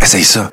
Essaye 0.00 0.22
ça. 0.22 0.50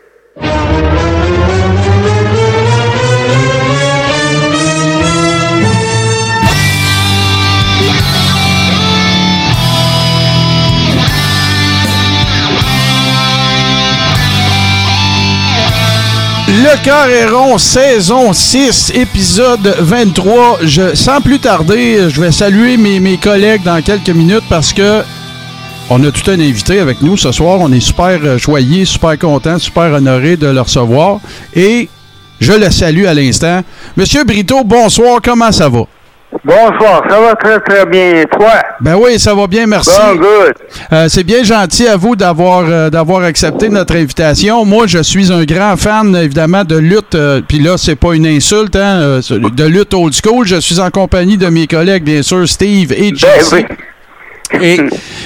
Le 16.48 16.84
cœur 16.84 17.08
est 17.10 17.28
rond, 17.28 17.60
saison 17.60 18.34
6, 18.34 18.92
épisode 18.96 19.76
23. 19.82 20.62
Je, 20.64 20.96
sans 20.96 21.22
plus 21.22 21.38
tarder, 21.40 22.10
je 22.10 22.20
vais 22.20 22.32
saluer 22.32 22.78
mes, 22.78 23.00
mes 23.00 23.18
collègues 23.18 23.62
dans 23.62 23.84
quelques 23.84 24.10
minutes 24.10 24.46
parce 24.50 24.74
que 24.74 25.04
on 25.90 26.04
a 26.04 26.12
tout 26.12 26.30
un 26.32 26.40
invité 26.40 26.80
avec 26.80 27.02
nous 27.02 27.18
ce 27.18 27.32
soir. 27.32 27.60
On 27.62 27.72
est 27.72 27.80
super 27.80 28.20
euh, 28.24 28.38
joyeux, 28.38 28.86
super 28.86 29.18
content, 29.20 29.60
super 29.60 29.94
honoré 29.94 30.36
de 30.36 30.48
le 30.48 30.62
recevoir. 30.62 31.20
Et 31.56 31.88
je 32.40 32.54
le 32.54 32.70
salue 32.72 33.06
à 33.06 33.14
l'instant. 33.14 33.62
Monsieur 33.96 34.24
Brito, 34.24 34.64
bonsoir, 34.64 35.20
comment 35.24 35.52
ça 35.52 35.70
va? 35.70 35.82
Bonsoir, 36.44 37.02
ça 37.10 37.20
va 37.22 37.34
très 37.36 37.60
très 37.62 37.86
bien. 37.86 38.22
Et 38.22 38.26
toi? 38.26 38.52
Ben 38.82 38.96
oui, 38.96 39.18
ça 39.20 39.34
va 39.34 39.48
bien, 39.48 39.66
merci. 39.68 39.90
Bon, 39.98 40.16
good. 40.16 40.54
Euh, 40.92 41.06
c'est 41.08 41.24
bien 41.24 41.44
gentil 41.44 41.88
à 41.88 41.96
vous 41.96 42.16
d'avoir 42.16 42.66
euh, 42.68 42.90
d'avoir 42.90 43.24
accepté 43.24 43.70
notre 43.70 43.96
invitation. 43.96 44.66
Moi, 44.66 44.86
je 44.88 45.02
suis 45.02 45.32
un 45.32 45.46
grand 45.46 45.78
fan, 45.78 46.14
évidemment, 46.16 46.64
de 46.66 46.76
lutte. 46.76 47.16
euh, 47.16 47.42
Puis 47.48 47.60
là, 47.60 47.78
c'est 47.78 47.96
pas 47.96 48.14
une 48.16 48.28
insulte, 48.28 48.76
hein, 48.76 49.00
euh, 49.00 49.22
de 49.32 49.64
lutte 49.64 49.94
old 49.94 50.14
school. 50.14 50.46
Je 50.46 50.58
suis 50.60 50.80
en 50.80 50.90
compagnie 50.90 51.38
de 51.38 51.48
mes 51.48 51.68
collègues, 51.68 52.04
bien 52.04 52.22
sûr, 52.22 52.46
Steve 52.50 52.92
et 52.92 53.12
Ben 53.12 53.16
Jesse. 53.18 53.54
oui. 53.54 53.66
Et 54.62 54.78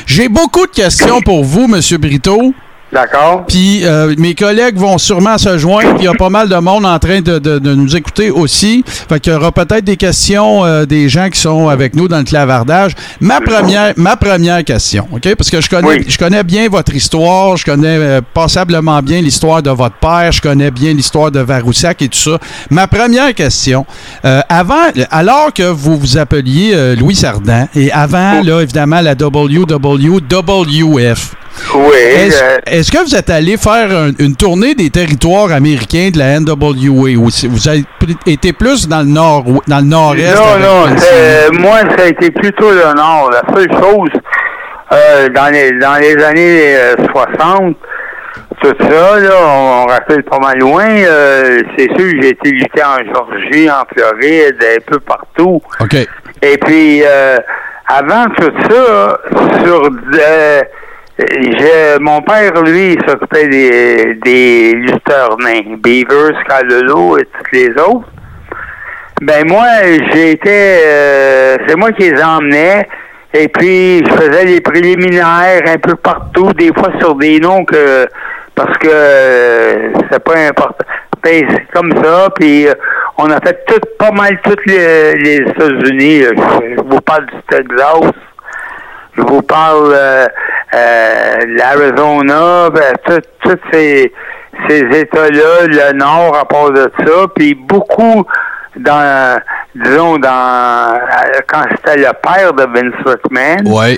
j'ai 0.05 0.29
beaucoup 0.29 0.65
de 0.65 0.71
questions 0.71 1.21
pour 1.21 1.43
vous, 1.43 1.67
Monsieur 1.67 1.97
Brito. 1.97 2.53
D'accord. 2.91 3.45
Puis 3.47 3.85
euh, 3.85 4.15
mes 4.17 4.33
collègues 4.33 4.77
vont 4.77 4.97
sûrement 4.97 5.37
se 5.37 5.57
joindre. 5.59 5.95
Il 5.99 6.05
y 6.05 6.07
a 6.07 6.13
pas 6.13 6.29
mal 6.29 6.49
de 6.49 6.55
monde 6.55 6.85
en 6.87 6.97
train 6.97 7.21
de, 7.21 7.37
de- 7.37 7.59
de 7.59 7.75
nous 7.75 7.95
écouter 7.95 8.31
aussi. 8.31 8.83
Fait 8.85 9.19
qu'il 9.19 9.31
y 9.31 9.35
aura 9.35 9.51
peut-être 9.51 9.83
des 9.85 9.97
questions 9.97 10.65
euh, 10.65 10.85
des 10.85 11.07
gens 11.07 11.29
qui 11.29 11.39
sont 11.39 11.69
avec 11.69 11.95
nous 11.95 12.07
dans 12.07 12.17
le 12.17 12.23
clavardage. 12.23 12.93
Ma 13.19 13.41
première, 13.41 13.93
ma 13.95 14.15
première 14.15 14.63
question, 14.63 15.07
OK? 15.11 15.35
Parce 15.35 15.51
que 15.51 15.61
je 15.61 15.69
connais, 15.69 15.87
Oui. 15.87 16.05
je 16.07 16.17
connais 16.17 16.43
bien 16.43 16.67
votre 16.67 16.95
histoire. 16.95 17.57
Je 17.57 17.65
connais 17.65 17.97
euh, 17.97 18.21
passablement 18.33 19.01
bien 19.03 19.21
l'histoire 19.21 19.61
de 19.61 19.69
votre 19.69 19.97
père. 19.97 20.31
Je 20.31 20.41
connais 20.41 20.71
bien 20.71 20.93
l'histoire 20.93 21.29
de 21.29 21.41
Varoussac 21.41 22.01
et 22.01 22.07
tout 22.09 22.17
ça. 22.17 22.39
Ma 22.71 22.87
première 22.87 23.35
question, 23.35 23.85
euh, 24.25 24.41
avant, 24.49 24.87
alors 25.11 25.53
que 25.53 25.63
vous 25.63 25.95
vous 25.97 26.17
appeliez 26.17 26.71
euh, 26.73 26.95
Louis 26.95 27.15
Sardan 27.15 27.67
et 27.75 27.91
avant, 27.91 28.41
là, 28.41 28.61
évidemment, 28.61 29.01
la 29.01 29.13
WWF, 29.13 31.35
Oui. 31.75 31.97
est-ce 31.97 32.43
euh, 32.43 32.57
est-ce 32.65 32.91
que 32.91 32.97
vous 33.03 33.15
êtes 33.15 33.29
allé 33.29 33.57
faire 33.57 33.89
un- 33.91 34.11
une 34.19 34.35
tournée 34.35 34.75
des 34.75 34.89
territoires 34.89 35.51
américains 35.51 36.09
de 36.13 36.17
la 36.19 36.39
NWA 36.39 37.17
ou 37.17 37.29
vous 37.49 37.67
avez 37.67 37.83
été 38.25 38.53
plus 38.53 38.87
dans 38.87 38.99
le 38.99 39.05
nord 39.07 39.43
dans 39.67 39.77
le 39.79 39.83
nord-est? 39.85 40.35
non, 40.35 40.59
non, 40.59 40.95
c'est- 40.97 41.51
moi, 41.51 41.79
ça 41.97 42.03
a 42.03 42.07
été 42.07 42.31
plutôt 42.31 42.71
le 42.71 42.93
Nord. 42.95 43.31
La 43.31 43.43
seule 43.53 43.71
chose, 43.73 44.09
euh, 44.91 45.29
dans, 45.29 45.51
les, 45.51 45.71
dans 45.73 45.95
les 45.95 46.15
années 46.23 46.75
euh, 46.77 46.95
60, 47.11 47.75
tout 48.61 48.73
ça, 48.79 49.19
là, 49.19 49.29
on, 49.45 49.83
on 49.83 49.85
rappelle 49.85 50.23
pas 50.23 50.39
mal 50.39 50.57
loin, 50.59 50.85
euh, 50.87 51.61
c'est 51.77 51.89
sûr, 51.97 52.11
j'ai 52.21 52.29
été 52.29 52.49
lutter 52.51 52.81
en 52.83 52.97
Georgie, 53.13 53.69
en 53.69 53.83
Floride, 53.93 54.55
un 54.61 54.81
peu 54.91 54.99
partout. 54.99 55.61
OK. 55.79 55.95
Et 56.41 56.57
puis, 56.57 57.01
euh, 57.05 57.37
avant 57.87 58.25
tout 58.37 58.51
ça, 58.69 59.17
sur 59.63 59.89
j'ai- 61.19 61.99
mon 61.99 62.21
père, 62.21 62.53
lui, 62.63 62.93
il 62.93 63.01
s'occupait 63.09 63.47
des, 63.47 64.13
des 64.23 64.73
lutteurs 64.73 65.37
nains, 65.39 65.75
Beaver, 65.77 66.31
et 67.17 67.25
tous 67.25 67.51
les 67.53 67.69
autres. 67.71 68.07
Ben 69.21 69.45
moi, 69.47 69.65
été, 70.31 70.49
euh, 70.85 71.57
c'est 71.67 71.75
moi 71.75 71.91
qui 71.91 72.09
les 72.09 72.23
emmenais. 72.23 72.87
Et 73.33 73.47
puis, 73.49 74.03
je 74.05 74.11
faisais 74.11 74.45
les 74.45 74.61
préliminaires 74.61 75.61
un 75.67 75.77
peu 75.77 75.95
partout, 75.95 76.51
des 76.53 76.71
fois 76.73 76.91
sur 76.99 77.15
des 77.15 77.39
noms 77.39 77.63
que, 77.65 78.07
parce 78.55 78.75
que 78.77 78.87
euh, 78.89 79.89
c'est 80.09 80.23
pas 80.23 80.37
important. 80.47 80.85
Ben, 81.21 81.45
c'est 81.49 81.67
comme 81.73 81.91
ça, 82.01 82.29
puis 82.39 82.67
euh, 82.67 82.73
on 83.17 83.29
a 83.29 83.39
fait 83.41 83.65
tout, 83.67 83.79
pas 83.99 84.11
mal 84.11 84.39
toutes 84.41 84.65
les, 84.65 85.13
les 85.15 85.35
États-Unis. 85.35 86.21
Je, 86.23 86.75
je 86.77 86.81
vous 86.81 87.01
parle 87.01 87.25
du 87.25 87.35
Texas, 87.49 88.11
je 89.19 89.23
vous 89.33 89.41
parle 89.41 89.91
euh, 89.93 90.27
euh, 90.73 91.37
de 91.45 91.57
l'Arizona, 91.57 92.69
ben, 92.69 93.19
tous 93.43 93.57
ces, 93.71 94.11
ces 94.67 94.79
États-là, 94.79 95.67
le 95.67 95.93
Nord 95.93 96.37
à 96.37 96.45
part 96.45 96.71
de 96.71 96.91
ça, 97.05 97.27
puis 97.35 97.53
beaucoup 97.55 98.25
dans, 98.75 99.39
disons, 99.75 100.17
dans 100.17 100.93
euh, 100.95 101.39
quand 101.47 101.63
c'était 101.71 101.97
le 101.97 102.13
père 102.21 102.53
de 102.53 102.63
Vince 102.63 103.05
McMahon, 103.05 103.75
Ouais. 103.77 103.97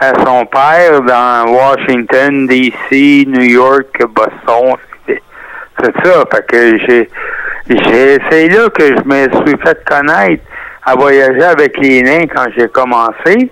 à 0.00 0.12
son 0.24 0.46
père 0.46 1.00
dans 1.02 1.50
Washington, 1.52 2.46
D.C., 2.46 3.24
New 3.28 3.42
York, 3.42 4.02
Boston, 4.14 4.76
c'est 5.06 5.92
ça. 6.04 6.24
Fait 6.32 6.46
que 6.46 6.78
j'ai, 6.86 7.08
j'ai, 7.68 8.18
c'est 8.30 8.48
là 8.48 8.68
que 8.70 8.84
je 8.86 9.02
me 9.04 9.28
suis 9.44 9.58
fait 9.64 9.78
connaître 9.84 10.44
à 10.84 10.94
voyager 10.94 11.42
avec 11.44 11.76
les 11.78 12.02
nains 12.02 12.26
quand 12.34 12.44
j'ai 12.56 12.68
commencé. 12.68 13.50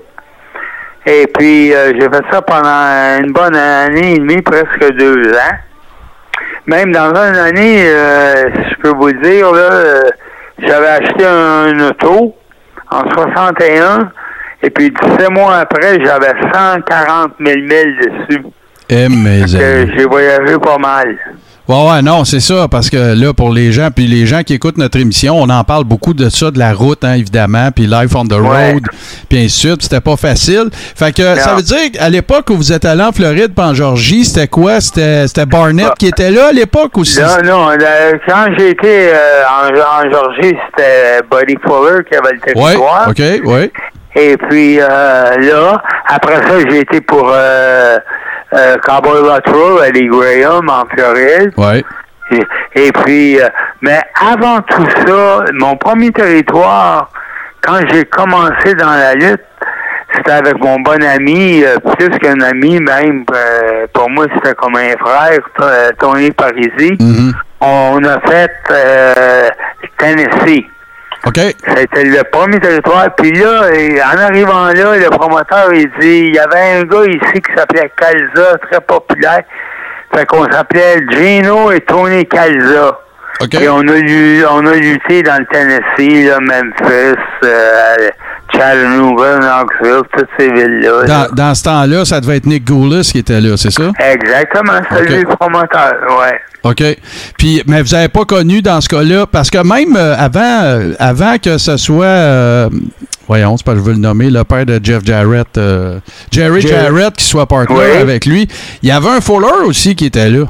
Et 1.13 1.27
puis, 1.27 1.75
euh, 1.75 1.93
j'ai 1.99 2.09
fait 2.09 2.23
ça 2.31 2.41
pendant 2.41 3.19
une 3.21 3.33
bonne 3.33 3.57
année 3.57 4.13
et 4.15 4.19
demie, 4.19 4.41
presque 4.43 4.93
deux 4.93 5.33
ans. 5.33 5.57
Même 6.67 6.93
dans 6.93 7.09
une 7.09 7.37
année, 7.37 7.83
euh, 7.85 8.45
je 8.71 8.77
peux 8.77 8.95
vous 8.97 9.11
dire, 9.15 9.51
là, 9.51 9.73
euh, 9.73 10.03
j'avais 10.59 10.87
acheté 10.87 11.27
un, 11.27 11.89
auto 11.89 12.37
en 12.93 13.11
61, 13.11 14.13
et 14.63 14.71
puis 14.71 14.93
17 14.93 15.31
mois 15.31 15.57
après, 15.57 15.99
j'avais 16.05 16.33
140 16.53 17.33
000 17.45 17.59
milles 17.59 17.97
dessus. 17.99 18.43
Eh, 18.89 19.07
amis. 19.07 19.45
j'ai 19.49 20.05
voyagé 20.05 20.59
pas 20.59 20.79
mal. 20.79 21.17
Ouais, 21.71 21.89
ouais, 21.93 22.03
non, 22.03 22.25
c'est 22.25 22.41
ça, 22.41 22.67
parce 22.69 22.91
que 22.91 23.15
là, 23.15 23.33
pour 23.33 23.53
les 23.53 23.71
gens, 23.71 23.91
puis 23.95 24.09
les 24.09 24.27
gens 24.27 24.43
qui 24.43 24.55
écoutent 24.55 24.77
notre 24.77 24.99
émission, 24.99 25.37
on 25.41 25.49
en 25.49 25.63
parle 25.63 25.85
beaucoup 25.85 26.15
de 26.15 26.29
ça, 26.29 26.51
de 26.51 26.59
la 26.59 26.73
route, 26.73 27.05
hein, 27.05 27.13
évidemment, 27.15 27.71
puis 27.73 27.87
Life 27.87 28.13
on 28.17 28.25
the 28.27 28.33
Ouais. 28.33 28.73
Road, 28.73 28.83
puis 29.29 29.39
ainsi 29.45 29.67
de 29.67 29.71
suite, 29.71 29.83
c'était 29.83 30.01
pas 30.01 30.17
facile. 30.17 30.65
Fait 30.73 31.15
que 31.15 31.37
ça 31.37 31.55
veut 31.55 31.63
dire 31.63 31.93
qu'à 31.93 32.09
l'époque 32.09 32.51
où 32.51 32.57
vous 32.57 32.73
êtes 32.73 32.85
allé 32.85 33.03
en 33.05 33.13
Floride, 33.13 33.53
puis 33.57 33.65
en 33.65 33.73
Georgie, 33.75 34.25
c'était 34.25 34.49
quoi? 34.49 34.81
C'était 34.81 35.47
Barnett 35.47 35.93
qui 35.97 36.07
était 36.09 36.33
là 36.33 36.49
à 36.49 36.53
l'époque 36.53 36.99
aussi? 36.99 37.21
Non, 37.21 37.37
non, 37.45 37.69
là, 37.69 38.15
quand 38.29 38.47
j'ai 38.59 38.71
été 38.71 39.11
euh, 39.13 39.43
en, 39.47 39.69
en 39.69 40.11
Georgie, 40.11 40.57
c'était 40.71 41.21
Buddy 41.31 41.55
Fuller 41.65 42.03
qui 42.11 42.17
avait 42.17 42.33
le 42.33 42.61
Ouais, 42.61 42.73
territoire. 42.73 43.09
OK, 43.11 43.23
ouais. 43.47 43.71
Et 44.17 44.37
puis 44.37 44.81
euh, 44.81 45.37
là, 45.37 45.81
après 46.09 46.37
ça, 46.43 46.55
j'ai 46.69 46.81
été 46.81 47.01
pour 47.01 47.31
euh, 47.33 47.97
euh, 48.53 48.77
Cowboy 48.79 49.23
Luttrell, 49.23 50.09
Graham 50.09 50.69
en 50.69 50.85
Floride. 50.95 51.53
Ouais. 51.57 51.85
Et, 52.33 52.87
et 52.87 52.93
puis, 52.93 53.41
euh, 53.41 53.49
mais 53.81 54.01
avant 54.21 54.61
tout 54.63 54.85
ça, 55.07 55.45
mon 55.55 55.77
premier 55.77 56.11
territoire, 56.13 57.11
quand 57.63 57.81
j'ai 57.93 58.05
commencé 58.05 58.75
dans 58.75 58.91
la 58.91 59.15
lutte, 59.15 59.41
c'était 60.15 60.33
avec 60.33 60.59
mon 60.59 60.79
bon 60.81 61.03
ami, 61.05 61.63
euh, 61.65 61.77
plus 61.97 62.09
qu'un 62.19 62.41
ami 62.41 62.81
même, 62.81 63.25
euh, 63.33 63.87
pour 63.93 64.09
moi 64.11 64.27
c'était 64.35 64.55
comme 64.55 64.75
un 64.77 64.97
frère, 64.99 65.39
T- 65.59 65.97
Tony 65.99 66.31
Parisi. 66.33 66.97
Mhm. 67.01 67.33
On 67.61 68.03
a 68.05 68.21
fait 68.29 68.51
euh, 68.71 69.49
Tennessee. 69.99 70.67
OK? 71.27 71.39
C'était 71.77 72.05
le 72.05 72.23
premier 72.31 72.59
territoire. 72.59 73.15
Puis 73.15 73.33
là, 73.33 73.71
et 73.75 74.01
en 74.03 74.19
arrivant 74.19 74.67
là, 74.67 74.97
le 74.97 75.11
promoteur, 75.11 75.73
il 75.75 75.91
dit, 76.01 76.29
il 76.29 76.35
y 76.35 76.39
avait 76.39 76.79
un 76.79 76.83
gars 76.85 77.05
ici 77.07 77.43
qui 77.43 77.55
s'appelait 77.57 77.93
Calza, 77.97 78.57
très 78.71 78.81
populaire. 78.81 79.43
Fait 80.15 80.27
qu'on 80.27 80.51
s'appelait 80.51 80.99
Gino 81.11 81.71
et 81.71 81.81
Tony 81.81 82.27
Calza. 82.27 82.99
Et 83.59 83.69
on 83.69 83.81
a, 83.81 84.53
on 84.53 84.67
a 84.67 84.75
lutté 84.75 85.23
dans 85.23 85.39
le 85.39 85.47
Tennessee, 85.47 86.27
là, 86.27 86.39
Memphis, 86.41 87.19
euh, 87.45 88.11
Chattanooga, 88.53 89.39
Knoxville, 89.39 90.03
toutes 90.17 90.29
ces 90.39 90.51
villes-là. 90.53 91.03
là. 91.07 91.29
Dans, 91.29 91.35
dans 91.35 91.55
ce 91.55 91.63
temps-là, 91.65 92.05
ça 92.05 92.21
devait 92.21 92.37
être 92.37 92.47
Nick 92.47 92.65
Goulis 92.67 93.09
qui 93.13 93.19
était 93.19 93.41
là, 93.41 93.57
c'est 93.57 93.71
ça? 93.71 93.91
Exactement, 93.99 94.81
c'est 94.91 95.03
lui 95.09 95.21
le 95.23 95.37
promoteur, 95.37 95.95
ouais. 96.21 96.41
OK. 96.63 96.83
Puis, 97.39 97.63
mais 97.67 97.81
vous 97.83 97.89
n'avez 97.95 98.09
pas 98.09 98.25
connu 98.25 98.61
dans 98.61 98.81
ce 98.81 98.89
cas-là, 98.89 99.27
parce 99.27 99.51
que 99.51 99.59
même 99.59 99.97
euh, 99.97 100.15
avant, 100.19 100.61
euh, 100.63 100.93
avant 100.99 101.37
que 101.43 101.57
ce 101.57 101.77
soit, 101.79 102.05
euh, 102.05 102.69
voyons, 103.27 103.57
c'est 103.57 103.65
pas 103.65 103.73
que 103.73 103.79
je 103.79 103.83
veux 103.85 103.93
le 103.93 103.99
nommer, 103.99 104.29
le 104.29 104.45
père 104.45 104.67
de 104.67 104.79
Jeff 104.83 105.03
Jarrett, 105.05 105.49
euh, 105.57 105.99
Jerry. 106.31 106.61
Jarrett 106.61 107.15
qui 107.17 107.25
soit 107.25 107.47
partner 107.47 107.77
Oui. 107.79 107.97
avec 108.03 108.27
lui, 108.27 108.47
il 108.83 108.89
y 108.91 108.93
avait 108.93 109.09
un 109.09 109.21
Fuller 109.23 109.65
aussi 109.67 109.95
qui 109.97 110.07
était 110.07 110.29
là. 110.29 110.45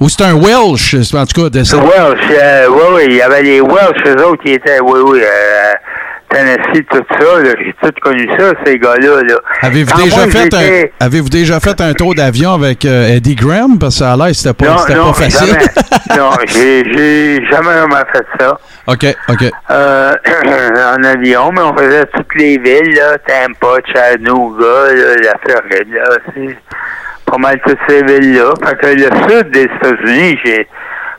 Ou 0.00 0.08
c'est 0.08 0.24
un 0.24 0.34
Welsh, 0.34 0.96
en 1.14 1.26
tout 1.26 1.42
cas, 1.42 1.48
de 1.48 1.62
ça. 1.62 1.76
Welsh, 1.76 2.18
euh, 2.32 2.66
oui, 2.68 2.82
oui, 2.96 3.02
il 3.10 3.16
y 3.18 3.22
avait 3.22 3.42
les 3.44 3.60
Welsh, 3.60 3.98
eux 4.04 4.26
autres 4.26 4.42
qui 4.42 4.50
étaient, 4.54 4.80
oui, 4.80 4.98
oui, 5.04 5.20
euh, 5.22 5.72
Tennessee, 6.32 6.84
tout 6.90 7.04
ça, 7.18 7.26
j'ai 7.44 7.74
tout 7.82 7.92
connu 8.00 8.26
ça, 8.38 8.52
ces 8.64 8.78
gars-là. 8.78 9.22
Là. 9.22 9.34
Avez-vous 9.62 9.92
Quand 9.92 10.02
déjà, 10.04 10.16
moi, 10.16 10.26
fait 10.30 10.54
un, 10.54 11.04
avez-vous 11.06 11.28
déjà 11.28 11.60
fait 11.60 11.80
un 11.80 11.92
tour 11.92 12.14
d'avion 12.14 12.52
avec 12.54 12.84
euh, 12.84 13.08
Eddie 13.16 13.34
Graham? 13.34 13.78
Parce 13.78 13.98
que 13.98 14.04
a 14.04 14.16
l'air 14.16 14.34
c'était 14.34 14.54
pas, 14.54 14.76
Non, 14.94 15.06
pas 15.08 15.12
facile. 15.14 15.46
jamais. 15.48 16.18
non, 16.18 16.30
j'ai, 16.46 16.84
j'ai 16.92 17.44
jamais 17.50 17.72
vraiment 17.72 18.02
fait 18.12 18.26
ça. 18.40 18.58
OK, 18.86 19.06
OK. 19.28 19.50
Euh, 19.70 20.14
en 20.98 21.04
avion, 21.04 21.52
mais 21.52 21.60
on 21.62 21.76
faisait 21.76 22.06
toutes 22.14 22.34
les 22.36 22.58
villes, 22.58 22.94
là, 22.96 23.18
Tampa, 23.18 23.76
Chattanooga, 23.92 24.64
là, 24.92 25.14
la 25.22 25.34
Floride, 25.44 25.92
là, 25.92 26.16
c'est 26.34 26.56
pas 27.26 27.38
mal 27.38 27.60
toutes 27.66 27.78
ces 27.88 28.02
villes-là. 28.02 28.50
Fait 28.66 28.76
que 28.78 28.86
le 28.86 29.02
sud 29.28 29.50
des 29.52 29.62
États-Unis, 29.62 30.38
j'ai 30.44 30.66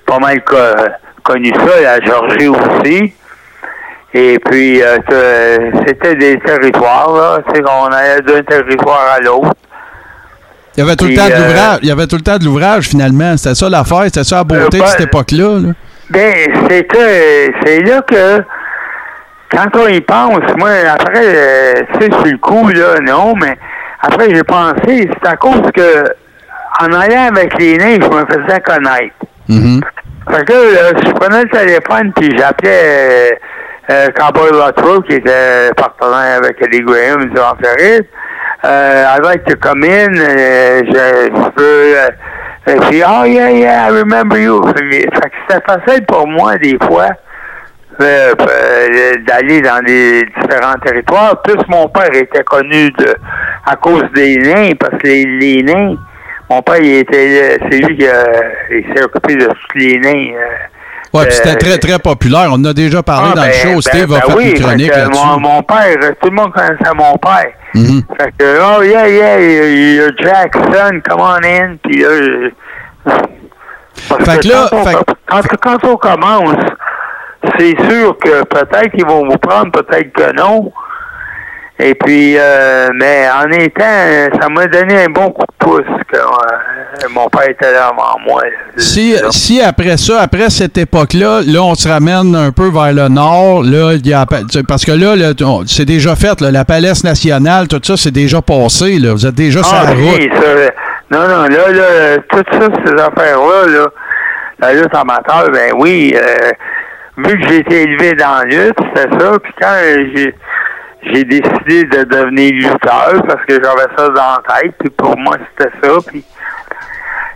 pas 0.06 0.20
mal 0.20 0.44
co- 0.44 0.56
connu 1.24 1.52
ça, 1.54 1.82
la 1.82 2.00
Georgie 2.06 2.48
aussi. 2.50 3.14
Et 4.16 4.38
puis, 4.46 4.82
euh, 4.84 4.98
c'était 5.88 6.16
des 6.16 6.38
territoires, 6.40 7.12
là, 7.16 7.40
tu 7.48 7.56
sais, 7.56 7.62
qu'on 7.64 7.86
allait 7.86 8.22
d'un 8.22 8.44
territoire 8.44 9.14
à 9.16 9.20
l'autre. 9.20 9.54
Il 10.76 10.84
y 10.84 10.84
avait 10.88 10.96
tout 10.96 11.06
le 11.06 11.16
temps 11.16 11.28
de 11.28 11.34
euh, 11.34 11.38
l'ouvrage. 11.48 11.80
Il 11.82 11.88
y 11.88 11.92
avait 11.92 12.08
tout 12.08 12.16
le 12.16 12.22
temps 12.22 12.38
de 12.38 12.46
l'ouvrage, 12.46 12.88
finalement. 12.90 13.38
C'était 13.38 13.56
ça 13.56 13.70
l'affaire. 13.70 14.04
C'était 14.06 14.24
ça 14.24 14.38
la 14.38 14.44
beauté 14.44 14.64
Euh, 14.66 14.70
de 14.70 14.78
ben, 14.80 14.88
cette 14.88 15.02
époque-là. 15.02 15.60
là. 15.60 15.74
Ben, 16.10 16.34
c'était, 16.70 17.52
c'est 17.66 17.80
là 17.82 18.02
que, 18.02 18.44
quand 19.52 19.80
on 19.80 19.88
y 19.88 20.02
pense, 20.02 20.42
moi, 20.58 20.70
après, 20.92 21.22
euh, 21.26 21.74
tu 21.94 22.06
sais, 22.06 22.12
sur 22.12 22.26
le 22.26 22.38
coup, 22.38 22.68
là, 22.70 23.00
non, 23.02 23.34
mais 23.36 23.56
après, 24.02 24.34
j'ai 24.34 24.44
pensé, 24.44 25.10
c'est 25.12 25.28
à 25.28 25.36
cause 25.38 25.62
que, 25.76 26.04
en 26.82 26.92
allant 26.92 27.28
avec 27.36 27.58
les 27.60 27.78
nains, 27.78 27.98
je 28.02 28.08
me 28.10 28.26
faisais 28.26 28.60
connaître. 28.62 29.16
Mhm. 29.48 29.82
Fait 30.30 30.46
que, 30.46 30.54
là, 30.54 31.00
je 31.04 31.12
prenais 31.14 31.44
le 31.44 31.50
téléphone, 31.50 32.12
puis 32.16 32.36
j'appelais 32.38 33.40
euh, 33.90 34.08
euh, 34.08 34.08
Cowboy 34.12 35.04
qui 35.08 35.16
était 35.16 35.72
partenaire 35.76 36.38
avec 36.38 36.62
Eddie 36.62 36.82
Graham 36.82 37.32
en 37.32 37.56
Floride. 37.58 38.06
Euh, 38.66 39.06
I'd 39.16 39.24
like 39.24 39.44
to 39.46 39.58
come 39.58 39.84
in, 39.84 40.16
euh, 40.16 40.82
je, 40.86 41.30
je 41.36 41.50
peux... 41.50 41.98
Euh, 41.98 42.10
euh, 42.70 42.78
puis, 42.88 43.04
oh 43.06 43.26
yeah, 43.26 43.50
yeah, 43.52 43.90
I 43.90 43.92
remember 43.92 44.38
you. 44.38 44.64
C'était 44.78 45.62
facile 45.68 46.06
pour 46.06 46.26
moi, 46.26 46.56
des 46.58 46.78
fois, 46.82 47.10
euh, 48.00 48.34
euh, 48.40 49.16
d'aller 49.28 49.60
dans 49.60 49.84
les 49.86 50.24
différents 50.24 50.80
territoires. 50.86 51.42
Plus 51.42 51.60
mon 51.68 51.90
père 51.90 52.14
était 52.14 52.44
connu 52.46 52.90
de 52.92 53.16
à 53.66 53.76
cause 53.76 54.06
des 54.16 54.38
nains, 54.38 54.72
parce 54.80 54.98
que 54.98 55.08
les, 55.08 55.26
les 55.26 55.64
nains, 55.64 55.98
mon 56.50 56.62
père, 56.62 56.78
il 56.80 57.00
était, 57.00 57.58
c'est 57.70 57.80
lui 57.80 57.98
qui 57.98 58.08
euh, 58.08 58.14
s'est 58.96 59.04
occupé 59.04 59.36
de 59.36 59.48
tous 59.48 59.78
les 59.78 60.00
nains. 60.00 60.34
Euh, 61.14 61.20
Ouais, 61.20 61.26
puis 61.28 61.36
c'était 61.36 61.52
euh, 61.52 61.58
très, 61.58 61.78
très 61.78 62.00
populaire. 62.00 62.48
On 62.50 62.54
en 62.56 62.66
a 62.66 62.74
déjà 62.74 63.04
parlé 63.04 63.30
ah, 63.34 63.36
dans 63.36 63.44
le 63.44 63.50
ben, 63.50 63.54
show. 63.54 63.70
ben, 63.70 63.82
Steve 63.82 64.08
ben 64.08 64.16
a 64.18 64.22
fait 64.22 64.34
oui, 64.34 64.50
une 64.52 64.60
chronique 64.62 64.88
fait 64.94 64.94
que 64.94 65.00
là-dessus. 65.06 65.26
Mon, 65.26 65.40
mon 65.40 65.64
père, 65.64 65.96
tout 66.22 66.30
le 66.30 66.36
monde 66.36 66.54
connaissait 66.54 66.94
mon 66.96 67.18
père. 67.18 67.52
Mhm. 67.76 68.04
Fait 68.20 68.34
que, 68.38 68.60
oh 68.62 68.82
yeah, 68.84 69.08
yeah, 69.08 70.08
Jackson, 70.20 71.02
come 71.08 71.22
on 71.22 71.44
in. 71.44 71.76
Puis 71.84 72.02
là, 72.02 72.10
je- 72.22 72.52
parce 74.10 74.24
Fait 74.26 74.40
que 74.40 74.48
là, 74.48 74.68
quand, 74.70 74.78
on, 74.78 75.42
fait 75.42 75.58
quand 75.62 75.84
on 75.86 75.98
commence, 75.98 76.66
c'est 77.58 77.76
sûr 77.90 78.18
que 78.18 78.44
peut-être 78.44 78.92
qu'ils 78.92 79.06
vont 79.06 79.26
vous 79.26 79.38
prendre, 79.38 79.72
peut-être 79.72 80.12
que 80.14 80.32
non. 80.36 80.72
Et 81.80 81.96
puis, 81.96 82.36
euh, 82.38 82.90
mais 82.94 83.26
en 83.36 83.50
étant, 83.52 83.84
ça 84.40 84.48
m'a 84.48 84.68
donné 84.68 85.06
un 85.06 85.10
bon 85.10 85.32
coup 85.32 85.42
de 85.42 85.66
pouce 85.66 85.82
que 86.08 86.18
euh, 86.18 87.08
mon 87.10 87.28
père 87.30 87.50
était 87.50 87.72
là 87.74 87.88
avant 87.88 88.20
moi. 88.26 88.44
Si, 88.78 89.16
C'est 89.18 89.32
si 89.32 89.60
après 89.62 89.98
ça, 89.98 90.22
après 90.22 90.50
cette 90.52 90.78
époque-là, 90.78 91.42
là, 91.46 91.62
on 91.64 91.74
se 91.74 91.90
ramène 91.90 92.36
un 92.36 92.52
peu 92.52 92.70
vers 92.70 92.94
le 92.94 93.08
nord, 93.10 93.64
là, 93.64 93.94
il 93.94 94.06
y 94.08 94.14
a, 94.14 94.24
parce 94.68 94.86
que 94.86 94.92
là, 94.92 95.16
là, 95.16 95.32
c'est 95.66 95.86
déjà 95.86 96.16
fait, 96.16 96.40
là, 96.42 96.52
la 96.52 96.64
Palais 96.64 96.92
nationale, 97.04 97.68
tout 97.68 97.82
ça, 97.84 97.98
c'est 97.98 98.12
déjà 98.12 98.40
passé, 98.42 99.00
là, 99.00 99.12
vous 99.14 99.26
êtes 99.26 99.36
déjà 99.36 99.64
sur 99.64 99.76
Ah, 99.76 99.86
la 99.90 99.96
oui, 99.96 100.30
route. 100.30 100.44
ça, 100.44 100.72
non, 101.10 101.28
non, 101.28 101.44
là, 101.44 101.70
là, 101.72 102.18
tout 102.30 102.44
ça, 102.52 102.68
ces 102.86 102.94
affaires-là, 102.94 103.68
là, 103.68 103.88
la 104.60 104.74
lutte 104.74 104.94
amateur, 104.96 105.50
ben 105.52 105.72
oui, 105.76 106.16
euh, 106.16 106.52
vu 107.18 107.40
que 107.40 107.48
j'ai 107.50 107.58
été 107.58 107.82
élevé 107.82 108.14
dans 108.14 108.38
la 108.38 108.44
lutte, 108.46 108.78
c'était 108.96 109.10
ça, 109.20 109.32
puis 109.42 109.54
quand 109.60 109.76
j'ai 110.16 110.36
j'ai 111.06 111.24
décidé 111.24 111.84
de 111.86 112.04
devenir 112.04 112.52
lutteur, 112.54 113.24
parce 113.28 113.44
que 113.48 113.54
j'avais 113.56 113.88
ça 113.98 114.08
dans 114.10 114.14
la 114.16 114.44
tête, 114.62 114.74
puis 114.80 114.90
pour 114.92 115.18
moi, 115.18 115.38
c'était 115.58 115.72
ça, 115.82 115.94
puis 116.08 116.24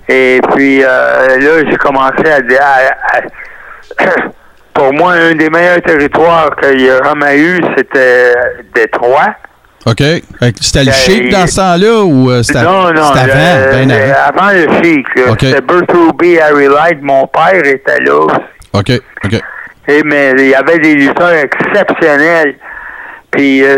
et 0.09 0.39
puis 0.55 0.83
euh, 0.83 1.27
là, 1.37 1.69
j'ai 1.69 1.77
commencé 1.77 2.23
à, 2.29 2.37
à- 2.63 3.17
à- 3.17 4.05
pour 4.73 4.93
moi, 4.93 5.13
un 5.13 5.35
des 5.35 5.49
meilleurs 5.49 5.81
territoires 5.81 6.55
qu'il 6.61 6.81
y 6.81 6.89
a 6.89 7.03
jamais 7.03 7.37
eu, 7.39 7.59
c'était 7.77 8.33
Détroit. 8.73 9.35
OK? 9.85 10.01
C'était 10.61 10.79
le 10.79 10.85
Ben, 10.87 10.91
chic 10.93 11.29
dans 11.29 11.47
ce 11.47 11.55
temps-là 11.57 12.03
ou 12.03 12.29
euh, 12.29 12.43
c'était 12.43 12.61
Non, 12.63 12.91
non. 12.93 13.03
c'était 13.13 13.31
avant? 13.31 13.65
le- 13.65 13.71
ben 13.71 13.91
avant? 13.91 14.41
avant 14.43 14.51
le 14.53 14.83
chic. 14.83 15.07
C'était 15.39 15.61
Bert 15.61 15.81
Ruby, 15.93 16.39
Harry 16.39 16.67
Light. 16.67 17.01
Mon 17.01 17.25
père 17.27 17.61
était 17.65 17.99
là 18.01 18.15
aussi. 18.15 18.37
OK, 18.73 18.91
OK. 19.25 19.41
Et, 19.89 20.03
mais 20.03 20.33
il 20.37 20.49
y 20.49 20.55
avait 20.55 20.79
des 20.79 20.95
lutteurs 20.95 21.31
exceptionnels. 21.33 22.55
Puis 23.31 23.63
euh, 23.63 23.77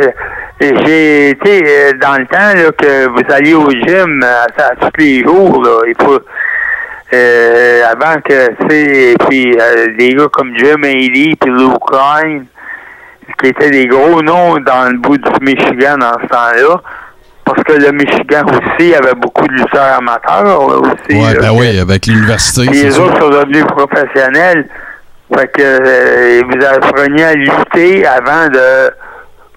et 0.61 0.73
j'ai 0.85 1.29
été 1.29 1.63
euh, 1.65 1.93
dans 2.01 2.17
le 2.17 2.25
temps 2.25 2.53
là, 2.53 2.71
que 2.77 3.07
vous 3.07 3.33
alliez 3.33 3.53
au 3.53 3.69
gym 3.69 4.21
euh, 4.23 4.45
à, 4.57 4.63
à 4.63 4.75
tous 4.75 4.91
les 4.99 5.23
jours. 5.23 5.63
Là, 5.63 5.81
il 5.87 5.95
faut, 6.03 6.19
euh, 7.13 7.81
avant 7.89 8.19
que, 8.21 9.17
puis 9.29 9.57
euh, 9.57 9.87
des 9.97 10.13
gars 10.15 10.27
comme 10.31 10.51
Jim 10.57 10.83
Haley 10.83 11.35
puis 11.39 11.49
Lou 11.49 11.73
Klein, 11.79 12.43
qui 13.41 13.47
étaient 13.47 13.69
des 13.71 13.87
gros 13.87 14.21
noms 14.21 14.57
dans 14.57 14.91
le 14.91 14.97
bout 14.97 15.17
du 15.17 15.29
Michigan 15.41 15.97
dans 15.97 16.17
ce 16.21 16.27
temps-là. 16.27 16.81
Parce 17.45 17.63
que 17.63 17.73
le 17.73 17.91
Michigan 17.93 18.43
aussi 18.45 18.93
avait 18.93 19.15
beaucoup 19.15 19.47
de 19.47 19.53
lutteurs 19.53 19.97
amateurs 19.97 20.43
là, 20.43 20.75
aussi. 20.77 21.17
Ouais, 21.17 21.39
ben 21.39 21.51
oui, 21.53 21.79
avec 21.79 22.05
l'université, 22.05 22.69
les 22.69 22.99
autres 22.99 23.17
sont 23.19 23.29
devenus 23.29 23.65
professionnels. 23.65 24.67
Fait 25.33 25.47
que 25.47 25.61
euh, 25.61 26.41
vous 26.47 26.65
appreniez 26.65 27.23
à 27.23 27.33
lutter 27.33 28.05
avant 28.05 28.49
de, 28.49 28.91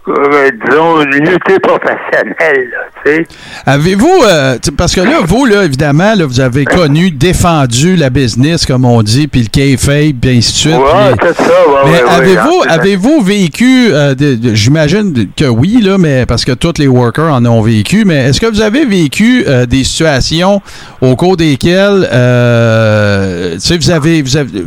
euh, 0.08 0.50
disons, 0.68 0.98
lutter 1.04 1.60
professionnel, 1.60 2.70
là, 2.70 2.78
tu 3.04 3.12
sais. 3.12 3.26
Avez-vous, 3.66 4.22
euh, 4.26 4.58
parce 4.76 4.96
que 4.96 5.00
là, 5.00 5.20
vous, 5.24 5.46
là, 5.46 5.64
évidemment, 5.64 6.14
là, 6.16 6.26
vous 6.26 6.40
avez 6.40 6.64
connu, 6.64 7.12
défendu 7.12 7.94
la 7.94 8.10
business, 8.10 8.66
comme 8.66 8.84
on 8.84 9.02
dit, 9.02 9.28
puis 9.28 9.42
le 9.42 9.46
kayfabe, 9.46 10.16
puis 10.20 10.38
ainsi 10.38 10.52
de 10.52 10.58
suite. 10.58 10.74
Ouais, 10.74 11.32
ça, 11.34 11.44
ouais, 11.44 11.80
mais 11.84 12.02
ouais, 12.02 12.10
avez-vous, 12.10 12.62
avez-vous 12.68 13.20
vécu, 13.22 13.90
euh, 13.92 14.14
j'imagine 14.54 15.28
que 15.36 15.44
oui, 15.44 15.80
là, 15.80 15.98
mais 15.98 16.26
parce 16.26 16.44
que 16.44 16.52
tous 16.52 16.78
les 16.78 16.88
workers 16.88 17.32
en 17.32 17.44
ont 17.46 17.62
vécu, 17.62 18.04
mais 18.04 18.28
est-ce 18.28 18.40
que 18.40 18.46
vous 18.46 18.60
avez 18.60 18.84
vécu 18.84 19.44
euh, 19.46 19.66
des 19.66 19.84
situations 19.84 20.60
au 21.00 21.14
cours 21.14 21.36
desquelles, 21.36 22.08
tu 22.10 23.60
sais, 23.60 23.78
vous 23.78 23.90
avez, 23.90 24.22
vous 24.22 24.36
avez, 24.36 24.64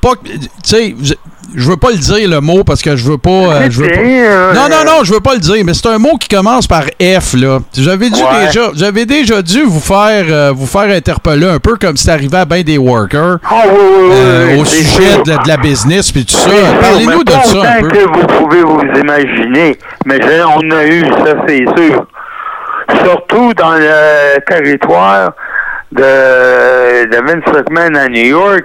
pas, 0.00 0.14
tu 0.24 0.40
sais, 0.64 0.94
je 1.56 1.68
veux 1.70 1.76
pas 1.76 1.90
le 1.90 1.96
dire 1.98 2.28
le 2.28 2.40
mot 2.40 2.64
parce 2.64 2.82
que 2.82 2.96
je 2.96 3.04
veux 3.04 3.18
pas, 3.18 3.30
euh, 3.30 3.66
je 3.70 3.82
veux 3.82 3.88
pas. 3.88 3.98
euh, 4.00 4.52
Non, 4.54 4.68
non, 4.70 4.84
non, 4.84 5.04
je 5.04 5.12
veux 5.14 5.20
pas 5.20 5.34
le 5.34 5.40
dire, 5.40 5.62
mais 5.64 5.74
c'est 5.74 5.86
un 5.88 5.98
mot 5.98 6.16
qui 6.18 6.28
commence 6.28 6.66
par 6.66 6.82
F, 7.00 7.34
là. 7.34 7.58
J'avais 7.76 8.10
dû 8.10 8.20
Ouais. 8.20 8.46
déjà, 8.46 8.70
j'avais 8.74 9.06
déjà 9.06 9.42
dû 9.42 9.62
vous 9.62 9.80
faire, 9.80 10.24
euh, 10.28 10.52
vous 10.54 10.66
faire 10.66 10.94
interpeller 10.94 11.46
un 11.46 11.58
peu 11.58 11.76
comme 11.76 11.96
c'est 11.96 12.10
arrivé 12.10 12.36
à 12.38 12.44
bien 12.44 12.62
des 12.62 12.78
workers 12.78 13.38
Ah, 13.44 13.62
oui, 13.66 13.78
oui, 13.80 14.08
oui, 14.10 14.52
oui, 14.54 14.60
au 14.60 14.64
sujet 14.64 15.22
de, 15.24 15.30
la- 15.30 15.38
de 15.38 15.48
la 15.48 15.56
business 15.56 16.10
puis 16.12 16.24
tout 16.24 16.34
ça. 16.34 16.50
Parlez-nous 16.80 17.24
de 17.24 17.32
ça 17.32 17.72
un 17.78 17.80
peu. 17.82 17.88
que 17.88 17.98
vous 17.98 18.26
pouvez 18.26 18.62
vous 18.62 18.82
imaginer. 19.00 19.76
Mais 20.06 20.18
on 20.56 20.70
a 20.70 20.84
eu, 20.86 21.02
ça 21.24 21.34
c'est 21.46 21.64
sûr. 21.76 22.06
Surtout 23.04 23.54
dans 23.54 23.72
le 23.74 24.40
territoire 24.46 25.32
de, 25.92 27.04
de 27.10 27.16
Vince 27.16 27.44
McMahon 27.54 27.94
à 27.94 28.08
New 28.08 28.24
York, 28.26 28.64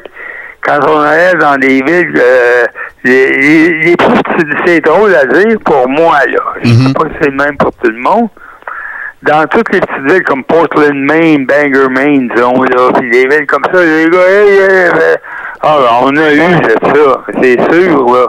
quand 0.67 0.79
on 0.89 0.99
allait 1.01 1.33
dans 1.35 1.57
des 1.57 1.81
villes, 1.81 2.13
euh, 2.21 2.65
les, 3.03 3.31
les, 3.31 3.69
les 3.83 3.95
c'est 4.65 4.81
drôle 4.81 5.15
à 5.15 5.25
dire 5.25 5.57
pour 5.65 5.87
moi, 5.87 6.17
là. 6.27 6.41
Je 6.63 6.69
Mhm. 6.69 6.87
sais 6.87 6.93
pas 6.93 7.05
si 7.05 7.15
c'est 7.21 7.29
le 7.29 7.35
même 7.37 7.57
pour 7.57 7.71
tout 7.71 7.89
le 7.91 7.97
monde. 7.99 8.27
Dans 9.23 9.45
toutes 9.47 9.73
les 9.73 9.79
petites 9.79 10.11
villes 10.11 10.23
comme 10.23 10.43
Portland, 10.43 10.93
Maine, 10.93 11.45
Bangor, 11.47 11.89
Maine, 11.89 12.29
disons, 12.35 12.61
là, 12.63 12.91
puis 12.99 13.09
des 13.09 13.27
villes 13.27 13.47
comme 13.47 13.63
ça, 13.73 13.83
les 13.83 14.05
gars, 14.09 14.17
hey, 14.29 14.57
hey, 14.57 14.85
hey, 14.93 15.15
ah, 15.63 15.77
on 16.03 16.15
a 16.15 16.33
eu 16.33 16.37
de 16.37 16.75
ça, 16.83 17.23
c'est 17.41 17.59
sûr, 17.73 18.05
là. 18.13 18.27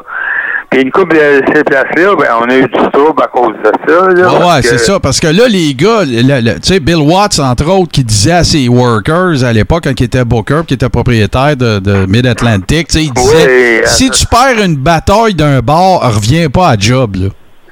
Puis 0.70 0.82
une 0.82 0.90
couple 0.90 1.16
de 1.16 1.42
ces 1.54 1.64
places-là, 1.64 2.14
ben, 2.18 2.26
on 2.42 2.50
a 2.50 2.54
eu 2.56 2.62
du 2.62 2.90
trouble 2.92 3.22
à 3.22 3.26
cause 3.28 3.54
de 3.64 3.72
ça, 3.88 4.08
là. 4.10 4.28
Ouais, 4.38 4.54
ouais, 4.56 4.60
que- 4.60 4.68
c'est 4.68 4.78
ça. 4.78 5.00
Parce 5.00 5.18
que 5.18 5.28
là, 5.28 5.48
les 5.48 5.72
gars, 5.74 6.00
le- 6.04 6.40
le- 6.42 6.60
tu 6.60 6.74
sais, 6.74 6.80
Bill 6.80 6.96
Watts, 6.98 7.38
entre 7.38 7.66
autres, 7.70 7.90
qui 7.90 8.04
disait 8.04 8.32
à 8.32 8.44
ses 8.44 8.68
workers 8.68 9.44
à 9.44 9.52
l'époque, 9.54 9.84
quand 9.84 9.98
il 9.98 10.04
était 10.04 10.24
Booker, 10.26 10.60
qui 10.66 10.74
était 10.74 10.90
propriétaire 10.90 11.56
de, 11.56 11.78
de 11.78 12.04
Mid-Atlantic, 12.06 12.88
tu 12.88 12.98
sais, 12.98 13.04
il 13.04 13.12
disait 13.14 13.80
Oui, 13.80 13.86
si 13.86 14.08
euh, 14.08 14.10
tu 14.10 14.26
perds 14.26 14.62
une 14.62 14.76
bataille 14.76 15.34
d'un 15.34 15.60
bar, 15.60 16.00
reviens 16.14 16.50
pas 16.50 16.68
à 16.68 16.76
job, 16.78 17.16
là. 17.16 17.28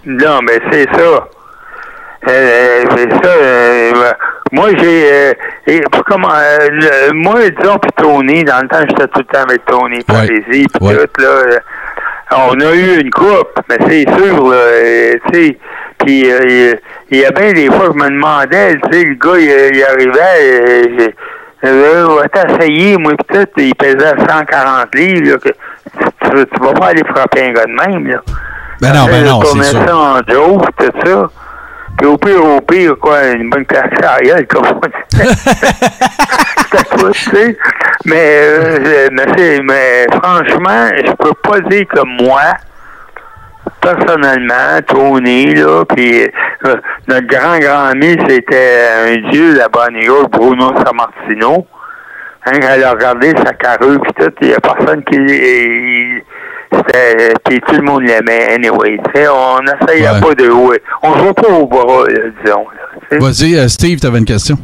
Non, 0.07 0.41
mais 0.43 0.59
c'est 0.73 0.89
ça. 0.95 1.29
Euh, 2.29 2.85
c'est 2.97 3.11
ça. 3.11 3.29
euh, 3.31 3.93
moi, 4.53 4.71
j'ai. 4.79 5.13
euh, 5.69 5.81
comment, 6.09 6.29
euh, 6.33 7.11
moi, 7.13 7.35
disons, 7.51 7.79
puis 7.79 7.91
Tony, 7.97 8.43
dans 8.43 8.63
le 8.63 8.69
temps, 8.69 8.81
j'étais 8.89 9.07
tout 9.09 9.19
le 9.21 9.25
temps 9.25 9.43
avec 9.49 9.65
Tony, 9.67 10.03
Parésie, 10.03 10.43
puis 10.51 10.67
Ouais. 10.81 10.95
tout, 10.97 11.23
là. 11.23 11.59
On 12.33 12.61
a 12.61 12.75
eu 12.75 13.01
une 13.01 13.11
coupe, 13.11 13.61
mais 13.69 13.79
c'est 13.89 14.09
sûr, 14.17 14.49
là, 14.49 14.57
euh, 14.57 15.15
tu 15.33 15.35
sais. 15.35 15.59
Puis 16.05 16.31
euh, 16.31 16.75
il 17.11 17.19
y 17.19 17.25
a 17.25 17.31
bien 17.31 17.53
des 17.53 17.67
fois, 17.67 17.87
je 17.93 18.03
me 18.03 18.09
demandais, 18.09 18.75
tu 18.75 18.93
sais, 18.93 19.05
le 19.05 19.15
gars, 19.15 19.39
il, 19.39 19.77
il 19.77 19.85
arrivait, 19.85 21.13
euh, 21.65 22.07
va 22.09 22.29
t'essayer, 22.29 22.97
moi, 22.97 23.13
peut-être, 23.29 23.53
il 23.57 23.75
pesait 23.77 24.15
140 24.29 24.95
livres, 24.95 25.33
là, 25.33 25.39
que 25.39 25.49
tu, 25.49 26.47
tu, 26.47 26.61
vas 26.61 26.73
pas 26.73 26.87
aller 26.89 27.05
frapper 27.05 27.45
un 27.45 27.53
gars 27.53 27.65
de 27.65 27.91
même, 27.91 28.07
là. 28.09 28.23
Ben 28.81 28.93
non, 28.93 29.07
ben 29.07 29.25
non, 29.25 29.41
c'est 29.43 29.63
ça. 29.63 29.87
ça. 29.87 29.97
en 29.97 30.17
joke, 30.29 30.67
tout 30.77 31.07
ça. 31.07 31.31
Puis 31.99 32.07
au 32.07 32.19
pire, 32.19 32.45
au 32.45 32.61
pire, 32.61 32.97
quoi, 32.99 33.25
une 33.29 33.49
bonne 33.51 33.65
la 33.71 34.21
gueule, 34.21 34.47
comme 34.47 34.67
on 34.67 34.81
dit. 34.87 35.27
Mais, 38.05 38.41
euh, 38.43 39.09
mais, 39.13 39.61
mais 39.63 40.07
franchement, 40.13 40.89
je 40.97 41.13
peux 41.13 41.33
pas 41.43 41.61
dire 41.61 41.87
que 41.89 42.01
moi, 42.23 42.43
personnellement, 43.81 44.81
Tony, 44.87 45.55
là, 45.55 45.85
puis 45.85 46.23
euh, 46.67 46.77
notre 47.09 47.27
grand-grand 47.27 47.91
ami, 47.91 48.17
c'était 48.29 48.87
un 49.09 49.31
dieu 49.31 49.57
là-bas 49.57 49.87
à 49.87 49.91
New 49.91 50.03
York, 50.03 50.31
Bruno 50.31 50.73
Sammartino. 50.85 51.67
Hein, 52.47 52.61
quand 52.61 52.69
elle 52.75 52.85
a 52.85 52.93
regardé 52.93 53.33
sa 53.45 53.53
carrure 53.55 54.01
puis 54.03 54.13
tout, 54.15 54.33
il 54.43 54.49
y 54.51 54.55
a 54.55 54.61
personne 54.61 55.03
qui... 55.05 55.17
il- 55.17 56.23
puis 57.45 57.61
tout 57.67 57.75
le 57.75 57.83
monde 57.83 58.03
l'aimait, 58.03 58.55
anyway. 58.55 58.99
tu 59.15 59.21
on 59.29 59.61
n'essayait 59.61 60.09
Ouais. 60.11 60.21
pas 60.21 60.35
de 60.35 60.45
jouer. 60.45 60.83
On 61.03 61.15
joue 61.19 61.33
pas 61.33 61.49
au 61.49 61.67
bras, 61.67 62.05
là, 62.09 62.21
disons. 62.45 62.67
tu. 63.11 63.19
Vas-y, 63.19 63.57
euh, 63.57 63.69
Steve, 63.69 64.01
t'avais 64.01 64.19
une 64.19 64.25
question. 64.25 64.57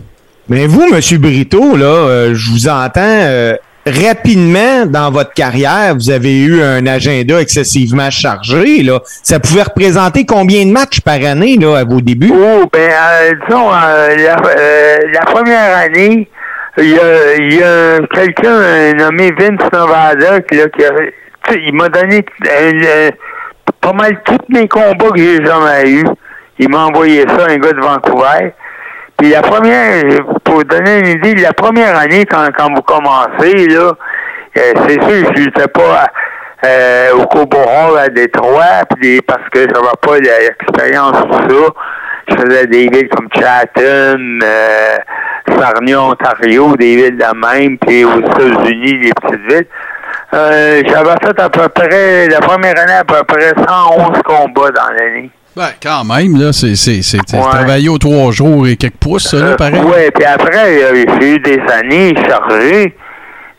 Mais 0.48 0.66
vous, 0.66 0.82
M. 0.82 1.00
Brito, 1.20 1.76
là, 1.76 1.84
euh, 1.84 2.34
je 2.34 2.50
vous 2.50 2.68
entends 2.68 3.00
euh, 3.04 3.54
rapidement 3.86 4.86
dans 4.86 5.10
votre 5.10 5.32
carrière, 5.32 5.94
vous 5.94 6.10
avez 6.10 6.40
eu 6.40 6.62
un 6.62 6.86
agenda 6.86 7.40
excessivement 7.40 8.10
chargé. 8.10 8.82
Là. 8.82 9.00
Ça 9.22 9.40
pouvait 9.40 9.62
représenter 9.62 10.24
combien 10.24 10.64
de 10.66 10.70
matchs 10.70 11.00
par 11.00 11.14
année 11.24 11.56
là, 11.60 11.78
à 11.78 11.84
vos 11.84 12.00
débuts? 12.00 12.32
Oh, 12.32 12.64
ben, 12.72 12.90
euh, 12.90 13.32
disons, 13.48 13.68
euh, 13.72 14.16
la, 14.16 14.36
euh, 14.58 14.98
la 15.12 15.20
première 15.20 15.76
année, 15.76 16.28
il 16.78 16.90
y 16.90 17.62
a, 17.62 17.98
quelqu'un 18.14 18.48
euh, 18.50 18.92
nommé 18.94 19.30
Vince 19.38 19.60
Novada 19.72 20.40
qui, 20.40 20.56
là, 20.56 20.64
qui 20.68 20.84
a- 20.84 20.90
tu 20.90 21.12
il 21.50 21.74
m'a 21.74 21.88
donné 21.88 22.24
euh, 22.46 22.72
euh, 22.84 23.10
pas 23.80 23.92
mal 23.92 24.22
tous 24.24 24.38
mes 24.48 24.68
combats 24.68 25.10
que 25.10 25.18
j'ai 25.18 25.44
jamais 25.44 25.90
eus. 25.90 26.06
Il 26.58 26.68
m'a 26.68 26.86
envoyé 26.86 27.24
ça, 27.28 27.46
un 27.48 27.56
gars 27.58 27.72
de 27.72 27.80
Vancouver. 27.80 28.54
Puis 29.16 29.30
la 29.30 29.42
première, 29.42 30.02
pour 30.44 30.64
donner 30.64 31.00
une 31.00 31.18
idée, 31.18 31.34
la 31.34 31.52
première 31.52 31.96
année, 31.96 32.24
quand, 32.26 32.48
quand 32.56 32.72
vous 32.74 32.82
commencez, 32.82 33.66
là, 33.68 33.92
euh, 34.56 34.72
c'est 34.86 35.02
sûr 35.02 35.32
je 35.34 35.44
n'étais 35.44 35.68
pas 35.68 36.06
euh, 36.64 37.12
au 37.14 37.26
Cobo 37.26 37.56
Hall 37.58 37.98
à 37.98 38.08
Détroit, 38.08 38.84
puis 38.96 39.20
parce 39.22 39.48
que 39.50 39.60
j'avais 39.60 39.96
pas 40.00 40.18
l'expérience 40.18 41.20
pour 41.22 41.40
ça. 41.40 41.72
Je 42.28 42.34
faisais 42.36 42.66
des 42.66 42.88
villes 42.88 43.08
comme 43.08 43.28
Chatham, 43.34 44.38
euh, 44.42 44.96
Sarnia, 45.58 46.02
Ontario, 46.02 46.76
des 46.76 46.96
villes 46.96 47.18
de 47.18 47.46
même, 47.46 47.78
puis 47.78 48.04
aux 48.04 48.18
États-Unis, 48.18 49.00
des 49.00 49.12
petites 49.12 49.52
villes. 49.52 49.66
Euh, 50.34 50.82
j'avais 50.86 51.14
fait 51.22 51.40
à 51.40 51.50
peu 51.50 51.68
près, 51.68 52.28
la 52.28 52.40
première 52.40 52.78
année, 52.78 52.92
à 52.92 53.04
peu 53.04 53.22
près 53.26 53.50
111 53.56 54.22
combats 54.24 54.70
dans 54.70 54.94
l'année. 54.98 55.30
Ben, 55.54 55.68
quand 55.82 56.04
même, 56.04 56.40
là, 56.40 56.50
c'est 56.52 56.68
Ouais. 56.70 57.40
travailler 57.50 57.90
aux 57.90 57.98
trois 57.98 58.32
jours 58.32 58.66
et 58.66 58.76
quelques 58.76 58.94
pouces, 58.94 59.28
ça, 59.28 59.36
là, 59.36 59.56
pareil. 59.56 59.80
Oui, 59.84 60.10
puis 60.14 60.24
après, 60.24 60.82
euh, 60.82 61.04
j'ai 61.20 61.34
eu 61.34 61.38
des 61.40 61.60
années 61.70 62.14
chargées. 62.26 62.94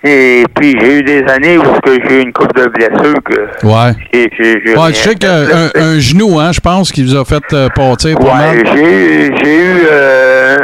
Et 0.05 0.43
puis, 0.55 0.75
j'ai 0.81 0.97
eu 0.97 1.03
des 1.03 1.23
années 1.31 1.57
où 1.57 1.63
j'ai 1.85 2.15
eu 2.15 2.21
une 2.23 2.33
coupe 2.33 2.53
de 2.57 2.65
blessures 2.67 3.19
que 3.23 3.65
Ouais. 3.65 3.93
j'ai 4.11 4.75
Ouais, 4.75 4.89
je 4.89 4.95
sais 4.95 5.15
qu'un 5.15 5.43
un, 5.43 5.69
tu 5.69 5.79
sais. 5.79 5.85
un 5.85 5.99
genou, 5.99 6.39
hein, 6.39 6.51
je 6.51 6.59
pense, 6.59 6.91
qui 6.91 7.03
vous 7.05 7.15
a 7.15 7.23
fait 7.23 7.41
euh, 7.53 7.69
pâtir 7.69 8.17
pas 8.17 8.25
Ouais, 8.25 8.31
mal. 8.33 8.63
j'ai 8.75 9.27
eu, 9.27 9.33
j'ai 9.41 9.55
eu 9.59 9.83
euh, 9.89 10.57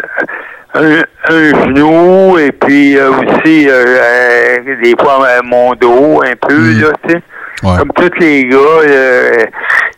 un, 0.75 1.01
un 1.29 1.49
genou 1.65 2.37
et 2.37 2.51
puis 2.51 2.97
euh, 2.97 3.09
aussi 3.11 3.67
euh, 3.69 3.85
euh, 3.85 4.75
des 4.83 4.93
fois 4.99 5.25
euh, 5.25 5.41
mon 5.43 5.73
dos 5.75 6.21
un 6.23 6.35
peu, 6.35 6.53
Mm. 6.55 6.81
là, 6.81 6.87
tu 7.07 7.09
sais. 7.13 7.21
Ouais. 7.63 7.77
Comme 7.77 7.89
tous 7.95 8.19
les 8.19 8.45
gars, 8.45 8.57
euh, 8.57 9.31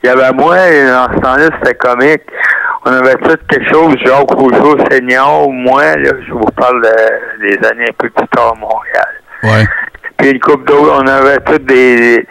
il 0.03 0.07
y 0.07 0.09
avait 0.09 0.31
moi, 0.33 0.55
dans 0.55 1.13
ce 1.15 1.19
temps-là, 1.21 1.49
c'était 1.59 1.75
comique. 1.75 2.23
On 2.85 2.91
avait 2.91 3.13
tout 3.15 3.37
quelque 3.47 3.69
chose, 3.71 3.93
Jacques 4.03 4.31
Rougeau 4.31 4.77
senior, 4.89 5.51
moi, 5.51 5.95
là, 5.97 6.09
je 6.27 6.31
vous 6.33 6.39
parle 6.57 6.81
de- 6.81 7.47
des 7.47 7.67
années 7.67 7.85
un 7.89 7.93
peu 7.99 8.09
plus 8.09 8.27
tard 8.29 8.53
à 8.55 8.59
Montréal. 8.59 9.13
Ouais. 9.43 9.65
Puis 10.17 10.31
une 10.31 10.39
coupe 10.39 10.65
d'autres, 10.65 11.03
on 11.03 11.07
avait 11.07 11.37
toutes 11.45 11.65
des. 11.65 12.25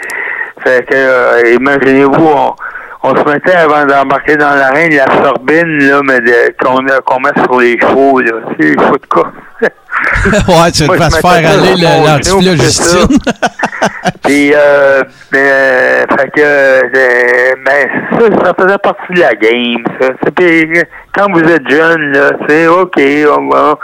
Fait 0.64 0.85
que, 0.87 0.94
euh, 0.97 1.42
imaginez-vous, 1.54 2.26
on, 2.26 2.52
on 3.02 3.16
se 3.16 3.23
mettait 3.25 3.52
avant 3.54 3.87
d'embarquer 3.87 4.37
dans 4.37 4.54
l'arène, 4.54 4.95
la 4.95 5.07
sorbine, 5.25 5.78
là, 5.88 6.00
mais 6.04 6.21
de- 6.21 6.54
qu'on 6.62 6.76
qu'on 7.04 7.21
met 7.21 7.30
sur 7.42 7.61
les 7.61 7.78
chevaux, 7.80 8.21
là. 8.21 8.33
Tu 8.59 8.66
sais, 8.69 8.75
les 8.75 8.83
chevaux 8.83 8.99
de 8.99 9.07
course. 9.07 9.28
ouais, 9.62 10.71
tu 10.73 10.85
Moi, 10.85 10.97
te 10.99 11.16
faire 11.16 11.30
aller 11.30 11.76
sur 11.76 11.88
mon 11.88 12.04
le- 12.16 12.23
genou, 12.23 12.40
l'antiflogistine. 12.40 13.19
Puis, 14.25 14.52
euh, 14.54 15.02
euh, 15.35 16.04
fait 16.19 16.30
que, 16.30 16.40
euh, 16.42 17.54
ben, 17.64 17.88
ça, 18.12 18.45
ça 18.45 18.54
faisait 18.59 18.78
partie 18.78 19.12
de 19.14 19.21
la 19.21 19.35
game, 19.35 19.85
ça. 20.00 20.09
C'est- 20.23 20.30
Puis, 20.35 20.83
quand 21.16 21.33
vous 21.33 21.40
êtes 21.42 21.69
jeune, 21.71 22.12
là, 22.12 22.30
c'est 22.49 22.66
OK, 22.66 23.00
on 23.38 23.49
va. 23.49 23.78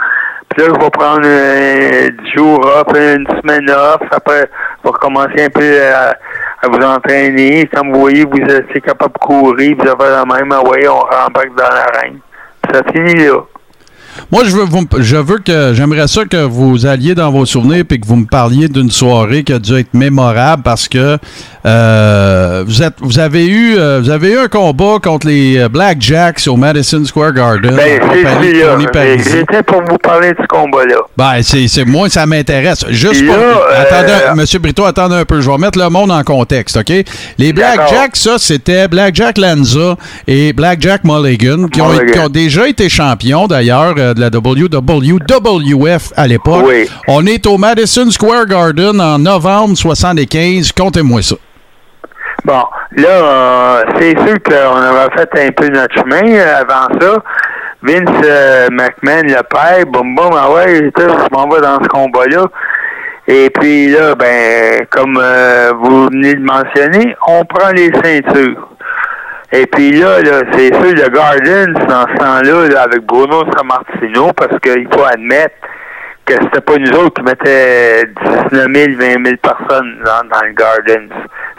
Puis 0.49 0.65
là, 0.65 0.73
je 0.73 0.79
vais 0.83 0.89
prendre 0.89 1.21
euh, 1.25 2.09
10 2.23 2.31
jours 2.35 2.59
off, 2.65 2.95
une 2.97 3.27
semaine 3.41 3.69
off. 3.69 4.01
Après, 4.11 4.39
je 4.39 4.83
vais 4.83 4.89
recommencer 4.93 5.43
un 5.45 5.49
peu 5.49 5.81
à, 5.83 6.13
à 6.61 6.67
vous 6.67 6.85
entraîner. 6.85 7.67
Quand 7.73 7.85
vous 7.85 7.99
voyez 7.99 8.25
vous 8.25 8.37
êtes 8.37 8.81
capable 8.81 9.13
de 9.13 9.19
courir, 9.19 9.75
vous 9.77 9.87
avez 9.87 10.11
la 10.11 10.25
même, 10.25 10.51
ah 10.51 10.61
ouais, 10.63 10.87
on 10.87 10.99
rembarque 10.99 11.55
dans 11.55 11.63
l'arène. 11.63 12.19
Ça 12.71 12.81
finit 12.91 13.25
là. 13.25 13.41
Moi, 14.31 14.43
je 14.45 14.51
veux, 14.51 14.63
vous, 14.65 14.85
je 14.99 15.15
veux 15.17 15.37
que 15.39 15.73
j'aimerais 15.73 16.07
ça 16.07 16.25
que 16.25 16.37
vous 16.43 16.85
alliez 16.85 17.15
dans 17.15 17.31
vos 17.31 17.45
souvenirs 17.45 17.83
et 17.89 17.99
que 17.99 18.05
vous 18.07 18.15
me 18.17 18.25
parliez 18.25 18.67
d'une 18.67 18.91
soirée 18.91 19.43
qui 19.43 19.53
a 19.53 19.59
dû 19.59 19.75
être 19.77 19.93
mémorable 19.93 20.63
parce 20.63 20.87
que 20.87 21.17
euh, 21.65 22.63
vous 22.65 22.81
êtes, 22.81 22.93
vous 22.99 23.19
avez 23.19 23.45
eu, 23.47 23.75
euh, 23.77 23.99
vous 24.01 24.09
avez 24.09 24.31
eu 24.33 24.37
un 24.37 24.47
combat 24.47 24.95
contre 25.03 25.27
les 25.27 25.57
euh, 25.57 25.69
Black 25.69 26.01
Jacks 26.01 26.41
au 26.47 26.55
Madison 26.55 27.03
Square 27.03 27.33
Garden. 27.33 27.75
Ben, 27.75 28.01
en 28.01 28.09
c'est 28.13 28.23
compagnie 28.23 28.47
de 28.47 28.53
celui-là. 28.53 28.73
Tony 28.73 28.87
Parisi. 28.87 29.29
J'étais 29.31 29.63
pour 29.63 29.81
vous 29.83 29.97
parler 29.97 30.31
de 30.31 30.37
ce 30.41 30.47
combat-là. 30.47 30.95
Ben, 31.17 31.41
c'est, 31.41 31.85
moi, 31.85 32.09
ça 32.09 32.25
m'intéresse. 32.25 32.85
Juste 32.89 33.21
Là, 33.23 33.33
pour. 33.33 33.43
euh, 33.43 33.81
attendez, 33.81 34.41
Monsieur 34.41 34.59
Brito, 34.59 34.85
attendez 34.85 35.15
un 35.15 35.25
peu. 35.25 35.41
Je 35.41 35.49
vais 35.49 35.57
mettre 35.57 35.77
le 35.79 35.89
monde 35.89 36.11
en 36.11 36.23
contexte, 36.23 36.77
OK? 36.77 36.93
Les 37.37 37.53
Black. 37.53 37.79
Jacks, 37.89 38.15
ça, 38.15 38.35
c'était 38.37 38.87
Black 38.87 39.15
Jack 39.15 39.37
Lanza 39.37 39.95
et 40.27 40.53
Black 40.53 40.81
Jack 40.81 41.03
Mulligan, 41.03 41.67
qui, 41.67 41.81
ont, 41.81 41.89
Mulligan. 41.89 42.11
qui 42.13 42.19
ont 42.19 42.29
déjà 42.29 42.67
été 42.67 42.87
champions, 42.89 43.47
d'ailleurs, 43.47 43.95
de 44.13 44.21
la 44.21 44.29
WWF 44.29 46.13
à 46.15 46.27
l'époque. 46.27 46.65
Oui. 46.67 46.89
On 47.07 47.25
est 47.25 47.45
au 47.47 47.57
Madison 47.57 48.09
Square 48.09 48.45
Garden 48.45 48.99
en 48.99 49.19
novembre 49.19 49.75
75. 49.75 50.71
Comptez-moi 50.71 51.21
ça. 51.21 51.35
Bon, 52.45 52.63
là, 52.95 53.09
euh, 53.09 53.83
c'est 53.99 54.17
sûr 54.19 54.37
qu'on 54.43 54.75
avait 54.75 55.13
fait 55.15 55.47
un 55.47 55.51
peu 55.51 55.67
notre 55.69 55.93
chemin 55.95 56.23
euh, 56.23 56.61
avant 56.61 56.99
ça. 56.99 57.17
Vince 57.83 58.09
euh, 58.23 58.67
McMahon, 58.71 59.23
le 59.23 59.43
père, 59.43 59.85
boum 59.85 60.15
boum, 60.15 60.31
ah 60.33 60.51
ouais, 60.51 60.89
je 60.97 61.35
m'en 61.35 61.47
vais 61.47 61.61
dans 61.61 61.81
ce 61.83 61.87
combat-là. 61.87 62.45
Et 63.27 63.49
puis 63.49 63.89
là, 63.89 64.15
ben, 64.15 64.85
comme 64.89 65.19
euh, 65.21 65.73
vous 65.79 66.05
venez 66.05 66.35
de 66.35 66.41
mentionner, 66.41 67.15
on 67.27 67.43
prend 67.45 67.71
les 67.71 67.91
ceintures. 68.03 68.69
Et 69.51 69.65
puis 69.67 69.91
là, 69.93 70.19
là 70.21 70.41
c'est 70.53 70.73
sûr, 70.73 70.93
le 70.93 71.09
Garden, 71.09 71.73
dans 71.87 72.05
ce 72.07 72.17
temps-là, 72.17 72.67
là, 72.69 72.81
avec 72.83 73.01
Bruno 73.05 73.43
Sammartino, 73.55 74.33
parce 74.33 74.59
qu'il 74.61 74.87
faut 74.93 75.03
admettre 75.05 75.55
que 76.25 76.33
c'était 76.33 76.59
pas 76.61 76.77
nous 76.77 76.91
autres 76.91 77.13
qui 77.15 77.21
mettaient 77.23 78.03
19 78.51 78.51
000, 78.51 78.67
20 78.99 79.23
000 79.25 79.35
personnes 79.41 79.97
dans, 80.03 80.27
dans 80.27 80.43
le 80.45 80.51
Garden. 80.53 81.09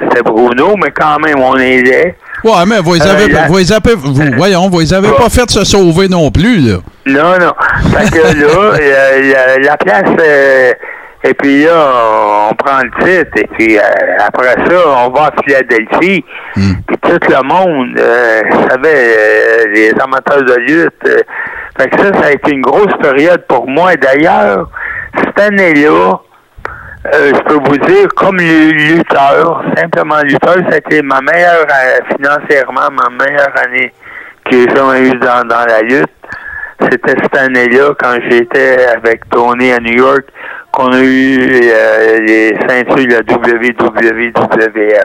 C'était 0.00 0.22
Bruno, 0.22 0.74
mais 0.76 0.90
quand 0.90 1.18
même, 1.18 1.38
on 1.40 1.56
aidait. 1.56 2.14
Ouais, 2.44 2.52
mais 2.66 2.78
vous 2.80 2.94
les 2.94 3.02
Euh, 3.06 3.10
avez, 3.12 3.28
la- 3.28 3.46
vous 3.46 3.56
les 3.56 3.72
avez- 3.72 3.94
vous- 3.94 4.14
voyons, 4.36 4.68
vous 4.68 4.80
les 4.80 4.92
avez 4.92 5.08
pas 5.12 5.30
fait 5.30 5.48
se 5.50 5.64
sauver 5.64 6.08
non 6.08 6.30
plus, 6.30 6.58
là. 6.58 6.76
Non, 7.06 7.38
non. 7.38 7.52
Fait 7.90 8.10
que 8.10 8.18
là, 8.18 8.74
euh, 8.80 9.32
la, 9.32 9.58
la 9.58 9.76
place, 9.78 10.04
euh, 10.20 10.72
et 11.24 11.34
puis 11.34 11.64
là, 11.64 12.48
on 12.50 12.54
prend 12.54 12.78
le 12.78 13.04
titre, 13.04 13.32
et 13.36 13.46
puis 13.56 13.76
euh, 13.76 13.82
après 14.20 14.54
ça, 14.68 14.88
on 15.04 15.10
va 15.10 15.26
à 15.26 15.42
Philadelphie. 15.42 16.24
Hmm. 16.54 16.74
Puis 16.86 16.96
tout 16.98 17.18
le 17.28 17.42
monde 17.42 17.98
euh, 17.98 18.42
savait, 18.68 19.16
euh, 19.18 19.66
les 19.74 19.92
amateurs 20.00 20.42
de 20.42 20.54
lutte. 20.60 21.26
fait 21.76 21.88
que 21.88 21.98
ça, 22.00 22.12
ça 22.20 22.26
a 22.28 22.30
été 22.30 22.52
une 22.52 22.62
grosse 22.62 22.96
période 23.02 23.44
pour 23.48 23.68
moi. 23.68 23.96
D'ailleurs, 23.96 24.70
cette 25.16 25.40
année-là, 25.40 26.20
je 27.12 27.42
peux 27.44 27.54
vous 27.54 27.78
dire, 27.78 28.08
comme 28.14 28.36
lutteur, 28.36 29.64
simplement 29.76 30.20
lutteur, 30.22 30.56
ça 30.68 30.74
a 30.74 30.76
été 30.76 31.02
ma 31.02 31.20
meilleure, 31.20 31.66
financièrement, 32.14 32.90
ma 32.92 33.24
meilleure 33.24 33.52
année 33.64 33.92
que 34.44 34.52
j'ai 34.52 34.76
jamais 34.76 35.08
eue 35.08 35.18
dans, 35.18 35.46
dans 35.48 35.64
la 35.66 35.80
lutte. 35.80 36.10
C'était 36.80 37.14
cette 37.22 37.36
année-là, 37.36 37.92
quand 38.00 38.18
j'étais 38.30 38.86
avec 38.86 39.28
Tony 39.30 39.72
à 39.72 39.80
New 39.80 39.94
York, 39.94 40.26
qu'on 40.78 40.92
a 40.92 41.00
eu 41.00 41.60
euh, 41.64 42.20
les 42.24 42.54
ceintures 42.68 43.06
de 43.06 43.14
la 43.14 43.20
WWF. 43.20 45.04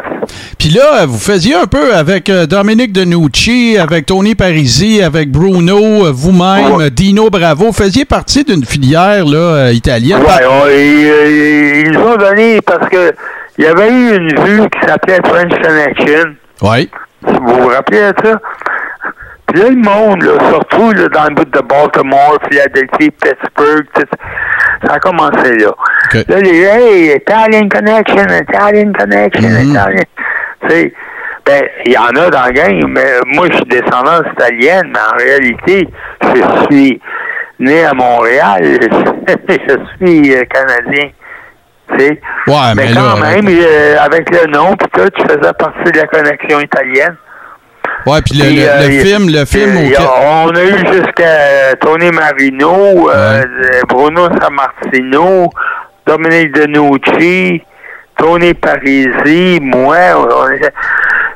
Puis 0.59 0.69
là, 0.69 1.05
vous 1.07 1.17
faisiez 1.17 1.55
un 1.55 1.65
peu 1.65 1.95
avec 1.95 2.29
euh, 2.29 2.45
Dominique 2.45 2.93
Denucci, 2.93 3.77
avec 3.79 4.05
Tony 4.05 4.35
Parisi, 4.35 5.01
avec 5.01 5.31
Bruno, 5.31 6.05
euh, 6.05 6.11
vous-même, 6.13 6.73
Ouais. 6.73 6.91
Dino 6.91 7.29
Bravo. 7.31 7.65
Vous 7.65 7.73
faisiez 7.73 8.05
partie 8.05 8.43
d'une 8.43 8.63
filière 8.63 9.25
là, 9.25 9.37
euh, 9.37 9.71
italienne. 9.73 10.21
Ouais, 10.21 10.45
ils, 10.77 11.87
ils 11.87 11.91
nous 11.91 11.99
ont 12.01 12.17
donné 12.17 12.61
parce 12.61 12.87
que 12.89 13.11
il 13.57 13.63
y 13.65 13.67
avait 13.67 13.89
eu 13.89 14.15
une 14.15 14.29
vue 14.43 14.69
qui 14.69 14.87
s'appelait 14.87 15.19
French 15.25 15.51
Connection. 15.61 16.35
Oui. 16.61 16.89
Vous 17.23 17.39
vous 17.61 17.67
rappelez 17.67 17.99
de 17.99 18.13
ça? 18.23 18.39
Puis 19.47 19.61
là, 19.61 19.69
le 19.69 19.75
monde, 19.75 20.23
là, 20.23 20.31
surtout 20.49 20.91
là, 20.93 21.07
dans 21.09 21.25
le 21.25 21.35
bout 21.35 21.45
de 21.45 21.59
Baltimore, 21.61 22.39
Philadelphie, 22.49 23.11
Pittsburgh, 23.21 23.85
tout 23.93 24.01
ça, 24.01 24.17
ça 24.85 24.93
a 24.95 24.99
commencé 24.99 25.55
là. 25.57 25.69
OK. 25.69 26.25
Là, 26.27 26.39
les 26.39 26.61
Hey, 26.63 27.15
Italian 27.15 27.67
Connection, 27.69 28.25
Italian 28.25 28.91
Connection, 28.97 29.49
Mhm. 29.49 29.69
Italian. 29.71 30.03
Tu 30.61 30.69
sais, 30.69 30.93
ben, 31.45 31.63
il 31.85 31.91
y 31.93 31.97
en 31.97 32.07
a 32.07 32.29
dans 32.29 32.41
la 32.43 32.51
gang, 32.51 32.83
mais 32.87 33.05
moi, 33.33 33.47
je 33.51 33.55
suis 33.57 33.65
descendance 33.65 34.23
italienne, 34.33 34.91
mais 34.93 34.99
en 35.13 35.17
réalité, 35.17 35.89
je 36.21 36.65
suis 36.71 37.01
né 37.59 37.83
à 37.85 37.93
Montréal. 37.93 38.61
je 39.49 39.77
suis 39.97 40.35
euh, 40.35 40.43
Canadien. 40.45 41.09
Ouais, 41.91 42.17
mais, 42.47 42.87
mais 42.87 42.93
quand 42.93 43.19
là, 43.19 43.35
même, 43.35 43.45
euh, 43.47 43.97
avec 43.99 44.29
le 44.31 44.47
nom, 44.51 44.75
puis 44.75 44.87
tout, 44.93 45.09
tu 45.15 45.21
faisais 45.27 45.53
partie 45.53 45.91
de 45.91 45.97
la 45.99 46.07
connexion 46.07 46.59
italienne. 46.61 47.15
Ouais, 48.05 48.21
puis 48.21 48.37
le, 48.37 48.49
le- 48.49 48.67
euh, 48.69 48.87
le 48.87 48.93
il- 48.93 49.01
film, 49.05 49.29
le 49.29 49.45
film 49.45 49.77
auquel- 49.77 49.97
on 50.21 50.49
a 50.55 50.63
eu 50.63 50.77
jusqu'à 50.93 51.75
Tony 51.79 52.11
Marino, 52.11 53.09
euh, 53.09 53.43
Bruno 53.87 54.27
Sammartino, 54.41 55.49
Dominique 56.05 56.51
Denucci, 56.53 57.61
Tony 58.17 58.53
Parisi, 58.53 59.59
moi. 59.61 59.95
on 60.17 60.47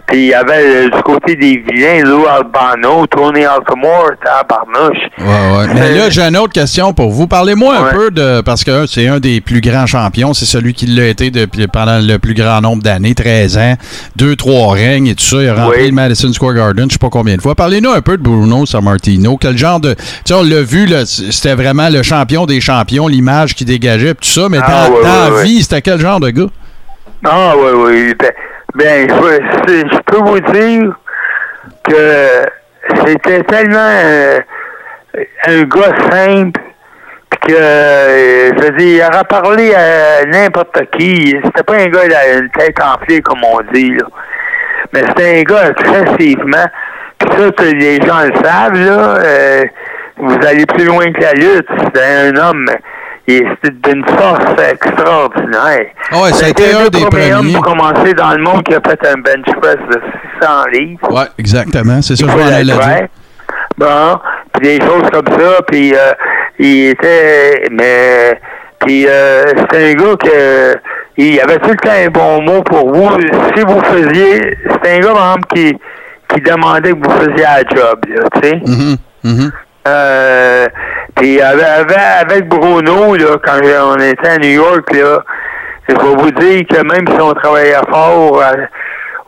Puis 0.08 0.20
il 0.20 0.26
y 0.28 0.34
avait 0.34 0.86
euh, 0.86 0.90
du 0.90 1.02
côté 1.04 1.36
des 1.36 1.58
vilains, 1.58 2.02
Lou 2.06 2.26
Albano, 2.28 3.06
Tony 3.08 3.44
Altamore, 3.44 4.12
Tabarnouche. 4.24 4.98
Ouais, 5.20 5.58
ouais. 5.58 5.74
Mais 5.74 5.94
là, 5.96 6.10
j'ai 6.10 6.22
une 6.22 6.38
autre 6.38 6.54
question 6.54 6.94
pour 6.94 7.10
vous. 7.12 7.28
Parlez-moi 7.28 7.76
un 7.76 7.84
Ouais. 7.88 7.92
peu 7.94 8.12
de. 8.12 8.40
Parce 8.40 8.64
que 8.64 8.86
c'est 8.86 9.08
un 9.10 9.20
des 9.20 9.42
plus 9.42 9.60
grands 9.60 9.86
champions. 9.86 10.34
C'est 10.34 10.46
celui 10.46 10.74
qui 10.74 10.86
l'a 10.86 11.08
été 11.08 11.30
depuis, 11.30 11.68
pendant 11.68 12.00
le 12.00 12.18
plus 12.20 12.34
grand 12.34 12.62
nombre 12.62 12.82
d'années, 12.84 13.16
13 13.16 13.58
ans. 13.58 13.74
Deux, 14.16 14.38
trois 14.38 14.74
règnes 14.74 15.08
et 15.08 15.16
tout 15.16 15.26
ça. 15.26 15.42
Il 15.42 15.50
a 15.50 15.56
rempli 15.66 15.82
Oui. 15.82 15.88
le 15.88 15.94
Madison 15.94 16.32
Square 16.32 16.54
Garden, 16.54 16.86
je 16.90 16.94
sais 16.94 17.00
pas 17.00 17.10
combien 17.10 17.36
de 17.36 17.42
fois. 17.42 17.56
Parlez-nous 17.56 17.92
un 17.92 18.02
peu 18.02 18.16
de 18.16 18.24
Bruno 18.24 18.66
Sammartino. 18.66 19.36
Quel 19.36 19.58
genre 19.58 19.82
de. 19.82 19.94
Tu 19.94 20.02
sais, 20.24 20.34
on 20.36 20.44
l'a 20.44 20.62
vu, 20.62 20.86
là, 20.86 21.06
c'était 21.06 21.56
vraiment 21.56 21.90
le 21.90 22.02
champion 22.02 22.46
des 22.46 22.62
champions, 22.62 23.08
l'image 23.10 23.56
qui 23.56 23.66
dégageait, 23.66 24.14
tout 24.14 24.24
ça. 24.30 24.48
Mais 24.50 24.60
Ah, 24.64 24.88
dans, 24.88 24.96
ouais, 24.96 25.04
dans 25.04 25.32
ouais, 25.36 25.38
la 25.40 25.44
vie, 25.44 25.62
c'était 25.64 25.82
quel 25.82 26.00
genre 26.00 26.22
de 26.22 26.30
gars? 26.30 26.48
Ah 27.26 27.54
oui, 27.58 27.72
oui. 27.76 28.14
Ben, 28.76 29.10
je, 29.10 29.88
je 29.92 30.00
peux 30.06 30.18
vous 30.18 30.40
dire 30.40 30.96
que 31.84 32.46
c'était 33.06 33.44
tellement 33.44 33.78
euh, 33.80 34.40
un 35.48 35.64
gars 35.64 35.96
simple 36.12 36.62
que 37.48 37.54
euh, 37.54 38.50
je 38.56 38.64
veux 38.64 38.72
dire, 38.78 39.06
il 39.08 39.14
aurait 39.14 39.24
parlé 39.24 39.74
à 39.74 40.26
n'importe 40.26 40.80
qui. 40.92 41.36
C'était 41.44 41.64
pas 41.64 41.76
un 41.76 41.88
gars 41.88 42.02
a 42.02 42.38
une 42.38 42.50
tête 42.50 42.78
enflée 42.82 43.22
comme 43.22 43.44
on 43.44 43.62
dit 43.74 43.92
là. 43.92 44.06
Mais 44.94 45.02
c'était 45.08 45.40
un 45.40 45.44
gars 45.44 45.70
excessivement. 45.70 46.66
Puis 47.20 47.30
ça, 47.32 47.64
les 47.64 48.02
gens 48.02 48.22
le 48.22 48.34
savent, 48.44 48.74
là, 48.74 49.18
euh, 49.18 49.64
vous 50.18 50.38
allez 50.48 50.66
plus 50.66 50.86
loin 50.86 51.12
que 51.12 51.22
la 51.22 51.34
lutte. 51.34 51.68
C'était 51.84 52.04
un 52.04 52.36
homme 52.36 52.68
il 53.28 53.36
était 53.36 53.72
d'une 53.72 54.06
force 54.06 54.62
extraordinaire. 54.72 55.88
Ah 56.12 56.22
ouais, 56.22 56.32
ça 56.32 56.46
a 56.46 56.50
été 56.50 56.72
le 56.72 56.78
un 56.78 56.88
des 56.88 57.06
premier 57.06 57.34
homme 57.34 57.40
premiers. 57.40 57.54
pour 57.54 57.64
commencer 57.64 58.14
dans 58.14 58.32
le 58.32 58.42
monde 58.42 58.64
qui 58.64 58.74
a 58.74 58.80
fait 58.80 59.06
un 59.06 59.16
bench 59.16 59.46
press 59.62 59.78
de 59.92 60.02
600 60.40 60.66
livres. 60.72 61.12
Ouais, 61.12 61.28
exactement. 61.38 62.02
C'est 62.02 62.16
ça 62.16 62.26
que 62.26 62.32
je 62.32 62.38
l'être 62.38 62.80
dire. 62.80 63.08
Bon, 63.78 64.20
puis 64.54 64.80
des 64.80 64.86
choses 64.86 65.10
comme 65.12 65.28
ça, 65.28 65.62
puis 65.68 65.94
euh, 65.94 66.14
il 66.58 66.88
était, 66.88 67.68
mais, 67.70 68.40
puis 68.80 69.06
euh, 69.08 69.44
c'était 69.60 69.92
un 69.92 69.94
gars 69.94 70.16
que, 70.16 70.76
il 71.18 71.40
avait 71.42 71.60
tout 71.60 71.70
le 71.70 71.76
temps 71.76 71.92
un 71.92 72.10
bon 72.10 72.42
mot 72.42 72.64
pour 72.64 72.92
vous. 72.94 73.10
Si 73.56 73.64
vous 73.64 73.82
faisiez, 73.82 74.58
c'était 74.72 74.98
un 74.98 75.00
gars, 75.00 75.14
par 75.14 75.36
exemple, 75.36 75.48
qui, 75.54 75.78
qui 76.30 76.42
demandait 76.42 76.92
que 76.94 77.08
vous 77.08 77.18
faisiez 77.18 77.44
la 77.44 77.60
job, 77.76 78.00
tu 78.06 78.50
sais. 78.50 78.56
Mhm, 78.66 78.98
mhm. 79.24 79.52
Euh, 79.88 80.68
puis 81.16 81.42
avec, 81.42 81.66
avec, 82.22 82.48
Bruno, 82.50 83.16
là, 83.16 83.38
quand 83.44 83.60
on 83.64 83.96
était 84.00 84.28
à 84.30 84.38
New 84.38 84.50
York, 84.50 84.92
là, 84.94 85.20
je 85.90 85.96
vais 85.96 86.16
vous 86.16 86.32
dire 86.32 86.64
que 86.70 86.82
même 86.84 87.08
si 87.08 87.22
on 87.22 87.34
travaillait 87.34 87.74
fort, 87.90 88.42
euh, 88.42 88.66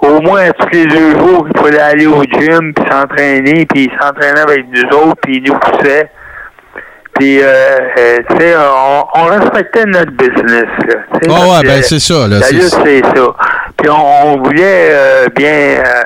au 0.02 0.22
moins 0.22 0.50
tous 0.60 0.68
les 0.74 0.86
deux 0.86 1.12
jours, 1.18 1.48
il 1.54 1.60
fallait 1.62 1.80
aller 1.80 2.06
au 2.08 2.22
gym, 2.24 2.74
puis 2.74 2.86
s'entraîner, 2.92 3.66
puis 3.66 3.90
il 3.92 3.92
s'entraînait 4.00 4.42
avec 4.42 4.66
nous 4.72 4.98
autres, 4.98 5.18
puis 5.24 5.38
il 5.38 5.52
nous 5.52 5.58
poussait. 5.60 6.10
Puis, 7.16 7.42
euh, 7.42 7.46
euh, 7.98 8.18
tu 8.30 8.38
sais, 8.38 8.56
on, 8.56 9.06
on 9.14 9.26
respectait 9.26 9.86
notre 9.86 10.12
business, 10.12 10.66
là. 10.88 10.96
sais, 11.22 11.30
Ouais, 11.30 11.64
ben 11.68 11.82
c'est 11.84 12.00
ça. 12.00 12.28
Là, 12.28 12.42
c'est- 12.42 12.62
ça. 12.62 13.36
Puis 13.78 13.90
on, 13.90 14.28
on 14.28 14.42
voulait 14.44 14.90
euh, 14.92 15.28
bien, 15.36 15.82
euh, 15.86 16.04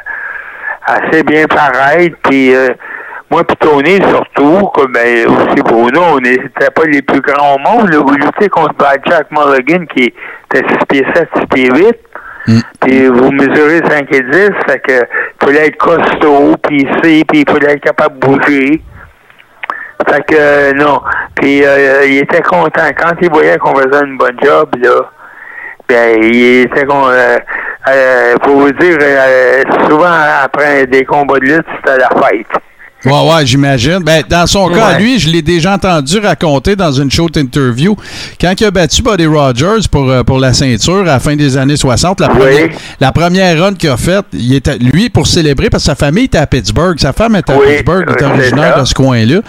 assez 0.88 1.22
bien 1.24 1.46
paraître. 1.46 2.16
Puis 2.24 2.56
moi, 3.34 3.44
puis 3.44 3.58
Tony, 3.58 4.00
surtout, 4.10 4.68
comme 4.76 4.92
ben, 4.92 5.26
aussi 5.26 5.62
Bruno, 5.64 6.02
on 6.14 6.20
n'était 6.20 6.70
pas 6.70 6.84
les 6.86 7.02
plus 7.02 7.20
grands 7.20 7.56
au 7.56 7.58
monde. 7.58 7.92
Là. 7.92 7.98
Vous 7.98 8.14
luttez 8.14 8.48
contre 8.48 8.76
Bad 8.76 9.02
Jack 9.08 9.26
Mulligan, 9.32 9.86
qui 9.88 10.04
était 10.04 10.68
6 10.68 10.86
pieds 10.88 11.06
7, 11.16 11.30
6 11.38 11.46
pieds 11.48 11.72
8. 11.74 11.96
Mm. 12.46 12.60
Puis 12.82 13.08
vous 13.08 13.32
mesurez 13.32 13.82
5 13.90 14.08
et 14.14 14.22
10, 14.22 14.50
fait 14.68 14.80
que 14.80 14.92
il 14.92 15.46
fallait 15.46 15.68
être 15.68 15.78
costaud, 15.78 16.56
puis 16.62 16.84
ici, 16.84 17.26
puis 17.26 17.42
il 17.42 17.50
fallait 17.50 17.74
être 17.74 17.84
capable 17.84 18.20
de 18.20 18.28
bouger. 18.28 18.82
Fait 20.08 20.24
que 20.28 20.36
euh, 20.38 20.74
non. 20.74 21.02
Puis 21.34 21.66
euh, 21.66 22.06
il 22.06 22.18
était 22.18 22.44
content. 22.44 22.90
Quand 22.96 23.14
il 23.20 23.32
voyait 23.32 23.58
qu'on 23.58 23.74
faisait 23.74 24.06
une 24.06 24.18
bonne 24.18 24.38
job, 24.44 24.70
là, 24.80 25.10
ben 25.90 26.24
il 26.24 26.62
était 26.62 26.86
con 26.86 27.08
euh, 27.08 27.38
euh, 27.90 28.38
pour 28.38 28.58
vous 28.58 28.72
dire 28.74 28.98
euh, 29.02 29.64
souvent 29.90 30.20
après 30.44 30.86
des 30.86 31.04
combats 31.04 31.40
de 31.40 31.46
lutte, 31.46 31.66
c'était 31.78 31.98
la 31.98 32.10
fête. 32.10 32.48
Ouais, 33.06 33.12
ouais, 33.12 33.46
j'imagine. 33.46 34.00
Ben, 34.00 34.24
dans 34.30 34.48
son 34.48 34.70
cas, 34.70 34.98
lui, 34.98 35.20
je 35.20 35.30
l'ai 35.30 35.42
déjà 35.42 35.74
entendu 35.74 36.20
raconter 36.20 36.76
dans 36.76 36.92
une 36.92 37.12
show 37.12 37.28
interview. 37.36 37.96
Quand 38.40 38.54
il 38.60 38.66
a 38.66 38.72
battu 38.72 39.02
Buddy 39.02 39.26
Rogers 39.26 39.88
pour, 39.92 40.10
euh, 40.10 40.24
pour 40.24 40.40
la 40.40 40.54
ceinture 40.54 41.00
à 41.02 41.04
la 41.04 41.20
fin 41.20 41.36
des 41.36 41.58
années 41.58 41.76
60, 41.76 42.22
la, 42.22 42.28
Oui. 42.32 42.38
première, 42.40 42.70
la 43.00 43.12
première 43.12 43.60
run 43.62 43.74
qu'il 43.74 43.90
a 43.90 43.98
faite, 43.98 44.26
il 44.32 44.54
était, 44.54 44.78
lui, 44.78 45.10
pour 45.10 45.28
célébrer, 45.28 45.70
parce 45.70 45.84
que 45.84 45.88
sa 45.88 45.96
famille 45.96 46.26
était 46.26 46.38
à 46.38 46.48
Pittsburgh. 46.48 46.98
Sa 47.00 47.12
femme 47.14 47.36
était 47.36 47.52
à 47.54 47.58
Oui, 47.58 47.66
Pittsburgh, 47.68 48.06
il 48.08 48.12
était 48.14 48.24
c'est 48.24 48.32
originaire 48.32 48.80
de 48.80 48.86
ce 48.86 48.94
coin-là. 48.94 49.40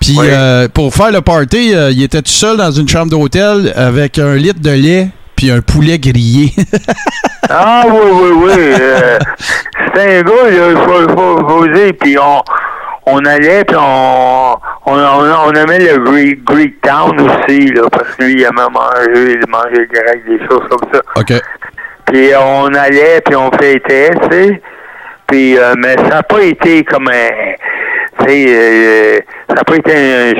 Puis, 0.00 0.16
Oui. 0.18 0.26
euh, 0.30 0.68
pour 0.72 0.92
faire 0.94 1.12
le 1.12 1.20
party, 1.20 1.72
euh, 1.74 1.90
il 1.92 2.02
était 2.02 2.22
tout 2.22 2.32
seul 2.32 2.56
dans 2.56 2.70
une 2.72 2.88
chambre 2.88 3.10
d'hôtel 3.10 3.72
avec 3.76 4.18
un 4.18 4.34
litre 4.34 4.60
de 4.60 4.70
lait 4.70 5.08
puis 5.36 5.50
un 5.50 5.60
poulet 5.60 5.98
grillé. 5.98 6.52
Ah 7.50 7.84
oui, 7.86 7.98
oui, 8.10 8.30
oui. 8.46 8.52
euh, 8.56 9.18
c'était 9.86 10.16
un 10.18 10.22
gars, 10.22 10.32
il 10.50 10.76
faut, 10.76 11.08
faut, 11.14 11.46
faut 11.46 11.58
vous 11.58 11.68
dire, 11.68 11.92
puis 12.00 12.16
on, 12.18 12.40
on 13.06 13.18
allait, 13.24 13.64
puis 13.64 13.76
on, 13.78 14.54
on, 14.86 14.92
on, 14.98 15.48
on 15.48 15.52
aimait 15.52 15.78
le 15.78 15.98
Greek, 15.98 16.44
Greek 16.44 16.80
Town 16.80 17.18
aussi, 17.20 17.66
là, 17.72 17.82
parce 17.90 18.14
que 18.16 18.24
lui, 18.24 18.32
il 18.34 18.42
aimait 18.42 18.68
manger, 18.72 19.38
il 19.42 19.48
mangeait 19.50 19.86
direct, 19.92 20.26
des 20.26 20.38
choses 20.48 20.66
comme 20.70 20.88
ça. 20.92 21.00
OK. 21.16 21.32
Puis 22.06 22.30
on 22.38 22.66
allait, 22.74 23.20
puis 23.24 23.34
on 23.36 23.50
fêtait, 23.52 24.10
tu 24.10 24.30
sais. 24.30 24.62
Puis, 25.26 25.58
euh, 25.58 25.74
mais 25.78 25.96
ça 25.96 26.16
n'a 26.16 26.22
pas 26.22 26.42
été 26.42 26.84
comme 26.84 27.08
un... 27.08 27.54
Tu 28.20 28.26
sais, 28.30 28.44
euh, 28.48 29.18
ça 29.48 29.54
n'a 29.56 29.64
pas 29.64 29.74
été 29.76 29.92
un, 29.92 30.34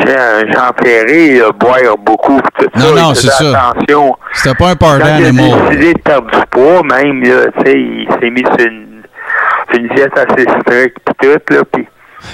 Jean- 0.52 0.72
Ferré, 0.82 1.38
là, 1.38 1.50
boire 1.52 1.96
beaucoup, 1.98 2.40
tout 2.58 2.66
Non, 2.76 2.94
ça. 2.96 3.02
non, 3.02 3.14
c'est 3.14 3.28
ça. 3.30 3.70
Attention. 3.70 4.16
C'était 4.32 4.54
pas 4.56 4.68
un 4.70 4.76
party 4.76 5.00
Quand 5.00 5.16
il 5.18 5.24
a 5.24 5.28
animal. 5.28 5.68
décidé 5.70 5.94
de 5.94 5.98
perdre 6.00 6.30
du 6.30 6.46
poids, 6.50 6.82
même, 6.84 7.22
là, 7.22 7.46
tu 7.58 7.64
sais, 7.64 7.72
il 7.80 8.06
s'est 8.20 8.30
mis 8.30 8.42
sur 8.42 8.66
une, 8.66 9.02
sur 9.70 9.80
une 9.80 9.88
diète 9.88 10.12
assez 10.16 10.42
stricte, 10.60 10.98
pis 11.04 11.14
tout, 11.26 11.54
là, 11.54 11.60
puis... 11.72 11.88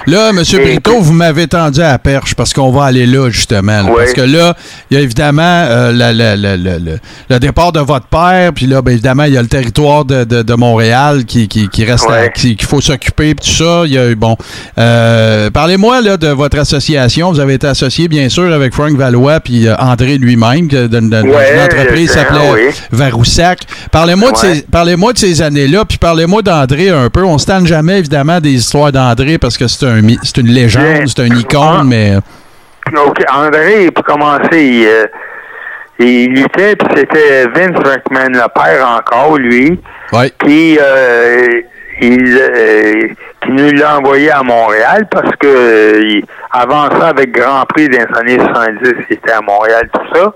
Là, 0.07 0.31
M. 0.31 0.43
Brito, 0.63 1.01
vous 1.01 1.13
m'avez 1.13 1.47
tendu 1.47 1.81
à 1.81 1.93
la 1.93 1.99
perche 1.99 2.35
parce 2.35 2.53
qu'on 2.53 2.71
va 2.71 2.85
aller 2.85 3.07
là, 3.07 3.31
justement. 3.31 3.83
là. 3.83 3.85
Oui. 3.89 3.95
Parce 3.99 4.13
que 4.13 4.21
là, 4.23 4.55
il 4.91 4.97
y 4.97 5.01
a 5.01 5.03
évidemment 5.03 5.43
euh, 5.43 5.93
la- 5.93 6.13
la- 6.13 6.37
la- 6.37 6.57
la- 6.57 6.79
la- 6.79 6.93
le 7.29 7.39
départ 7.39 7.73
de 7.73 7.81
votre 7.81 8.07
père, 8.07 8.53
puis 8.55 8.67
là, 8.67 8.83
ben, 8.83 8.93
évidemment, 8.93 9.25
il 9.25 9.35
y 9.35 9.37
a 9.39 9.43
le 9.43 9.49
territoire 9.49 10.05
de, 10.05 10.25
de- 10.25 10.43
de 10.43 10.55
Montréal 10.55 11.25
qui, 11.25 11.49
qui- 11.49 11.69
qui 11.69 11.85
reste 11.85 12.07
à- 12.09 12.13
Ouais. 12.13 12.33
qui- 12.35 12.57
qu'il 12.57 12.67
faut 12.69 12.81
s'occuper, 12.81 13.35
puis 13.35 13.49
tout 13.51 13.57
ça. 13.65 13.83
Il 13.87 13.93
y 13.93 13.99
a 13.99 14.09
eu, 14.09 14.15
bon. 14.15 14.37
euh, 14.79 15.51
Parlez-moi 15.51 16.01
là, 16.01 16.17
de 16.17 16.29
votre 16.29 16.59
association. 16.59 17.33
Vous 17.33 17.41
avez 17.41 17.55
été 17.55 17.67
associé, 17.67 18.09
bien 18.09 18.29
sûr, 18.29 18.53
avec 18.53 18.73
Frank 18.75 18.93
Valois 18.97 19.41
puis 19.41 19.67
euh, 19.67 19.75
André 19.79 20.19
lui-même, 20.19 20.69
d'une 20.69 21.15
Ouais, 21.15 21.63
entreprise 21.65 22.11
s'appelait 22.13 22.51
oui. 22.53 22.61
Varoussac. 22.91 23.61
Parlez-moi 23.91 24.33
de 24.33 24.37
ces 24.37 24.63
Parlez-moi 24.71 25.13
de 25.13 25.19
ces 25.19 25.43
années-là, 25.43 25.85
puis 25.85 25.99
parlez-moi 25.99 26.43
d'André 26.43 26.91
un 26.91 27.09
peu. 27.11 27.25
On 27.25 27.39
se 27.39 27.47
tente 27.47 27.67
jamais, 27.67 27.99
évidemment, 27.99 28.41
des 28.41 28.53
histoires 28.53 28.93
d'André 28.93 29.39
parce 29.39 29.57
que 29.59 29.67
c'est 29.69 29.80
un, 29.87 30.01
c'est 30.23 30.39
une 30.39 30.49
légende, 30.49 31.07
c'est 31.07 31.21
un 31.23 31.35
icône, 31.37 31.79
Ah. 31.81 31.83
mais. 31.85 32.17
OK, 32.97 33.19
André, 33.33 33.91
pour 33.95 34.05
commencer, 34.05 34.49
il, 34.65 34.87
euh, 34.87 35.07
il 35.99 36.35
luttait, 36.35 36.77
puis 36.77 36.89
c'était 36.97 37.47
Vince 37.49 37.79
McMahon, 37.85 38.29
le 38.31 38.49
père 38.55 38.89
encore, 38.89 39.37
lui. 39.39 39.79
Ouais. 40.13 40.33
Puis, 40.39 40.79
euh, 40.81 41.47
il, 42.01 42.37
euh, 42.39 42.93
qui 43.45 43.51
nous 43.53 43.71
l'a 43.73 43.99
envoyé 43.99 44.31
à 44.31 44.43
Montréal 44.43 45.07
parce 45.11 45.31
que 45.39 45.47
euh, 45.47 46.01
il- 46.03 46.25
avant 46.51 46.91
ça, 46.99 47.09
avec 47.09 47.33
Grand 47.33 47.65
Prix 47.67 47.89
des 47.89 48.05
années 48.17 48.39
70, 48.39 48.93
il 49.09 49.15
était 49.17 49.33
à 49.33 49.41
Montréal, 49.41 49.89
tout 49.93 50.17
ça. 50.17 50.33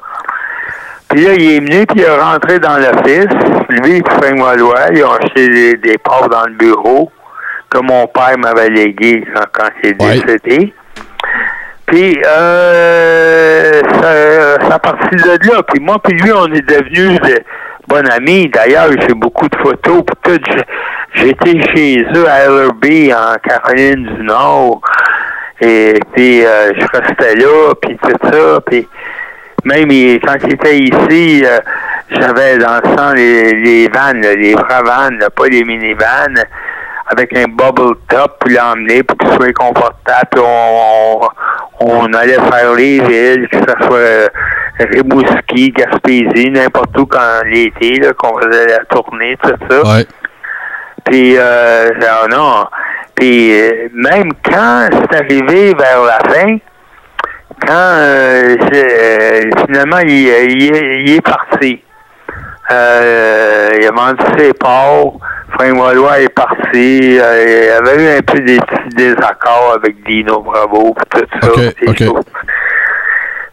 Puis 1.09 1.24
là, 1.24 1.33
il 1.35 1.50
est 1.52 1.61
venu, 1.61 1.87
puis 1.87 2.00
il 2.00 2.02
est 2.02 2.16
rentré 2.20 2.59
dans 2.59 2.76
l'office. 2.76 3.26
Lui, 3.68 3.96
et 3.96 4.02
Frank 4.09 4.38
Valois, 4.38 4.87
ils 4.92 5.04
ont 5.04 5.12
acheté 5.12 5.48
des, 5.48 5.76
des 5.76 5.98
parts 5.98 6.28
dans 6.28 6.44
le 6.46 6.54
bureau 6.54 7.11
que 7.75 7.85
mon 7.85 8.07
père 8.07 8.37
m'avait 8.39 8.69
légué 8.71 9.25
quand, 9.35 9.45
quand 9.53 9.69
il 9.83 9.91
est 9.91 10.03
Ouais. 10.03 10.21
décédé. 10.21 10.75
Puis, 11.87 12.19
euh, 12.27 13.83
ça, 14.01 14.69
ça 14.69 14.75
a 14.77 14.79
parti 14.79 15.17
de 15.17 15.49
là. 15.53 15.63
Puis 15.63 15.81
moi, 15.81 15.97
puis 16.03 16.17
lui, 16.17 16.33
on 16.33 16.47
est 16.53 16.63
devenus 16.67 17.21
de 17.21 17.41
bons 17.89 18.09
amis. 18.11 18.49
D'ailleurs, 18.49 18.89
j'ai 19.07 19.15
beaucoup 19.15 19.49
de 19.49 19.57
photos. 19.57 20.03
Puis 20.23 20.39
tout, 20.41 20.51
j'étais 21.15 21.61
chez 21.75 22.07
eux 22.17 22.27
à 22.29 22.47
LRB, 22.49 23.13
en 23.13 23.37
Caroline 23.47 24.07
du 24.17 24.23
Nord. 24.23 24.81
Et 25.61 25.95
puis, 26.15 26.45
euh, 26.45 26.73
je 26.79 26.87
restais 26.99 27.37
là, 27.37 27.75
puis 27.83 27.97
tout 28.03 28.29
ça. 28.33 28.61
Puis, 28.67 28.89
même 29.65 29.91
il- 29.91 30.21
quand 30.21 30.35
il 30.45 30.53
était 30.55 30.79
ici, 30.79 31.45
euh, 31.45 31.59
j'avais 32.11 32.59
dans 32.59 32.81
le 32.83 32.97
sang 32.97 33.13
les, 33.15 33.53
les 33.63 33.89
vannes, 33.89 34.21
les 34.23 34.55
vraies 34.55 34.83
vannes, 34.85 35.21
pas 35.37 35.47
les 35.49 35.65
mini-vannes, 35.65 36.43
avec 37.07 37.37
un 37.37 37.45
bubble 37.45 37.97
top, 38.09 38.43
puis 38.45 38.55
l'emmener 38.55 39.03
pour 39.03 39.17
qu'il 39.19 39.29
soit 39.35 39.53
confortable. 39.53 40.29
Puis 40.31 40.40
on, 40.45 41.21
on, 41.21 41.29
on 41.81 42.12
allait 42.14 42.35
faire 42.35 42.73
les 42.75 43.01
villes, 43.01 43.49
que 43.49 43.59
ce 43.59 43.87
soit 43.87 43.97
euh, 43.97 44.29
Rimouski, 44.81 45.71
Gaspésie, 45.71 46.51
n'importe 46.51 46.99
où 46.99 47.07
quand 47.07 47.43
l'été, 47.47 48.01
qu'on 48.19 48.38
faisait 48.40 48.67
la 48.67 48.85
tournée, 48.87 49.37
tout 49.43 49.55
ça. 49.69 49.83
Ouais. 49.83 50.07
Puis, 51.05 51.37
euh, 51.37 51.90
non. 52.31 52.64
Puis, 53.14 53.53
euh, 53.53 53.88
même 53.93 54.31
quand 54.43 54.88
c'est 54.90 55.17
arrivé 55.19 55.75
vers 55.75 56.03
la 56.03 56.19
fin, 56.33 56.57
quand 57.61 57.71
euh, 57.71 58.57
finalement 59.64 59.99
il, 59.99 60.27
il 60.27 61.14
est 61.14 61.21
parti, 61.21 61.84
euh, 62.70 63.70
il 63.81 63.87
a 63.87 63.90
vendu 63.90 64.24
ses 64.38 64.53
parts, 64.55 65.12
Frank 65.53 65.79
Wallois 65.79 66.20
est 66.20 66.35
parti, 66.35 67.18
euh, 67.20 67.66
il 67.66 67.88
avait 67.88 68.03
eu 68.03 68.18
un 68.18 68.22
peu 68.22 68.40
des 68.40 68.59
petits 68.59 68.96
désaccords 68.96 69.74
avec 69.77 70.03
Dino 70.05 70.40
Bravo, 70.40 70.94
pis 70.94 71.20
tout 71.20 71.27
ça. 71.40 72.20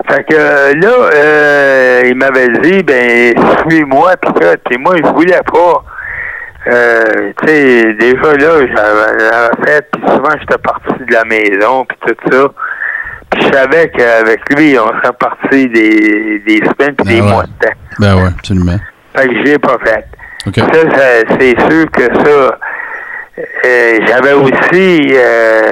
Fait 0.10 0.24
que 0.24 0.34
euh, 0.34 0.74
là, 0.74 1.10
euh, 1.14 2.02
il 2.06 2.16
m'avait 2.16 2.50
dit, 2.50 2.84
ben, 2.84 3.34
suis-moi, 3.70 4.14
ça. 4.42 4.58
Puis 4.66 4.78
moi, 4.78 4.96
je 4.98 5.08
voulais 5.10 5.42
pas. 5.52 5.84
Euh, 6.68 7.32
tu 7.42 7.48
sais, 7.48 7.94
déjà 7.94 8.34
là, 8.34 8.68
j'avais 8.76 9.20
j'avais 9.20 9.66
fait, 9.66 9.88
puis 9.92 10.02
souvent 10.08 10.30
j'étais 10.40 10.58
parti 10.60 11.06
de 11.06 11.14
la 11.14 11.24
maison, 11.26 11.86
puis 11.86 11.98
tout 12.06 12.32
ça. 12.32 12.48
Puis 13.32 13.42
je 13.42 13.54
savais 13.54 13.90
qu'avec 13.90 14.42
lui, 14.56 14.78
on 14.78 14.88
serait 14.88 15.14
parti 15.20 15.70
des, 15.70 16.40
des 16.46 16.58
semaines 16.58 16.96
puis 16.96 17.06
Ben 17.06 17.06
des 17.06 17.22
ouais. 17.22 17.30
mois 17.30 17.44
de 17.44 17.66
temps. 17.66 17.74
Ben 18.00 18.16
ouais, 18.16 18.30
absolument. 18.38 18.78
Fait 19.16 19.28
que 19.28 19.34
je 19.36 19.44
l'ai 19.44 19.60
pas 19.60 19.78
fait. 19.84 20.06
OK. 20.48 20.56
Ça, 20.58 20.66
ça, 20.98 21.36
c'est 21.40 21.60
sûr 21.70 21.86
que 21.92 22.04
ça. 22.26 22.58
euh, 23.66 24.00
J'avais 24.08 24.34
aussi. 24.34 25.14
Euh, 25.16 25.70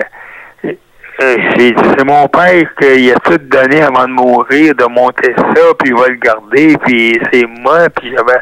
euh, 1.21 1.35
j'ai 1.57 1.71
dit, 1.71 1.83
c'est 1.97 2.05
mon 2.05 2.27
père 2.29 2.63
qui 2.79 3.11
a 3.11 3.15
tout 3.15 3.37
donné 3.39 3.81
avant 3.81 4.05
de 4.07 4.13
mourir, 4.13 4.73
de 4.75 4.85
monter 4.85 5.33
ça, 5.35 5.61
puis 5.77 5.89
il 5.89 5.95
va 5.95 6.07
le 6.07 6.15
garder, 6.15 6.77
puis 6.85 7.19
c'est 7.31 7.45
moi, 7.45 7.89
puis 7.89 8.13
j'avais. 8.15 8.39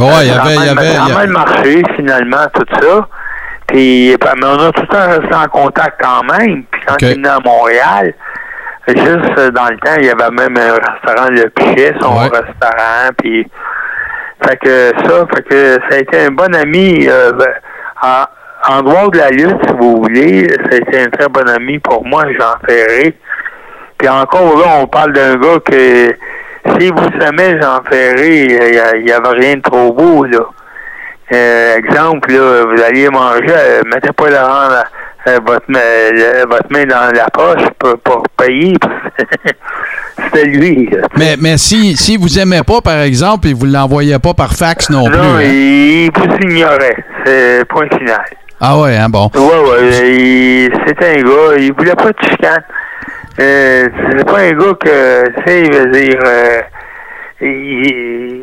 Ouais, 0.00 0.22
il 0.22 0.28
y 0.28 0.30
avait. 0.30 0.54
il 0.54 0.64
y 0.64 0.68
avait- 0.70 0.94
ça 0.94 1.04
a 1.04 1.08
mal 1.14 1.28
marché, 1.28 1.82
finalement, 1.96 2.46
tout 2.54 2.64
ça. 2.80 3.06
Puis, 3.66 4.16
ben, 4.18 4.32
mais 4.36 4.46
on 4.46 4.58
a 4.68 4.72
tout 4.72 4.80
le 4.82 4.86
temps 4.88 5.08
resté 5.08 5.34
en 5.34 5.48
contact 5.48 6.00
quand 6.02 6.22
même. 6.24 6.64
Puis 6.70 6.80
quand 6.86 6.96
il 7.00 7.08
est 7.08 7.14
venu 7.14 7.28
à 7.28 7.38
Montréal, 7.44 8.14
juste 8.88 9.38
euh, 9.38 9.50
dans 9.50 9.68
le 9.68 9.76
temps, 9.78 9.94
il 9.98 10.06
y 10.06 10.10
avait 10.10 10.30
même 10.30 10.56
un 10.56 10.72
restaurant 10.74 11.28
Le 11.30 11.48
Pichet, 11.50 11.94
son 12.00 12.14
Ouais. 12.14 12.24
restaurant. 12.28 13.10
Puis, 13.18 13.48
fait 14.44 14.56
que 14.56 14.92
ça, 15.06 15.26
fait 15.34 15.42
que 15.42 15.72
ça 15.88 15.96
a 15.96 15.98
été 15.98 16.20
un 16.26 16.30
bon 16.30 16.54
ami. 16.54 17.06
Euh, 17.08 17.32
ben, 17.32 17.46
en, 18.02 18.24
en 18.74 18.82
dehors 18.82 19.10
de 19.10 19.18
la 19.18 19.30
lutte, 19.30 19.56
si 19.66 19.72
vous 19.78 20.02
voulez, 20.02 20.48
ça 20.48 20.70
a 20.72 20.76
été 20.76 21.00
un 21.02 21.10
très 21.10 21.28
bon 21.28 21.48
ami 21.48 21.78
pour 21.78 22.04
moi, 22.04 22.24
Jean 22.38 22.54
Ferré. 22.66 23.16
Puis 23.98 24.08
encore 24.08 24.58
là, 24.58 24.64
on 24.80 24.86
parle 24.88 25.12
d'un 25.12 25.36
gars 25.36 25.58
que 25.64 26.08
si 26.78 26.90
vous 26.90 27.24
aimez 27.24 27.60
Jean 27.60 27.80
Ferré, 27.88 28.46
il 28.96 29.04
n'y 29.04 29.12
avait 29.12 29.28
rien 29.28 29.56
de 29.56 29.62
trop 29.62 29.92
beau, 29.92 30.24
là. 30.24 30.40
Euh, 31.32 31.76
exemple, 31.76 32.30
là, 32.32 32.64
vous 32.66 32.82
alliez 32.82 33.08
manger, 33.08 33.80
mettez 33.86 34.12
pas 34.12 34.28
la, 34.28 34.84
votre, 35.26 35.64
main, 35.68 35.78
le- 36.12 36.46
votre 36.48 36.70
main 36.70 36.84
dans 36.84 37.12
la 37.14 37.28
poche 37.30 37.66
pour, 37.78 37.98
pour 38.00 38.22
payer. 38.36 38.74
C'était 40.24 40.44
lui. 40.46 40.88
là. 40.90 41.06
Mais, 41.16 41.36
mais 41.40 41.56
si, 41.58 41.96
si 41.96 42.16
vous 42.16 42.38
aimez 42.38 42.62
pas, 42.66 42.80
par 42.80 43.00
exemple, 43.00 43.48
et 43.48 43.52
vous 43.54 43.66
ne 43.66 43.72
l'envoyez 43.72 44.18
pas 44.18 44.34
par 44.34 44.52
fax 44.54 44.90
non, 44.90 45.04
plus. 45.06 45.16
non, 45.16 45.34
hein? 45.36 45.42
il 45.42 46.10
vous 46.14 46.36
ignorait. 46.48 46.96
C'est 47.24 47.64
point 47.68 47.86
final. 47.98 48.20
Ah 48.60 48.78
ouais, 48.78 48.96
hein, 48.96 49.08
bon. 49.08 49.30
Ouais, 49.34 49.40
ouais. 49.40 50.70
C'était 50.86 51.18
un 51.18 51.22
gars, 51.22 51.56
il 51.58 51.72
voulait 51.72 51.94
pas 51.94 52.10
de 52.12 52.28
chicane. 52.28 52.62
Euh, 53.40 53.88
c'est 54.16 54.24
pas 54.26 54.38
un 54.40 54.52
gars 54.52 54.74
que, 54.78 55.28
tu 55.30 55.42
sais, 55.46 55.62
il 55.62 55.72
veut 55.72 55.90
dire, 55.90 56.18
euh, 56.24 56.60
il- 57.40 58.41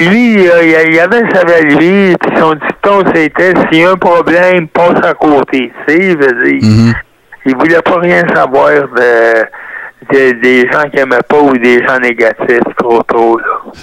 lui, 0.00 0.34
il, 0.34 0.50
il 0.90 0.98
avait 1.00 1.22
sa 1.32 1.60
lui, 1.62 2.14
puis 2.16 2.30
son 2.38 2.54
dicton, 2.54 3.02
c'était, 3.14 3.52
s'il 3.70 3.80
y 3.80 3.84
a 3.84 3.90
un 3.92 3.96
problème, 3.96 4.68
passe 4.68 5.00
à 5.04 5.14
côté. 5.14 5.70
Tu 5.86 5.94
sais, 5.94 6.14
dire, 6.16 6.58
Mhm. 6.62 6.94
il 7.46 7.56
voulait 7.56 7.82
pas 7.82 7.98
rien 8.00 8.22
savoir 8.34 8.70
de, 8.70 9.44
de- 10.12 10.40
des 10.40 10.60
gens 10.72 10.88
qui 10.92 11.00
aimaient 11.00 11.16
pas 11.28 11.40
ou 11.40 11.56
des 11.58 11.84
gens 11.86 11.98
négatifs, 12.00 12.60
trop, 12.78 13.02
trop. 13.02 13.38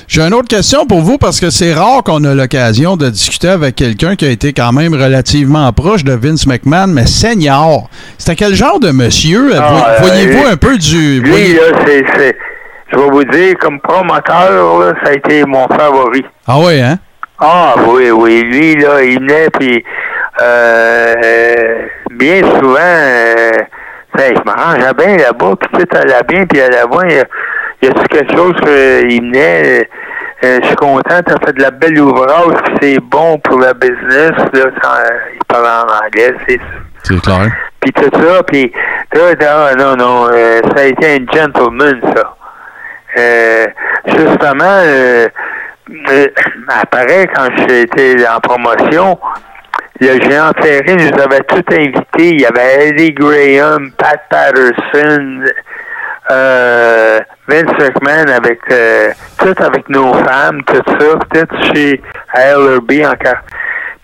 J'ai 0.08 0.22
une 0.22 0.34
autre 0.34 0.48
question 0.48 0.86
pour 0.88 1.02
vous 1.02 1.18
parce 1.18 1.40
que 1.40 1.50
c'est 1.50 1.74
rare 1.74 2.02
qu'on 2.04 2.24
a 2.24 2.34
l'occasion 2.34 2.96
de 2.98 3.10
discuter 3.10 3.50
avec 3.50 3.76
quelqu'un 3.76 4.16
qui 4.16 4.26
a 4.26 4.30
été 4.30 4.54
quand 4.54 4.72
même 4.72 4.94
relativement 4.94 5.72
proche 5.74 6.04
de 6.04 6.14
Vince 6.14 6.48
McMahon, 6.48 6.88
mais 6.88 7.06
senior. 7.06 7.90
C'était 8.18 8.36
quel 8.36 8.56
genre 8.56 8.80
de 8.80 8.92
monsieur? 8.92 9.52
Ah, 9.56 9.70
Voy- 9.70 9.82
euh, 9.82 9.98
Voyez-vous 10.08 10.44
lui- 10.44 10.52
un 10.52 10.58
peu 10.58 10.78
du. 10.78 11.22
Lui, 11.22 11.30
voyez- 11.30 11.54
là, 11.56 11.62
c'est, 11.86 12.36
je 12.96 13.00
vais 13.02 13.10
vous 13.10 13.24
dire, 13.26 13.56
comme 13.60 13.80
promoteur, 13.82 14.80
là, 14.80 14.94
ça 15.04 15.12
a 15.12 15.14
été 15.14 15.44
mon 15.46 15.68
favori. 15.68 16.26
Ah 16.48 16.60
ouais, 16.60 16.82
hein? 16.82 16.98
Ah 17.40 17.76
oui, 17.88 18.10
oui. 18.12 18.44
Lui, 18.44 18.76
là, 18.76 19.04
il 19.04 19.20
venait, 19.20 19.50
puis 19.50 19.84
euh, 20.42 21.14
euh, 21.24 21.86
bien 22.12 22.42
souvent, 22.60 22.78
euh, 22.80 23.52
ben, 24.16 24.34
je 24.38 24.42
m'arrangeais 24.46 24.94
bien 24.94 25.18
là-bas, 25.18 25.54
puis 25.60 25.70
tout 25.86 25.98
allait 25.98 26.24
bien, 26.28 26.46
puis 26.46 26.62
allait 26.62 26.84
voir, 26.90 27.06
il 27.06 27.16
y 27.16 27.20
a, 27.20 27.26
il 27.82 27.90
y 27.90 27.92
a 27.92 27.94
quelque 28.08 28.34
chose 28.36 28.54
qu'il 28.62 29.22
venait, 29.22 29.90
euh, 30.44 30.60
je 30.62 30.68
suis 30.68 30.76
content, 30.78 31.22
t'as 31.26 31.46
fait 31.46 31.54
de 31.54 31.62
la 31.62 31.72
belle 31.72 32.00
ouvrage, 32.00 32.56
puis 32.66 32.76
c'est 32.82 33.00
bon 33.00 33.38
pour 33.40 33.60
la 33.60 33.74
business, 33.74 34.32
là, 34.54 34.62
euh, 34.66 35.04
il 35.34 35.46
parle 35.48 35.66
en 35.66 36.06
anglais, 36.06 36.34
c'est 36.48 36.60
C'est 37.04 37.22
clair. 37.22 37.52
puis 37.82 37.92
tout 37.92 38.10
ça, 38.22 38.44
puis 38.44 38.72
là, 39.14 39.76
non, 39.76 39.84
non, 39.84 39.96
non, 39.98 40.28
euh, 40.32 40.62
ça 40.76 40.84
a 40.84 40.86
été 40.86 41.16
un 41.16 41.38
gentleman, 41.38 42.00
ça. 42.16 42.34
Euh, 43.18 43.66
justement, 44.08 44.82
euh, 44.84 45.28
euh, 46.10 46.28
apparaît 46.68 47.28
quand 47.34 47.48
j'étais 47.58 48.28
en 48.28 48.40
promotion, 48.40 49.18
le 50.02 50.22
géant 50.22 50.52
Ferré 50.62 50.96
nous 50.96 51.22
avait 51.22 51.42
tout 51.42 51.64
invité. 51.72 52.30
Il 52.32 52.42
y 52.42 52.46
avait 52.46 52.90
Eddie 52.90 53.14
Graham, 53.14 53.92
Pat 53.98 54.20
Patterson, 54.30 55.44
euh, 56.32 57.20
Vince 57.48 57.72
McMahon 57.80 58.28
avec 58.34 58.60
tout 59.38 59.64
avec 59.64 59.88
nos 59.90 60.14
femmes, 60.14 60.62
tout 60.66 60.82
ça, 60.86 61.18
peut-être 61.30 61.74
chez 61.74 62.02
LRB 62.36 63.06
encore. 63.06 63.42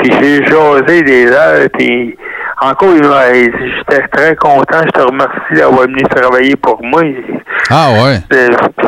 Puis 0.02 0.12
j'ai 0.22 0.46
jasé 0.46 1.02
des 1.04 1.28
heures, 1.28 1.68
puis 1.78 2.16
encore, 2.62 2.90
j'étais 3.34 4.08
très 4.12 4.36
content. 4.36 4.82
Je 4.86 4.92
te 4.92 5.02
remercie 5.08 5.54
d'avoir 5.56 5.84
venu 5.84 6.02
travailler 6.16 6.56
pour 6.56 6.80
moi. 6.84 7.02
Ah 7.70 7.90
ouais. 7.94 8.20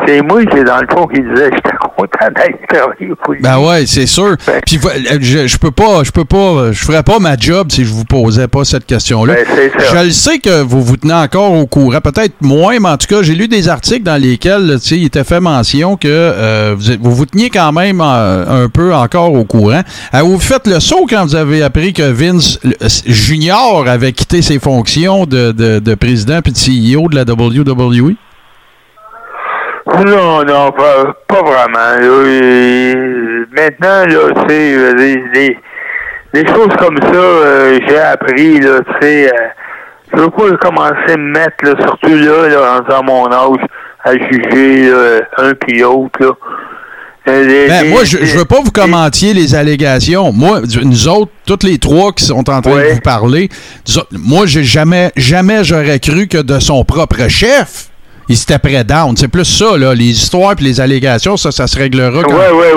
C'est 0.06 0.20
moi 0.22 0.44
qui, 0.44 0.62
dans 0.64 0.78
le 0.80 0.86
fond, 0.92 1.06
qui 1.06 1.20
disais 1.20 1.48
que 1.50 1.56
j'étais 1.56 1.76
content 1.96 2.32
d'aller 2.36 2.56
travailler 2.68 3.14
pour 3.22 3.32
lui. 3.34 3.40
Ben 3.40 3.58
ouais, 3.58 3.86
c'est 3.86 4.06
sûr. 4.06 4.36
Ben- 4.46 4.60
Puis 4.66 4.78
euh, 4.84 5.18
je, 5.20 5.46
je 5.46 5.58
peux 5.58 5.70
pas, 5.70 6.02
je 6.04 6.10
peux 6.10 6.24
pas, 6.24 6.72
je 6.72 6.84
ferais 6.84 7.02
pas 7.02 7.18
ma 7.18 7.36
job 7.36 7.68
si 7.70 7.84
je 7.84 7.92
vous 7.92 8.04
posais 8.04 8.46
pas 8.48 8.64
cette 8.64 8.84
question-là. 8.86 9.34
Ben, 9.34 9.70
je 9.78 10.04
le 10.04 10.10
sais 10.10 10.38
que 10.38 10.62
vous 10.62 10.82
vous 10.82 10.96
tenez 10.96 11.14
encore 11.14 11.52
au 11.52 11.66
courant, 11.66 12.00
peut-être 12.00 12.34
moins, 12.42 12.78
mais 12.80 12.88
en 12.90 12.96
tout 12.96 13.06
cas, 13.08 13.22
j'ai 13.22 13.34
lu 13.34 13.48
des 13.48 13.68
articles 13.68 14.02
dans 14.02 14.20
lesquels, 14.20 14.74
tu 14.82 14.88
sais, 14.88 14.96
il 14.96 15.06
était 15.06 15.24
fait 15.24 15.40
mention 15.40 15.96
que 15.96 16.08
euh, 16.10 16.74
vous, 16.76 16.92
vous 17.00 17.14
vous 17.14 17.26
teniez 17.26 17.50
quand 17.50 17.72
même 17.72 18.00
euh, 18.04 18.64
un 18.64 18.68
peu 18.68 18.92
encore 18.94 19.32
au 19.32 19.44
courant. 19.44 19.82
Euh, 20.14 20.20
vous 20.22 20.38
faites 20.40 20.66
le 20.66 20.80
saut 20.80 21.03
quand 21.08 21.24
vous 21.24 21.36
avez 21.36 21.62
appris 21.62 21.92
que 21.92 22.02
Vince 22.02 22.58
le- 22.64 22.74
Junior 23.06 23.86
avait 23.88 24.12
quitté 24.12 24.42
ses 24.42 24.58
fonctions 24.58 25.24
de, 25.26 25.52
de, 25.52 25.78
de 25.78 25.94
président 25.94 26.40
puis 26.42 26.52
de 26.52 26.56
CEO 26.56 27.08
de 27.08 27.16
la 27.16 27.22
WWE. 27.22 28.14
Non, 30.06 30.44
non, 30.44 30.72
pas, 30.72 31.14
vraiment. 31.28 32.00
maintenant, 33.52 34.06
là, 34.06 34.32
euh, 34.50 34.94
des, 34.94 35.56
des, 36.32 36.46
choses 36.48 36.74
comme 36.78 36.96
ça, 37.00 37.14
euh, 37.14 37.78
j'ai 37.86 37.98
appris, 37.98 38.60
là, 38.60 38.80
tu 38.80 39.06
sais, 39.06 39.30
euh, 39.32 40.18
veux 40.20 40.30
pas 40.30 40.56
commencer 40.56 41.12
à 41.12 41.16
me 41.16 41.32
mettre, 41.32 41.80
surtout 41.82 42.08
là, 42.16 42.80
en 42.80 42.92
à 42.92 43.02
mon 43.02 43.30
âge, 43.30 43.64
à 44.04 44.12
juger 44.12 44.90
un 45.38 45.54
puis 45.54 45.80
l'autre. 45.80 46.38
Euh, 47.26 47.68
Ben, 47.68 47.88
moi, 47.88 48.04
je, 48.04 48.18
je 48.22 48.36
veux 48.36 48.44
pas 48.44 48.60
vous 48.62 48.70
commentiez 48.70 49.32
les 49.32 49.54
allégations. 49.54 50.30
Moi, 50.32 50.60
nous 50.82 51.08
autres, 51.08 51.32
toutes 51.46 51.62
les 51.62 51.78
trois 51.78 52.12
qui 52.12 52.24
sont 52.24 52.48
en 52.50 52.60
train 52.60 52.60
de 52.60 52.92
vous 52.94 53.00
parler, 53.00 53.48
autres, 53.96 54.06
moi, 54.12 54.44
j'ai 54.46 54.64
jamais, 54.64 55.10
jamais 55.16 55.64
j'aurais 55.64 56.00
cru 56.00 56.26
que 56.28 56.38
de 56.38 56.58
son 56.58 56.84
propre 56.84 57.26
chef, 57.28 57.86
il 58.28 58.36
s'était 58.36 58.58
prêt 58.58 58.84
down. 58.84 59.16
C'est 59.16 59.28
plus 59.28 59.44
ça, 59.46 59.76
là. 59.78 59.94
Les 59.94 60.10
histoires 60.10 60.54
puis 60.56 60.66
les 60.66 60.80
allégations, 60.80 61.36
ça, 61.38 61.50
ça 61.50 61.66
se 61.66 61.78
réglera 61.78 62.22
quand, 62.22 62.30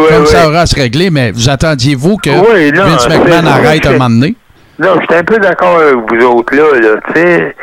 comme 0.09 0.25
ça 0.27 0.47
aura 0.47 0.61
à 0.61 0.65
se 0.65 0.75
régler. 0.75 1.09
Mais 1.09 1.31
vous 1.31 1.49
attendiez-vous 1.49 2.15
que 2.17 2.29
non, 2.29 2.83
Vince 2.85 3.07
McMahon 3.09 3.45
arrête 3.47 3.83
c'est- 3.83 3.89
un 3.89 3.93
moment 3.93 4.09
donné? 4.09 4.35
Non, 4.79 4.89
je 5.01 5.05
suis 5.07 5.15
un 5.19 5.23
peu 5.23 5.37
d'accord 5.39 5.79
avec 5.79 5.95
vous 5.95 6.25
autres, 6.25 6.55
là, 6.55 6.79
là, 6.79 6.95
tu 7.07 7.13
sais. 7.21 7.55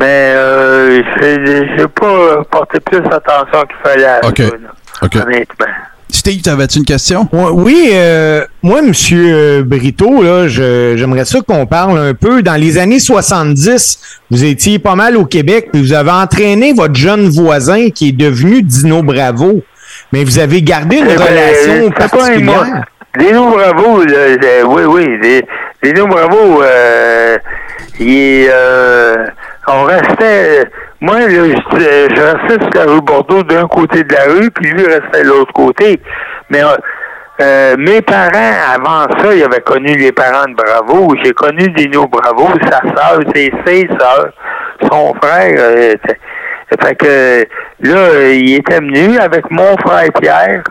Mais 0.00 0.32
euh, 0.34 1.02
j'ai 1.22 1.36
j'ai 1.78 1.88
pas 1.88 2.42
porté 2.50 2.78
plus 2.80 2.98
attention 2.98 3.62
qu'il 3.66 3.76
fallait 3.82 4.04
à 4.04 4.20
ça, 4.22 4.28
là, 4.44 4.68
honnêtement. 5.22 5.66
Steve, 6.08 6.40
t'avais-tu 6.40 6.78
une 6.78 6.84
question? 6.84 7.28
Oui, 7.32 7.88
euh, 7.92 8.44
moi, 8.62 8.80
Monsieur 8.80 9.26
euh, 9.34 9.62
Brito, 9.64 10.22
là, 10.22 10.46
je- 10.46 10.94
j'aimerais 10.96 11.24
ça 11.24 11.40
qu'on 11.46 11.66
parle 11.66 11.98
un 11.98 12.14
peu. 12.14 12.42
Dans 12.42 12.54
les 12.54 12.78
années 12.78 13.00
70, 13.00 13.98
vous 14.30 14.44
étiez 14.44 14.78
pas 14.78 14.94
mal 14.94 15.16
au 15.16 15.24
Québec, 15.24 15.68
puis 15.72 15.82
vous 15.82 15.92
avez 15.92 16.12
entraîné 16.12 16.72
votre 16.72 16.94
jeune 16.94 17.28
voisin 17.28 17.90
qui 17.90 18.10
est 18.10 18.12
devenu 18.16 18.62
Dino 18.62 19.02
Bravo. 19.02 19.62
Mais 20.12 20.22
vous 20.22 20.38
avez 20.38 20.62
gardé 20.62 20.98
une 20.98 21.06
Eh 21.10 21.16
ben, 21.16 21.24
relation 21.24 21.90
particulière. 21.90 22.84
Dino 23.18 23.50
Bravo, 23.50 24.02
euh, 24.02 24.62
oui, 24.64 24.82
oui. 24.84 25.42
Dino 25.82 26.06
Bravo, 26.06 26.62
euh, 26.62 27.36
il 27.98 28.08
est, 28.14 28.48
euh, 28.52 29.26
on 29.66 29.82
restait, 29.84 30.64
moi, 31.00 31.20
là, 31.20 31.26
je, 31.28 31.46
je 32.14 32.20
restais 32.20 32.64
sur 32.64 32.86
la 32.86 32.92
rue 32.92 33.00
Bordeaux 33.02 33.42
d'un 33.42 33.66
côté 33.68 34.02
de 34.02 34.14
la 34.14 34.24
rue, 34.32 34.50
puis 34.50 34.70
lui 34.70 34.84
restait 34.86 35.22
de 35.22 35.28
l'autre 35.28 35.52
côté. 35.52 36.00
Mais 36.50 36.62
euh, 36.62 36.76
euh, 37.42 37.76
mes 37.78 38.00
parents, 38.02 38.54
avant 38.74 39.06
ça, 39.18 39.34
ils 39.34 39.44
avaient 39.44 39.60
connu 39.60 39.94
les 39.96 40.12
parents 40.12 40.46
de 40.48 40.54
Bravo. 40.54 41.14
J'ai 41.22 41.32
connu 41.32 41.68
Dino 41.70 42.06
Bravo, 42.06 42.48
sa 42.70 42.80
sœur, 42.80 43.20
ses, 43.34 43.52
ses 43.66 43.88
sœurs, 43.98 44.30
son 44.90 45.14
frère. 45.22 45.52
euh, 45.58 45.94
fait 46.82 46.94
que 46.96 47.44
là, 47.80 48.30
il 48.32 48.54
était 48.54 48.80
venu 48.80 49.18
avec 49.18 49.50
mon 49.50 49.76
frère 49.86 50.08
Pierre 50.20 50.62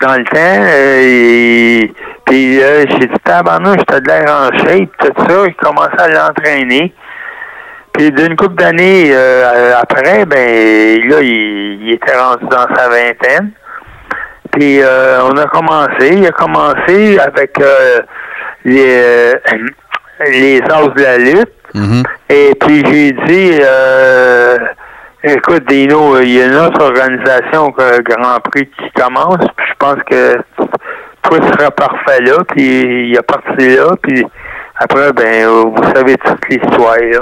dans 0.00 0.16
le 0.16 0.24
temps. 0.24 0.36
euh, 0.36 1.00
et- 1.00 1.92
puis 2.26 2.60
euh, 2.62 2.84
j'ai 2.90 3.06
dit, 3.06 3.14
tabarnouche, 3.24 3.76
j'étais 3.78 4.00
de 4.00 4.06
l'air 4.08 4.24
en 4.28 4.58
shape, 4.58 4.90
tout 4.98 5.24
ça. 5.28 5.44
J'ai 5.46 5.54
commencé 5.54 5.94
à 5.98 6.08
l'entraîner. 6.08 6.92
Puis 7.94 8.10
d'une 8.10 8.36
couple 8.36 8.56
d'années 8.56 9.10
euh, 9.12 9.72
après, 9.80 10.26
ben 10.26 11.08
là, 11.08 11.20
il, 11.20 11.82
il 11.82 11.94
était 11.94 12.16
rendu 12.16 12.44
dans 12.46 12.66
sa 12.74 12.88
vingtaine. 12.88 13.52
Puis 14.52 14.80
euh, 14.80 15.22
on 15.22 15.36
a 15.36 15.46
commencé. 15.46 16.10
Il 16.12 16.26
a 16.26 16.32
commencé 16.32 17.18
avec 17.18 17.60
euh, 17.60 18.02
les, 18.64 18.84
euh, 18.86 19.32
les 20.26 20.60
as 20.60 20.88
de 20.88 21.02
la 21.02 21.18
lutte. 21.18 21.52
Mhm. 21.74 22.02
Et 22.30 22.52
puis 22.60 22.84
j'ai 22.86 23.12
dit, 23.12 23.58
euh, 23.62 24.56
écoute 25.22 25.64
Dino, 25.68 26.20
il 26.20 26.30
y 26.30 26.42
a 26.42 26.46
une 26.46 26.56
autre 26.56 26.82
organisation 26.82 27.72
que 27.72 28.00
Grand 28.02 28.38
Prix 28.40 28.68
qui 28.78 28.90
commence, 28.92 29.44
puis 29.56 29.66
je 29.68 29.74
pense 29.78 29.96
que 30.08 30.36
toi 31.22 31.38
tu 31.40 31.48
seras 31.48 31.70
parfait 31.72 32.20
là, 32.22 32.38
puis 32.48 33.08
il 33.08 33.16
est 33.16 33.22
parti 33.22 33.76
là, 33.76 33.96
puis 34.02 34.24
après, 34.76 35.12
ben, 35.12 35.46
vous 35.46 35.92
savez 35.94 36.16
toute 36.16 36.48
l'histoire, 36.48 36.96
là. 36.98 37.20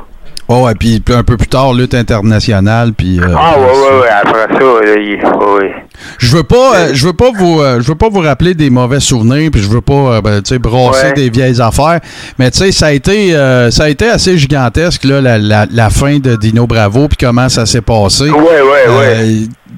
Oh, 0.54 0.66
ouais, 0.66 0.74
puis 0.78 1.02
un 1.14 1.22
peu 1.22 1.36
plus 1.38 1.48
tard, 1.48 1.72
lutte 1.72 1.94
internationale, 1.94 2.92
puis... 2.92 3.18
euh, 3.20 3.24
Ah, 3.36 3.54
ouais, 3.58 3.64
ouais, 3.64 4.00
ouais, 4.02 4.08
après 4.22 4.52
ça, 4.52 4.60
là, 4.60 4.94
il, 4.98 5.16
ouais. 5.62 5.74
Je 6.18 6.36
veux 6.36 6.42
pas, 6.42 6.76
euh, 6.76 6.88
je 6.92 7.06
veux 7.06 7.12
pas 7.12 7.30
vous, 7.34 7.60
euh, 7.60 7.80
je 7.80 7.88
veux 7.88 7.94
pas 7.94 8.08
vous 8.10 8.20
rappeler 8.20 8.54
des 8.54 8.68
mauvais 8.68 9.00
souvenirs, 9.00 9.50
puis 9.52 9.62
je 9.62 9.68
veux 9.68 9.80
pas, 9.80 9.92
euh, 10.16 10.20
ben, 10.20 10.42
tu 10.42 10.50
sais, 10.54 10.58
brasser 10.58 11.06
Ouais. 11.06 11.12
des 11.14 11.30
vieilles 11.30 11.60
affaires. 11.60 12.00
Mais 12.38 12.50
tu 12.50 12.58
sais, 12.58 12.72
ça 12.72 12.86
a 12.86 12.92
été, 12.92 13.34
euh, 13.34 13.70
ça 13.70 13.84
a 13.84 13.88
été 13.88 14.08
assez 14.08 14.36
gigantesque 14.36 15.04
là, 15.04 15.20
la, 15.20 15.38
la, 15.38 15.66
la 15.70 15.90
fin 15.90 16.18
de 16.18 16.36
Dino 16.36 16.66
Bravo, 16.66 17.08
puis 17.08 17.16
comment 17.18 17.48
ça 17.48 17.64
s'est 17.66 17.80
passé. 17.82 18.24
Ouais, 18.24 18.38
ouais, 18.40 18.84
Euh, 18.88 18.98
ouais. 18.98 19.24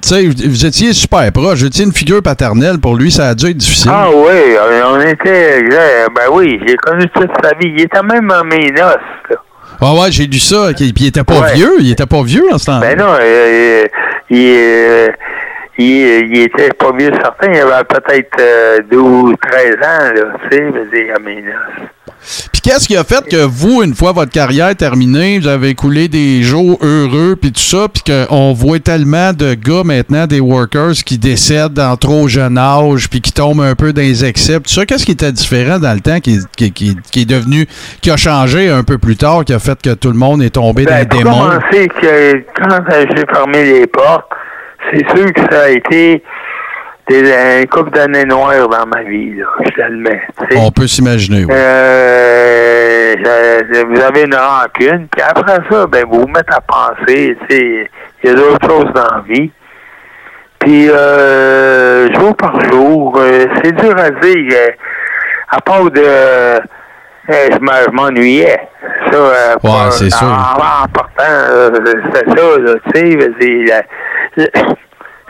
tu 0.01 0.09
sais, 0.09 0.25
vous- 0.25 0.65
étiez 0.65 0.93
super 0.93 1.31
proche. 1.31 1.59
Vous 1.59 1.65
étiez 1.67 1.85
une 1.85 1.93
figure 1.93 2.21
paternelle. 2.21 2.79
Pour 2.79 2.95
lui, 2.95 3.11
ça 3.11 3.29
a 3.29 3.35
dû 3.35 3.45
être 3.47 3.57
difficile. 3.57 3.91
Ah 3.93 4.07
oui, 4.13 4.55
on 4.87 4.99
était, 5.01 5.63
euh, 5.71 6.07
ben 6.15 6.23
oui, 6.33 6.59
j'ai 6.67 6.75
connu 6.75 7.05
toute 7.13 7.29
sa 7.43 7.49
vie. 7.57 7.71
Il 7.77 7.81
était 7.81 8.03
même 8.03 8.29
en 8.31 8.43
mes 8.43 8.71
noces, 8.71 8.97
là. 9.29 9.35
Ah 9.81 9.93
ouais, 9.93 10.11
j'ai 10.11 10.25
lu 10.25 10.39
ça. 10.39 10.69
Puis 10.75 10.93
il 10.97 11.07
était 11.07 11.23
pas 11.23 11.39
Ouais. 11.41 11.53
vieux. 11.53 11.73
Il 11.79 11.91
était 11.91 12.05
pas 12.05 12.21
vieux 12.23 12.45
en 12.51 12.57
ce 12.57 12.65
temps. 12.67 12.79
Ben 12.79 12.97
non, 12.97 13.15
euh, 13.19 13.83
il, 14.29 14.37
euh, 14.37 15.07
il, 15.77 15.85
il 16.35 16.39
était 16.43 16.69
pas 16.73 16.91
vieux 16.97 17.11
certain, 17.21 17.51
il 17.51 17.59
avait 17.59 17.83
peut-être 17.83 18.37
euh, 18.39 18.79
12 18.89 19.31
ou 19.31 19.35
13 19.35 19.75
ans, 19.75 20.13
là, 20.15 20.33
tu 20.49 20.57
sais, 20.57 20.63
je 20.73 20.97
Puis 22.51 22.61
qu'est-ce 22.61 22.87
qui 22.87 22.95
a 22.97 23.03
fait 23.03 23.27
que 23.29 23.43
vous, 23.45 23.83
une 23.83 23.93
fois 23.93 24.11
votre 24.11 24.31
carrière 24.31 24.75
terminée, 24.75 25.39
vous 25.39 25.47
avez 25.47 25.75
coulé 25.75 26.07
des 26.07 26.41
jours 26.43 26.77
heureux, 26.81 27.35
puis 27.39 27.51
tout 27.51 27.59
ça, 27.59 27.87
puis 27.93 28.03
qu'on 28.03 28.53
voit 28.53 28.79
tellement 28.79 29.33
de 29.33 29.53
gars 29.53 29.83
maintenant, 29.83 30.27
des 30.27 30.39
workers, 30.39 30.93
qui 31.05 31.17
décèdent 31.17 31.73
dans 31.73 31.95
trop 31.97 32.27
jeune 32.27 32.57
âge, 32.57 33.09
puis 33.09 33.21
qui 33.21 33.31
tombent 33.31 33.61
un 33.61 33.75
peu 33.75 33.93
dans 33.93 34.01
les 34.01 34.25
excès, 34.25 34.55
tout 34.55 34.69
ça. 34.69 34.85
Qu'est-ce 34.85 35.05
qui 35.05 35.11
était 35.11 35.31
différent 35.31 35.79
dans 35.79 35.93
le 35.93 36.01
temps, 36.01 36.19
qui, 36.19 36.39
qui, 36.57 36.71
qui, 36.71 36.97
qui 37.11 37.21
est 37.21 37.29
devenu, 37.29 37.67
qui 38.01 38.11
a 38.11 38.17
changé 38.17 38.69
un 38.69 38.83
peu 38.83 38.97
plus 38.97 39.15
tard, 39.17 39.45
qui 39.45 39.53
a 39.53 39.59
fait 39.59 39.79
que 39.81 39.93
tout 39.93 40.09
le 40.09 40.17
monde 40.17 40.41
est 40.41 40.51
tombé 40.51 40.85
dans 40.85 40.91
Ben, 40.91 40.99
les 40.99 41.05
démons? 41.05 41.49
que 41.71 42.43
quand 42.57 42.79
j'ai 42.91 43.25
fermé 43.33 43.63
les 43.79 43.87
portes, 43.87 44.29
c'est 44.91 45.05
sûr 45.15 45.31
que 45.33 45.41
ça 45.51 45.61
a 45.63 45.69
été 45.69 46.23
des, 47.07 47.33
un 47.33 47.65
couple 47.65 47.91
d'années 47.91 48.25
noires 48.25 48.67
dans 48.67 48.85
ma 48.87 49.03
vie, 49.03 49.35
là, 49.35 49.45
je 49.63 49.79
l'admets. 49.81 50.21
On 50.55 50.71
peut 50.71 50.87
s'imaginer, 50.87 51.45
oui. 51.45 51.51
Euh, 51.53 53.15
vous 53.87 54.01
avez 54.01 54.23
une 54.23 54.35
rancune, 54.35 55.07
puis 55.11 55.21
après 55.21 55.57
ça, 55.69 55.85
ben 55.87 56.05
vous 56.09 56.21
vous 56.21 56.27
mettez 56.27 56.53
à 56.53 56.61
penser, 56.61 57.37
tu 57.49 57.55
sais, 57.55 57.89
il 58.23 58.29
y 58.29 58.33
a 58.33 58.35
d'autres 58.35 58.67
choses 58.67 58.91
dans 58.93 59.15
la 59.15 59.23
vie. 59.27 59.51
Puis 60.59 60.89
euh, 60.89 62.11
jour 62.13 62.35
par 62.35 62.59
jour, 62.71 63.15
euh, 63.19 63.45
c'est 63.63 63.71
dur 63.73 63.95
à 63.97 64.09
dire. 64.09 64.53
euh, 64.53 64.71
à 65.49 65.61
part 65.61 65.89
de 65.91 66.01
euh, 66.03 66.59
je 67.29 67.59
m'en- 67.59 67.71
je 67.87 67.91
m'ennuyais. 67.91 68.59
Ça, 69.11 69.17
euh, 69.17 69.55
Ouais, 69.63 69.91
c'est 69.91 70.09
sûr. 70.09 70.27
En, 70.27 70.83
en 70.83 70.87
partant, 70.87 71.71
c'est 72.13 72.29
ça, 72.29 72.35
tu 72.93 72.99
sais, 72.99 74.51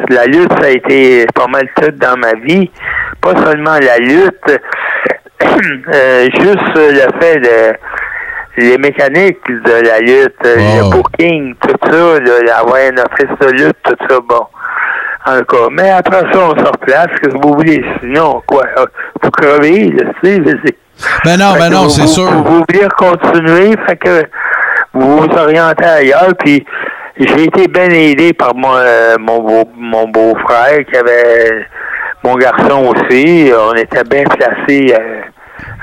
la, 0.09 0.25
lutte, 0.25 0.51
ça 0.59 0.67
a 0.67 0.69
été 0.69 1.25
pas 1.33 1.47
mal 1.47 1.67
tout 1.75 1.91
dans 1.91 2.17
ma 2.17 2.33
vie. 2.33 2.69
Pas 3.21 3.35
seulement 3.43 3.77
la 3.81 3.97
lutte, 3.97 4.61
euh, 5.93 6.27
juste 6.39 6.75
le 6.75 7.19
fait 7.19 7.39
de 7.39 7.77
les 8.57 8.77
mécaniques 8.77 9.45
de 9.47 9.85
la 9.85 9.99
lutte, 9.99 10.35
le 10.43 10.89
booking, 10.89 11.55
tout 11.55 11.75
ça, 11.83 12.19
là, 12.19 12.59
avoir 12.59 12.77
un 12.77 12.97
office 12.97 13.37
de 13.41 13.51
lutte, 13.51 13.77
tout 13.83 13.95
ça, 14.09 14.19
bon. 14.21 14.47
En 15.27 15.39
tout 15.39 15.45
cas, 15.45 15.67
mais 15.71 15.89
après 15.89 16.21
ça, 16.31 16.39
on 16.39 16.51
se 16.51 16.65
replace, 16.65 17.07
que 17.21 17.31
vous 17.31 17.55
voulez, 17.55 17.83
sinon, 17.99 18.41
quoi, 18.47 18.63
vous 19.21 19.31
crevez, 19.31 19.89
là, 19.91 20.03
tu 20.23 20.35
sais. 20.35 20.75
Ben 21.25 21.37
non, 21.37 21.53
Fait 21.53 21.59
ben 21.59 21.69
non, 21.71 21.89
c'est 21.89 22.07
sûr. 22.07 22.31
Vous 22.31 22.63
voulez 22.69 22.87
continuer, 22.97 23.75
fait 23.87 23.97
que 23.97 24.23
vous 24.93 25.17
vous 25.17 25.37
orientez 25.37 25.83
ailleurs, 25.83 26.33
puis 26.39 26.65
j'ai 27.17 27.43
été 27.43 27.67
bien 27.67 27.89
aidé 27.89 28.33
par 28.33 28.55
mon, 28.55 28.75
euh, 28.75 29.15
mon, 29.19 29.39
beau, 29.39 29.69
mon 29.75 30.07
beau-frère 30.07 30.85
qui 30.85 30.97
avait 30.97 31.65
mon 32.23 32.35
garçon 32.35 32.93
aussi. 32.93 33.51
On 33.57 33.73
était 33.73 34.03
bien 34.03 34.23
placés 34.23 34.93
euh, 34.93 35.21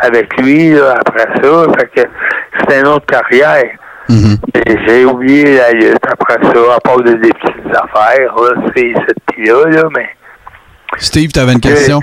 avec 0.01 0.37
lui 0.41 0.71
là, 0.71 0.97
après 1.01 1.27
ça. 1.43 1.65
Fait 1.79 1.91
que 1.95 2.09
c'était 2.59 2.81
une 2.81 2.89
autre 2.89 3.07
carrière. 3.07 3.71
Mhm. 4.09 4.37
Et 4.67 4.77
J'ai 4.87 5.05
oublié 5.05 5.57
la 5.57 5.73
lutte 5.73 6.07
après 6.07 6.39
ça, 6.43 6.75
à 6.77 6.81
part 6.81 6.99
de 6.99 7.13
des 7.13 7.31
petites 7.33 7.67
affaires, 7.71 8.35
là, 8.35 8.63
c'est 8.75 8.93
cette 9.07 9.21
petite-là, 9.27 9.71
là, 9.71 9.89
mais. 9.97 10.09
Steve, 10.99 11.31
t'avais 11.31 11.53
une 11.53 11.61
question? 11.61 12.01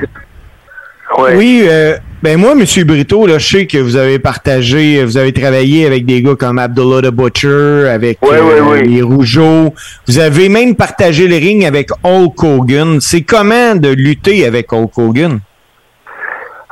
Ouais. 1.17 1.35
Oui, 1.35 1.65
euh, 1.69 1.97
ben 2.21 2.37
moi, 2.37 2.51
M. 2.51 2.63
Brito, 2.85 3.25
là, 3.27 3.37
je 3.37 3.47
sais 3.57 3.65
que 3.67 3.77
vous 3.77 3.95
avez 3.95 4.19
partagé, 4.19 5.03
vous 5.05 5.17
avez 5.17 5.31
travaillé 5.31 5.85
avec 5.85 6.05
des 6.05 6.21
gars 6.21 6.35
comme 6.37 6.59
Abdullah 6.59 7.01
the 7.01 7.11
Butcher, 7.13 7.89
avec 7.89 8.21
Ouais, 8.21 8.37
euh, 8.37 8.81
les 8.81 9.01
Rougeaux. 9.01 9.73
Vous 10.07 10.19
avez 10.19 10.49
même 10.49 10.75
partagé 10.75 11.27
le 11.27 11.35
ring 11.35 11.65
avec 11.65 11.89
Hulk 12.03 12.43
Hogan. 12.43 12.99
C'est 12.99 13.21
comment 13.21 13.75
de 13.75 13.89
lutter 13.89 14.45
avec 14.45 14.71
Hulk 14.73 14.97
Hogan? 14.97 15.39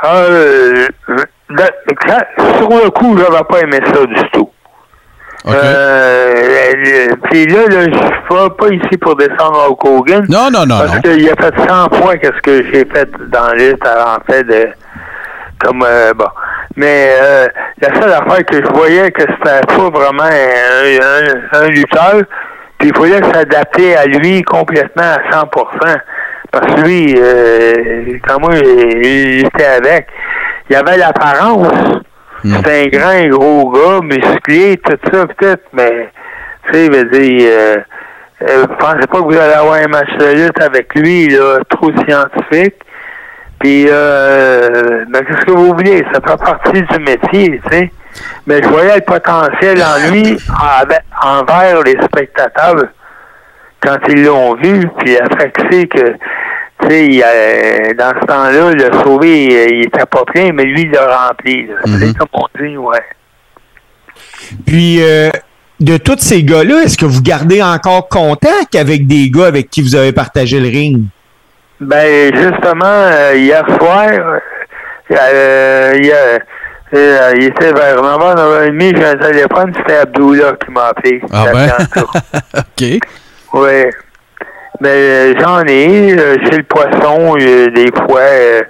Euh, 0.04 0.88
de- 1.08 1.64
quand- 2.06 2.58
sur 2.60 2.70
le 2.70 2.90
coup, 2.90 3.18
j'avais 3.18 3.44
pas 3.50 3.60
aimé 3.62 3.80
ça 3.86 4.06
du 4.06 4.30
tout. 4.34 4.50
Euh, 5.48 7.08
puis 7.32 7.46
là, 7.48 7.68
là 7.70 7.86
je 7.86 7.96
suis 7.96 8.28
pas, 8.28 8.68
ici 8.70 8.98
pour 9.00 9.16
descendre 9.16 9.78
au 9.82 9.98
Hogan. 10.00 10.26
Non, 10.28 10.50
non, 10.52 10.66
non, 10.66 10.80
Parce 10.80 11.00
qu'il 11.00 11.30
a 11.30 11.36
fait 11.36 11.54
100 11.68 11.90
fois 11.96 12.18
qu'est-ce 12.18 12.42
que 12.42 12.64
j'ai 12.66 12.84
fait 12.86 13.10
dans 13.32 13.48
la 13.48 13.56
liste 13.56 13.84
en 13.88 14.20
fait 14.30 14.44
de 14.44 14.68
comme 15.60 15.84
euh, 15.84 16.13
bon. 16.13 16.28
Mais 16.76 17.10
euh, 17.20 17.48
la 17.82 18.00
seule 18.00 18.12
affaire 18.12 18.46
que 18.46 18.58
je 18.58 18.74
voyais 18.74 19.12
que 19.12 19.22
c'était 19.22 19.62
pas 19.65 19.89
vraiment 19.89 20.24
un, 20.24 21.60
un, 21.60 21.60
un 21.60 21.67
lutteur, 21.67 22.22
puis 22.78 22.89
il 22.89 22.96
fallait 22.96 23.34
s'adapter 23.34 23.96
à 23.96 24.06
lui 24.06 24.43
complètement 24.43 25.04
à 25.04 25.43
100% 25.43 25.98
Parce 26.52 26.76
que 26.76 26.82
lui, 26.82 27.15
euh, 27.17 28.20
quand 28.28 28.39
moi 28.39 28.52
il 28.56 29.46
était 29.46 29.65
avec, 29.65 30.08
il 30.70 30.76
avait 30.76 30.98
l'apparence. 30.98 32.02
Hmm. 32.43 32.56
C'était 32.58 32.84
un 32.84 33.00
grand 33.00 33.38
gros 33.38 33.72
gars, 33.72 34.00
musclé, 34.04 34.78
tout 34.78 34.98
ça 35.12 35.26
peut-être, 35.26 35.63
mais 35.74 36.10
tu 36.65 36.74
sais, 36.74 36.86
il 36.86 36.91
veut 36.91 37.06
dire 37.06 37.50
euh, 37.52 37.78
euh, 38.48 38.67
pensais 38.80 39.08
pas 39.08 39.17
que 39.17 39.24
vous 39.24 39.38
allez 39.38 39.54
avoir 39.54 39.76
un 39.76 39.88
match 39.88 40.15
de 40.20 40.43
lutte 40.43 40.62
avec 40.62 40.93
lui, 40.93 41.30
là, 41.30 41.58
trop 41.70 41.89
scientifique? 42.08 42.76
Puis, 43.60 43.86
euh, 43.89 45.04
mais 45.10 45.20
qu'est-ce 45.26 45.46
que 45.46 45.52
vous 45.52 45.74
voulez? 45.74 46.04
Ça 46.13 46.20
fait 46.22 46.38
partie 46.38 46.82
du 46.82 47.00
métier, 47.00 47.60
tu 47.63 47.70
sais. 47.78 47.91
Mais 48.46 48.62
je 48.62 48.67
voyais 48.67 48.96
le 48.96 49.02
potentiel 49.02 49.82
en 49.84 50.12
lui 50.12 50.38
envers 51.24 51.82
les 51.84 51.98
spectateurs 52.04 52.84
quand 53.82 53.98
ils 54.10 54.24
l'ont 54.24 54.56
vu. 54.56 54.88
Puis, 55.00 55.17
après 55.17 55.52
que 55.52 55.62
c'est 55.72 55.88
que, 55.88 56.12
tu 56.82 56.88
sais, 56.89 57.06
il 57.08 57.24
a- 57.24 57.93
dans 57.93 58.20
ce 58.22 58.26
temps-là, 58.26 58.72
le 58.74 59.04
sauvé, 59.04 59.46
il 59.80 59.86
était 59.88 60.06
pas 60.06 60.24
plein, 60.26 60.52
mais 60.54 60.63
lui, 60.63 60.84
il 60.84 60.91
l'a 60.91 61.28
rempli. 61.28 61.67
là. 61.67 61.74
Mhm. 61.86 62.00
C'est 62.00 62.17
comme 62.17 62.28
on 62.34 62.46
dit, 62.63 62.78
ouais. 62.78 63.04
Puis, 64.65 65.02
euh, 65.02 65.30
de 65.80 65.98
tous 65.98 66.17
ces 66.20 66.43
gars-là, 66.43 66.84
est-ce 66.84 66.98
que 66.98 67.06
vous 67.06 67.22
gardez 67.22 67.62
encore 67.62 68.08
contact 68.10 68.76
avec 68.76 69.06
des 69.08 69.30
gars 69.30 69.46
avec 69.48 69.70
qui 69.70 69.82
vous 69.82 69.96
avez 69.96 70.12
partagé 70.12 70.60
le 70.60 70.67
ring? 70.70 71.04
Ben, 71.80 72.34
justement, 72.36 72.86
euh, 72.86 73.34
hier 73.36 73.63
soir, 73.80 74.08
euh, 75.12 75.94
il, 75.96 76.06
y 76.08 76.12
a- 76.12 76.40
euh, 76.98 77.34
il 77.38 77.44
était 77.46 77.72
vers 77.72 77.98
9h, 78.02 78.36
9h30, 78.36 78.98
j'ai 78.98 79.06
un 79.06 79.16
téléphone, 79.16 79.74
c'était 79.78 79.98
Abdullah 80.00 80.54
qui 80.66 80.72
m'a 80.72 80.86
appelé. 80.88 81.22
Ah 81.32 81.46
ben? 81.54 81.68
OK. 82.58 83.00
Oui. 83.54 83.84
Mais 84.80 84.90
euh, 84.90 85.34
j'en 85.40 85.63
ai, 85.66 86.18
euh, 86.18 86.36
chez 86.46 86.58
le 86.58 86.63
poisson, 86.63 87.36
euh, 87.40 87.68
des 87.72 87.92
fois, 88.08 88.22
euh, 88.22 88.62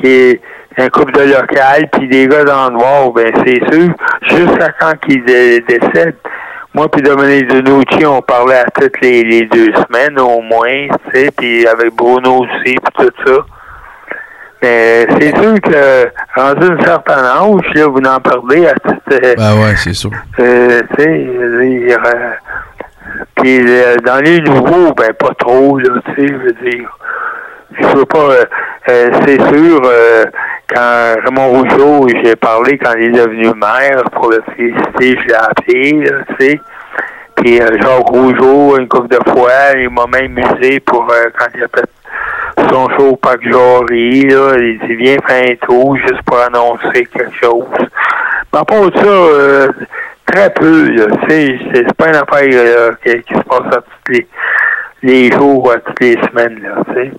qui 0.00 0.08
est 0.08 0.40
un 0.78 0.88
couple 0.88 1.12
de 1.12 1.22
local, 1.32 1.88
puis 1.92 2.08
des 2.08 2.26
gars 2.28 2.44
dans 2.44 2.68
le 2.70 2.74
noir, 2.74 3.10
ben 3.12 3.32
c'est 3.44 3.60
sûr, 3.72 3.88
jusqu'à 4.28 4.70
quand 4.80 4.92
qu'ils 5.06 5.24
dé- 5.24 5.60
décèdent. 5.60 6.16
Moi 6.74 6.88
puis 6.90 7.02
Dominique 7.02 7.46
Denucci, 7.48 8.04
on 8.04 8.20
parlait 8.20 8.58
à 8.58 8.64
toutes 8.64 9.00
les, 9.00 9.22
les 9.22 9.46
deux 9.46 9.72
semaines 9.74 10.18
au 10.18 10.40
moins, 10.40 10.88
tu 11.12 11.12
sais, 11.20 11.30
puis 11.36 11.66
avec 11.68 11.94
Bruno 11.94 12.40
aussi, 12.40 12.74
puis 12.74 12.94
tout 12.98 13.10
ça. 13.24 13.32
Mais 14.60 15.06
c'est 15.20 15.36
sûr 15.40 15.54
que, 15.60 16.08
rendu 16.34 16.66
un 16.72 16.80
certain 16.84 17.22
âge, 17.22 17.74
là, 17.74 17.86
vous 17.86 18.00
n'en 18.00 18.18
parlez 18.18 18.66
à 18.66 18.74
toute... 18.74 19.12
euh, 19.24 19.34
Ben 19.36 19.54
ouais, 19.62 19.76
c'est 19.76 19.92
sûr. 19.92 20.10
euh, 20.40 20.80
tu 20.96 21.02
sais, 21.04 21.26
je 21.26 21.38
veux 21.46 21.78
dire, 21.86 21.98
euh, 22.06 22.30
puis 23.36 23.60
euh, 23.60 23.96
dans 24.04 24.24
les 24.24 24.40
nouveaux, 24.40 24.92
ben 24.94 25.12
pas 25.12 25.34
trop, 25.38 25.78
là, 25.78 26.00
tu 26.06 26.14
sais, 26.16 26.28
je 26.28 26.34
veux 26.38 26.70
dire. 26.70 26.98
Je 27.80 27.86
veux 27.96 28.04
pas, 28.04 28.18
euh, 28.18 28.44
euh, 28.88 29.10
c'est 29.26 29.40
sûr, 29.48 29.80
euh, 29.84 30.24
quand 30.68 31.14
Raymond 31.24 31.48
Rougeau, 31.48 32.06
j'ai 32.22 32.36
parlé 32.36 32.78
quand 32.78 32.92
il 32.98 33.04
est 33.04 33.10
devenu 33.10 33.52
maire 33.54 34.04
pour 34.12 34.30
le 34.30 34.42
féliciter, 34.54 35.18
je 35.20 35.26
l'ai 35.26 35.34
appelé, 35.34 36.04
tu 36.38 36.46
sais. 36.46 36.60
Puis 37.36 37.60
euh, 37.60 37.66
Jacques 37.80 38.08
Rougeau, 38.08 38.78
une 38.78 38.86
couple 38.88 39.08
de 39.08 39.30
fois, 39.30 39.76
il 39.76 39.90
m'a 39.90 40.06
même 40.06 40.32
musé 40.32 40.80
pour 40.80 41.10
euh, 41.10 41.30
quand 41.38 41.46
il 41.54 41.64
a 41.64 41.68
fait 41.68 41.88
son 42.70 42.88
show 42.90 43.08
au 43.10 43.16
Parc 43.16 43.42
Jory, 43.50 44.22
là, 44.28 44.54
il 44.58 44.78
dit 44.86 44.94
viens 44.94 45.16
faire 45.26 45.50
un 45.50 45.66
tour 45.66 45.96
juste 45.96 46.22
pour 46.24 46.38
annoncer 46.38 47.06
quelque 47.06 47.34
chose. 47.42 47.66
Mais 48.52 48.58
à 48.60 48.64
part 48.64 48.90
ça, 48.94 49.68
très 50.26 50.52
peu, 50.52 50.90
tu 50.94 51.28
sais, 51.28 51.58
c'est 51.74 51.94
pas 51.94 52.08
une 52.08 52.16
affaire 52.16 52.46
là, 52.48 52.94
qui, 53.02 53.34
se 53.34 53.42
passe 53.42 53.76
à 53.76 53.80
tous 53.80 54.12
les, 54.12 54.26
les 55.02 55.30
jours, 55.32 55.72
à 55.72 55.78
toutes 55.78 56.00
les 56.00 56.18
semaines, 56.28 56.60
là, 56.62 56.82
tu 56.88 56.94
sais. 56.94 57.12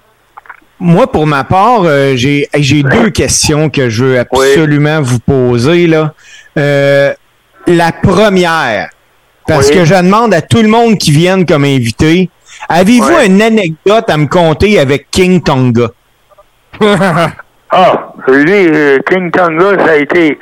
Moi, 0.87 1.07
pour 1.11 1.25
ma 1.25 1.43
part, 1.43 1.81
euh, 1.85 2.13
j'ai 2.15 2.47
j'ai 2.53 2.83
deux 2.83 3.09
questions 3.09 3.71
que 3.71 3.89
je 3.89 4.05
veux 4.05 4.19
absolument 4.19 5.01
vous 5.01 5.17
poser. 5.17 5.87
Là. 5.87 6.13
Euh, 6.59 7.11
la 7.65 7.91
première, 7.91 8.89
parce 9.47 9.69
Oui. 9.69 9.77
que 9.77 9.83
je 9.85 9.95
demande 9.95 10.31
à 10.35 10.43
tout 10.43 10.61
le 10.61 10.67
monde 10.67 10.99
qui 10.99 11.09
vienne 11.09 11.43
comme 11.47 11.63
invité, 11.65 12.29
avez-vous 12.69 13.17
une 13.25 13.41
anecdote 13.41 14.07
à 14.07 14.17
me 14.17 14.27
conter 14.27 14.77
avec 14.79 15.09
King 15.09 15.41
Tonga? 15.41 15.87
Ah, 17.71 18.13
lui, 18.27 18.67
euh, 18.71 18.99
King 19.09 19.31
Tonga, 19.31 19.83
ça 19.83 19.93
a 19.93 19.95
été. 19.95 20.37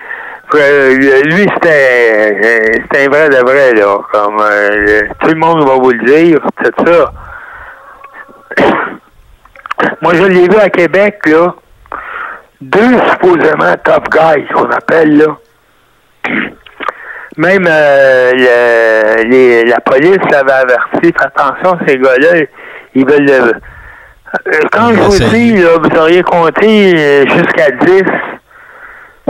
lui, 1.23 1.47
c'était 1.53 2.77
c'était 2.83 3.05
un 3.05 3.09
vrai 3.09 3.29
de 3.29 3.37
vrai, 3.37 3.73
là. 3.73 3.97
Comme 4.11 4.43
tout 5.21 5.29
le 5.29 5.39
monde 5.39 5.65
va 5.65 5.75
vous 5.75 5.91
le 5.91 6.03
dire, 6.05 6.39
c'est 6.61 6.85
ça. 6.85 7.13
Moi, 10.01 10.13
je 10.15 10.23
l'ai 10.23 10.47
vu 10.47 10.57
à 10.57 10.69
Québec, 10.69 11.19
là. 11.25 11.55
Deux 12.61 12.97
supposément 13.11 13.73
tough 13.83 14.09
guys, 14.11 14.45
qu'on 14.53 14.69
appelle, 14.69 15.17
là. 15.17 15.25
Même 17.37 17.65
euh, 17.67 18.31
le- 18.35 19.23
les- 19.29 19.65
la 19.65 19.79
police 19.81 20.19
l'avait 20.31 20.51
averti, 20.51 21.01
faites 21.03 21.17
attention, 21.35 21.77
ces 21.87 21.97
gars-là, 21.97 22.45
ils 22.93 23.05
veulent 23.07 23.25
le, 23.25 23.31
euh, 23.33 24.59
Quand 24.71 24.89
je 24.93 24.99
vous 25.01 25.29
dis, 25.31 25.53
là, 25.57 25.69
vous 25.81 25.99
auriez 25.99 26.21
compté 26.23 26.93
euh, 26.95 27.25
jusqu'à 27.27 27.71
10. 27.71 28.03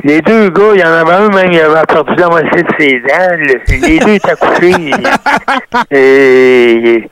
Les 0.04 0.20
deux 0.22 0.50
gars, 0.50 0.72
il 0.74 0.82
y 0.82 0.84
en 0.84 0.92
avait 0.92 1.14
un 1.14 1.30
même, 1.30 1.52
il 1.54 1.60
avait 1.62 1.86
perdu 1.88 2.14
la 2.18 2.28
moitié 2.28 2.62
de 2.64 2.70
ses 2.78 3.00
dents. 3.00 3.38
Le- 3.38 3.88
Les 3.88 4.00
deux 4.00 4.14
étaient 4.16 4.36
couchés. 4.36 4.92
et, 5.92 7.10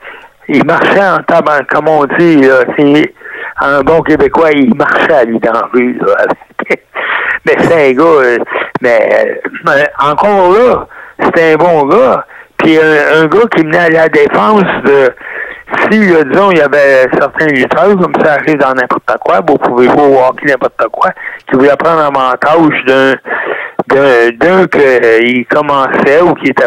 il 0.48 0.64
marchait 0.66 1.00
en 1.08 1.22
tabac, 1.22 1.62
comme 1.70 1.88
on 1.88 2.04
dit, 2.18 2.36
là, 2.42 2.64
c'est 2.76 3.14
un 3.60 3.82
bon 3.82 4.02
Québécois, 4.02 4.50
il 4.52 4.74
marchait 4.74 5.14
à 5.14 5.24
lui 5.24 5.38
dans 5.38 5.52
la 5.52 5.68
rue. 5.72 5.98
là. 6.00 6.26
mais 7.44 7.54
c'est 7.58 7.90
un 7.90 7.92
gars, 7.92 8.04
euh, 8.04 8.38
mais 8.80 9.40
euh, 9.68 9.84
encore 10.00 10.52
là, 10.52 10.86
c'était 11.22 11.52
un 11.52 11.56
bon 11.56 11.86
gars. 11.86 12.26
Puis 12.58 12.78
un, 12.78 13.26
gars 13.26 13.46
qui 13.54 13.64
menait 13.64 13.78
à 13.78 13.90
la 13.90 14.08
défense 14.08 14.64
de 14.84 15.10
si, 15.90 15.98
là, 16.06 16.22
disons, 16.24 16.50
il 16.52 16.58
y 16.58 16.60
avait 16.60 17.08
certains 17.18 17.46
lutteurs, 17.46 17.96
comme 17.96 18.12
ça 18.22 18.34
arrive 18.34 18.58
dans 18.58 18.72
n'importe 18.72 19.18
quoi, 19.24 19.40
vous 19.46 19.56
pouvez 19.56 19.86
jouer 19.86 20.02
au 20.02 20.18
hockey 20.18 20.46
n'importe 20.46 20.86
quoi, 20.92 21.10
qui 21.48 21.56
voulaient 21.56 21.76
prendre 21.76 22.02
avantage 22.02 22.84
d'un 22.86 23.14
d'un 23.88 24.66
qu'il 24.68 25.44
commençait 25.46 26.22
ou 26.22 26.34
qui 26.34 26.50
était 26.50 26.64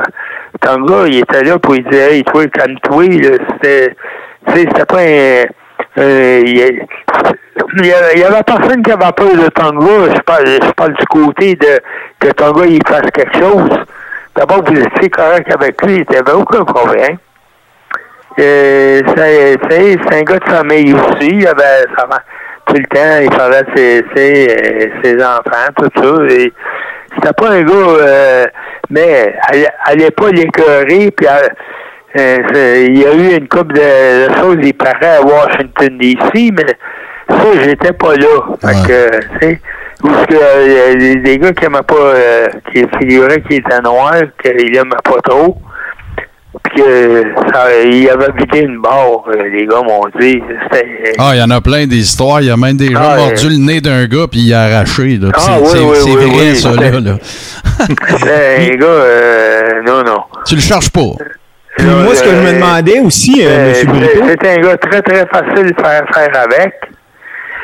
un 0.68 0.82
gars, 0.84 1.06
il 1.08 1.20
était 1.20 1.44
là 1.44 1.60
pour 1.60 1.74
lui 1.74 1.84
dire 1.84 2.12
Hey, 2.12 2.24
toi, 2.24 2.46
calme-toi, 2.48 3.06
c'était 3.62 3.96
c'était 4.54 4.86
pas 4.86 5.00
un 5.00 5.06
euh, 5.06 5.46
il 5.98 6.82
il 7.78 7.86
y 7.86 8.20
y 8.20 8.24
avait 8.24 8.44
personne 8.44 8.84
qui 8.84 8.92
avait 8.92 9.12
peur 9.14 9.34
de 9.34 9.48
Tonga. 9.50 10.14
Je 10.16 10.22
parle, 10.22 10.46
je 10.48 10.72
parle 10.72 10.94
du 10.94 11.06
côté 11.08 11.56
de 11.56 11.80
que 12.20 12.32
Tonga 12.34 12.66
il 12.66 12.82
fasse 12.88 13.10
quelque 13.14 13.38
chose. 13.38 13.70
D'abord, 14.36 14.64
vous 14.66 14.78
étiez 14.80 15.10
correct 15.10 15.50
avec 15.54 15.82
lui, 15.86 15.96
il 15.98 16.06
n'y 16.10 16.18
avait 16.18 16.34
aucun 16.34 16.66
problème. 16.66 17.18
Euh, 18.38 19.02
c'est 19.16 20.14
un 20.14 20.24
gars 20.24 20.40
de 20.40 20.50
famille 20.50 20.94
aussi. 20.94 21.30
Il 21.30 21.48
avait 21.48 21.86
tout 22.66 22.76
le 22.76 22.86
temps, 22.88 23.22
il 23.22 23.30
parlait 23.30 23.64
ses, 23.76 24.04
ses, 24.16 24.48
euh, 24.50 24.88
ses 25.04 25.24
enfants, 25.24 25.72
tout 25.78 25.90
ça. 25.96 26.50
C'était 27.16 27.34
pas 27.38 27.50
un 27.52 27.62
gars, 27.64 27.74
euh, 27.74 28.46
mais 28.90 29.36
allez, 29.50 29.68
allez 29.86 30.12
pas 30.12 30.30
l'écœurer. 30.32 31.12
Puis 31.12 31.28
euh, 31.28 31.32
euh, 31.32 31.48
c'est- 31.48 31.52
il 32.16 32.98
y 33.00 33.06
a 33.06 33.14
eu 33.14 33.38
une 33.38 33.48
couple 33.48 33.74
de, 33.76 34.34
choses, 34.40 34.58
il 34.64 34.74
paraît 34.74 35.18
à 35.18 35.22
Washington 35.22 35.98
DC, 36.00 36.52
mais 36.54 36.78
ça, 37.30 37.46
j'étais 37.64 37.94
pas 37.94 38.16
là. 38.16 38.28
Fait 38.62 38.68
Ouais. 38.68 38.74
que, 38.88 39.20
tu 39.20 39.40
sais, 39.48 39.62
ou 40.04 40.08
que 40.08 40.36
euh, 40.36 40.96
les, 40.96 41.16
les 41.16 41.38
gars 41.40 41.52
qui 41.54 41.66
aimaient 41.66 41.80
pas, 41.88 41.96
euh, 41.96 42.48
qui 42.72 42.84
figuraient 43.00 43.42
qu'il 43.42 43.58
était 43.58 43.82
noir, 43.82 44.14
qu'il 44.44 44.76
aimait 44.76 44.90
pas 45.04 45.22
trop. 45.24 45.58
Puis 46.64 46.82
que 46.82 47.24
ça, 47.54 47.84
il 47.84 48.10
avait 48.10 48.32
vidé 48.38 48.60
une 48.62 48.80
barre, 48.82 49.26
euh, 49.28 49.44
les 49.52 49.66
gars 49.68 49.82
m'ont 49.82 50.06
dit. 50.20 50.42
Ah, 51.18 51.32
il 51.34 51.40
y 51.40 51.44
en 51.44 51.50
a 51.50 51.60
plein 51.60 51.86
des 51.86 51.98
histoires. 51.98 52.40
Il 52.42 52.48
y 52.48 52.52
a 52.52 52.56
même 52.58 52.78
des 52.78 52.92
gens 52.94 53.00
Ah, 53.02 53.18
mordu 53.18 53.46
euh, 53.46 53.50
le 53.50 53.58
nez 53.58 53.82
d'un 53.82 54.06
gars 54.06 54.26
puis 54.32 54.40
il 54.42 54.54
a 54.54 54.62
arraché. 54.64 55.18
là. 55.18 55.30
Ah, 55.34 55.58
c'est 55.66 55.80
oui, 55.80 55.86
oui, 56.06 56.12
oui, 56.16 56.30
vrai, 56.32 56.50
oui, 56.52 56.56
ça, 56.56 56.72
là, 56.72 56.92
là. 57.00 57.18
C'était 58.18 58.72
un 58.72 58.76
gars, 58.78 58.86
euh, 58.88 59.82
non, 59.86 60.04
non. 60.04 60.20
Tu 60.46 60.56
le 60.56 60.62
cherches 60.62 60.90
pas. 60.92 61.02
Puis 61.78 61.86
Là, 61.88 61.94
moi, 62.04 62.16
ce 62.16 62.24
que 62.24 62.30
je 62.30 62.36
me 62.36 62.48
euh, 62.48 62.54
demandais 62.54 63.00
aussi, 63.00 63.44
euh, 63.46 63.70
M. 63.70 63.74
c'est- 63.76 63.86
Brito, 63.86 64.08
C'est 64.42 64.48
un 64.58 64.62
gars 64.62 64.78
très, 64.78 65.02
très 65.02 65.26
facile 65.28 65.72
de 65.74 65.82
faire 65.82 66.04
faire 66.14 66.44
avec. 66.44 66.74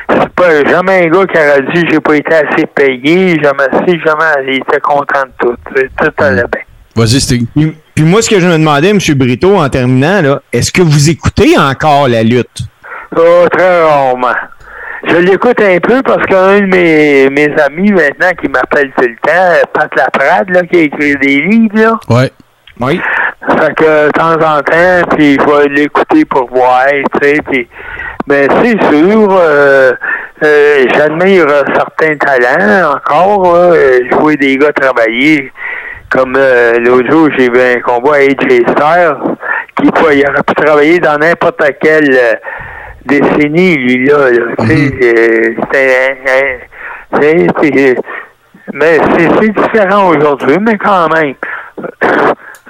C'est 0.10 0.30
pas 0.34 0.66
jamais 0.70 1.06
un 1.06 1.10
gars 1.10 1.26
qui 1.26 1.38
aurait 1.38 1.62
dit 1.74 1.86
j'ai 1.90 2.00
pas 2.02 2.16
été 2.16 2.34
assez 2.34 2.66
payé, 2.76 3.40
jamais 3.42 3.64
si, 3.88 4.00
jamais 4.06 4.48
il 4.48 4.56
était 4.58 4.82
content 4.82 5.24
de 5.26 5.32
tout. 5.40 5.56
C'est- 5.76 5.90
Tout 5.98 6.24
allait 6.24 6.44
bien. 6.52 6.62
Vas-y, 6.96 7.22
Steve. 7.22 7.46
Puis, 7.56 7.74
puis 7.96 8.04
moi, 8.04 8.22
ce 8.22 8.30
que 8.30 8.40
je 8.40 8.46
me 8.48 8.54
demandais, 8.58 8.90
M. 8.90 8.98
Brito, 9.16 9.56
en 9.56 9.70
terminant, 9.70 10.22
là, 10.22 10.42
est-ce 10.52 10.72
que 10.74 10.82
vous 10.82 11.10
écoutez 11.10 11.58
encore 11.58 12.10
la 12.10 12.24
lutte? 12.24 12.60
Oh, 13.16 13.46
très 13.50 13.82
rarement. 13.84 14.36
Je 15.08 15.16
l'écoute 15.16 15.60
un 15.62 15.80
peu 15.80 16.02
parce 16.04 16.24
qu'un 16.28 16.60
de 16.60 16.66
mes, 16.68 17.30
mes 17.30 17.54
amis 17.62 17.92
maintenant 17.92 18.30
qui 18.40 18.48
m'appelle 18.50 18.92
tout 18.98 19.04
le 19.08 19.16
temps, 19.26 19.68
Pat 19.74 19.90
Laprade, 19.96 20.50
là, 20.50 20.62
qui 20.64 20.78
a 20.78 20.82
écrit 20.82 21.16
des 21.16 21.42
livres, 21.42 21.76
là. 21.76 22.00
Ouais. 22.10 22.32
Oui. 22.80 23.02
Fait 23.50 23.74
que 23.76 24.08
de 24.08 24.12
temps 24.12 24.34
en 24.34 24.62
temps, 24.62 25.02
puis 25.16 25.38
je 25.40 25.46
vais 25.46 25.68
l'écouter 25.70 26.26
pour 26.26 26.48
voir, 26.52 26.86
tu 27.20 27.28
sais, 27.28 27.40
puis 27.50 27.68
mais 28.28 28.48
c'est 28.62 28.80
sûr, 28.94 29.28
euh, 29.32 29.92
euh, 30.44 30.86
j'admire 30.94 31.48
certains 31.74 32.16
talents 32.18 32.94
encore, 32.96 33.56
euh, 33.56 34.00
je 34.10 34.16
vois 34.16 34.36
des 34.36 34.58
gars 34.58 34.72
travailler, 34.74 35.52
comme 36.10 36.36
euh, 36.38 36.78
l'autre 36.80 37.10
jour, 37.10 37.30
j'ai 37.36 37.50
vu 37.50 37.60
un 37.60 37.80
combat 37.82 38.14
à 38.14 38.18
AJ 38.20 38.62
Styles, 38.70 39.18
qui 39.76 39.90
quoi, 39.92 40.14
il 40.14 40.24
aurait 40.30 40.44
pu 40.46 40.54
travailler 40.54 41.00
dans 41.00 41.18
n'importe 41.18 41.64
quelle 41.82 42.14
euh, 42.14 42.36
décennie, 43.06 43.76
lui, 43.76 44.06
là, 44.08 44.30
là, 44.30 44.46
tu 44.60 44.68
sais, 44.68 44.92
euh, 45.02 45.56
c'est- 47.20 47.48
mais 48.74 49.00
c'est 49.18 49.50
différent 49.50 50.10
aujourd'hui, 50.10 50.58
mais 50.62 50.78
quand 50.78 51.10
même. 51.10 51.34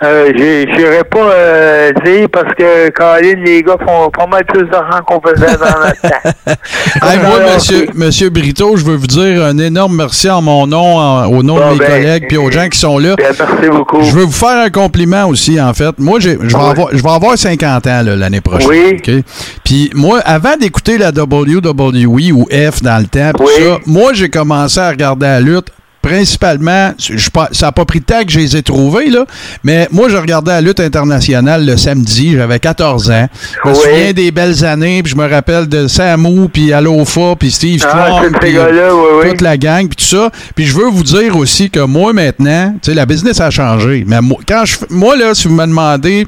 Euh, 0.04 0.32
J'irais 0.36 1.04
pas 1.04 1.20
euh, 1.32 1.92
dire 2.04 2.28
parce 2.32 2.54
que 2.56 2.90
Colin, 2.90 3.36
les 3.44 3.62
gars 3.62 3.78
font 3.88 4.10
pas 4.10 4.26
mal 4.26 4.44
plus 4.46 4.66
d'argent 4.68 5.00
qu'on 5.06 5.22
faisait 5.22 5.58
dans 5.58 5.80
notre 5.80 6.02
temps. 6.02 6.32
Hey, 7.04 7.20
moi, 7.20 7.40
monsieur, 7.54 7.88
monsieur 7.94 8.30
Brito, 8.30 8.76
je 8.78 8.84
veux 8.86 8.96
vous 8.96 9.08
dire 9.08 9.44
un 9.44 9.58
énorme 9.58 9.96
merci 9.98 10.30
en 10.30 10.42
mon 10.42 10.68
nom, 10.68 10.98
en- 10.98 11.26
au 11.28 11.42
nom 11.44 11.56
Bon, 11.58 11.68
de 11.68 11.74
mes 11.74 11.80
ben, 11.80 11.88
collègues, 11.88 12.26
puis 12.28 12.38
aux 12.38 12.52
gens 12.52 12.68
qui 12.68 12.78
sont 12.80 12.98
là. 12.98 13.16
Bien, 13.16 13.28
merci 13.38 13.70
beaucoup. 13.70 14.02
Je 14.02 14.12
veux 14.12 14.24
vous 14.24 14.32
faire 14.32 14.58
un 14.66 14.70
compliment 14.70 15.28
aussi, 15.28 15.60
en 15.62 15.74
fait. 15.74 15.98
Moi, 16.00 16.20
je 16.20 16.30
vais, 16.32 16.38
Oui. 16.38 16.54
avoir, 16.54 16.90
je 16.92 17.02
vais 17.02 17.10
avoir 17.10 17.38
50 17.38 17.88
ans 17.88 18.02
l'année 18.04 18.42
prochaine. 18.42 18.70
Oui. 18.70 19.24
Puis 19.64 19.90
moi, 19.94 20.20
avant 20.26 20.58
d'écouter 20.58 20.98
la 20.98 21.10
WWE 21.12 22.32
ou 22.34 22.48
F 22.52 22.82
dans 22.82 23.00
le 23.02 23.08
temps, 23.08 23.32
Oui. 23.40 23.52
ça, 23.58 23.78
moi, 23.86 24.12
j'ai 24.14 24.30
commencé 24.30 24.80
à 24.80 24.90
regarder 24.90 25.26
la 25.28 25.40
lutte. 25.40 25.68
Principalement, 26.02 26.94
je, 26.98 27.18
ça 27.52 27.66
n'a 27.68 27.72
pas 27.72 27.86
pris 27.86 28.00
de 28.00 28.06
temps 28.06 28.24
que 28.24 28.32
je 28.32 28.40
les 28.40 28.58
ai 28.58 28.64
trouvés, 28.64 29.10
là, 29.10 29.26
mais 29.64 29.88
moi, 29.92 30.10
je 30.10 30.18
regardais 30.18 30.52
la 30.52 30.62
lutte 30.62 30.80
internationale 30.80 31.66
le 31.66 31.78
samedi, 31.78 32.34
j'avais 32.34 32.60
14 32.60 33.12
ans. 33.12 33.28
Je 33.64 33.70
me 33.70 33.74
Oui. 33.76 33.82
souviens 33.82 34.14
des 34.14 34.32
belles 34.32 34.66
années, 34.66 35.04
puis 35.04 35.12
je 35.12 35.16
me 35.16 35.30
rappelle 35.30 35.68
de 35.70 35.88
Samu, 35.88 36.50
puis 36.50 36.74
Alofa, 36.74 37.36
puis 37.38 37.52
Steve 37.52 37.86
Ah, 37.88 38.22
puis 38.42 38.58
oui, 38.58 39.30
toute 39.30 39.42
la 39.42 39.58
gang, 39.58 39.88
puis 39.88 39.96
tout 39.98 40.16
ça. 40.18 40.32
Puis 40.56 40.66
je 40.66 40.76
veux 40.76 40.90
vous 40.90 41.04
dire 41.04 41.36
aussi 41.38 41.70
que 41.70 41.80
moi, 41.82 42.14
maintenant, 42.14 42.74
tu 42.82 42.90
sais, 42.90 42.94
la 42.96 43.06
business 43.06 43.40
a 43.40 43.50
changé. 43.52 44.04
Mais 44.08 44.22
moi, 44.22 44.40
quand 44.48 44.66
je, 44.66 44.78
moi 44.90 45.16
là, 45.16 45.34
si 45.36 45.48
vous 45.48 45.56
me 45.56 45.66
demandez 45.66 46.26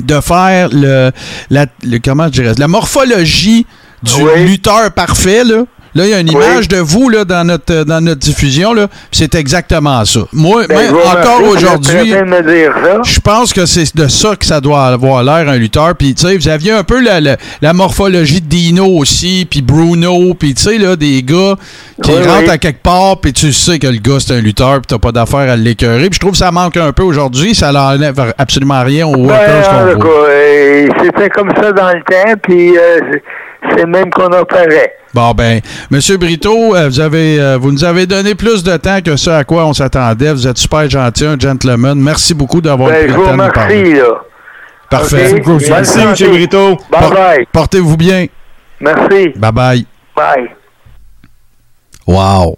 de 0.00 0.20
faire 0.20 0.68
le, 0.72 1.10
la, 1.50 1.66
le- 1.82 1.98
comment 2.02 2.24
je 2.26 2.30
dirais, 2.42 2.52
la 2.56 2.68
morphologie 2.68 3.66
du 4.02 4.12
lutteur 4.46 4.90
parfait, 4.92 5.44
là. 5.44 5.64
Là, 5.94 6.04
il 6.04 6.10
y 6.10 6.14
a 6.14 6.20
une 6.20 6.28
Oui. 6.30 6.34
image 6.44 6.68
de 6.68 6.76
vous 6.78 7.08
là, 7.08 7.24
dans, 7.24 7.44
notre, 7.44 7.84
dans 7.84 8.00
notre 8.00 8.20
diffusion. 8.20 8.72
Là, 8.74 8.86
c'est 9.10 9.34
exactement 9.34 10.04
ça. 10.04 10.20
Moi, 10.32 10.64
Ben, 10.68 10.90
encore 10.94 11.42
aujourd'hui, 11.48 12.12
je 13.04 13.20
pense 13.20 13.52
que 13.52 13.66
c'est 13.66 13.96
de 13.96 14.08
ça 14.08 14.36
que 14.36 14.46
ça 14.46 14.60
doit 14.60 14.86
avoir 14.86 15.22
l'air 15.22 15.48
un 15.48 15.56
lutteur. 15.56 15.94
Puis 15.96 16.14
tu 16.14 16.26
sais, 16.26 16.36
vous 16.36 16.48
aviez 16.48 16.72
un 16.72 16.84
peu 16.84 17.00
la, 17.02 17.20
la, 17.20 17.36
la 17.60 17.72
morphologie 17.72 18.40
de 18.40 18.46
Dino 18.46 18.86
aussi, 18.86 19.46
puis 19.50 19.62
Bruno, 19.62 20.34
puis 20.34 20.54
tu 20.54 20.62
sais 20.62 20.78
là 20.78 20.96
des 20.96 21.22
gars 21.22 21.54
qui 22.02 22.10
Oui, 22.12 22.18
rentrent 22.26 22.42
oui. 22.44 22.50
à 22.50 22.58
quelque 22.58 22.82
part, 22.82 23.18
puis 23.20 23.32
tu 23.32 23.52
sais 23.52 23.78
que 23.78 23.86
le 23.86 23.98
gars 23.98 24.18
c'est 24.20 24.34
un 24.34 24.40
lutteur, 24.40 24.74
puis 24.80 24.86
t'as 24.88 24.98
pas 24.98 25.12
d'affaire 25.12 25.50
à 25.50 25.56
l'écœurer. 25.56 26.08
Puis 26.08 26.14
je 26.14 26.20
trouve 26.20 26.32
que 26.32 26.38
ça 26.38 26.50
manque 26.52 26.76
un 26.76 26.92
peu 26.92 27.02
aujourd'hui. 27.02 27.54
Ça 27.54 27.72
n'enlève 27.72 28.32
absolument 28.38 28.82
rien 28.82 29.06
aux 29.06 29.12
Ben, 29.16 29.22
workers 29.26 29.94
qu'on 29.94 30.00
cas, 30.02 30.08
euh, 30.28 30.88
c'était 31.02 31.28
comme 31.30 31.50
ça 31.56 31.72
dans 31.72 31.88
le 31.88 32.00
temps, 32.02 32.34
puis 32.42 32.76
euh, 32.78 33.00
c'est 33.76 33.86
même 33.86 34.10
qu'on 34.10 34.26
opérait. 34.32 34.94
Bon 35.12 35.32
ben, 35.32 35.60
Monsieur 35.90 36.16
Brito, 36.16 36.74
euh, 36.76 36.88
vous 36.88 37.00
avez, 37.00 37.40
euh, 37.40 37.58
vous 37.60 37.72
nous 37.72 37.84
avez 37.84 38.06
donné 38.06 38.34
plus 38.34 38.62
de 38.62 38.76
temps 38.76 39.00
que 39.04 39.16
ce 39.16 39.30
à 39.30 39.44
quoi 39.44 39.66
on 39.66 39.72
s'attendait. 39.72 40.32
Vous 40.32 40.46
êtes 40.46 40.58
super 40.58 40.88
gentil, 40.88 41.26
un 41.26 41.38
gentleman. 41.38 41.98
Merci 42.00 42.32
beaucoup 42.34 42.60
d'avoir 42.60 42.90
Ben, 42.90 43.06
le 43.08 43.12
vous 43.14 43.24
temps 43.24 43.36
de 43.36 43.42
nous 43.42 43.52
parler. 43.52 43.78
remercie, 43.82 44.00
là. 44.00 44.22
Parfait. 44.88 45.42
Merci, 45.68 45.98
M. 46.00 46.30
Brito. 46.30 46.76
Bye 46.90 47.00
Por- 47.00 47.10
bye. 47.14 47.46
Portez-vous 47.52 47.96
bien. 47.96 48.26
Merci. 48.80 49.28
Bye 49.36 49.52
bye. 49.52 49.86
Bye. 50.16 50.48
Wow. 52.06 52.56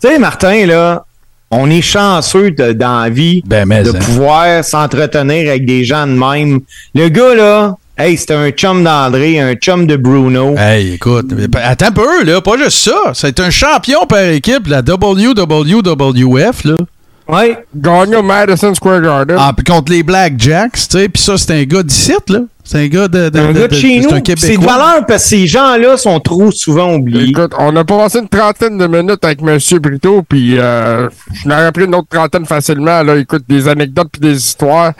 Tu 0.00 0.08
sais, 0.08 0.18
Martin, 0.18 0.66
là, 0.66 1.04
on 1.50 1.70
est 1.70 1.82
chanceux 1.82 2.50
de- 2.50 2.72
dans 2.72 3.02
la 3.02 3.10
vie 3.10 3.42
Ben, 3.46 3.66
mais, 3.66 3.82
de 3.82 3.90
hein. 3.90 3.98
pouvoir 4.00 4.64
s'entretenir 4.64 5.48
avec 5.50 5.64
des 5.66 5.84
gens 5.84 6.06
de 6.06 6.12
même. 6.12 6.60
Le 6.94 7.08
gars, 7.08 7.34
là, 7.34 7.74
hey, 7.98 8.16
c'était 8.16 8.34
un 8.34 8.50
chum 8.50 8.82
d'André, 8.84 9.40
un 9.40 9.54
chum 9.54 9.86
de 9.86 9.96
Bruno. 9.96 10.54
Hey, 10.56 10.94
écoute, 10.94 11.32
attends 11.62 11.86
un 11.86 11.90
peu, 11.92 12.24
là, 12.24 12.40
pas 12.40 12.56
juste 12.56 12.78
ça. 12.78 13.12
C'est 13.14 13.38
un 13.40 13.50
champion 13.50 14.06
par 14.06 14.20
équipe, 14.24 14.66
la 14.66 14.80
WWWF, 14.82 16.64
là. 16.64 16.76
Ouais. 17.28 17.58
Gagné 17.76 18.16
au 18.16 18.22
Madison 18.22 18.74
Square 18.74 19.02
Garden. 19.02 19.36
Ah, 19.38 19.52
puis 19.54 19.62
contre 19.62 19.92
les 19.92 20.02
Blackjacks, 20.02 20.72
tu 20.72 20.98
sais. 20.98 21.08
Puis 21.10 21.22
ça, 21.22 21.36
c'est 21.36 21.52
un 21.52 21.64
gars 21.64 21.82
d'ici, 21.82 22.14
là. 22.28 22.38
C'est 22.64 22.78
un 22.78 22.86
gars 22.88 23.06
de. 23.08 23.28
de- 23.28 23.38
Un 23.38 23.52
de- 23.52 23.58
gars 23.60 23.68
de 23.68 23.74
chez 23.74 24.00
nous. 24.00 24.08
C'est 24.36 24.56
de 24.56 24.64
valeur 24.64 25.04
parce 25.06 25.24
que 25.24 25.28
ces 25.28 25.46
gens-là 25.46 25.98
sont 25.98 26.20
trop 26.20 26.50
souvent 26.50 26.94
oubliés. 26.94 27.28
Écoute, 27.28 27.52
on 27.58 27.74
a 27.76 27.84
passé 27.84 28.20
une 28.20 28.28
trentaine 28.28 28.78
de 28.78 28.86
minutes 28.86 29.22
avec 29.24 29.40
M. 29.42 29.58
Brito, 29.78 30.22
puis 30.26 30.58
euh, 30.58 31.08
je 31.34 31.48
n'aurais 31.48 31.70
pris 31.72 31.84
une 31.84 31.94
autre 31.94 32.08
trentaine 32.10 32.46
facilement. 32.46 33.02
Là, 33.02 33.16
écoute, 33.16 33.44
des 33.46 33.68
anecdotes 33.68 34.08
puis 34.10 34.20
des 34.22 34.36
histoires 34.36 34.92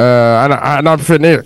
euh, 0.00 0.46
à, 0.48 0.78
à 0.78 0.82
n'en 0.82 0.98
finir. 0.98 1.42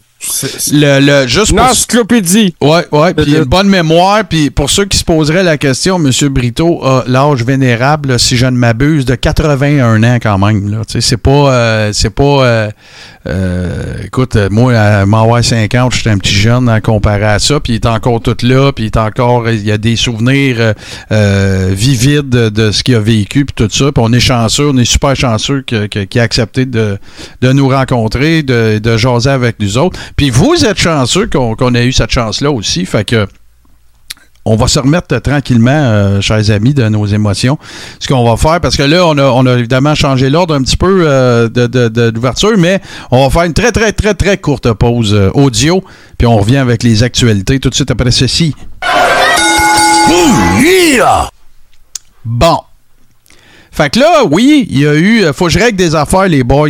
Le, 0.73 1.01
le, 1.01 1.27
juste 1.27 1.51
pour. 1.55 1.61
encyclopédie. 1.65 2.55
Ouais, 2.61 2.87
ouais, 2.93 3.13
puis 3.15 3.35
une 3.35 3.45
bonne 3.45 3.69
mémoire. 3.69 4.23
Puis 4.29 4.51
pour 4.51 4.71
ceux 4.71 4.85
qui 4.85 4.97
se 4.97 5.05
poseraient 5.05 5.43
la 5.43 5.59
question, 5.59 5.97
M. 5.97 6.11
Brito 6.29 6.85
a 6.85 7.05
l'âge 7.07 7.45
vénérable, 7.45 8.11
là, 8.11 8.19
si 8.19 8.37
je 8.37 8.47
ne 8.47 8.53
m'abuse, 8.57 9.05
de 9.05 9.15
81 9.17 10.03
ans 10.05 10.19
quand 10.23 10.39
même. 10.39 10.71
Là. 10.71 10.85
Tu 10.87 10.93
sais, 10.95 11.01
C'est 11.01 11.17
pas. 11.17 11.53
euh, 11.53 11.91
c'est 11.93 12.11
pas. 12.11 12.23
euh, 12.45 12.71
euh, 13.27 14.03
écoute, 14.05 14.37
euh, 14.37 14.49
moi, 14.51 14.75
à 14.75 15.07
m'avoir 15.07 15.43
50, 15.45 15.95
j'étais 15.95 16.11
un 16.11 16.19
petit 16.19 16.35
jeune 16.35 16.69
à 16.69 16.81
comparer 16.81 17.25
à 17.25 17.39
ça. 17.39 17.61
Puis 17.61 17.75
il 17.75 17.77
est 17.77 17.87
encore 17.87 18.21
tout 18.21 18.37
là. 18.43 18.73
Puis 18.73 18.85
il 18.85 18.87
est 18.87 18.97
encore. 18.97 19.49
Il 19.49 19.65
y 19.65 19.71
a 19.71 19.79
des 19.79 19.97
souvenirs 19.97 20.57
euh, 20.59 20.73
euh, 21.13 21.71
vivides 21.73 22.29
de, 22.29 22.71
ce 22.71 22.83
qu'il 22.83 22.97
a 22.97 23.01
vécu. 23.01 23.45
Puis 23.45 23.55
tout 23.55 23.73
ça. 23.73 23.93
Puis 23.93 24.05
on 24.05 24.13
est 24.13 24.21
chanceux, 24.21 24.69
on 24.69 24.77
est 24.77 24.85
super 24.85 25.15
chanceux 25.15 25.63
qu'il 25.63 26.21
a 26.21 26.23
accepté 26.23 26.67
de, 26.67 26.99
nous 27.43 27.69
rencontrer, 27.69 28.43
de, 28.43 28.97
jaser 28.97 29.31
avec 29.31 29.61
nous 29.61 29.79
autres. 29.79 29.99
Puis 30.17 30.31
vous 30.31 30.65
êtes 30.65 30.79
chanceux 30.79 31.27
qu'on 31.27 31.55
qu'on 31.55 31.75
ait 31.75 31.87
eu 31.87 31.93
cette 31.93 32.11
chance-là 32.11 32.51
aussi. 32.51 32.85
Fait 32.87 33.05
que 33.05 33.27
on 34.45 34.57
va 34.57 34.67
se 34.67 34.79
remettre 34.79 35.19
tranquillement, 35.21 35.71
euh, 35.71 36.21
chers 36.21 36.51
amis, 36.51 36.75
de 36.75 36.89
nos 36.89 37.07
émotions. 37.07 37.59
Ce 38.01 38.09
qu'on 38.09 38.29
va 38.29 38.37
faire, 38.37 38.61
parce 38.61 38.77
que 38.77 38.83
là, 38.83 39.07
on 39.07 39.47
a, 39.47 39.59
évidemment 39.59 39.95
changé 39.95 40.31
l'ordre 40.31 40.55
un 40.55 40.63
petit 40.63 40.77
peu 40.77 41.05
euh, 41.07 41.49
mais 42.59 42.81
on 43.11 43.25
va 43.25 43.31
faire 43.31 43.43
une 43.45 43.55
très, 43.55 43.73
très, 43.73 43.93
très, 43.93 44.15
très 44.15 44.39
courte 44.39 44.73
pause 44.73 45.15
euh, 45.15 45.31
audio, 45.35 45.83
puis 46.19 46.27
on 46.27 46.39
revient 46.39 46.57
avec 46.57 46.83
les 46.83 47.03
actualités 47.03 47.61
tout 47.61 47.71
de 47.71 47.75
suite 47.75 47.91
après 47.91 48.11
ceci. 48.11 48.55
Bon. 52.25 52.59
Fait 53.71 53.91
que 53.91 54.01
là, 54.01 54.25
oui, 54.31 54.67
il 54.71 54.81
y 54.81 54.87
a 54.87 54.95
eu. 54.95 55.25
euh, 55.25 55.33
Faut 55.33 55.47
que 55.47 55.53
je 55.53 55.59
règle 55.59 55.77
des 55.77 55.95
affaires, 55.95 56.29
les 56.29 56.45
boys. 56.45 56.69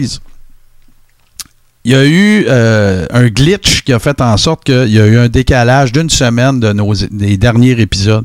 Il 1.85 1.91
y 1.91 1.95
a 1.97 2.05
eu 2.05 2.45
euh, 2.49 3.07
un 3.11 3.27
glitch 3.27 3.83
qui 3.83 3.93
a 3.93 3.99
fait 3.99 4.21
en 4.21 4.37
sorte 4.37 4.63
qu'il 4.63 4.89
y 4.93 5.01
a 5.01 5.07
eu 5.07 5.19
un 5.19 5.29
décalage 5.29 5.91
d'une 5.91 6.11
semaine 6.11 6.61
de 6.61 6.73
nos 6.73 6.95
des 6.95 7.37
derniers 7.37 7.73
épisodes. 7.81 8.25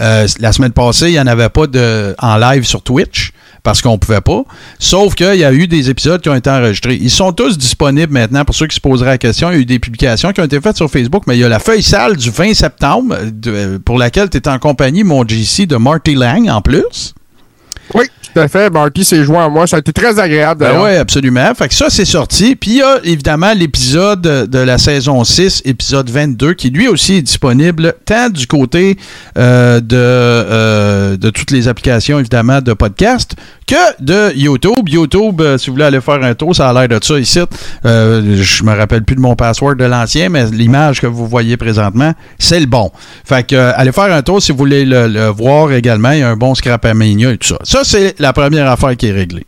Euh, 0.00 0.26
la 0.40 0.52
semaine 0.52 0.72
passée, 0.72 1.08
il 1.08 1.12
n'y 1.12 1.20
en 1.20 1.26
avait 1.26 1.50
pas 1.50 1.66
de, 1.66 2.14
en 2.18 2.38
live 2.38 2.64
sur 2.64 2.80
Twitch 2.82 3.32
parce 3.62 3.82
qu'on 3.82 3.98
pouvait 3.98 4.22
pas. 4.22 4.42
Sauf 4.78 5.14
qu'il 5.14 5.34
y 5.36 5.44
a 5.44 5.52
eu 5.52 5.66
des 5.66 5.90
épisodes 5.90 6.20
qui 6.22 6.30
ont 6.30 6.34
été 6.34 6.48
enregistrés. 6.48 6.98
Ils 6.98 7.10
sont 7.10 7.32
tous 7.32 7.58
disponibles 7.58 8.12
maintenant 8.12 8.44
pour 8.46 8.54
ceux 8.54 8.66
qui 8.68 8.76
se 8.76 8.80
poseraient 8.80 9.10
la 9.10 9.18
question. 9.18 9.50
Il 9.50 9.54
y 9.54 9.58
a 9.58 9.60
eu 9.60 9.64
des 9.66 9.78
publications 9.78 10.32
qui 10.32 10.40
ont 10.40 10.44
été 10.44 10.58
faites 10.62 10.76
sur 10.76 10.90
Facebook, 10.90 11.24
mais 11.26 11.36
il 11.36 11.40
y 11.40 11.44
a 11.44 11.48
la 11.50 11.58
feuille 11.58 11.82
sale 11.82 12.16
du 12.16 12.30
20 12.30 12.54
septembre 12.54 13.16
de- 13.30 13.76
pour 13.84 13.98
laquelle 13.98 14.30
tu 14.30 14.38
es 14.38 14.48
en 14.48 14.58
compagnie, 14.58 15.04
mon 15.04 15.26
GC, 15.28 15.66
de 15.66 15.76
Marty 15.76 16.14
Lang 16.14 16.48
en 16.48 16.62
plus. 16.62 17.14
Oui, 17.92 18.06
tout 18.32 18.40
à 18.40 18.48
fait. 18.48 18.70
Marty 18.70 19.04
s'est 19.04 19.24
joint 19.24 19.44
à 19.44 19.48
moi. 19.48 19.66
Ça 19.66 19.76
a 19.76 19.78
été 19.80 19.92
très 19.92 20.18
agréable 20.18 20.60
Ben 20.60 20.80
oui, 20.82 20.96
absolument. 20.96 21.54
Fait 21.54 21.68
que 21.68 21.74
ça, 21.74 21.90
c'est 21.90 22.04
sorti. 22.04 22.56
Puis 22.56 22.70
il 22.72 22.76
y 22.78 22.82
a 22.82 22.98
évidemment 23.04 23.52
l'épisode 23.52 24.22
de 24.22 24.58
la 24.58 24.78
saison 24.78 25.22
6, 25.22 25.62
épisode 25.64 26.08
22, 26.10 26.54
qui 26.54 26.70
lui 26.70 26.88
aussi 26.88 27.14
est 27.16 27.22
disponible 27.22 27.94
tant 28.04 28.30
du 28.30 28.46
côté 28.46 28.96
euh, 29.36 29.80
de, 29.80 29.96
euh, 29.96 31.16
de 31.16 31.30
toutes 31.30 31.50
les 31.50 31.68
applications, 31.68 32.18
évidemment, 32.18 32.60
de 32.60 32.72
podcast, 32.72 33.34
que 33.66 34.02
de 34.02 34.36
YouTube. 34.36 34.88
YouTube, 34.88 35.40
euh, 35.40 35.58
si 35.58 35.66
vous 35.66 35.74
voulez 35.74 35.86
aller 35.86 36.00
faire 36.00 36.22
un 36.22 36.34
tour, 36.34 36.54
ça 36.54 36.68
a 36.68 36.72
l'air 36.72 36.88
de 36.88 37.04
ça 37.04 37.18
ici. 37.18 37.40
Euh, 37.84 38.36
je 38.42 38.62
me 38.64 38.76
rappelle 38.76 39.04
plus 39.04 39.16
de 39.16 39.20
mon 39.20 39.34
password 39.34 39.76
de 39.76 39.84
l'ancien, 39.84 40.28
mais 40.28 40.46
l'image 40.46 41.00
que 41.00 41.06
vous 41.06 41.26
voyez 41.26 41.56
présentement, 41.56 42.12
c'est 42.38 42.60
le 42.60 42.66
bon. 42.66 42.90
Fait 43.24 43.46
que 43.46 43.54
euh, 43.54 43.72
allez 43.76 43.92
faire 43.92 44.12
un 44.12 44.22
tour 44.22 44.42
si 44.42 44.52
vous 44.52 44.58
voulez 44.58 44.84
le, 44.84 45.28
voir 45.28 45.72
également. 45.72 46.12
Il 46.12 46.20
y 46.20 46.22
a 46.22 46.30
un 46.30 46.36
bon 46.36 46.54
Scrapamania 46.54 47.32
et 47.32 47.38
tout 47.38 47.48
ça. 47.48 47.58
Ça, 47.64 47.80
c'est 47.84 48.18
la 48.18 48.32
première 48.32 48.70
affaire 48.70 48.96
qui 48.96 49.08
est 49.08 49.12
réglée. 49.12 49.46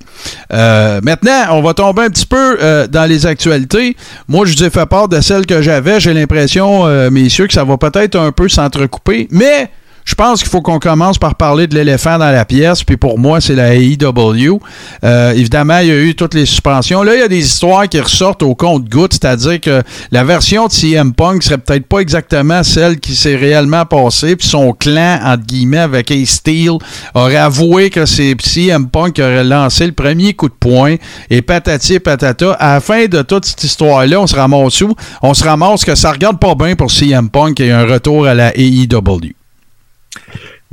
Euh, 0.53 1.01
maintenant, 1.03 1.47
on 1.51 1.63
va 1.63 1.75
tomber 1.75 2.03
un 2.03 2.11
petit 2.11 2.27
peu 2.27 2.59
dans 2.91 3.09
les 3.09 3.27
actualités. 3.27 3.97
Moi, 4.29 4.47
je 4.47 4.57
vous 4.57 4.65
ai 4.65 4.71
fait 4.71 4.87
part 4.87 5.09
de 5.09 5.21
celle 5.21 5.47
que 5.47 5.63
j'avais. 5.63 6.01
J'ai 6.01 6.15
l'impression, 6.15 6.87
messieurs, 7.11 7.47
que 7.47 7.53
ça 7.53 7.65
va 7.65 7.77
peut-être 7.77 8.17
un 8.17 8.33
peu 8.33 8.49
s'entrecouper, 8.49 9.29
mais 9.31 9.71
je 10.07 10.15
pense 10.15 10.41
qu'il 10.41 10.49
faut 10.49 10.63
qu'on 10.63 10.79
commence 10.79 11.19
par 11.19 11.35
parler 11.35 11.67
de 11.67 11.75
l'éléphant 11.75 12.17
dans 12.17 12.31
la 12.31 12.45
pièce, 12.45 12.85
puis 12.85 12.97
pour 12.97 13.19
moi, 13.19 13.41
c'est 13.41 13.57
la 13.57 13.75
AEW. 13.75 14.61
Euh, 15.03 15.33
évidemment, 15.33 15.79
il 15.79 15.89
y 15.89 15.91
a 15.91 15.97
eu 15.97 16.15
toutes 16.15 16.35
les 16.35 16.47
suspensions. 16.47 17.03
Là, 17.03 17.17
il 17.17 17.21
y 17.21 17.25
a 17.25 17.29
des 17.29 17.45
histoires 17.45 17.89
qui 17.89 17.99
ressortent 17.99 18.45
au 18.45 18.55
compte-goutte, 18.55 19.15
c'est-à-dire 19.15 19.61
que 19.61 19.83
la 20.13 20.23
version 20.23 20.69
de 20.69 20.73
CM 20.73 21.13
Punk 21.13 21.43
serait 21.43 21.59
peut-être 21.59 21.87
pas 21.87 21.99
exactement 21.99 22.63
celle 22.63 23.01
qui 23.01 23.17
s'est 23.17 23.35
réellement 23.35 23.85
passée, 23.85 24.37
puis 24.37 24.47
son 24.47 24.73
clan, 24.73 25.19
entre 25.25 25.45
guillemets, 25.45 25.79
avec 25.79 26.13
Ace 26.13 26.31
Steel, 26.31 26.79
aurait 27.15 27.37
avoué 27.37 27.91
que 27.91 28.07
c'est 28.07 28.37
CM 28.41 28.89
Punk 28.89 29.15
qui 29.15 29.23
aurait 29.23 29.43
lancé 29.43 29.87
le 29.87 29.93
premier 29.93 30.35
coup 30.35 30.49
de 30.49 30.55
poing, 30.55 30.95
et 31.31 31.43
patati 31.43 31.99
patata. 31.99 32.53
À 32.53 32.75
la 32.75 32.81
fin 32.81 33.07
de 33.07 33.23
toute 33.23 33.45
cette 33.45 33.65
histoire-là, 33.65 34.21
on 34.21 34.27
se 34.29 34.37
ramasse 34.37 34.81
où? 34.83 34.95
On 35.21 35.35
se 35.35 35.43
ramasse 35.43 35.85
que 35.85 35.97
ça 35.97 36.13
regarde 36.13 36.39
pas 36.39 36.55
bien 36.55 36.77
pour 36.77 36.93
CM 36.93 37.29
Punk 37.29 37.59
et 37.59 37.73
un 37.73 37.87
retour 37.87 38.27
à 38.27 38.35
la 38.35 38.57
AEW. 38.57 39.36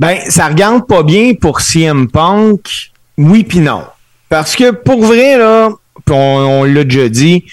Ben, 0.04 0.18
ça 0.28 0.48
regarde 0.48 0.86
pas 0.86 1.02
bien 1.02 1.32
pour 1.32 1.62
CM 1.62 2.10
Punk, 2.10 2.90
oui 3.16 3.42
puis 3.42 3.60
non. 3.60 3.84
Parce 4.28 4.54
que 4.54 4.70
pour 4.70 5.02
vrai, 5.02 5.38
là, 5.38 5.70
on, 6.10 6.14
on 6.14 6.64
l'a 6.64 6.84
déjà 6.84 7.08
dit, 7.08 7.42
tu 7.42 7.50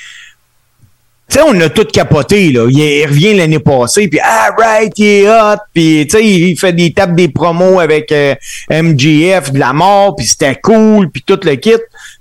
sais, 1.29 1.39
on 1.47 1.57
a 1.61 1.69
tout 1.69 1.85
capoté, 1.85 2.51
là. 2.51 2.67
Il, 2.69 2.77
il 2.77 3.07
revient 3.07 3.35
l'année 3.35 3.59
passée, 3.59 4.09
puis 4.09 4.19
ah, 4.21 4.49
right, 4.57 4.91
il 4.97 5.05
est 5.05 5.29
hot, 5.29 5.59
puis 5.73 6.05
tu 6.05 6.17
sais, 6.17 6.25
il 6.25 6.59
fait 6.59 6.73
des 6.73 6.91
tapes 6.91 7.15
des 7.15 7.29
promos 7.29 7.79
avec 7.79 8.11
euh, 8.11 8.35
MGF, 8.69 9.53
de 9.53 9.59
la 9.59 9.71
mort, 9.71 10.17
puis 10.17 10.25
c'était 10.27 10.59
cool, 10.61 11.09
puis 11.09 11.23
tout 11.25 11.39
le 11.43 11.55
kit. 11.55 11.71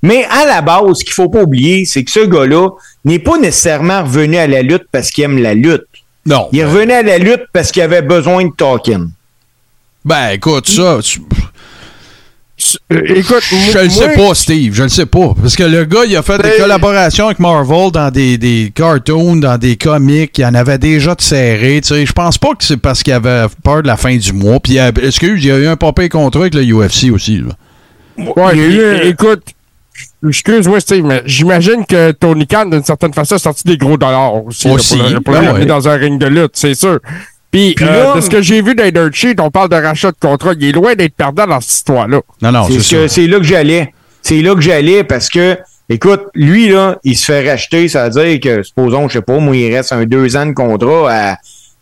Mais 0.05 0.27
à 0.27 0.47
la 0.47 0.63
base, 0.63 1.01
ce 1.01 1.05
qu'il 1.05 1.13
faut 1.13 1.29
pas 1.29 1.43
oublier, 1.43 1.87
c'est 1.87 2.05
que 2.05 2.11
ce 2.13 2.21
gars-là 2.21 2.69
n'est 3.05 3.19
pas 3.19 3.37
nécessairement 3.37 4.05
revenu 4.05 4.37
à 4.37 4.47
la 4.47 4.63
lutte 4.63 4.87
parce 4.93 5.11
qu'il 5.11 5.25
aime 5.25 5.43
la 5.43 5.55
lutte. 5.55 5.87
Non. 6.25 6.49
Il 6.53 6.61
est 6.61 6.65
revenu 6.65 6.93
à 6.93 7.03
la 7.03 7.19
lutte 7.19 7.47
parce 7.53 7.73
qu'il 7.73 7.83
avait 7.83 8.03
besoin 8.03 8.45
de 8.45 8.53
talking. 8.57 9.09
Ben, 10.05 10.31
écoute, 10.33 10.69
ça. 10.69 10.99
tu- 11.03 11.21
Euh, 12.93 13.01
Écoute, 13.17 13.43
Je 13.73 13.79
le 13.79 13.89
sais 13.89 14.15
pas, 14.15 14.35
Steve. 14.35 14.75
Je 14.75 14.83
le 14.83 14.91
sais 14.91 15.07
pas. 15.07 15.33
Parce 15.41 15.57
que 15.57 15.63
le 15.63 15.87
gars, 15.87 16.05
il 16.07 16.15
a 16.15 16.23
fait 16.23 16.37
des 16.37 16.43
Ben- 16.51 16.59
collaborations 16.59 17.25
avec 17.27 17.39
Marvel 17.39 17.91
dans 17.91 18.11
des, 18.11 18.37
des 18.37 18.71
cartoons, 18.75 19.37
dans 19.37 19.57
des 19.57 19.77
comics. 19.77 20.37
Il 20.37 20.45
en 20.45 20.55
avait 20.55 20.77
déjà 20.77 21.15
de 21.15 21.23
serré. 21.23 21.81
Tu 21.83 21.89
sais, 21.89 22.05
je 22.05 22.13
pense 22.13 22.37
pas 22.37 22.51
que 22.51 22.63
c'est 22.63 22.77
parce 22.77 23.03
qu'il 23.03 23.15
avait 23.15 23.47
peur 23.65 23.81
de 23.83 23.87
la 23.87 23.97
fin 23.97 24.15
du 24.15 24.33
mois. 24.35 24.61
Puis, 24.61 24.75
il 24.75 24.77
y 24.77 24.79
a- 24.79 24.89
excuse, 25.03 25.43
il 25.43 25.49
y 25.49 25.51
a 25.51 25.57
eu 25.57 25.67
un 25.69 25.77
papier 25.77 26.11
contrat 26.11 26.43
avec 26.43 26.53
le 26.55 26.63
UFC 26.63 27.11
aussi. 27.11 27.39
là. 27.39 28.25
Ouais, 28.37 28.53
Il 28.53 28.61
y 28.61 28.63
a 28.63 28.67
eu 28.67 28.99
puis, 29.01 29.07
un- 29.07 29.11
écoute, 29.11 29.43
excuse-moi, 30.29 30.81
Steve, 30.81 31.05
mais 31.07 31.23
j'imagine 31.25 31.87
que 31.87 32.11
Tony 32.13 32.47
Khan, 32.47 32.67
d'une 32.67 32.85
certaine 32.85 33.15
façon, 33.15 33.37
a 33.37 33.39
sorti 33.39 33.63
des 33.65 33.79
gros 33.79 33.97
dollars 33.97 34.45
aussi, 34.45 34.69
là, 34.69 34.75
Aussi, 34.75 34.99
pour 34.99 35.09
le- 35.09 35.21
pour 35.23 35.33
ben 35.35 35.47
ramener 35.47 35.61
ouais. 35.61 35.67
dans 35.67 35.89
un 35.89 35.95
ring 35.95 36.21
de 36.21 36.27
lutte, 36.27 36.53
c'est 36.55 36.75
sûr. 36.75 36.99
Puis, 37.51 37.75
Puis 37.75 37.85
euh, 37.85 38.05
là- 38.11 38.17
de 38.17 38.21
ce 38.21 38.31
que 38.31 38.41
j'ai 38.43 38.63
vu 38.63 38.75
dans 38.75 38.85
les 38.85 38.93
Dirt 38.93 39.13
Sheet, 39.13 39.41
on 39.41 39.51
parle 39.51 39.69
de 39.71 39.77
rachat 39.77 40.11
de 40.13 40.17
contrat. 40.21 40.53
Il 40.59 40.69
est 40.69 40.73
loin 40.73 40.95
d'être 40.95 41.15
perdant 41.15 41.47
dans 41.47 41.61
cette 41.61 41.73
histoire-là. 41.73 42.21
Non, 42.43 42.53
non, 42.53 42.67
C'est 42.81 43.09
c'est 43.09 43.27
là 43.27 43.39
que 43.39 43.45
j'allais. 43.45 43.93
C'est 44.23 44.41
là 44.43 44.55
que 44.55 44.61
j'allais 44.61 45.03
parce 45.03 45.29
que, 45.29 45.57
écoute, 45.89 46.23
lui, 46.35 46.69
là, 46.69 46.99
il 47.05 47.17
se 47.17 47.25
fait 47.25 47.51
racheter, 47.51 47.89
ça 47.89 48.09
veut 48.09 48.23
dire 48.25 48.39
que, 48.41 48.63
supposons, 48.63 49.09
je 49.09 49.15
sais 49.15 49.23
pas, 49.23 49.39
moi, 49.39 49.57
il 49.57 49.75
reste 49.75 49.93
un 49.93 50.05
deux 50.05 50.37
ans 50.37 50.47
de 50.47 50.53
contrat 50.53 51.11
à 51.13 51.37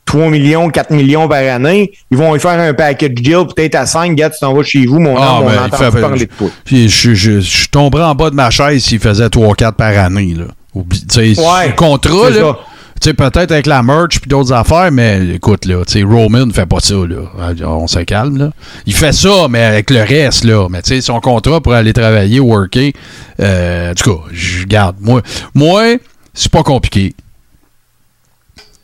3 0.07 0.31
millions, 0.31 0.71
4 0.71 0.91
millions 0.91 1.29
par 1.29 1.43
année. 1.43 1.93
Ils 2.11 2.17
vont 2.17 2.33
lui 2.33 2.41
faire 2.41 2.59
un 2.59 2.73
package 2.73 3.11
deal, 3.11 3.45
peut-être 3.55 3.75
à 3.75 3.85
5, 3.85 4.15
gars, 4.15 4.31
tu 4.31 4.39
t'en 4.41 4.55
vas 4.55 4.63
chez 4.63 4.87
vous, 4.87 4.99
mon 5.01 5.17
Ah, 5.19 5.41
homme, 5.41 5.47
ben, 5.49 5.51
on 5.51 5.53
il 5.53 5.67
entend 5.67 5.91
fait- 5.93 6.01
parler 6.01 6.27
de 6.27 6.31
toi. 6.33 6.49
Puis, 6.65 6.89
je, 6.89 7.13
je, 7.13 7.41
je 7.41 7.69
tomberais 7.69 8.05
en 8.05 8.15
bas 8.15 8.31
de 8.31 8.35
ma 8.37 8.49
chaise 8.51 8.83
s'il 8.85 9.01
faisait 9.01 9.27
3-4 9.29 9.73
par 9.73 9.99
année. 9.99 10.35
Là. 10.35 10.45
Oublie- 10.75 11.05
tu 11.07 11.35
sais, 11.35 11.41
Ouais, 11.41 11.67
le 11.69 11.73
contrat, 11.75 12.29
c'est 12.33 12.41
là. 12.41 12.41
ça. 12.41 12.59
Peut-être 13.01 13.53
avec 13.53 13.67
la 13.67 13.83
merch 13.83 14.21
puis 14.21 14.29
d'autres 14.29 14.53
affaires, 14.53 14.91
mais 14.93 15.35
écoute, 15.35 15.65
là, 15.65 15.83
Roman 16.05 16.47
ne 16.47 16.53
fait 16.53 16.67
pas 16.67 16.81
ça, 16.81 16.95
là. 16.95 17.55
On 17.67 17.87
se 17.87 18.01
calme, 18.01 18.39
là. 18.39 18.51
Il 18.87 18.95
fait 18.95 19.13
ça, 19.13 19.47
mais 19.49 19.63
avec 19.63 19.91
le 19.91 20.03
reste, 20.03 20.45
là. 20.45 20.69
Mais 20.69 20.83
son 21.01 21.21
contrat 21.21 21.61
pour 21.61 21.73
aller 21.73 21.93
travailler, 21.93 22.41
worker, 22.41 22.93
euh, 23.41 23.93
en 23.93 23.95
tout 23.95 24.13
cas, 24.13 24.23
je 24.33 24.65
garde. 24.65 24.97
Moi, 25.01 25.23
moi 25.55 25.97
c'est 26.35 26.53
pas 26.53 26.63
compliqué. 26.63 27.15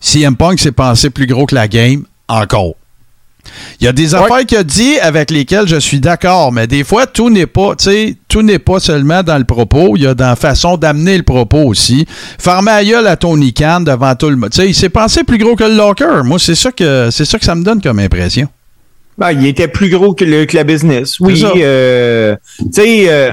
CM 0.01 0.37
Punk 0.37 0.59
s'est 0.59 0.73
pensé 0.73 1.11
plus 1.11 1.27
gros 1.27 1.47
que 1.47 1.55
la 1.55 1.69
game, 1.69 2.05
encore. 2.29 2.75
Il 3.81 3.85
y 3.85 3.89
a 3.89 3.93
des 3.93 4.15
affaires 4.15 4.45
qu'il 4.47 4.59
a 4.59 4.65
dit 4.65 4.99
avec 5.01 5.31
lesquelles 5.31 5.69
je 5.69 5.77
suis 5.77 6.01
d'accord, 6.01 6.53
mais 6.53 6.67
des 6.67 6.85
fois, 6.85 7.07
tout 7.07 7.31
n'est 7.31 7.47
pas, 7.47 7.75
tu 7.77 7.85
sais, 7.85 8.17
tout 8.29 8.43
n'est 8.43 8.59
pas 8.59 8.81
seulement 8.81 9.23
dans 9.23 9.39
le 9.39 9.45
propos, 9.45 9.95
il 9.97 10.03
y 10.03 10.07
a 10.07 10.15
dans 10.15 10.29
la 10.29 10.37
façon 10.37 10.77
d'amener 10.77 11.17
le 11.17 11.23
propos 11.23 11.65
aussi. 11.65 12.07
La 12.65 12.85
gueule 12.85 13.07
à 13.07 13.17
Tony 13.17 13.53
Khan 13.53 13.81
devant 13.81 14.15
tout 14.15 14.31
le 14.31 14.37
monde. 14.37 14.51
Tu 14.51 14.61
sais, 14.61 14.69
il 14.69 14.75
s'est 14.75 14.89
pensé 14.89 15.23
plus 15.25 15.39
gros 15.39 15.55
que 15.55 15.65
le 15.65 15.77
locker. 15.77 16.23
Moi, 16.25 16.39
c'est 16.39 16.55
ça 16.55 16.73
que 16.73 17.09
c'est 17.11 17.25
ça 17.25 17.39
que 17.39 17.45
ça 17.45 17.55
me 17.55 17.63
donne 17.63 17.81
comme 17.81 17.99
impression. 17.99 18.49
Ben, 19.17 19.33
il 19.33 19.47
était 19.47 19.69
plus 19.69 19.91
gros 19.91 20.15
que, 20.15 20.25
le, 20.25 20.45
que 20.45 20.57
la 20.57 20.65
business. 20.65 21.21
Oui, 21.21 21.41
euh, 21.45 22.35
tu 22.59 22.65
sais, 22.73 23.05
euh, 23.09 23.33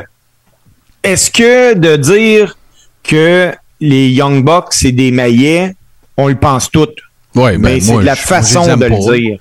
est-ce 1.04 1.32
que 1.32 1.74
de 1.76 1.96
dire 1.96 2.58
que 3.04 3.52
les 3.80 4.10
Young 4.10 4.44
Bucks, 4.44 4.74
c'est 4.74 4.92
des 4.92 5.12
maillets, 5.12 5.76
on 6.18 6.28
le 6.28 6.36
pense 6.36 6.70
tous. 6.70 6.88
Ouais, 7.34 7.54
ben, 7.54 7.62
mais 7.62 7.80
c'est 7.80 7.96
de 7.96 8.02
la 8.02 8.16
façon 8.16 8.76
de 8.76 8.80
pas. 8.80 8.90
le 8.90 9.18
dire. 9.18 9.40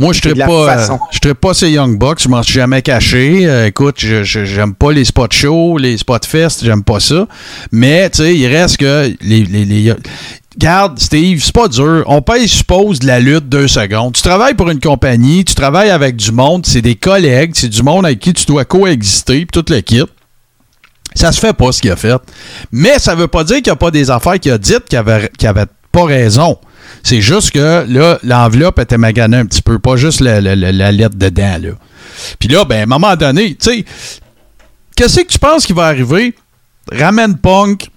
Moi, 0.00 0.12
je 0.12 0.28
ne 0.28 0.34
pas, 0.34 0.78
euh, 1.26 1.34
pas 1.34 1.54
ces 1.54 1.70
Young 1.70 1.98
Bucks. 1.98 2.20
Je 2.22 2.28
m'en 2.28 2.42
suis 2.42 2.54
jamais 2.54 2.82
caché. 2.82 3.46
Euh, 3.46 3.66
écoute, 3.66 3.96
je, 3.98 4.22
j'aime 4.24 4.74
pas 4.74 4.92
les 4.92 5.04
spots 5.04 5.26
shows, 5.30 5.78
les 5.78 5.96
spots 5.98 6.26
fest. 6.26 6.64
J'aime 6.64 6.82
pas 6.82 6.98
ça. 7.00 7.26
Mais, 7.70 8.08
tu 8.10 8.18
sais, 8.22 8.34
il 8.36 8.46
reste 8.46 8.78
que 8.78 9.14
les, 9.20 9.44
les, 9.44 9.64
les- 9.64 9.94
Garde, 10.58 10.98
Steve, 10.98 11.40
c'est 11.44 11.54
pas 11.54 11.68
dur. 11.68 12.02
On 12.06 12.22
paye, 12.22 12.48
suppose, 12.48 12.98
de 12.98 13.06
la 13.06 13.20
lutte 13.20 13.48
deux 13.48 13.68
secondes. 13.68 14.14
Tu 14.14 14.22
travailles 14.22 14.54
pour 14.54 14.68
une 14.68 14.80
compagnie, 14.80 15.44
tu 15.44 15.54
travailles 15.54 15.90
avec 15.90 16.16
du 16.16 16.32
monde, 16.32 16.66
c'est 16.66 16.82
des 16.82 16.96
collègues, 16.96 17.52
c'est 17.54 17.68
du 17.68 17.82
monde 17.84 18.04
avec 18.04 18.18
qui 18.18 18.32
tu 18.32 18.46
dois 18.46 18.64
coexister, 18.64 19.46
puis 19.46 19.62
tout 19.62 19.64
le 19.72 19.80
kit. 19.80 20.02
Ça 21.14 21.30
se 21.32 21.38
fait 21.40 21.52
pas 21.52 21.70
ce 21.72 21.80
qu'il 21.80 21.90
a 21.90 21.96
fait. 21.96 22.20
Mais 22.72 22.98
ça 22.98 23.14
veut 23.14 23.28
pas 23.28 23.44
dire 23.44 23.56
qu'il 23.56 23.66
n'y 23.66 23.70
a 23.70 23.76
pas 23.76 23.90
des 23.90 24.10
affaires 24.10 24.38
qu'il 24.40 24.50
a 24.52 24.58
dites 24.58 24.84
qui 24.88 24.96
avaient, 24.96 25.30
qui 25.38 25.46
avaient 25.46 25.66
pas 25.92 26.04
raison. 26.04 26.56
C'est 27.02 27.20
juste 27.20 27.50
que 27.52 27.84
là, 27.88 28.18
l'enveloppe 28.22 28.78
était 28.78 28.98
maganée 28.98 29.36
un 29.38 29.46
petit 29.46 29.62
peu, 29.62 29.78
pas 29.78 29.96
juste 29.96 30.20
la, 30.20 30.40
la- 30.40 30.56
la- 30.56 30.72
la 30.72 30.92
lettre 30.92 31.16
dedans. 31.16 31.58
Là. 31.60 31.70
Puis 32.38 32.48
là, 32.48 32.64
ben, 32.64 32.80
à 32.80 32.82
un 32.82 32.86
moment 32.86 33.16
donné, 33.16 33.54
tu 33.54 33.70
sais, 33.70 33.84
qu'est-ce 34.96 35.20
que 35.20 35.26
tu 35.26 35.38
penses 35.38 35.66
qui 35.66 35.72
va 35.72 35.86
arriver? 35.86 36.34
Ramène 36.92 37.36
Punk, 37.36 37.88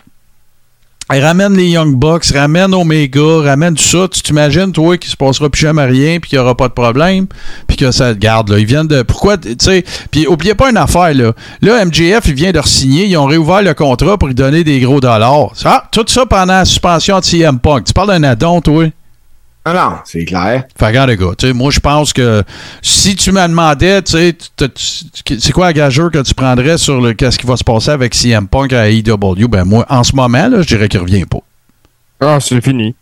ramène 1.20 1.55
les 1.55 1.70
Young 1.70 1.95
Bucks, 1.95 2.26
ramène 2.34 2.74
Omega, 2.74 3.41
ramène 3.43 3.76
tout 3.76 3.84
ça. 3.84 4.07
Tu 4.11 4.22
t'imagines, 4.22 4.72
toi, 4.72 4.97
qu'il 4.97 5.09
se 5.09 5.18
passera 5.18 5.49
plus 5.49 5.61
jamais 5.61 5.86
rien, 5.86 6.20
puis 6.20 6.30
qu'il 6.30 6.39
n'y 6.39 6.43
aura 6.43 6.55
pas 6.55 6.68
de 6.68 6.74
problème, 6.74 7.28
puis 7.68 7.78
que 7.78 7.91
ça 7.91 8.14
garde, 8.14 8.49
là. 8.49 8.59
Ils 8.59 8.66
viennent 8.66 8.88
de. 8.88 9.01
Pourquoi, 9.01 9.38
tu 9.38 9.55
sais. 9.59 9.84
Puis 10.11 10.28
oubliez 10.28 10.55
pas 10.55 10.70
une 10.70 10.78
affaire, 10.78 11.14
là. 11.14 11.34
Là, 11.61 11.86
MJF, 11.86 12.22
il 12.28 12.34
vient 12.34 12.51
de 12.51 12.59
re-signer, 12.59 13.05
ils 13.05 13.18
ont 13.18 13.26
réouvert 13.26 13.61
le 13.61 13.74
contrat 13.74 14.18
pour 14.18 14.28
lui 14.28 14.36
donner 14.36 14.64
des 14.64 14.80
gros 14.80 14.99
dollars. 14.99 15.51
Ça, 15.55 15.84
tout 15.91 16.05
ça 16.07 16.26
pendant 16.26 16.53
la 16.53 16.66
suspension 16.66 17.20
de 17.20 17.26
CM 17.26 17.59
Punk. 17.59 17.86
Tu 17.86 17.93
parles 17.93 18.09
d'un 18.09 18.24
addon, 18.24 18.61
toi? 18.61 18.86
Ah 19.66 19.74
non, 19.74 19.97
c'est 20.03 20.26
clair. 20.26 20.66
Fait 20.78 20.80
que, 20.80 20.86
regarde, 20.86 21.09
les 21.09 21.18
gars, 21.18 21.32
tu 21.38 21.47
sais, 21.47 21.53
moi, 21.53 21.72
je 21.72 21.80
pense 21.80 22.11
que 22.11 22.43
si 22.82 23.16
tu 23.16 23.32
me 23.32 23.47
demandais, 23.47 24.01
tu 24.01 24.11
sais, 24.11 24.36
c'est 25.39 25.53
quoi 25.53 25.68
la 25.68 25.74
gageure 25.74 26.11
que 26.11 26.22
tu 26.22 26.34
prendrais 26.34 26.78
sur 26.78 26.99
le 26.99 27.14
qu'est-ce 27.14 27.39
qui 27.39 27.47
va 27.47 27.55
se 27.55 27.64
passer 27.64 27.91
avec 27.91 28.14
CM 28.14 28.47
Punk 28.47 28.74
à 28.74 28.89
AEW? 28.89 29.47
Ben, 29.47 29.64
moi, 29.64 29.86
en 29.89 30.03
ce 30.03 30.16
moment, 30.16 30.49
là, 30.49 30.61
je 30.61 30.68
dirais 30.68 30.89
qu'il 30.89 30.99
revient 30.99 31.26
pas. 31.26 31.39
Ah, 32.20 32.39
c'est 32.41 32.61
fini. 32.61 32.93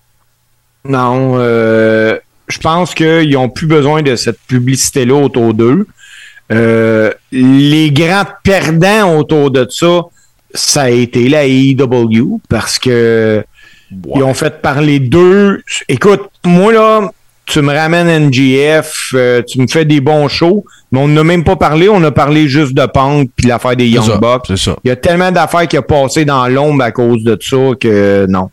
Non, 0.86 1.34
euh, 1.36 2.18
je 2.47 2.57
pense 2.59 2.93
qu'ils 2.93 3.32
n'ont 3.32 3.49
plus 3.49 3.68
besoin 3.68 4.03
de 4.03 4.16
cette 4.16 4.39
publicité-là 4.47 5.16
autour 5.16 5.55
d'eux. 5.55 5.88
Euh, 6.51 7.12
les 7.32 7.91
grands 7.91 8.28
perdants 8.43 9.18
autour 9.18 9.51
de 9.51 9.66
ça, 9.70 10.01
ça 10.53 10.84
a 10.84 10.89
été 10.89 11.30
la 11.30 11.45
AEW 11.47 12.39
parce 12.49 12.78
que 12.78 13.43
ils 14.15 14.23
ont 14.23 14.33
fait 14.33 14.61
parler 14.61 14.99
d'eux. 14.99 15.63
Écoute, 15.87 16.21
moi 16.45 16.73
là, 16.73 17.11
tu 17.45 17.61
me 17.61 17.73
ramènes 17.73 18.27
NGF, 18.27 19.11
euh, 19.13 19.41
tu 19.41 19.59
me 19.59 19.67
fais 19.67 19.85
des 19.85 19.99
bons 19.99 20.27
shows, 20.27 20.65
mais 20.91 20.99
on 20.99 21.07
n'a 21.07 21.23
même 21.23 21.43
pas 21.43 21.55
parlé, 21.55 21.89
on 21.89 22.03
a 22.03 22.11
parlé 22.11 22.47
juste 22.47 22.73
de 22.73 22.85
Punk 22.85 23.29
puis 23.35 23.47
l'affaire 23.47 23.75
des 23.75 23.87
Young 23.87 24.19
Bucks. 24.19 24.45
C'est 24.47 24.57
ça. 24.57 24.75
Il 24.83 24.87
y 24.87 24.91
a 24.91 24.95
tellement 24.95 25.31
d'affaires 25.31 25.67
qui 25.67 25.77
ont 25.77 25.83
passé 25.83 26.25
dans 26.25 26.47
l'ombre 26.47 26.83
à 26.83 26.91
cause 26.91 27.23
de 27.23 27.37
ça 27.41 27.57
que 27.79 28.25
non. 28.27 28.49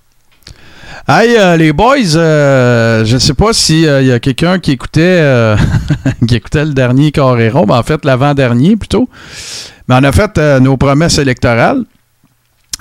Hey, 1.11 1.36
euh, 1.39 1.57
les 1.57 1.72
boys, 1.72 2.16
euh, 2.16 3.03
je 3.05 3.16
sais 3.16 3.32
pas 3.32 3.55
s'il 3.55 3.80
y 3.80 4.12
a 4.12 4.20
quelqu'un 4.20 4.59
qui 4.59 4.72
écoutait 4.72 5.01
euh, 5.01 5.57
qui 6.28 6.36
écoutait 6.36 6.66
le 6.66 6.74
dernier 6.74 7.12
Carrero, 7.12 7.64
mais 7.66 7.74
en 7.74 7.82
fait 7.82 8.05
l'avant-dernier 8.05 8.76
plutôt. 8.76 9.09
Mais 9.89 9.95
on 9.99 10.05
a 10.05 10.12
fait 10.12 10.36
euh, 10.36 10.61
nos 10.61 10.76
promesses 10.76 11.16
électorales. 11.16 11.84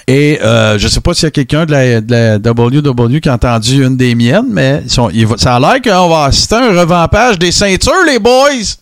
Et 0.10 0.40
euh, 0.42 0.78
je 0.80 0.88
sais 0.88 1.02
pas 1.02 1.14
s'il 1.14 1.26
y 1.26 1.28
a 1.28 1.32
quelqu'un 1.32 1.66
de 1.66 1.72
la, 1.72 2.00
de 2.02 2.14
la 2.14 2.38
WW 2.38 3.20
qui 3.20 3.28
a 3.28 3.34
entendu 3.34 3.84
une 3.84 3.98
des 3.98 4.16
miennes, 4.16 4.46
mais 4.50 4.84
va- 5.26 5.38
ça 5.38 5.56
a 5.56 5.60
l'air 5.60 5.82
qu'on 5.82 6.08
va 6.08 6.24
assister 6.26 6.56
à 6.56 6.60
un 6.60 6.80
revampage 6.80 7.38
des 7.38 7.52
ceintures, 7.52 8.06
les 8.08 8.18
boys! 8.20 8.78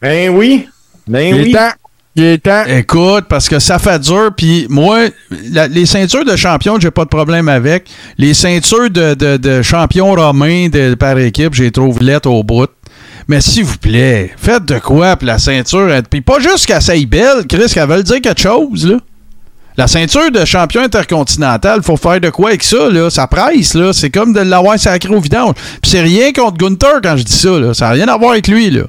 Ben 0.00 0.30
oui. 0.30 0.66
Ben 1.06 1.34
Il 1.36 1.42
oui. 1.42 1.50
est 1.50 1.54
temps. 1.54 1.72
Il 2.16 2.24
est 2.24 2.38
temps. 2.42 2.64
Écoute, 2.66 3.26
parce 3.28 3.48
que 3.50 3.58
ça 3.58 3.78
fait 3.78 3.98
dur, 3.98 4.30
puis 4.34 4.66
moi, 4.70 5.00
la- 5.52 5.68
les 5.68 5.84
ceintures 5.84 6.24
de 6.24 6.34
champion, 6.36 6.80
j'ai 6.80 6.90
pas 6.90 7.04
de 7.04 7.10
problème 7.10 7.48
avec. 7.48 7.88
Les 8.16 8.32
ceintures 8.32 8.90
de, 8.90 9.12
de, 9.14 9.36
de 9.36 9.60
champion 9.62 10.14
romain 10.14 10.68
de, 10.70 10.94
par 10.94 11.18
équipe, 11.18 11.52
j'ai 11.54 11.70
trouve 11.70 12.02
lettres 12.02 12.30
au 12.30 12.42
bout. 12.42 12.70
Mais 13.28 13.40
s'il 13.42 13.64
vous 13.64 13.76
plaît, 13.76 14.32
faites 14.38 14.64
de 14.64 14.78
quoi, 14.78 15.16
puis 15.16 15.26
la 15.26 15.38
ceinture, 15.38 15.90
elle- 15.90 16.02
puis 16.02 16.22
pas 16.22 16.40
juste 16.40 16.64
qu'elle 16.66 16.80
soit 16.82 17.06
belle, 17.06 17.46
Chris, 17.46 17.70
qu'elle 17.72 17.88
veut 17.88 18.02
dire 18.02 18.20
quelque 18.22 18.40
chose, 18.40 18.86
là. 18.86 18.96
La 19.76 19.86
ceinture 19.86 20.30
de 20.30 20.44
champion 20.44 20.82
intercontinental, 20.82 21.82
faut 21.82 21.96
faire 21.96 22.20
de 22.20 22.28
quoi 22.30 22.50
avec 22.50 22.62
ça, 22.62 22.88
là? 22.90 23.08
Ça 23.10 23.26
presse, 23.26 23.74
là. 23.74 23.92
C'est 23.92 24.10
comme 24.10 24.32
de 24.32 24.40
l'avoir 24.40 24.78
sacré 24.78 25.14
au 25.14 25.20
vidange. 25.20 25.54
Puis 25.80 25.90
c'est 25.92 26.02
rien 26.02 26.32
contre 26.32 26.58
Gunther 26.58 27.00
quand 27.02 27.16
je 27.16 27.22
dis 27.22 27.32
ça, 27.32 27.50
là. 27.58 27.72
Ça 27.72 27.86
n'a 27.86 27.92
rien 27.92 28.08
à 28.08 28.16
voir 28.16 28.32
avec 28.32 28.48
lui, 28.48 28.70
là. 28.70 28.82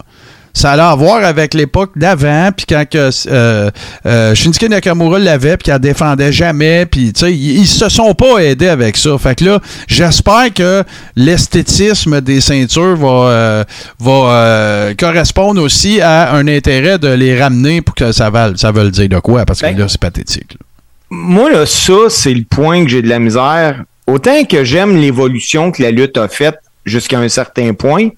Ça 0.53 0.73
a 0.73 0.89
à 0.91 0.95
voir 0.95 1.23
avec 1.23 1.53
l'époque 1.53 1.91
d'avant, 1.95 2.49
puis 2.55 2.65
quand 2.67 2.83
que, 2.89 3.09
euh, 3.29 3.71
euh, 4.05 4.35
Shinsuke 4.35 4.69
Nakamura 4.69 5.17
l'avait, 5.17 5.55
puis 5.55 5.71
qu'elle 5.71 5.79
défendait 5.79 6.33
jamais, 6.33 6.85
puis 6.85 7.13
tu 7.13 7.21
sais, 7.21 7.31
ils, 7.33 7.59
ils 7.59 7.67
se 7.67 7.87
sont 7.87 8.13
pas 8.13 8.39
aidés 8.39 8.67
avec 8.67 8.97
ça. 8.97 9.17
Fait 9.17 9.33
que 9.35 9.45
là, 9.45 9.59
j'espère 9.87 10.53
que 10.53 10.83
l'esthétisme 11.15 12.19
des 12.19 12.41
ceintures 12.41 12.97
va, 12.97 13.29
euh, 13.29 13.63
va 13.99 14.93
correspondre 14.99 15.61
aussi 15.61 16.01
à 16.01 16.33
un 16.33 16.45
intérêt 16.49 16.99
de 16.99 17.07
les 17.07 17.41
ramener 17.41 17.81
pour 17.81 17.95
que 17.95 18.11
ça 18.11 18.29
vale, 18.29 18.57
ça 18.57 18.73
veut 18.73 18.91
dire 18.91 19.07
de 19.07 19.19
quoi, 19.19 19.45
parce 19.45 19.61
que 19.61 19.67
Ben, 19.67 19.77
là, 19.77 19.85
c'est 19.87 20.01
pathétique. 20.01 20.51
là. 20.59 20.65
Moi, 21.13 21.51
là, 21.51 21.65
ça, 21.65 21.93
c'est 22.09 22.33
le 22.33 22.43
point 22.49 22.83
que 22.85 22.89
j'ai 22.89 23.01
de 23.01 23.09
la 23.09 23.19
misère. 23.19 23.83
Autant 24.07 24.43
que 24.45 24.63
j'aime 24.63 24.95
l'évolution 24.97 25.71
que 25.71 25.83
la 25.83 25.91
lutte 25.91 26.17
a 26.17 26.27
faite 26.29 26.55
jusqu'à 26.85 27.19
un 27.19 27.27
certain 27.29 27.73
point, 27.73 28.09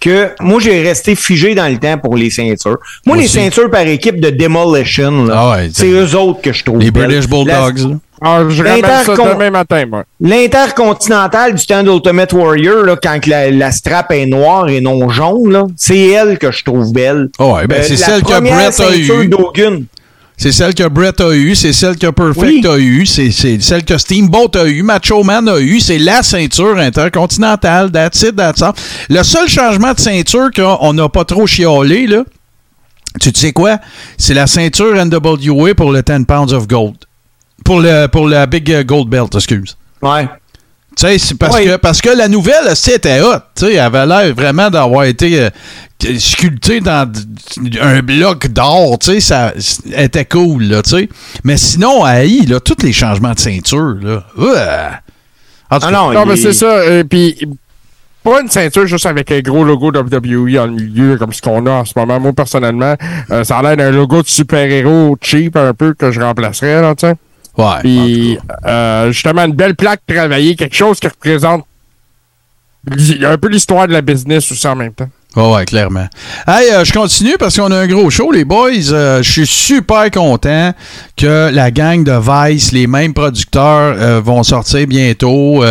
que 0.00 0.30
moi, 0.40 0.58
j'ai 0.60 0.82
resté 0.82 1.14
figé 1.14 1.54
dans 1.54 1.68
le 1.72 1.78
temps 1.78 1.96
pour 1.98 2.16
les 2.16 2.30
ceintures. 2.30 2.78
Moi, 3.06 3.14
Moi 3.14 3.16
les 3.18 3.24
aussi. 3.24 3.34
ceintures 3.34 3.70
par 3.70 3.86
équipe 3.86 4.20
de 4.20 4.30
Demolition, 4.30 5.24
là, 5.24 5.34
Ah 5.36 5.50
ouais, 5.52 5.70
c'est 5.72 5.86
eux 5.88 6.16
autres 6.16 6.40
que 6.42 6.52
je 6.52 6.64
trouve. 6.64 6.80
Les 6.80 6.90
belles. 6.90 7.06
British 7.06 7.28
Bulldogs. 7.28 7.96
Ah, 8.20 8.42
je 8.48 8.62
ramène 8.62 8.82
ça 8.84 9.04
L'intercon- 9.14 9.32
demain 9.34 9.50
matin, 9.50 9.84
moi. 9.88 10.04
L'intercontinental 10.20 11.54
du 11.54 11.64
temps 11.66 11.82
d'Ultimate 11.82 12.32
Warrior, 12.32 12.82
là, 12.84 12.96
quand 13.00 13.20
que 13.20 13.30
la, 13.30 13.50
la 13.50 13.70
strap 13.72 14.10
est 14.12 14.26
noire 14.26 14.68
et 14.68 14.80
non 14.80 15.08
jaune, 15.08 15.50
là, 15.52 15.64
c'est 15.76 15.98
elle 16.08 16.38
que 16.38 16.50
je 16.52 16.62
trouve 16.64 16.92
belle. 16.92 17.28
Ah 17.38 17.46
ouais, 17.46 17.66
ben, 17.66 17.80
Euh, 17.80 17.82
c'est 17.82 17.98
la 18.00 18.06
celle 18.06 18.22
que 18.22 18.26
première 18.32 18.54
Brett 18.70 18.80
a 18.80 18.96
eue. 18.96 19.30
C'est 20.42 20.50
celle 20.50 20.74
que 20.74 20.88
Brett 20.88 21.20
a 21.20 21.32
eue, 21.32 21.54
c'est 21.54 21.72
celle 21.72 21.96
que 21.96 22.08
Perfect 22.10 22.64
Oui. 22.64 22.66
a 22.66 22.76
eue, 22.76 23.06
c'est 23.06 23.30
c'est 23.30 23.62
celle 23.62 23.84
que 23.84 23.96
Steamboat 23.96 24.50
a 24.56 24.64
eue, 24.66 24.82
Macho 24.82 25.22
Man 25.22 25.48
a 25.48 25.60
eue, 25.60 25.78
c'est 25.78 25.98
la 25.98 26.24
ceinture 26.24 26.78
intercontinentale, 26.78 27.92
that's 27.92 28.22
it, 28.22 28.34
that's 28.34 28.60
all. 28.60 28.72
Le 29.08 29.22
seul 29.22 29.48
changement 29.48 29.92
de 29.94 30.00
ceinture 30.00 30.50
qu'on 30.50 30.94
n'a 30.94 31.08
pas 31.08 31.24
trop 31.24 31.46
chiolé, 31.46 32.08
là, 32.08 32.24
tu 33.20 33.30
sais 33.32 33.52
quoi? 33.52 33.78
C'est 34.18 34.34
la 34.34 34.48
ceinture 34.48 34.96
NWA 34.96 35.76
pour 35.76 35.92
le 35.92 36.02
10 36.02 36.24
pounds 36.26 36.52
of 36.52 36.66
gold. 36.66 36.96
Pour 37.64 37.80
le 37.80 38.08
pour 38.08 38.26
la 38.26 38.44
Big 38.46 38.84
Gold 38.84 39.08
Belt, 39.08 39.32
excuse. 39.36 39.76
Ouais. 40.02 40.26
Tu 40.96 41.06
sais, 41.06 41.18
c'est 41.18 41.34
parce, 41.38 41.56
que, 41.58 41.76
parce 41.76 42.00
que 42.02 42.10
la 42.10 42.28
nouvelle, 42.28 42.74
c'était 42.76 43.20
hot. 43.22 43.38
Tu 43.56 43.66
sais, 43.66 43.72
elle 43.74 43.80
avait 43.80 44.06
l'air 44.06 44.34
vraiment 44.34 44.68
d'avoir 44.70 45.04
été 45.04 45.40
euh, 45.40 45.50
sculptée 46.18 46.80
dans 46.80 47.10
un 47.80 48.00
bloc 48.02 48.48
d'or. 48.48 48.98
Tu 48.98 49.12
sais, 49.12 49.20
ça 49.20 49.52
elle 49.94 50.04
était 50.04 50.24
cool, 50.26 50.64
là, 50.64 50.82
tu 50.82 50.90
sais. 50.90 51.08
Mais 51.44 51.56
sinon, 51.56 52.04
à 52.04 52.24
AI, 52.24 52.44
là, 52.46 52.60
tous 52.60 52.82
les 52.84 52.92
changements 52.92 53.32
de 53.32 53.38
ceinture, 53.40 53.96
là. 54.02 54.24
ouah. 54.36 54.90
En 55.70 55.78
tout 55.80 55.86
Ah 55.88 55.90
cas, 55.90 56.12
non, 56.12 56.26
mais 56.26 56.34
est- 56.34 56.42
c'est 56.42 56.52
ça. 56.52 56.66
euh, 56.66 57.04
Puis, 57.04 57.48
pas 58.22 58.40
une 58.42 58.48
ceinture 58.50 58.86
juste 58.86 59.06
avec 59.06 59.32
un 59.32 59.40
gros 59.40 59.64
logo 59.64 59.90
WWE 59.90 60.58
en 60.58 60.68
milieu, 60.68 61.16
comme 61.16 61.32
ce 61.32 61.40
qu'on 61.40 61.64
a 61.66 61.70
en 61.70 61.84
ce 61.86 61.94
moment. 61.96 62.20
Moi, 62.20 62.32
personnellement, 62.34 62.94
euh, 63.30 63.42
ça 63.44 63.58
a 63.58 63.62
l'air 63.62 63.76
d'un 63.78 63.90
logo 63.90 64.22
de 64.22 64.28
super-héros 64.28 65.16
cheap 65.22 65.56
un 65.56 65.72
peu 65.72 65.94
que 65.94 66.12
je 66.12 66.20
remplacerais, 66.20 66.82
là, 66.82 66.94
tu 66.94 67.06
sais. 67.06 67.14
Ouais. 67.58 67.80
Puis, 67.80 68.38
euh, 68.66 69.12
justement, 69.12 69.44
une 69.44 69.54
belle 69.54 69.74
plaque 69.74 70.02
travaillée, 70.06 70.56
quelque 70.56 70.76
chose 70.76 71.00
qui 71.00 71.08
représente 71.08 71.66
un 73.24 73.38
peu 73.38 73.48
l'histoire 73.48 73.86
de 73.86 73.92
la 73.92 74.00
business 74.00 74.50
aussi 74.50 74.66
en 74.66 74.76
même 74.76 74.92
temps. 74.92 75.08
Ouais, 75.34 75.50
ouais, 75.50 75.64
clairement. 75.64 76.06
Hey, 76.46 76.70
euh, 76.72 76.84
je 76.84 76.92
continue 76.92 77.36
parce 77.38 77.56
qu'on 77.56 77.70
a 77.70 77.76
un 77.78 77.86
gros 77.86 78.10
show, 78.10 78.30
les 78.32 78.44
boys. 78.44 78.68
Euh, 78.92 79.22
je 79.22 79.30
suis 79.30 79.46
super 79.46 80.10
content 80.10 80.74
que 81.16 81.48
la 81.50 81.70
gang 81.70 82.04
de 82.04 82.12
Vice, 82.12 82.72
les 82.72 82.86
mêmes 82.86 83.14
producteurs, 83.14 83.96
euh, 83.98 84.20
vont 84.22 84.42
sortir 84.42 84.86
bientôt. 84.86 85.62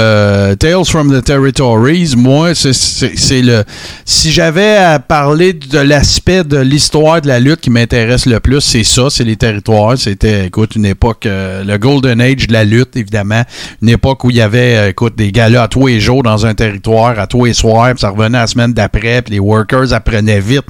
Tales 0.59 0.85
from 0.87 1.11
the 1.15 1.23
Territories. 1.23 2.15
Moi, 2.17 2.55
c'est- 2.55 3.41
le. 3.43 3.63
Si 4.03 4.31
j'avais 4.31 4.77
à 4.77 4.97
parler 4.97 5.53
de 5.53 5.77
l'aspect 5.77 6.43
de 6.43 6.57
l'histoire 6.57 7.21
de 7.21 7.27
la 7.27 7.39
lutte 7.39 7.61
qui 7.61 7.69
m'intéresse 7.69 8.25
le 8.25 8.39
plus, 8.39 8.61
c'est 8.61 8.83
ça, 8.83 9.09
c'est 9.11 9.23
les 9.23 9.35
territoires. 9.35 9.95
C'était, 9.95 10.47
écoute, 10.47 10.75
une 10.75 10.85
époque, 10.87 11.27
le 11.27 11.77
Golden 11.77 12.19
Age 12.19 12.47
de 12.47 12.53
la 12.53 12.63
lutte, 12.63 12.95
évidemment. 12.97 13.43
Une 13.83 13.89
époque 13.89 14.23
où 14.23 14.31
il 14.31 14.37
y 14.37 14.41
avait, 14.41 14.89
écoute, 14.89 15.15
des 15.15 15.31
galas 15.31 15.63
à 15.63 15.67
tous 15.67 15.85
les 15.85 15.99
jours 15.99 16.23
dans 16.23 16.47
un 16.47 16.55
territoire, 16.55 17.19
à 17.19 17.27
tous 17.27 17.45
les 17.45 17.53
soirs, 17.53 17.91
puis 17.91 17.99
ça 17.99 18.09
revenait 18.09 18.39
la 18.39 18.47
semaine 18.47 18.73
d'après, 18.73 19.21
puis 19.21 19.33
les 19.35 19.39
workers 19.51 19.93
apprenaient 19.93 20.39
vite. 20.39 20.65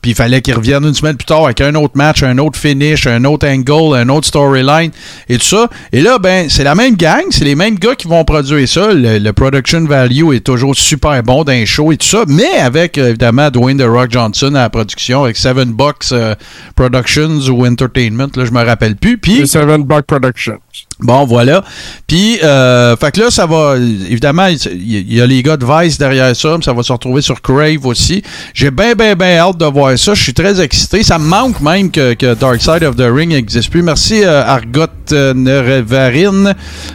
Puis 0.00 0.12
il 0.12 0.14
fallait 0.14 0.40
qu'ils 0.40 0.54
reviennent 0.54 0.84
une 0.84 0.94
semaine 0.94 1.16
plus 1.16 1.26
tard 1.26 1.44
avec 1.44 1.60
un 1.60 1.74
autre 1.74 1.96
match, 1.96 2.22
un 2.22 2.38
autre 2.38 2.58
finish, 2.58 3.06
un 3.06 3.24
autre 3.24 3.46
angle, 3.46 3.96
un 3.96 4.08
autre 4.08 4.26
storyline 4.26 4.90
et 5.28 5.38
tout 5.38 5.44
ça. 5.44 5.68
Et 5.92 6.00
là, 6.00 6.18
ben, 6.18 6.48
c'est 6.48 6.64
la 6.64 6.74
même 6.74 6.96
gang, 6.96 7.24
c'est 7.30 7.44
les 7.44 7.54
mêmes 7.54 7.78
gars 7.78 7.94
qui 7.94 8.08
vont 8.08 8.24
produire 8.24 8.66
ça. 8.68 8.88
Le, 8.92 9.32
production 9.32 9.84
value 9.84 10.34
est 10.34 10.44
toujours 10.44 10.76
super 10.76 11.22
bon 11.22 11.42
d'un 11.44 11.64
show 11.64 11.90
et 11.90 11.96
tout 11.96 12.06
ça, 12.06 12.24
mais 12.28 12.58
avec 12.58 12.98
évidemment 12.98 13.50
Dwayne 13.50 13.78
The 13.78 13.86
Rock 13.86 14.10
Johnson 14.10 14.54
à 14.54 14.62
la 14.62 14.70
production, 14.70 15.24
avec 15.24 15.36
Seven 15.36 15.72
Bucks 15.72 16.12
euh, 16.12 16.34
Productions 16.76 17.40
ou 17.50 17.66
Entertainment, 17.66 18.28
là, 18.36 18.44
je 18.44 18.50
me 18.50 18.62
rappelle 18.64 18.96
plus. 18.96 19.18
Puis 19.18 19.46
Seven 19.46 19.84
Buck 19.84 20.02
Productions. 20.06 20.58
Bon, 21.00 21.24
voilà. 21.24 21.64
Puis, 22.06 22.38
euh, 22.44 22.96
fait 22.96 23.10
que 23.10 23.20
là, 23.22 23.30
ça 23.30 23.44
va. 23.46 23.74
Évidemment, 23.76 24.46
il 24.46 25.12
y 25.12 25.20
a 25.20 25.26
les 25.26 25.42
gars 25.42 25.56
de 25.56 25.66
Vice 25.66 25.98
derrière 25.98 26.34
ça, 26.36 26.54
mais 26.56 26.62
ça 26.62 26.72
va 26.72 26.82
se 26.84 26.92
retrouver 26.92 27.22
sur 27.22 27.40
Crave 27.42 27.84
aussi. 27.86 28.22
J'ai 28.54 28.70
bien, 28.70 28.94
bien, 28.94 29.16
bien 29.16 29.38
hâte 29.38 29.56
de 29.56 29.64
voir 29.64 29.98
ça. 29.98 30.14
Je 30.14 30.22
suis 30.22 30.34
très 30.34 30.60
excité. 30.60 31.02
Ça 31.02 31.18
me 31.18 31.24
manque 31.26 31.60
même 31.60 31.90
que, 31.90 32.34
Dark 32.34 32.60
Side 32.60 32.84
of 32.84 32.94
the 32.96 33.08
Ring 33.12 33.30
n'existe 33.30 33.70
plus. 33.70 33.82
Merci, 33.82 34.22
euh, 34.22 34.44
Argot 34.46 34.86
euh, 35.12 35.34
Nerevarine. 35.34 36.54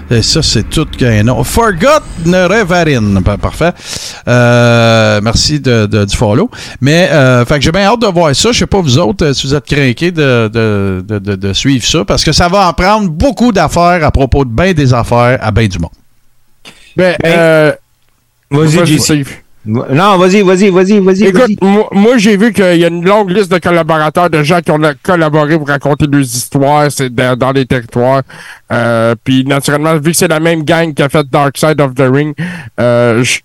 Et 0.09 0.21
ça, 0.21 0.41
c'est 0.41 0.69
tout 0.69 0.85
qu'un 0.97 1.23
nom. 1.23 1.43
Forgot 1.43 2.03
Nerevarine. 2.25 3.21
Pa- 3.25 3.37
Parfait. 3.37 3.73
Euh, 4.27 5.19
merci 5.23 5.59
de, 5.59 5.85
du 6.05 6.15
follow. 6.15 6.49
Mais, 6.81 7.09
fait 7.47 7.55
que 7.55 7.61
j'ai 7.61 7.71
bien 7.71 7.85
hâte 7.85 8.01
de 8.01 8.07
voir 8.07 8.33
ça. 8.35 8.51
Je 8.51 8.59
sais 8.59 8.67
pas, 8.67 8.79
vous 8.79 8.97
autres, 8.99 9.33
si 9.33 9.47
vous 9.47 9.53
êtes 9.55 9.65
craqués 9.65 10.11
de, 10.11 10.47
de, 10.47 11.03
de- 11.19 11.35
de 11.35 11.53
suivre 11.53 11.85
ça, 11.85 12.05
parce 12.05 12.23
que 12.23 12.31
ça 12.31 12.47
va 12.47 12.67
en 12.67 12.73
prendre 12.73 13.09
beaucoup 13.09 13.51
d'affaires 13.51 13.86
à 13.87 14.11
propos 14.11 14.45
de 14.45 14.49
bien 14.49 14.73
des 14.73 14.93
affaires 14.93 15.37
à 15.41 15.51
bien 15.51 15.67
du 15.67 15.79
monde. 15.79 15.91
Ben, 16.95 17.15
Ben, 17.21 17.31
euh, 17.31 17.71
Vas-y, 18.49 18.85
JC. 18.85 19.25
Non, 19.65 20.17
vas-y, 20.17 20.41
vas-y, 20.43 20.69
vas-y, 20.69 20.99
vas-y. 20.99 21.23
Écoute, 21.25 21.41
vas-y. 21.41 21.57
moi, 21.61 21.89
moi, 21.91 22.17
j'ai 22.17 22.37
vu 22.37 22.53
qu'il 22.53 22.77
y 22.77 22.85
a 22.85 22.87
une 22.87 23.03
longue 23.03 23.29
liste 23.29 23.51
de 23.51 23.57
collaborateurs, 23.57 24.29
de 24.29 24.41
gens 24.41 24.61
qui 24.61 24.71
ont 24.71 24.79
collaboré 25.03 25.57
pour 25.57 25.67
raconter 25.67 26.07
des 26.07 26.21
histoires 26.21 26.89
c'est 26.89 27.13
dans, 27.13 27.37
dans 27.37 27.51
les 27.51 27.65
territoires. 27.65 28.21
Euh, 28.71 29.13
Puis 29.25 29.43
naturellement, 29.43 29.95
vu 29.97 30.11
que 30.11 30.17
c'est 30.17 30.29
la 30.29 30.39
même 30.39 30.63
gang 30.63 30.93
qui 30.93 31.03
a 31.03 31.09
fait 31.09 31.27
Dark 31.29 31.57
Side 31.57 31.81
of 31.81 31.95
the 31.95 32.05
Ring, 32.09 32.33
euh, 32.79 33.23
je 33.23 33.39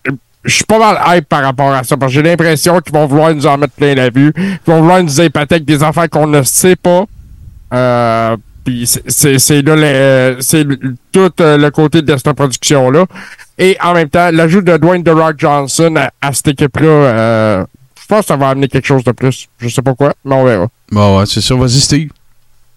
je 0.44 0.56
suis 0.56 0.64
pas 0.64 0.78
mal 0.78 0.98
hype 1.06 1.28
par 1.28 1.42
rapport 1.42 1.72
à 1.72 1.84
ça, 1.84 1.96
parce 1.96 2.10
que 2.12 2.14
j'ai 2.14 2.22
l'impression 2.22 2.80
qu'ils 2.80 2.92
vont 2.92 3.06
vouloir 3.06 3.32
nous 3.34 3.46
en 3.46 3.58
mettre 3.58 3.74
plein 3.74 3.94
la 3.94 4.10
vue, 4.10 4.32
qu'ils 4.32 4.58
vont 4.66 4.80
vouloir 4.80 5.00
nous 5.02 5.20
épater 5.20 5.56
avec 5.56 5.64
des 5.64 5.82
affaires 5.84 6.10
qu'on 6.10 6.26
ne 6.26 6.42
sait 6.42 6.74
pas. 6.74 7.04
Euh, 7.72 8.36
puis 8.64 8.86
c'est- 8.86 9.02
c'est 9.08 9.38
c'est 9.38 9.62
là 9.62 9.76
le- 9.76 10.36
c'est 10.40 10.64
tout 11.12 11.30
euh, 11.40 11.56
le 11.58 11.70
côté 11.70 12.02
de 12.02 12.16
cette 12.16 12.32
production 12.34 12.90
là 12.90 13.06
et 13.58 13.76
en 13.82 13.94
même 13.94 14.08
temps 14.08 14.30
l'ajout 14.32 14.60
de 14.62 14.76
Dwayne 14.76 15.02
The 15.04 15.10
Rock 15.10 15.34
Johnson 15.38 15.94
à, 15.96 16.10
à 16.20 16.32
cette 16.32 16.48
équipe 16.48 16.78
là 16.80 17.64
je 18.00 18.06
pense 18.08 18.20
que 18.20 18.26
ça 18.26 18.36
va 18.36 18.48
amener 18.50 18.68
quelque 18.68 18.86
chose 18.86 19.04
de 19.04 19.12
plus 19.12 19.48
je 19.58 19.68
sais 19.68 19.82
pas 19.82 19.94
quoi 19.94 20.12
mais 20.24 20.34
on 20.34 20.44
verra 20.44 20.66
Bon, 20.90 21.18
ouais, 21.18 21.24
c'est 21.26 21.40
ça. 21.40 21.54
Vas-y, 21.54 21.80
Steve. 21.80 22.10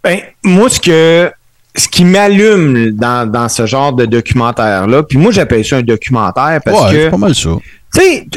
Ben, 0.01 0.19
moi, 0.41 0.69
ce 0.69 0.79
que 0.79 1.29
ce 1.75 1.89
qui 1.89 2.05
m'allume 2.05 2.91
dans, 2.91 3.29
dans 3.29 3.49
ce 3.49 3.65
genre 3.65 3.91
de 3.91 4.05
documentaire-là, 4.05 5.03
puis 5.03 5.17
moi, 5.17 5.33
j'appelle 5.33 5.65
ça 5.65 5.75
un 5.77 5.81
documentaire 5.81 6.61
parce 6.63 6.83
ouais, 6.86 6.91
que, 6.91 7.03
c'est 7.03 7.09
pas 7.09 7.17
mal 7.17 7.36
ça. 7.36 7.49
tu 7.93 7.99
sais, 7.99 8.27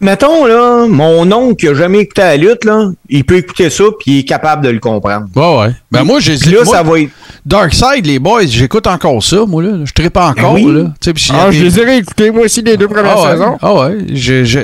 mettons, 0.00 0.46
là, 0.46 0.86
mon 0.88 1.30
oncle 1.30 1.54
qui 1.54 1.68
a 1.68 1.74
jamais 1.74 1.98
écouté 1.98 2.22
la 2.22 2.36
lutte, 2.36 2.64
là, 2.64 2.90
il 3.08 3.24
peut 3.24 3.36
écouter 3.36 3.70
ça 3.70 3.84
puis 4.00 4.10
il 4.12 4.18
est 4.20 4.24
capable 4.24 4.64
de 4.64 4.70
le 4.70 4.80
comprendre. 4.80 5.26
Ouais, 5.36 5.60
ouais. 5.68 5.74
Ben 5.94 6.04
moi, 6.04 6.20
j'ai 6.20 6.36
Puis 6.36 6.50
là, 6.50 6.64
moi, 6.64 6.76
ça 6.76 6.82
va 6.82 7.00
être. 7.00 7.10
Darkseid, 7.46 8.06
les 8.06 8.18
boys, 8.18 8.46
j'écoute 8.46 8.86
encore 8.86 9.22
ça, 9.22 9.44
moi, 9.46 9.62
là. 9.62 9.72
Je 9.84 9.92
trippe 9.92 10.16
encore, 10.16 10.54
oui. 10.54 10.64
là. 10.64 10.84
Ah, 11.30 11.50
je 11.50 11.62
les 11.62 11.78
ai 11.78 11.84
réécoutés, 11.84 12.30
moi 12.30 12.46
aussi, 12.46 12.62
les 12.62 12.78
deux 12.78 12.88
premières 12.88 13.16
ah 13.18 13.22
ouais, 13.22 13.32
saisons. 13.32 13.58
Ah 13.60 13.74
ouais. 13.74 13.98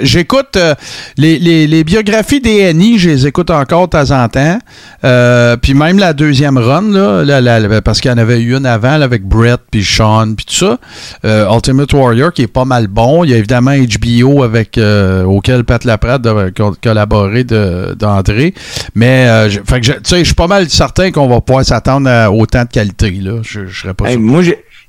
J'écoute 0.02 0.56
euh, 0.56 0.74
les, 1.18 1.38
les, 1.38 1.66
les 1.66 1.84
biographies 1.84 2.40
d'Annie, 2.40 2.98
je 2.98 3.10
les 3.10 3.26
écoute 3.26 3.50
encore 3.50 3.88
de 3.88 3.90
temps 3.90 4.10
en 4.12 4.26
temps. 4.30 4.58
Euh, 5.04 5.58
puis 5.58 5.74
même 5.74 5.98
la 5.98 6.14
deuxième 6.14 6.56
run, 6.56 6.90
là, 6.90 7.82
parce 7.82 8.00
qu'il 8.00 8.10
y 8.10 8.14
en 8.14 8.18
avait 8.18 8.40
eu 8.40 8.56
une 8.56 8.64
avant 8.64 8.96
là, 8.96 9.04
avec 9.04 9.24
Brett, 9.24 9.60
puis 9.70 9.84
Sean, 9.84 10.34
puis 10.34 10.46
tout 10.46 10.54
ça. 10.54 10.78
Euh, 11.26 11.54
Ultimate 11.54 11.92
Warrior, 11.92 12.32
qui 12.32 12.42
est 12.42 12.46
pas 12.46 12.64
mal 12.64 12.86
bon. 12.86 13.24
Il 13.24 13.30
y 13.30 13.34
a 13.34 13.36
évidemment 13.36 13.72
HBO 13.72 14.42
avec 14.42 14.80
auquel 15.26 15.64
Pat 15.64 15.84
Laprade 15.84 16.26
a 16.26 16.50
co- 16.50 16.74
collaboré 16.82 17.44
de- 17.44 17.94
d'André. 17.98 18.54
Mais 18.94 19.50
fait 19.66 19.80
que 19.80 19.86
tu 19.86 19.92
sais, 20.04 20.18
je 20.20 20.24
suis 20.24 20.34
pas 20.34 20.46
mal 20.46 20.70
certain 20.70 21.10
qu'on 21.10 21.19
va 21.28 21.40
pouvoir 21.40 21.64
s'attendre 21.64 22.08
à 22.08 22.30
autant 22.30 22.62
de 22.64 22.68
qualité. 22.68 23.10
Là. 23.10 23.40
Je, 23.42 23.66
je 23.66 23.80
serais 23.82 23.94
pas 23.94 24.06
Hey, 24.06 24.12
sûr. 24.12 24.20
moi, 24.20 24.42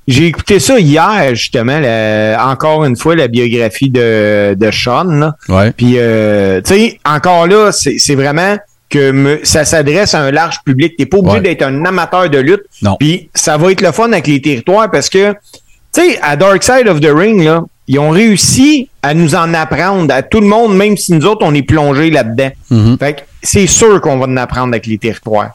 j'ai 0.08 0.26
écouté 0.26 0.58
ça 0.58 0.78
hier, 0.80 1.34
justement, 1.34 1.78
la- 1.78 2.46
encore 2.48 2.84
une 2.84 2.96
fois, 2.96 3.14
la 3.14 3.28
biographie 3.28 3.90
de, 3.90 4.54
de 4.58 4.70
Sean. 4.70 5.04
Là. 5.04 5.36
Ouais. 5.48 5.70
Puis, 5.72 5.94
euh, 5.96 6.60
tu 6.62 6.74
sais, 6.74 7.00
encore 7.04 7.46
là, 7.46 7.70
c'est 7.72 8.14
vraiment 8.14 8.56
que 8.90 9.10
me- 9.10 9.40
ça 9.44 9.64
s'adresse 9.64 10.14
à 10.14 10.20
un 10.20 10.30
large 10.30 10.56
public. 10.64 10.96
T'es 10.98 11.06
pas 11.06 11.18
obligé 11.18 11.36
Ouais. 11.36 11.42
d'être 11.42 11.62
un 11.62 11.84
amateur 11.84 12.28
de 12.28 12.38
lutte. 12.38 12.62
Non. 12.82 12.96
Puis, 12.98 13.30
ça 13.34 13.56
va 13.56 13.72
être 13.72 13.80
le 13.80 13.92
fun 13.92 14.12
avec 14.12 14.26
les 14.26 14.40
territoires 14.42 14.90
parce 14.90 15.08
que, 15.08 15.32
tu 15.32 16.00
sais, 16.02 16.18
à 16.20 16.36
Dark 16.36 16.62
Side 16.62 16.88
of 16.88 17.00
the 17.00 17.08
Ring, 17.14 17.42
là, 17.42 17.62
ils 17.88 17.98
ont 17.98 18.10
réussi 18.10 18.88
à 19.02 19.14
nous 19.14 19.34
en 19.34 19.54
apprendre 19.54 20.12
à 20.14 20.22
tout 20.22 20.40
le 20.40 20.46
monde, 20.46 20.76
même 20.76 20.96
si 20.96 21.12
nous 21.12 21.26
autres, 21.26 21.44
on 21.44 21.54
est 21.54 21.62
plongés 21.62 22.10
là-dedans. 22.10 22.50
Mhm. 22.70 22.96
Fait 22.98 23.14
que 23.14 23.20
c'est 23.42 23.66
sûr 23.66 24.00
qu'on 24.00 24.18
va 24.18 24.26
en 24.26 24.36
apprendre 24.36 24.68
avec 24.68 24.86
les 24.86 24.98
territoires. 24.98 25.50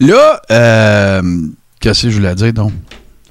Là, 0.00 0.40
euh, 0.50 1.22
qu'est-ce 1.80 2.04
que 2.04 2.10
je 2.10 2.16
voulais 2.16 2.34
dire 2.34 2.52
donc? 2.52 2.72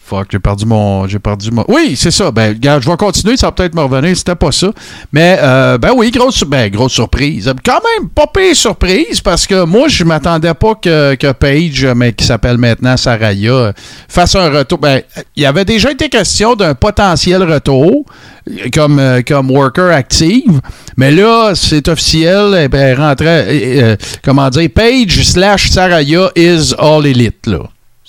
Fuck, 0.09 0.29
j'ai 0.31 0.39
perdu 0.39 0.65
mon. 0.65 1.07
J'ai 1.07 1.19
perdu 1.19 1.51
mon. 1.51 1.63
Oui, 1.67 1.93
c'est 1.95 2.09
ça. 2.09 2.31
Ben, 2.31 2.57
je 2.59 2.89
vais 2.89 2.97
continuer, 2.97 3.37
ça 3.37 3.47
va 3.47 3.51
peut-être 3.51 3.75
me 3.75 3.81
revenir. 3.81 4.17
C'était 4.17 4.33
pas 4.33 4.51
ça. 4.51 4.71
Mais 5.13 5.37
euh, 5.39 5.77
ben 5.77 5.91
oui, 5.95 6.09
grosse, 6.09 6.43
ben, 6.43 6.67
grosse 6.71 6.93
surprise. 6.93 7.53
Quand 7.63 7.79
même, 7.99 8.09
pas 8.09 8.25
pire 8.25 8.55
surprise 8.55 9.21
parce 9.21 9.45
que 9.45 9.65
moi, 9.65 9.87
je 9.87 10.03
m'attendais 10.03 10.55
pas 10.55 10.73
que, 10.73 11.13
que 11.13 11.31
Paige, 11.31 11.85
mais 11.95 12.13
qui 12.13 12.25
s'appelle 12.25 12.57
maintenant 12.57 12.97
Saraya, 12.97 13.51
euh, 13.51 13.71
fasse 14.07 14.33
un 14.35 14.49
retour. 14.49 14.79
Ben, 14.79 15.03
il 15.35 15.43
y 15.43 15.45
avait 15.45 15.65
déjà 15.65 15.91
été 15.91 16.09
question 16.09 16.55
d'un 16.55 16.73
potentiel 16.73 17.43
retour 17.43 18.05
euh, 18.49 18.67
comme, 18.73 18.97
euh, 18.97 19.21
comme 19.21 19.51
worker 19.51 19.91
active. 19.93 20.59
Mais 20.97 21.11
là, 21.11 21.51
c'est 21.53 21.87
officiel. 21.87 22.57
eh 22.59 22.67
ben, 22.67 22.97
rentrait, 22.97 23.45
euh, 23.47 23.81
euh, 23.91 23.95
comment 24.23 24.49
dire, 24.49 24.69
Paige 24.73 25.23
slash 25.23 25.69
Saraya 25.69 26.31
is 26.35 26.73
all 26.79 27.05
elite, 27.05 27.45
là. 27.45 27.59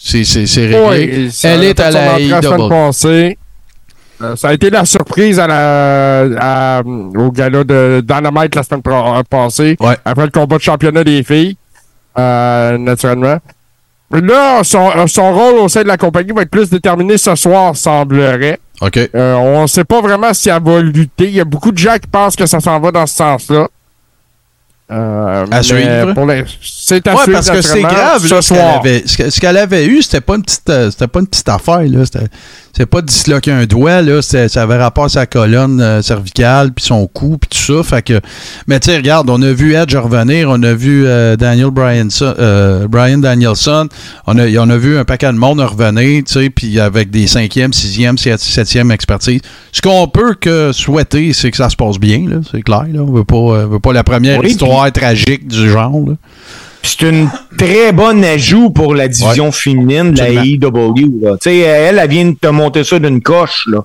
C'est 0.03 0.66
réglé. 0.66 0.78
Oui, 0.88 1.30
Elle 1.44 1.64
est 1.64 1.78
à 1.80 1.90
la 1.90 2.68
passée. 2.68 3.36
Euh, 4.22 4.36
ça 4.36 4.48
a 4.48 4.53
été 4.53 4.68
la 4.68 4.84
surprise 4.84 5.38
à 5.40 5.46
la, 5.46 6.78
à- 6.78 6.82
au 6.82 7.30
gala 7.30 7.64
de 7.64 8.03
Dynamite 8.07 8.55
la 8.55 8.62
semaine 8.62 8.82
euh, 8.86 9.22
passée, 9.28 9.76
Ouais. 9.80 9.96
après 10.05 10.24
le 10.26 10.30
combat 10.30 10.59
de 10.59 10.62
championnat 10.62 11.05
des 11.05 11.22
filles, 11.22 11.57
euh, 12.18 12.76
naturellement. 12.76 13.38
Là, 14.12 14.62
son, 14.62 14.90
euh, 14.94 15.07
son 15.07 15.32
rôle 15.32 15.55
au 15.61 15.68
sein 15.68 15.82
de 15.82 15.88
la 15.88 15.96
compagnie 15.96 16.32
va 16.32 16.42
être 16.42 16.51
plus 16.51 16.68
déterminé 16.68 17.16
ce 17.16 17.34
soir, 17.34 17.74
semblerait. 17.76 18.59
OK. 18.82 18.98
Euh, 19.14 19.34
on 19.36 19.62
ne 19.62 19.66
sait 19.66 19.84
pas 19.84 20.01
vraiment 20.03 20.34
si 20.34 20.51
elle 20.51 20.62
va 20.62 20.80
lutter. 20.80 21.24
Il 21.28 21.34
y 21.36 21.40
a 21.40 21.44
beaucoup 21.44 21.70
de 21.72 21.78
gens 21.78 21.94
qui 21.94 22.09
pensent 22.09 22.36
que 22.36 22.44
ça 22.46 22.61
s'en 22.61 22.78
va 22.80 22.90
dans 22.90 23.07
ce 23.07 23.14
sens-là. 23.14 23.68
Euh, 24.93 25.47
À 25.51 25.62
suivre. 25.62 26.14
C'est 26.62 27.07
à 27.07 27.14
Ouais, 27.14 27.22
suivre, 27.22 27.32
parce 27.38 27.51
que 27.51 27.62
c'est 27.62 27.82
grave, 27.82 28.26
ce 28.26 28.34
là, 28.34 28.43
ce 28.43 28.49
qu'elle 28.55 28.61
avait, 28.61 29.05
qu'elle 29.41 29.57
avait 29.57 29.86
eu, 29.86 30.03
c'était 30.03 30.20
pas 30.20 30.34
une 30.34 30.43
petite, 30.43 30.68
euh, 30.68 30.91
c'était 30.91 31.07
pas 31.07 31.20
une 31.20 31.26
petite 31.28 31.49
affaire, 31.49 31.82
là. 31.82 32.05
C'est 32.76 32.86
pas 32.86 33.02
disloquer 33.02 33.50
un 33.52 33.66
doigt, 33.66 34.00
là. 34.00 34.22
Ça 34.22 34.46
avait 34.62 34.76
rapport 34.76 35.04
à 35.04 35.08
sa 35.08 35.26
colonne 35.26 35.80
euh, 35.80 36.02
cervicale, 36.02 36.72
puis 36.72 36.84
son 36.84 37.06
cou, 37.06 37.36
puis 37.38 37.48
tout 37.50 37.76
ça. 37.76 37.82
Fait 37.82 38.02
que, 38.02 38.20
mais 38.66 38.78
tu 38.80 38.90
sais, 38.90 38.96
regarde, 38.96 39.28
on 39.28 39.42
a 39.42 39.52
vu 39.52 39.74
Edge 39.74 39.94
revenir, 39.96 40.48
on 40.48 40.62
a 40.62 40.72
vu 40.72 41.04
euh, 41.06 41.36
Daniel 41.36 41.70
Bryanson, 41.70 42.34
euh, 42.38 42.86
Brian 42.88 43.18
Danielson, 43.18 43.88
on 44.26 44.38
a, 44.38 44.46
on 44.58 44.70
a 44.70 44.76
vu 44.76 44.96
un 44.98 45.04
paquet 45.04 45.26
de 45.26 45.32
monde 45.38 45.60
revenir, 45.60 46.22
tu 46.24 46.32
sais, 46.32 46.50
puis 46.50 46.78
avec 46.80 47.10
des 47.10 47.26
cinquième, 47.26 47.72
sixième, 47.72 48.16
sept- 48.18 48.40
septième 48.40 48.90
expertise. 48.92 49.40
Ce 49.72 49.80
qu'on 49.82 50.06
peut 50.08 50.34
que 50.34 50.70
souhaiter, 50.72 51.32
c'est 51.32 51.50
que 51.50 51.56
ça 51.56 51.68
se 51.70 51.76
passe 51.76 51.98
bien, 51.98 52.24
là. 52.28 52.36
C'est 52.50 52.62
clair, 52.62 52.86
là. 52.92 53.00
On 53.00 53.12
veut 53.12 53.24
pas, 53.24 53.36
euh, 53.36 53.66
veut 53.66 53.80
pas 53.80 53.92
la 53.92 54.04
première 54.04 54.38
Oui, 54.40 54.50
histoire 54.50 54.90
tragique 54.92 55.46
du 55.48 55.68
genre, 55.70 56.00
là. 56.06 56.14
C'est 56.82 57.02
une 57.08 57.28
très 57.58 57.92
bonne 57.92 58.24
ajout 58.24 58.70
pour 58.70 58.94
la 58.94 59.06
division 59.08 59.52
féminine 59.52 60.12
de 60.12 60.18
la 60.20 60.28
AEW. 60.44 61.22
là. 61.22 61.32
Tu 61.32 61.50
sais, 61.50 61.58
elle, 61.58 61.98
elle 61.98 62.08
vient 62.10 62.24
de 62.26 62.36
te 62.40 62.48
monter 62.48 62.84
ça 62.84 62.98
d'une 62.98 63.20
coche. 63.20 63.66
Là. 63.70 63.78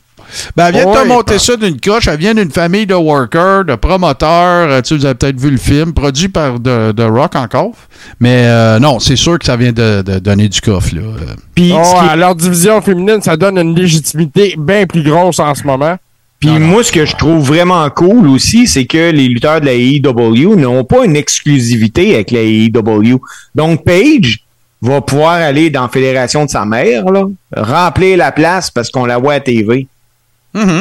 Ben, 0.55 0.67
elle 0.67 0.75
vient 0.75 0.85
de 0.91 0.97
te 1.03 1.07
monter 1.07 1.33
ben. 1.33 1.39
ça 1.39 1.55
d'une 1.57 1.79
coche. 1.79 2.07
Elle 2.07 2.17
vient 2.17 2.33
d'une 2.33 2.49
famille 2.51 2.85
de 2.87 2.95
workers, 2.95 3.65
de 3.65 3.75
promoteurs. 3.75 4.69
Euh, 4.71 4.81
Tu 4.81 4.89
sais, 4.89 4.95
vous 4.95 5.05
avez 5.05 5.15
peut-être 5.15 5.39
vu 5.39 5.51
le 5.51 5.57
film, 5.57 5.93
produit 5.93 6.29
par 6.29 6.55
The, 6.55 6.95
The 6.95 7.01
Rock 7.07 7.35
encore. 7.35 7.71
Mais 8.19 8.43
euh, 8.45 8.79
non, 8.79 8.99
c'est 8.99 9.15
sûr 9.15 9.37
que 9.39 9.45
ça 9.45 9.55
vient 9.55 9.71
de, 9.71 10.01
de 10.01 10.19
donner 10.19 10.47
du 10.49 10.61
coffre. 10.61 10.95
Là. 10.95 11.01
Euh, 11.01 11.33
Puis, 11.53 11.73
Oh, 11.75 11.81
qui 12.11 12.17
leur 12.17 12.33
division 12.35 12.81
féminine, 12.81 13.21
ça 13.21 13.37
donne 13.37 13.57
une 13.57 13.75
légitimité 13.75 14.55
bien 14.57 14.85
plus 14.85 15.03
grosse 15.03 15.39
en 15.39 15.53
ce 15.53 15.63
moment. 15.63 15.95
Puis 16.39 16.59
moi, 16.59 16.83
ce 16.83 16.91
que 16.91 17.05
je 17.05 17.15
trouve 17.15 17.45
vraiment 17.45 17.89
cool 17.89 18.27
aussi, 18.27 18.67
c'est 18.67 18.85
que 18.85 19.09
les 19.11 19.27
lutteurs 19.27 19.61
de 19.61 19.65
la 19.65 19.73
AEW 19.73 20.55
n'ont 20.55 20.83
pas 20.83 21.05
une 21.05 21.15
exclusivité 21.15 22.15
avec 22.15 22.31
la 22.31 22.41
AEW. 22.41 23.19
Donc, 23.55 23.83
Paige 23.83 24.39
va 24.81 25.01
pouvoir 25.01 25.33
aller 25.33 25.69
dans 25.69 25.83
la 25.83 25.89
fédération 25.89 26.45
de 26.45 26.49
sa 26.49 26.65
mère, 26.65 27.05
là, 27.05 27.25
remplir 27.55 28.17
la 28.17 28.31
place 28.31 28.69
parce 28.69 28.89
qu'on 28.89 29.05
la 29.05 29.17
voit 29.17 29.33
à 29.35 29.39
TV. 29.39 29.87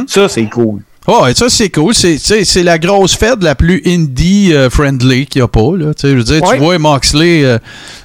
Ça, 0.07 0.29
c'est 0.29 0.45
cool. 0.47 0.81
Oh, 1.07 1.27
et 1.27 1.35
ça, 1.35 1.51
c'est 1.51 1.69
cool. 1.69 1.93
C'est, 1.93 2.63
la 2.63 2.79
grosse 2.79 3.15
fête 3.15 3.43
la 3.43 3.55
plus 3.55 3.83
indie-friendly 3.85 5.27
qu'il 5.27 5.41
n'y 5.43 5.45
a 5.45 5.49
pas. 5.49 5.77
Là. 5.77 5.93
Tu 5.95 6.01
sais, 6.03 6.11
Je 6.11 6.17
veux 6.17 6.23
dire, 6.25 6.43
Ouais. 6.43 6.55
tu 6.57 6.63
vois 6.63 6.79
Moxley 6.79 7.45
euh, 7.45 7.59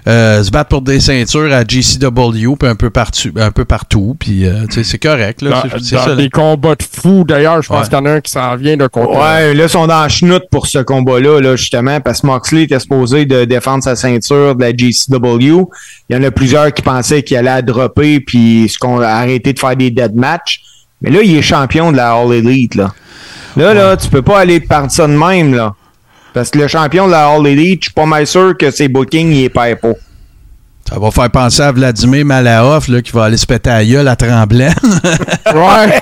euh, 0.08 0.44
se 0.44 0.52
battre 0.52 0.70
pour 0.70 0.82
des 0.82 1.00
ceintures 1.00 1.52
à 1.54 1.64
GCW, 1.66 2.56
puis 2.60 2.68
un 2.70 2.76
peu 2.76 2.90
partout. 2.90 3.30
Un 3.38 3.52
peu 3.52 3.64
partout 3.66 4.18
puis, 4.20 4.46
euh, 4.46 4.66
tu 4.68 4.76
sais, 4.76 4.84
c'est 4.84 4.98
correct. 4.98 5.42
Là. 5.42 5.50
Dans, 5.52 5.62
C'est- 5.62 5.84
c'est 5.84 5.96
dans 5.96 6.02
ça, 6.04 6.10
là. 6.10 6.16
des 6.18 6.30
combats 6.30 6.76
de 6.76 6.84
fous, 6.84 7.24
d'ailleurs, 7.26 7.62
je 7.62 7.70
pense 7.70 7.84
Ouais. 7.84 7.90
qu'il 7.90 7.98
y 7.98 8.02
en 8.02 8.06
a 8.06 8.12
un 8.12 8.22
qui 8.22 8.32
s'en 8.32 8.56
vient 8.58 8.76
de 8.76 8.88
contre. 8.88 9.12
Ouais, 9.18 9.54
là, 9.54 9.64
ils 9.64 9.70
sont 9.70 9.88
dans 9.88 10.02
la 10.02 10.10
chenoute 10.10 10.44
pour 10.52 10.68
ce 10.68 10.80
combat-là, 10.80 11.40
là, 11.40 11.56
justement, 11.56 12.02
parce 12.02 12.20
que 12.22 12.28
Moxley 12.28 12.64
était 12.64 12.80
supposé 12.80 13.26
de 13.26 13.46
défendre 13.46 13.84
sa 13.84 13.96
ceinture 13.96 14.56
de 14.56 14.62
la 14.62 14.72
GCW. 14.76 15.66
Il 16.10 16.16
y 16.16 16.20
en 16.20 16.24
a 16.24 16.32
plusieurs 16.32 16.74
qui 16.74 16.82
pensaient 16.82 17.24
qu'il 17.24 17.38
allait 17.38 17.50
la 17.50 17.62
dropper 17.62 18.20
puis 18.20 18.68
ce 18.68 18.78
qu'on 18.78 19.00
a 19.00 19.08
arrêté 19.08 19.54
de 19.54 19.60
faire 19.60 19.76
des 19.78 19.90
dead 19.90 20.16
matchs. 20.16 20.62
Mais 21.02 21.10
là, 21.10 21.22
il 21.22 21.36
est 21.36 21.42
champion 21.42 21.92
de 21.92 21.98
la 21.98 22.14
All 22.14 22.34
Elite, 22.34 22.76
là. 22.76 22.94
Là, 23.56 23.74
là, 23.74 23.98
tu 23.98 24.10
peux 24.10 24.22
pas 24.22 24.40
aller 24.40 24.60
partir 24.60 24.92
ça 24.92 25.08
de 25.08 25.14
même, 25.14 25.54
là. 25.54 25.74
Parce 26.34 26.52
que 26.52 26.60
le 26.60 26.68
champion 26.68 27.08
de 27.08 27.12
la 27.12 27.28
All 27.28 27.46
Elite, 27.48 27.84
je 27.84 27.86
suis 27.88 27.94
pas 27.94 28.06
mal 28.06 28.28
sûr 28.28 28.56
que 28.58 28.70
ses 28.72 28.88
bookings, 28.88 29.32
il 29.32 29.46
est 29.46 29.50
pas. 29.50 29.68
Ça 30.88 30.98
va 30.98 31.12
faire 31.12 31.30
penser 31.30 31.62
à 31.62 31.72
Vladimir 31.72 32.26
Malahoff 32.26 32.88
là, 32.88 33.02
qui 33.02 33.12
va 33.12 33.26
aller 33.26 33.38
se 33.38 33.46
péter 33.46 33.70
à 33.70 33.86
gueule 33.86 34.08
à 34.08 34.16
tremblant. 34.16 34.74
Ouais. 35.54 36.02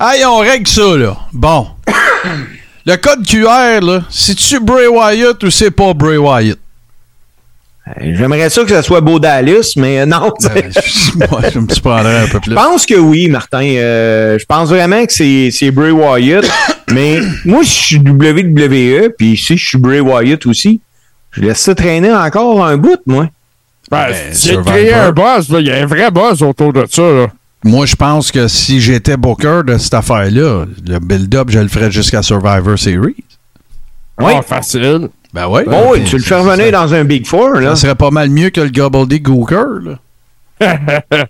Aïe, 0.00 0.24
on 0.24 0.38
règle 0.38 0.66
ça, 0.66 0.96
là. 0.96 1.16
Bon. 1.32 1.68
Le 2.86 2.96
code 2.96 3.24
QR, 3.24 3.80
là, 3.80 4.00
c'est-tu 4.10 4.58
Bray 4.60 4.88
Wyatt 4.88 5.42
ou 5.42 5.50
c'est 5.50 5.70
pas 5.70 5.94
Bray 5.94 6.16
Wyatt? 6.16 6.58
Euh, 8.00 8.12
J'aimerais 8.16 8.50
ça 8.50 8.62
que 8.64 8.70
ça 8.70 8.82
soit 8.82 9.00
Beau 9.00 9.18
Dallas, 9.18 9.72
mais 9.76 10.00
euh, 10.00 10.06
non. 10.06 10.32
Euh, 10.44 10.60
je- 10.70 11.18
moi, 11.30 11.40
je 11.52 11.58
me 11.58 11.68
surprendrais 11.68 12.18
un 12.18 12.26
peu 12.26 12.40
plus. 12.40 12.50
Je 12.50 12.56
pense 12.56 12.84
que 12.86 12.94
oui, 12.94 13.28
Martin. 13.28 13.62
Euh, 13.62 14.38
je 14.38 14.44
pense 14.44 14.68
vraiment 14.68 15.04
que 15.06 15.12
c'est, 15.12 15.50
c'est 15.52 15.70
Bray 15.70 15.90
Wyatt. 15.90 16.44
mais 16.92 17.20
moi, 17.44 17.62
je 17.62 17.68
suis 17.68 17.98
WWE, 17.98 19.10
puis 19.16 19.36
si 19.36 19.56
je 19.56 19.68
suis 19.68 19.78
Bray 19.78 20.00
Wyatt 20.00 20.44
aussi, 20.46 20.80
je 21.32 21.40
laisse 21.42 21.60
ça 21.60 21.74
traîner 21.74 22.12
encore 22.12 22.64
un 22.64 22.76
bout, 22.76 23.00
moi. 23.06 23.28
Ben, 23.90 24.08
Ben, 24.08 24.14
j'ai 24.30 24.34
Survivor. 24.34 24.64
créé 24.74 24.92
un 24.94 25.12
buzz. 25.12 25.46
Il 25.50 25.66
y 25.66 25.70
a 25.70 25.76
un 25.76 25.86
vrai 25.86 26.10
buzz 26.10 26.42
autour 26.42 26.72
de 26.72 26.84
ça, 26.90 27.02
là. 27.02 27.26
Moi, 27.64 27.86
je 27.86 27.96
pense 27.96 28.30
que 28.30 28.46
si 28.48 28.80
j'étais 28.80 29.16
booker 29.16 29.62
de 29.66 29.78
cette 29.78 29.94
affaire-là, 29.94 30.64
le 30.86 30.98
build-up, 31.00 31.48
je 31.50 31.58
le 31.58 31.68
ferais 31.68 31.90
jusqu'à 31.90 32.22
Survivor 32.22 32.78
Series. 32.78 33.16
Oui. 34.20 34.32
Ah, 34.36 34.42
facile. 34.42 35.08
Ben 35.38 35.48
oui. 35.48 35.62
Bon, 35.66 35.92
oui, 35.92 36.04
tu 36.04 36.16
le 36.16 36.22
fais 36.22 36.34
revenir 36.34 36.72
dans 36.72 36.92
un 36.94 37.04
Big 37.04 37.24
Four, 37.26 37.54
là. 37.60 37.70
Ça 37.76 37.82
serait 37.82 37.94
pas 37.94 38.10
mal 38.10 38.28
mieux 38.30 38.50
que 38.50 38.60
le 38.60 38.70
Gobbledygooker, 38.70 39.54
là. 39.84 39.98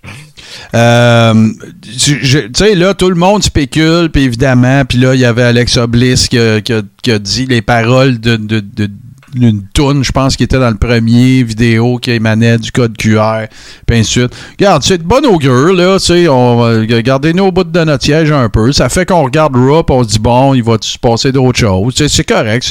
Euh, 0.73 1.47
tu 1.83 2.49
sais, 2.55 2.73
là, 2.73 2.95
tout 2.95 3.09
le 3.09 3.15
monde 3.15 3.43
spécule, 3.43 4.09
puis 4.11 4.23
évidemment, 4.23 4.83
puis 4.85 4.97
là, 4.97 5.13
il 5.13 5.19
y 5.19 5.25
avait 5.25 5.43
Alexa 5.43 5.85
Bliss 5.85 6.27
qui 6.27 6.39
a, 6.39 6.59
qui 6.61 6.73
a- 6.73 6.81
qui 7.03 7.11
a 7.11 7.19
dit 7.19 7.45
les 7.45 7.61
paroles 7.61 8.19
de, 8.19 8.35
de, 8.35 8.59
de- 8.59 8.89
une 9.35 9.63
toune, 9.73 10.03
je 10.03 10.11
pense, 10.11 10.35
qui 10.35 10.43
était 10.43 10.59
dans 10.59 10.69
le 10.69 10.77
premier 10.77 11.43
vidéo 11.43 11.97
qui 11.97 12.11
émanait 12.11 12.57
du 12.57 12.71
code 12.71 12.95
QR, 12.97 13.45
puis 13.85 13.97
ainsi 13.99 14.19
de. 14.19 14.29
Regarde, 14.59 14.83
c'est 14.83 14.97
de 14.97 15.03
bonne 15.03 15.25
augure, 15.25 15.73
là, 15.73 15.97
tu 15.99 16.05
sais, 16.05 16.27
on 16.27 16.57
va 16.61 16.85
garder 17.01 17.33
nos 17.33 17.51
bouts 17.51 17.63
de 17.63 17.83
notre 17.83 18.03
siège 18.03 18.31
un 18.31 18.49
peu. 18.49 18.71
Ça 18.71 18.89
fait 18.89 19.05
qu'on 19.05 19.23
regarde 19.23 19.55
Raw, 19.55 19.83
on 19.89 20.03
se 20.03 20.09
dit, 20.09 20.19
bon, 20.19 20.53
il 20.53 20.63
va 20.63 20.77
se 20.81 20.97
passer 20.97 21.31
d'autres 21.31 21.59
choses. 21.59 21.93
C'est 22.07 22.23
correct, 22.27 22.65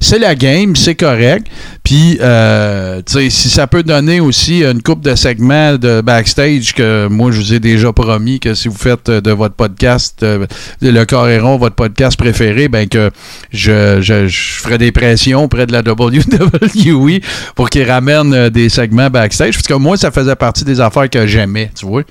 c'est- 0.00 0.18
la 0.18 0.34
game, 0.34 0.74
c'est 0.74 0.94
correct. 0.96 1.46
Puis, 1.84 2.18
euh, 2.20 3.00
tu 3.06 3.12
sais, 3.14 3.30
si 3.30 3.48
ça 3.48 3.66
peut 3.66 3.82
donner 3.82 4.20
aussi 4.20 4.62
une 4.64 4.82
coupe 4.82 5.00
de 5.00 5.14
segments 5.14 5.76
de 5.76 6.00
backstage 6.00 6.74
que 6.74 7.06
moi, 7.08 7.30
je 7.30 7.38
vous 7.40 7.54
ai 7.54 7.60
déjà 7.60 7.92
promis 7.92 8.40
que 8.40 8.54
si 8.54 8.68
vous 8.68 8.76
faites 8.76 9.08
euh, 9.08 9.20
de 9.20 9.30
votre 9.30 9.54
podcast, 9.54 10.16
euh, 10.22 10.46
le 10.82 11.04
Coréron, 11.04 11.56
votre 11.56 11.76
podcast 11.76 12.18
préféré, 12.18 12.68
ben 12.68 12.88
que 12.88 13.10
je, 13.52 14.00
je, 14.02 14.26
je 14.26 14.38
ferai 14.60 14.76
des 14.76 14.92
pressions 14.92 15.44
auprès 15.44 15.66
de 15.66 15.72
la 15.72 15.82
WWE 16.06 17.20
pour 17.54 17.70
qu'ils 17.70 17.90
ramènent 17.90 18.34
euh, 18.34 18.50
des 18.50 18.68
segments 18.68 19.10
backstage. 19.10 19.54
Parce 19.54 19.66
que 19.66 19.74
moi, 19.74 19.96
ça 19.96 20.10
faisait 20.10 20.36
partie 20.36 20.64
des 20.64 20.80
affaires 20.80 21.10
que 21.10 21.26
j'aimais, 21.26 21.70
tu 21.78 21.86
vois. 21.86 22.02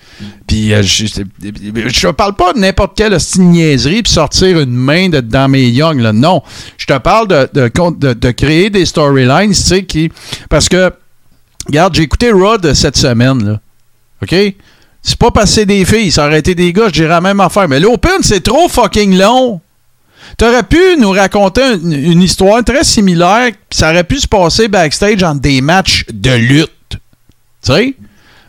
Puis, 0.45 0.73
euh, 0.73 0.83
je, 0.83 1.05
je 1.05 2.07
parle 2.09 2.35
pas 2.35 2.53
de 2.53 2.59
n'importe 2.59 2.97
quelle 2.97 3.17
niaiserie 3.37 4.03
puis 4.03 4.11
sortir 4.11 4.59
une 4.59 4.73
main 4.73 5.09
dans 5.09 5.47
mes 5.49 5.67
young, 5.69 5.99
là. 5.99 6.13
Non. 6.13 6.41
Je 6.77 6.85
te 6.85 6.97
parle 6.97 7.27
de, 7.27 7.49
de 8.13 8.31
créer 8.31 8.69
des 8.69 8.85
storylines, 8.85 9.49
tu 9.49 9.55
sais, 9.55 9.83
qui. 9.83 10.11
Parce 10.49 10.69
que, 10.69 10.91
regarde, 11.67 11.95
j'ai 11.95 12.03
écouté 12.03 12.31
Rod 12.31 12.73
cette 12.73 12.97
semaine, 12.97 13.43
là. 13.43 13.59
OK? 14.23 14.35
C'est 15.03 15.17
pas 15.17 15.31
passé 15.31 15.65
des 15.65 15.85
filles, 15.85 16.11
ça 16.11 16.27
aurait 16.27 16.39
été 16.39 16.53
des 16.53 16.73
gars, 16.73 16.87
je 16.87 16.93
dirais 16.93 17.07
la 17.07 17.21
même 17.21 17.39
affaire. 17.39 17.69
Mais 17.69 17.79
l'Open, 17.79 18.21
c'est 18.21 18.41
trop 18.41 18.67
fucking 18.67 19.17
long. 19.17 19.61
T'aurais 20.37 20.63
pu 20.63 20.97
nous 20.97 21.11
raconter 21.11 21.61
une, 21.75 22.21
histoire 22.21 22.63
très 22.63 22.83
similaire, 22.83 23.51
ça 23.69 23.91
aurait 23.91 24.03
pu 24.03 24.19
se 24.19 24.27
passer 24.27 24.67
backstage 24.67 25.23
en 25.23 25.35
des 25.35 25.61
matchs 25.61 26.05
de 26.11 26.31
lutte. 26.31 26.71
Tu 26.89 26.97
sais? 27.61 27.95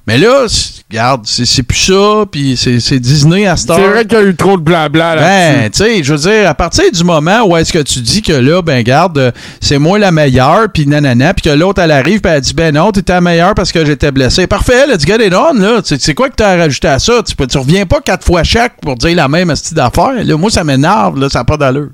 Mais 0.08 0.16
là, 0.16 0.46
c'est- 0.48 0.82
regarde, 0.90 1.26
c'est 1.26 1.44
c'est 1.44 1.62
plus 1.62 1.76
ça, 1.78 2.24
puis 2.32 2.56
c'est 2.56 2.80
c'est 2.80 2.98
Disney 2.98 3.46
à 3.46 3.58
cette 3.58 3.72
C'est 3.74 3.86
vrai 3.88 4.06
qu'il 4.06 4.16
y 4.16 4.20
a 4.22 4.24
eu 4.24 4.34
trop 4.34 4.56
de 4.56 4.62
blabla 4.62 5.16
là-dessus. 5.16 5.60
Ben, 5.60 5.70
tu 5.70 5.96
sais, 5.96 6.02
je 6.02 6.14
veux 6.14 6.18
dire, 6.18 6.48
à 6.48 6.54
partir 6.54 6.90
du 6.90 7.04
moment 7.04 7.42
où 7.44 7.54
est-ce 7.58 7.70
que 7.70 7.80
tu 7.82 8.00
dis 8.00 8.22
que 8.22 8.32
là, 8.32 8.62
ben, 8.62 8.82
garde, 8.82 9.18
euh, 9.18 9.30
c'est 9.60 9.76
moi 9.76 9.98
la 9.98 10.10
meilleure, 10.10 10.68
puis 10.72 10.86
nanana, 10.86 11.34
puis 11.34 11.42
que 11.42 11.54
l'autre, 11.54 11.82
elle 11.82 11.90
arrive, 11.90 12.22
puis 12.22 12.32
elle 12.32 12.40
dit, 12.40 12.54
ben 12.54 12.74
non, 12.74 12.90
t'étais 12.90 13.12
la 13.12 13.20
meilleure 13.20 13.54
parce 13.54 13.70
que 13.70 13.84
j'étais 13.84 14.10
blessé. 14.10 14.46
Parfait, 14.46 14.86
let's 14.86 15.04
get 15.04 15.22
it 15.26 15.34
on, 15.34 15.52
là. 15.52 15.82
Tu 15.82 15.88
sais, 15.88 15.98
C'est 16.00 16.14
quoi 16.14 16.30
que 16.30 16.36
t'as 16.36 16.56
rajouté 16.56 16.88
à 16.88 16.98
ça? 16.98 17.22
Tu, 17.22 17.34
tu 17.46 17.58
reviens 17.58 17.84
pas 17.84 18.00
quatre 18.00 18.24
fois 18.24 18.42
chaque 18.44 18.80
pour 18.80 18.96
dire 18.96 19.14
la 19.14 19.28
même 19.28 19.54
style 19.56 19.76
d'affaires. 19.76 20.24
Là, 20.24 20.36
moi, 20.38 20.50
ça 20.50 20.64
m'énerve, 20.64 21.20
là, 21.20 21.28
ça 21.28 21.40
n'a 21.40 21.44
pas 21.44 21.58
d'allure. 21.58 21.90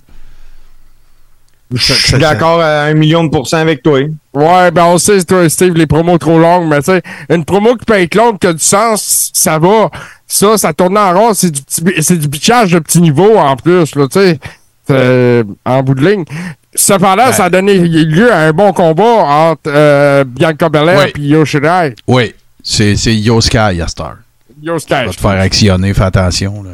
Je 1.74 1.92
suis 1.92 2.18
d'accord 2.18 2.60
à 2.60 2.82
un 2.82 2.94
million 2.94 3.24
de 3.24 3.30
pourcents 3.30 3.58
avec 3.58 3.82
toi. 3.82 3.98
Ouais, 4.34 4.70
ben 4.72 4.84
on 4.86 4.98
sait, 4.98 5.22
toi, 5.24 5.48
Steve, 5.48 5.74
les 5.74 5.86
promos 5.86 6.18
trop 6.18 6.38
longues, 6.38 6.66
mais 6.68 6.78
tu 6.78 6.86
sais, 6.86 7.02
une 7.30 7.44
promo 7.44 7.76
qui 7.76 7.84
peut 7.84 8.00
être 8.00 8.14
longue, 8.16 8.38
qui 8.38 8.46
a 8.48 8.52
du 8.52 8.58
sens, 8.64 9.30
ça 9.32 9.58
va. 9.58 9.90
Ça, 10.26 10.58
ça 10.58 10.72
tourne 10.72 10.98
en 10.98 11.12
rond, 11.12 11.34
c'est 11.34 11.50
du 11.50 11.60
c'est 12.02 12.16
du 12.16 12.26
bitchage 12.26 12.72
de 12.72 12.78
petit 12.80 13.00
niveau 13.00 13.36
en 13.36 13.54
plus, 13.56 13.94
là, 13.94 14.06
tu 14.10 14.18
sais. 14.18 14.38
C'est- 14.86 15.44
En 15.64 15.82
bout 15.82 15.94
de 15.94 16.04
ligne. 16.06 16.24
Cependant, 16.74 17.30
ça 17.32 17.44
a 17.44 17.50
donné 17.50 17.78
lieu 17.78 18.32
à 18.32 18.38
un 18.40 18.52
bon 18.52 18.72
combat 18.72 19.02
entre 19.04 19.60
euh, 19.68 20.24
Bianca 20.24 20.68
Belair 20.68 20.98
Ouais. 20.98 21.12
et 21.16 21.20
Yoshirai. 21.20 21.94
Oui, 22.08 22.34
c'est 22.62 22.96
c'est 22.96 23.14
Yo 23.14 23.40
Sky 23.40 23.56
à 23.58 23.86
cette 23.86 24.00
heure. 24.00 24.16
Yosuke. 24.60 24.90
Va 24.90 25.06
te 25.10 25.20
faire 25.20 25.40
actionner, 25.40 25.94
fais 25.94 26.02
attention, 26.02 26.62
là. 26.64 26.70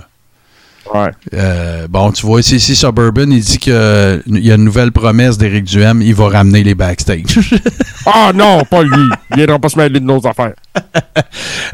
Ouais. 0.92 1.10
Euh, 1.34 1.86
bon, 1.88 2.10
tu 2.10 2.26
vois, 2.26 2.40
ici, 2.40 2.56
ici 2.56 2.74
Suburban, 2.74 3.30
il 3.30 3.40
dit 3.40 3.58
qu'il 3.58 3.72
y 3.72 4.50
a 4.50 4.54
une 4.54 4.64
nouvelle 4.64 4.92
promesse 4.92 5.38
d'Éric 5.38 5.64
Duhem, 5.64 6.02
il 6.02 6.14
va 6.14 6.28
ramener 6.28 6.62
les 6.62 6.74
backstage. 6.74 7.38
Ah 8.06 8.32
non, 8.34 8.62
pas 8.64 8.82
lui. 8.82 9.10
Il 9.30 9.36
viendra 9.36 9.58
pas 9.58 9.68
se 9.68 9.76
mêler 9.76 10.00
de 10.00 10.04
nos 10.04 10.26
affaires. 10.26 10.54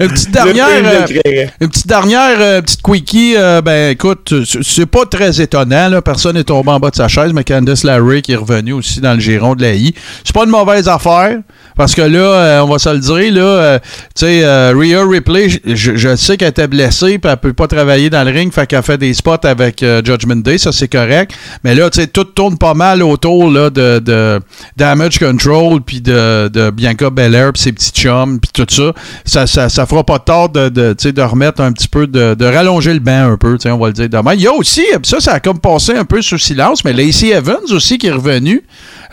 Une 0.01 0.09
petite 0.09 0.31
dernière, 0.31 0.67
euh, 0.85 1.47
une 1.61 1.69
petite 1.69 1.87
dernière 1.87 2.37
euh, 2.41 2.63
petite 2.63 2.83
quickie, 2.83 3.35
euh, 3.37 3.61
ben 3.63 3.91
écoute, 3.91 4.33
c'est- 4.45 4.63
c'est 4.63 4.87
pas 4.87 5.05
très 5.07 5.41
étonnant, 5.41 5.89
là, 5.89 6.03
personne 6.03 6.35
n'est 6.37 6.45
tombé 6.45 6.71
en 6.71 6.81
bas 6.81 6.91
de 6.91 6.97
sa 6.97 7.09
chaise, 7.09 7.33
mais 7.35 7.45
Candice 7.45 7.85
Larry 7.85 8.23
qui 8.23 8.33
est 8.33 8.37
revenu 8.37 8.73
aussi 8.73 9.01
dans 9.01 9.15
le 9.15 9.21
giron 9.21 9.55
de 9.55 9.63
la 9.63 9.75
I. 9.75 9.95
C'est 10.25 10.35
pas 10.35 10.45
une 10.45 10.51
mauvaise 10.51 10.89
affaire, 10.89 11.39
parce 11.77 11.95
que 11.95 12.03
là, 12.03 12.19
euh, 12.19 12.61
on 12.61 12.69
va 12.69 12.79
se 12.79 12.89
le 12.89 12.99
dire, 12.99 13.33
là, 13.33 13.43
euh, 13.43 13.79
tu 14.15 14.27
sais, 14.27 14.45
euh, 14.45 14.73
Rhea 14.77 15.05
Ripley, 15.07 15.49
je, 15.65 15.97
je 15.97 16.17
sais 16.17 16.37
qu'elle 16.37 16.49
était 16.49 16.67
blessée, 16.69 17.19
puis 17.19 17.31
elle 17.31 17.37
peut 17.37 17.53
pas 17.53 17.69
travailler 17.69 18.11
dans 18.11 18.25
le 18.25 18.31
ring, 18.33 18.53
fait 18.53 18.67
qu'elle 18.67 18.83
fait 18.83 18.99
des 18.99 19.13
spots 19.15 19.45
avec 19.45 19.83
euh, 19.83 20.01
Judgment 20.05 20.37
Day, 20.37 20.59
ça 20.59 20.73
c'est 20.73 20.89
correct, 20.89 21.33
mais 21.65 21.75
là, 21.75 21.91
tu 21.91 22.01
sais, 22.01 22.07
tout 22.07 22.25
tourne 22.25 22.57
pas 22.59 22.75
mal 22.75 23.03
autour 23.03 23.51
là, 23.51 23.71
de, 23.71 23.99
de 23.99 24.41
Damage 24.77 25.19
Control, 25.19 25.81
puis 25.83 26.01
de, 26.01 26.49
de 26.49 26.71
Bianca 26.71 27.11
Belair, 27.11 27.53
puis 27.53 27.63
ses 27.63 27.73
petits 27.73 27.91
chums, 27.93 28.41
puis 28.41 28.51
tout 28.53 28.67
ça. 28.75 28.93
Ça, 29.25 29.47
ça, 29.47 29.69
ça 29.69 29.87
fera 29.87 30.05
pas 30.05 30.19
tort 30.19 30.49
de, 30.49 30.69
de, 30.69 30.95
de 31.11 31.23
remettre 31.23 31.61
un 31.61 31.73
petit 31.73 31.89
peu, 31.89 32.07
de, 32.07 32.35
de 32.35 32.45
rallonger 32.45 32.95
le 32.95 33.01
banc 33.01 33.33
un 33.33 33.37
peu, 33.37 33.57
on 33.67 33.77
va 33.79 33.87
le 33.89 33.93
dire 33.93 34.09
demain. 34.09 34.35
Il 34.35 34.41
y 34.43 34.47
a 34.47 34.53
aussi, 34.53 34.85
ça, 35.03 35.21
ça 35.21 35.33
a 35.35 35.41
comme 35.41 35.59
passé 35.59 35.95
un 35.97 36.05
peu 36.05 36.23
sous 36.23 36.39
silence, 36.39 36.85
mais 36.85 36.93
Lacey 36.93 37.29
Evans 37.31 37.57
aussi 37.71 37.99
qui 37.99 38.07
est 38.09 38.13
revenu. 38.13 38.63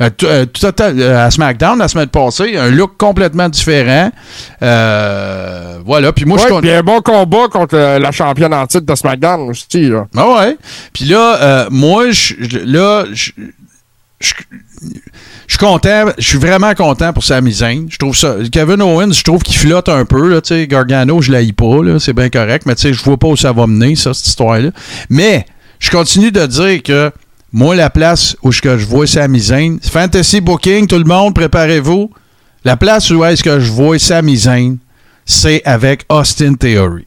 euh, 0.01 0.09
euh, 0.23 0.45
euh, 0.81 1.25
à 1.25 1.29
SmackDown 1.31 1.77
la 1.77 1.87
semaine 1.87 2.07
passée, 2.07 2.57
un 2.57 2.69
look 2.71 2.97
complètement 2.97 3.47
différent. 3.49 4.11
Voilà, 5.85 6.11
puis 6.13 6.25
moi 6.25 6.37
je 6.37 6.43
Ouais, 6.53 6.61
puis 6.61 6.71
un 6.71 6.81
bon 6.83 7.01
combat 7.01 7.47
contre 7.51 7.75
la 7.77 8.11
championne 8.11 8.53
en 8.53 8.65
titre 8.67 8.85
de 8.85 8.95
SmackDown 8.95 9.49
aussi, 9.49 9.89
là. 9.89 10.07
ah 10.15 10.29
ouais. 10.39 10.57
Puis 10.93 11.05
là, 11.05 11.67
moi, 11.69 12.11
je, 12.11 12.33
je- 12.39 12.59
là, 12.59 13.05
je, 13.13 13.31
je, 14.19 14.33
je 15.47 15.53
suis 15.53 15.65
content. 15.65 16.05
Je 16.17 16.27
suis 16.27 16.37
vraiment 16.37 16.73
content 16.73 17.13
pour 17.13 17.23
Sami 17.23 17.51
Zayn. 17.51 17.85
Je 17.89 17.97
trouve 17.97 18.15
ça. 18.15 18.35
Kevin 18.51 18.81
Owens, 18.81 19.13
je 19.13 19.23
trouve 19.23 19.43
qu'il 19.43 19.57
flotte 19.57 19.89
un 19.89 20.05
peu. 20.05 20.29
Là, 20.29 20.65
Gargano, 20.65 21.21
je 21.21 21.31
l'haïs 21.31 21.51
pas. 21.51 21.99
C'est 21.99 22.13
bien 22.13 22.29
correct. 22.29 22.65
Mais 22.65 22.75
je 22.77 23.03
vois 23.03 23.17
pas 23.17 23.27
où 23.27 23.37
ça 23.37 23.51
va 23.51 23.67
mener, 23.67 23.95
ça, 23.95 24.13
cette 24.13 24.27
histoire-là. 24.27 24.69
Mais 25.09 25.45
je 25.79 25.89
continue 25.89 26.31
de 26.31 26.45
dire 26.45 26.83
que 26.83 27.11
moi, 27.51 27.75
la 27.75 27.89
place 27.89 28.35
où 28.41 28.51
je, 28.51 28.61
je 28.63 28.85
vois 28.85 29.05
Sami 29.05 29.39
Zayn, 29.39 29.77
Fantasy 29.81 30.41
Booking, 30.41 30.87
tout 30.87 30.97
le 30.97 31.03
monde, 31.03 31.35
préparez-vous. 31.35 32.09
La 32.65 32.77
place 32.77 33.11
où 33.11 33.23
est-ce 33.25 33.43
que 33.43 33.59
je 33.59 33.71
vois 33.71 33.99
Sami 33.99 34.37
Zayn, 34.37 34.77
c'est 35.25 35.61
avec 35.65 36.05
Austin 36.09 36.55
Theory. 36.55 37.05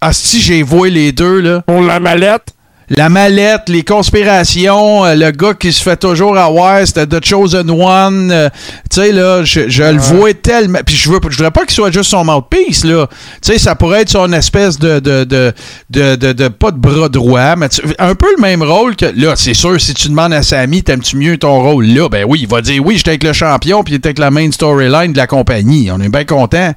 Ah, 0.00 0.12
si 0.12 0.40
j'ai 0.40 0.62
voué 0.62 0.90
les 0.90 1.12
deux, 1.12 1.40
là. 1.40 1.62
Pour 1.62 1.80
la 1.80 2.00
mallette? 2.00 2.55
La 2.88 3.08
mallette, 3.08 3.62
les 3.68 3.82
conspirations, 3.82 5.04
euh, 5.04 5.14
le 5.16 5.32
gars 5.32 5.54
qui 5.54 5.72
se 5.72 5.82
fait 5.82 5.96
toujours 5.96 6.38
avoir, 6.38 6.86
c'était 6.86 7.06
The 7.06 7.24
Chosen 7.24 7.68
One. 7.70 8.30
euh, 8.30 8.48
tu 8.88 9.00
sais, 9.00 9.10
là, 9.12 9.42
je, 9.44 9.68
je 9.68 9.82
le 9.82 9.98
vois 9.98 10.34
tellement. 10.34 10.78
Puis 10.86 10.94
je 10.94 11.10
veux, 11.10 11.18
je 11.28 11.36
voudrais 11.36 11.50
pas 11.50 11.62
qu'il 11.64 11.74
soit 11.74 11.90
juste 11.90 12.10
son 12.10 12.24
mouthpiece, 12.24 12.84
là. 12.84 13.08
Tu 13.42 13.52
sais, 13.52 13.58
ça 13.58 13.74
pourrait 13.74 14.02
être 14.02 14.08
son 14.10 14.32
espèce 14.32 14.78
de, 14.78 15.00
de, 15.00 15.24
de, 15.24 15.52
de, 15.90 16.14
de- 16.14 16.32
de- 16.32 16.48
pas 16.48 16.70
de 16.70 16.78
bras 16.78 17.08
droit, 17.08 17.56
mais 17.56 17.66
un 17.98 18.14
peu 18.14 18.28
le 18.36 18.40
même 18.40 18.62
rôle 18.62 18.94
que. 18.94 19.06
Là, 19.16 19.34
c'est 19.34 19.54
sûr, 19.54 19.80
si 19.80 19.92
tu 19.94 20.08
demandes 20.08 20.32
à 20.32 20.42
Samy, 20.44 20.82
t'aimes-tu 20.84 21.16
mieux 21.16 21.38
ton 21.38 21.60
rôle 21.62 21.86
là? 21.86 22.08
Ben 22.08 22.24
oui, 22.28 22.40
il 22.42 22.48
va 22.48 22.60
dire 22.62 22.80
oui, 22.84 22.96
j'étais 22.98 23.10
avec 23.10 23.24
le 23.24 23.32
champion, 23.32 23.82
puis 23.82 23.94
il 23.94 23.96
était 23.96 24.08
avec 24.08 24.18
la 24.18 24.30
main 24.30 24.50
storyline 24.52 25.12
de 25.12 25.16
la 25.18 25.26
compagnie. 25.26 25.90
On 25.90 26.00
est 26.00 26.08
bien 26.08 26.24
content. 26.24 26.72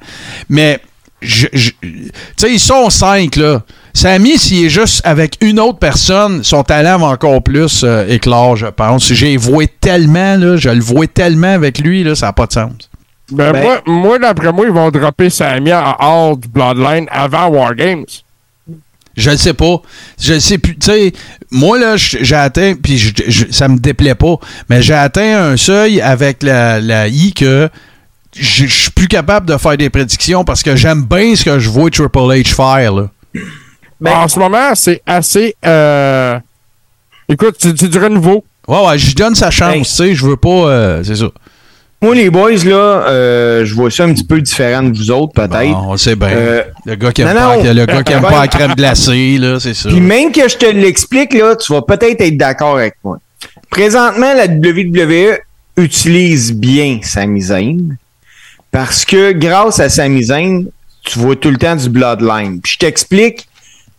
Mais 0.48 0.80
je- 1.22 1.46
je- 1.52 1.70
tu 1.82 2.10
sais, 2.36 2.50
ils 2.52 2.58
sont 2.60 2.90
cinq, 2.90 3.36
là. 3.36 3.62
Samy, 3.92 4.38
s'il 4.38 4.64
est 4.66 4.70
juste 4.70 5.00
avec 5.04 5.36
une 5.40 5.58
autre 5.60 5.78
personne, 5.78 6.44
son 6.44 6.62
talent 6.62 6.98
va 6.98 7.06
encore 7.08 7.42
plus 7.42 7.82
euh, 7.84 8.06
éclore, 8.08 8.56
je 8.56 8.66
pense. 8.66 9.12
J'ai 9.12 9.36
voué 9.36 9.66
tellement, 9.66 10.36
là, 10.36 10.56
je 10.56 10.70
le 10.70 10.80
vois 10.80 11.06
tellement 11.06 11.52
avec 11.54 11.78
lui, 11.78 12.04
là, 12.04 12.14
ça 12.14 12.26
n'a 12.26 12.32
pas 12.32 12.46
de 12.46 12.52
sens. 12.52 12.72
Ben, 13.32 13.52
Ben- 13.52 13.62
moi, 13.62 13.82
moi 13.86 14.18
d'après 14.18 14.52
moi, 14.52 14.66
ils 14.66 14.72
vont 14.72 14.90
dropper 14.90 15.30
Samia 15.30 15.80
à 15.80 15.96
hors 16.08 16.36
du 16.36 16.48
Bloodline 16.48 17.06
avant 17.10 17.48
War 17.48 17.74
Games. 17.74 18.04
Je 19.16 19.30
le 19.30 19.36
sais 19.36 19.54
pas. 19.54 19.82
Je 20.20 20.34
le 20.34 20.40
sais 20.40 20.56
plus. 20.58 20.76
Tu 20.78 20.86
sais, 20.86 21.12
moi, 21.50 21.78
là, 21.78 21.96
j'ai 21.96 22.34
atteint, 22.36 22.74
puis 22.80 22.96
je- 22.96 23.12
je- 23.26 23.44
ça 23.50 23.68
me 23.68 23.76
déplaît 23.76 24.14
pas, 24.14 24.36
mais 24.68 24.82
j'ai 24.82 24.94
atteint 24.94 25.50
un 25.50 25.56
seuil 25.56 26.00
avec 26.00 26.42
la, 26.42 26.80
la 26.80 27.08
I 27.08 27.32
que 27.32 27.68
je 28.36 28.64
je 28.66 28.82
suis 28.82 28.90
plus 28.92 29.08
capable 29.08 29.46
de 29.46 29.56
faire 29.56 29.76
des 29.76 29.90
prédictions 29.90 30.44
parce 30.44 30.62
que 30.62 30.76
j'aime 30.76 31.02
bien 31.02 31.34
ce 31.34 31.44
que 31.44 31.58
je 31.58 31.68
vois 31.68 31.90
Triple 31.90 32.18
H 32.18 32.54
faire, 32.54 32.92
là. 32.94 33.08
Ben- 34.00 34.12
en 34.16 34.28
ce 34.28 34.38
moment, 34.38 34.74
c'est 34.74 35.02
assez. 35.06 35.54
Euh... 35.66 36.38
Écoute, 37.28 37.56
c'est 37.58 37.88
du 37.88 37.98
renouveau. 37.98 38.44
Ouais, 38.66 38.86
ouais, 38.86 38.98
je 38.98 39.14
donne 39.14 39.34
sa 39.34 39.50
chance, 39.50 39.88
tu 39.88 39.94
sais, 39.94 40.14
je 40.14 40.24
veux 40.26 40.36
pas. 40.36 40.48
euh, 40.48 41.02
c'est 41.04 41.16
ça. 41.16 41.26
Moi, 42.02 42.14
les 42.14 42.30
boys, 42.30 42.52
là, 42.64 43.04
euh, 43.08 43.64
je 43.66 43.74
vois 43.74 43.90
ça 43.90 44.04
un 44.04 44.12
petit 44.14 44.24
peu 44.24 44.40
différent 44.40 44.82
de 44.82 44.96
vous 44.96 45.10
autres, 45.10 45.34
peut-être. 45.34 45.72
Bon, 45.72 45.88
on 45.88 45.92
le 45.92 45.98
sait 45.98 46.16
bien. 46.16 46.28
Euh, 46.28 46.62
le 46.86 46.94
gars 46.94 47.12
qui 47.12 47.20
aime, 47.20 47.28
non, 47.28 47.34
pas, 47.34 47.56
non. 47.58 47.74
le 47.74 47.84
gars 47.86 48.02
qui 48.02 48.12
aime 48.12 48.22
pas 48.22 48.40
la 48.40 48.48
crème 48.48 48.74
glacée, 48.74 49.36
là, 49.38 49.60
c'est 49.60 49.74
ça. 49.74 49.90
Puis 49.90 50.00
même 50.00 50.32
que 50.32 50.48
je 50.48 50.56
te 50.56 50.64
l'explique, 50.66 51.34
là, 51.34 51.56
tu 51.56 51.72
vas 51.72 51.82
peut-être 51.82 52.20
être 52.22 52.36
d'accord 52.38 52.78
avec 52.78 52.94
moi. 53.04 53.18
Présentement, 53.70 54.32
la 54.34 54.46
WWE 54.46 55.38
utilise 55.76 56.54
bien 56.54 57.00
Sami 57.02 57.42
Zayn 57.42 57.96
parce 58.70 59.04
que 59.04 59.32
grâce 59.32 59.78
à 59.78 59.88
Sami 59.88 60.24
Zayn, 60.24 60.64
tu 61.04 61.18
vois 61.18 61.36
tout 61.36 61.50
le 61.50 61.56
temps 61.58 61.76
du 61.76 61.88
Bloodline. 61.90 62.60
Puis 62.62 62.72
je 62.74 62.78
t'explique, 62.78 63.46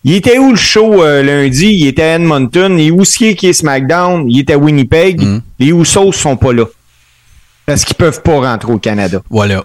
Il 0.04 0.14
était 0.16 0.38
où 0.39 0.52
le 0.52 0.56
show 0.58 1.04
euh, 1.04 1.22
lundi? 1.22 1.68
Il 1.68 1.88
était 1.88 2.02
à 2.04 2.16
Edmonton. 2.16 2.80
Et 2.80 2.89
où 2.91 3.04
est-ce 3.04 3.34
qui 3.36 3.47
est 3.47 3.54
SmackDown? 3.54 4.26
Il 4.30 4.39
était 4.39 4.54
à 4.54 4.58
Winnipeg. 4.58 5.22
Mm. 5.22 5.41
Les 5.60 5.68
Usos 5.68 6.12
sont 6.12 6.36
pas 6.38 6.54
là. 6.54 6.66
Parce 7.66 7.86
qu'ils 7.86 7.95
peuvent 7.95 8.22
pas 8.22 8.39
rentrer 8.39 8.72
au 8.72 8.80
Canada. 8.80 9.22
Voilà. 9.30 9.64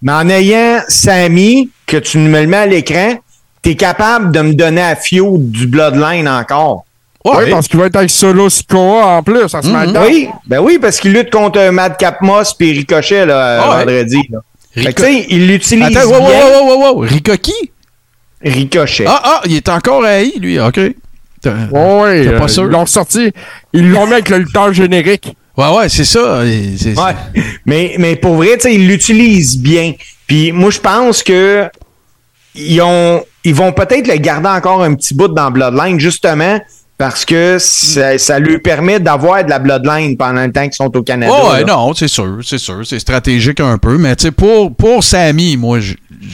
Mais 0.00 0.12
en 0.12 0.28
ayant 0.30 0.80
Sammy, 0.88 1.70
que 1.86 1.96
tu 1.98 2.18
me 2.18 2.40
le 2.40 2.46
mets 2.46 2.56
à 2.56 2.66
l'écran, 2.66 3.14
t'es 3.62 3.74
capable 3.74 4.32
de 4.32 4.40
me 4.40 4.54
donner 4.54 4.80
à 4.82 4.96
Fio 4.96 5.36
du 5.38 5.66
Bloodline 5.66 6.28
encore. 6.28 6.84
Oui, 7.24 7.50
parce 7.50 7.68
qu'il 7.68 7.78
va 7.78 7.86
être 7.86 7.96
avec 7.96 8.08
Solo 8.10 8.48
Sikoa 8.48 9.04
en 9.18 9.22
plus 9.22 9.42
à 9.54 9.60
SmackDown. 9.60 10.06
Oui, 10.06 10.28
ben 10.46 10.60
oui, 10.60 10.78
parce 10.80 10.98
qu'il 10.98 11.12
lutte 11.12 11.30
contre 11.30 11.68
Madcap 11.70 12.22
Moss 12.22 12.54
et 12.60 12.72
Ricochet 12.72 13.26
là, 13.26 13.60
Ah 13.60 13.70
ouais. 13.70 13.84
vendredi. 13.84 14.20
Là. 14.30 14.38
Fait 14.72 14.92
que, 14.94 15.02
Rico- 15.02 15.02
tu 15.02 15.12
sais, 15.12 15.26
il 15.28 15.46
l'utilise 15.48 15.96
Attends, 15.96 16.08
wow, 16.08 16.20
wow, 16.22 16.78
wow, 16.78 16.94
wow? 16.94 17.06
Ricochet. 18.42 19.04
Ah, 19.06 19.20
ah, 19.24 19.40
il 19.46 19.56
est 19.56 19.68
encore 19.68 20.04
haï, 20.04 20.32
lui. 20.38 20.60
OK. 20.60 20.74
T'es 20.74 21.50
pas 21.50 21.78
euh, 21.78 22.48
sûr? 22.48 22.64
ils 22.64 22.70
l'ont 22.70 22.86
sorti. 22.86 23.32
Ils 23.72 23.90
l'ont 23.90 24.06
mis 24.06 24.14
avec 24.14 24.28
le 24.28 24.38
lutteur 24.38 24.72
générique. 24.72 25.36
Ouais, 25.56 25.76
ouais, 25.76 25.88
c'est 25.88 26.04
ça. 26.04 26.40
Ouais. 26.40 27.16
Mais, 27.66 27.96
mais 27.98 28.16
pour 28.16 28.34
vrai, 28.36 28.56
tu 28.56 28.62
sais, 28.62 28.74
ils 28.74 28.86
l'utilisent 28.86 29.58
bien. 29.58 29.92
Puis 30.26 30.52
moi, 30.52 30.70
je 30.70 30.78
pense 30.78 31.22
que 31.22 31.68
ils 32.54 32.80
ont 32.80 33.24
ils 33.44 33.54
vont 33.54 33.72
peut-être 33.72 34.08
le 34.08 34.16
garder 34.16 34.48
encore 34.48 34.82
un 34.82 34.94
petit 34.94 35.14
bout 35.14 35.28
dans 35.28 35.50
Bloodline, 35.50 35.98
justement, 35.98 36.60
parce 36.98 37.24
que 37.24 37.58
ça, 37.60 38.18
ça 38.18 38.38
lui 38.40 38.58
permet 38.58 38.98
d'avoir 38.98 39.44
de 39.44 39.50
la 39.50 39.60
Bloodline 39.60 40.16
pendant 40.16 40.44
le 40.44 40.50
temps 40.52 40.64
qu'ils 40.64 40.74
sont 40.74 40.94
au 40.96 41.02
Canada. 41.04 41.32
Ouais, 41.32 41.50
ouais, 41.60 41.64
non, 41.64 41.94
c'est 41.94 42.08
sûr, 42.08 42.38
c'est 42.44 42.58
sûr. 42.58 42.80
C'est 42.84 42.98
stratégique 42.98 43.60
un 43.60 43.78
peu. 43.78 43.96
Mais 43.98 44.16
tu 44.16 44.24
sais, 44.24 44.30
pour, 44.32 44.74
pour 44.74 45.04
Sammy, 45.04 45.56
moi, 45.56 45.78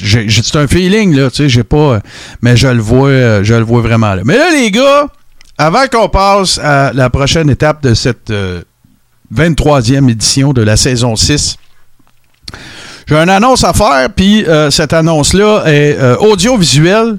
c'est 0.02 0.56
un 0.56 0.66
feeling, 0.66 1.14
là. 1.14 1.28
Tu 1.30 1.36
sais, 1.36 1.48
j'ai 1.50 1.64
pas. 1.64 1.76
euh, 1.76 2.00
Mais 2.40 2.56
je 2.56 2.68
le 2.68 2.80
vois, 2.80 3.08
euh, 3.10 3.44
je 3.44 3.52
le 3.54 3.62
vois 3.64 3.82
vraiment 3.82 4.14
là. 4.14 4.22
Mais 4.24 4.38
là, 4.38 4.46
les 4.50 4.70
gars, 4.70 5.06
avant 5.58 5.86
qu'on 5.86 6.08
passe 6.08 6.58
à 6.58 6.92
la 6.94 7.10
prochaine 7.10 7.50
étape 7.50 7.82
de 7.82 7.92
cette 7.92 8.30
euh, 8.30 8.62
23e 9.34 10.08
édition 10.10 10.54
de 10.54 10.62
la 10.62 10.78
saison 10.78 11.14
6, 11.14 11.58
j'ai 13.06 13.16
une 13.16 13.28
annonce 13.28 13.64
à 13.64 13.74
faire, 13.74 14.08
puis 14.16 14.46
euh, 14.46 14.70
cette 14.70 14.94
annonce-là 14.94 15.64
est 15.66 15.98
euh, 16.00 16.16
audiovisuelle. 16.16 17.18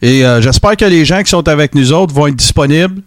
Et 0.00 0.24
euh, 0.24 0.40
j'espère 0.40 0.76
que 0.76 0.84
les 0.84 1.04
gens 1.04 1.22
qui 1.22 1.30
sont 1.30 1.46
avec 1.48 1.74
nous 1.74 1.92
autres 1.92 2.14
vont 2.14 2.26
être 2.26 2.36
disponibles. 2.36 3.02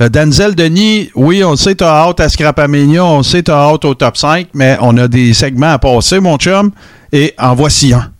Euh, 0.00 0.08
Denzel 0.08 0.54
Denis, 0.54 1.10
oui, 1.14 1.44
on 1.44 1.52
le 1.52 1.56
sait, 1.56 1.74
t'as 1.74 2.06
hâte 2.06 2.20
à 2.20 2.28
Scrapamania, 2.28 3.04
on 3.04 3.18
le 3.18 3.22
sait, 3.22 3.42
t'as 3.42 3.70
hâte 3.70 3.84
au 3.84 3.94
top 3.94 4.16
5, 4.16 4.48
mais 4.54 4.76
on 4.80 4.96
a 4.96 5.08
des 5.08 5.34
segments 5.34 5.72
à 5.72 5.78
passer, 5.78 6.20
mon 6.20 6.36
chum, 6.36 6.70
et 7.12 7.34
en 7.38 7.54
voici 7.54 7.92
un. 7.92 8.10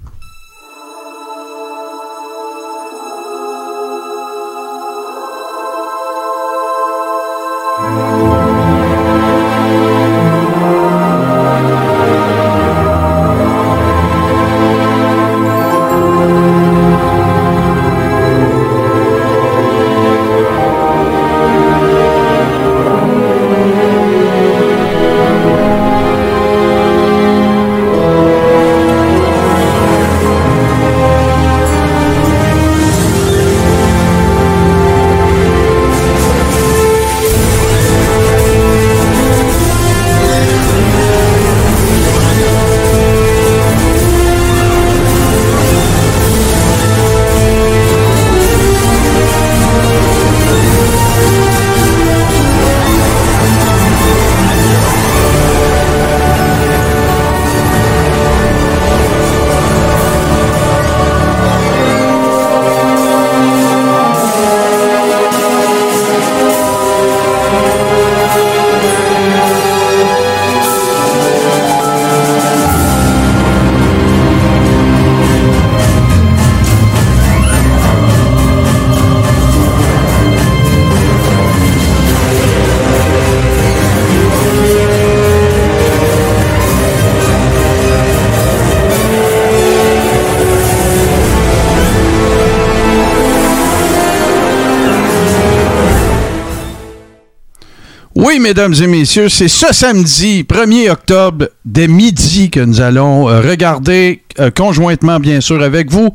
Oui, 98.32 98.38
mesdames 98.38 98.74
et 98.80 98.86
messieurs, 98.86 99.28
c'est 99.28 99.48
ce 99.48 99.72
samedi, 99.74 100.44
1er 100.44 100.88
octobre, 100.90 101.46
dès 101.64 101.88
midi, 101.88 102.48
que 102.48 102.60
nous 102.60 102.80
allons 102.80 103.28
euh, 103.28 103.40
regarder, 103.40 104.22
euh, 104.38 104.52
conjointement 104.52 105.18
bien 105.18 105.40
sûr 105.40 105.60
avec 105.60 105.90
vous, 105.90 106.10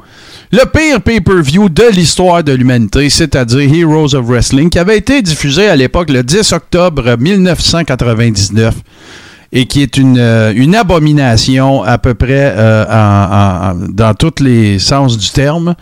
le 0.54 0.64
pire 0.64 1.02
pay-per-view 1.02 1.68
de 1.68 1.84
l'histoire 1.92 2.42
de 2.42 2.54
l'humanité, 2.54 3.10
c'est-à-dire 3.10 3.70
Heroes 3.74 4.16
of 4.16 4.26
Wrestling, 4.28 4.70
qui 4.70 4.80
avait 4.80 4.98
été 4.98 5.22
diffusé 5.22 5.68
à 5.68 5.76
l'époque 5.76 6.10
le 6.10 6.24
10 6.24 6.54
octobre 6.54 7.18
1999 7.20 8.76
et 9.52 9.66
qui 9.66 9.82
est 9.82 9.98
une, 9.98 10.18
euh, 10.18 10.54
une 10.56 10.74
abomination 10.76 11.84
à 11.84 11.98
peu 11.98 12.14
près 12.14 12.56
en- 12.90 13.74
dans 13.90 14.14
tous 14.14 14.42
les 14.42 14.80
sens 14.80 15.18
du 15.18 15.30
terme. 15.32 15.76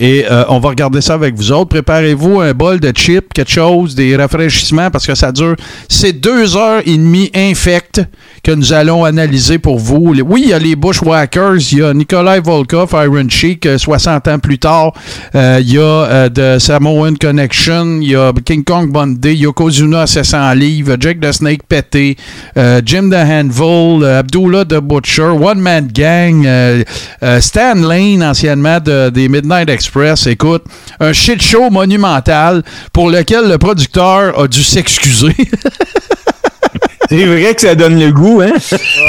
Et 0.00 0.24
euh, 0.30 0.44
on 0.48 0.58
va 0.58 0.70
regarder 0.70 1.00
ça 1.00 1.14
avec 1.14 1.34
vous 1.36 1.52
autres. 1.52 1.68
Préparez-vous 1.70 2.40
un 2.40 2.52
bol 2.52 2.80
de 2.80 2.90
chips, 2.90 3.32
quelque 3.32 3.50
chose, 3.50 3.94
des 3.94 4.16
rafraîchissements, 4.16 4.90
parce 4.90 5.06
que 5.06 5.14
ça 5.14 5.30
dure. 5.30 5.54
C'est 5.88 6.12
deux 6.12 6.56
heures 6.56 6.82
et 6.84 6.96
demie 6.96 7.30
infectes 7.34 8.02
que 8.42 8.50
nous 8.50 8.72
allons 8.72 9.04
analyser 9.04 9.58
pour 9.58 9.78
vous. 9.78 10.14
Oui, 10.26 10.42
il 10.44 10.50
y 10.50 10.52
a 10.52 10.58
les 10.58 10.74
Bushwhackers, 10.76 11.56
il 11.72 11.78
y 11.78 11.82
a 11.82 11.94
Nikolai 11.94 12.40
Volkov, 12.40 12.90
Iron 12.92 13.28
Sheik, 13.28 13.66
euh, 13.66 13.78
60 13.78 14.28
ans 14.28 14.38
plus 14.38 14.58
tard. 14.58 14.92
Euh, 15.34 15.58
Il 15.60 15.72
y 15.72 15.78
a 15.78 15.82
euh, 15.82 16.28
The 16.28 16.58
Samoan 16.60 17.14
Connection, 17.16 18.00
il 18.02 18.10
y 18.10 18.16
a 18.16 18.32
King 18.44 18.64
Kong 18.64 18.90
Bundy, 18.92 19.34
Yokozuna 19.36 20.02
à 20.02 20.06
700 20.06 20.52
livres, 20.54 20.96
Jake 21.00 21.20
the 21.20 21.32
Snake 21.32 21.62
pété, 21.68 22.16
euh, 22.58 22.80
Jim 22.84 23.08
the 23.10 23.14
Handful, 23.14 24.02
euh, 24.02 24.18
Abdullah 24.18 24.64
the 24.64 24.80
Butcher, 24.80 25.22
One 25.40 25.60
Man 25.60 25.88
Gang, 25.94 26.44
euh, 26.46 26.82
euh, 27.22 27.40
Stan 27.40 27.74
Lane, 27.76 28.22
anciennement 28.22 28.80
de- 28.80 29.08
des 29.10 29.28
Midnight 29.28 29.70
Express. 29.70 29.83
Écoute, 30.26 30.64
un 31.00 31.12
shit 31.12 31.42
show 31.42 31.70
monumental 31.70 32.62
pour 32.92 33.10
lequel 33.10 33.48
le 33.48 33.58
producteur 33.58 34.38
a 34.38 34.48
dû 34.48 34.62
s'excuser. 34.62 35.34
C'est 37.08 37.26
vrai 37.26 37.54
que 37.54 37.60
ça 37.60 37.74
donne 37.74 38.00
le 38.00 38.10
goût, 38.12 38.40
hein? 38.40 38.54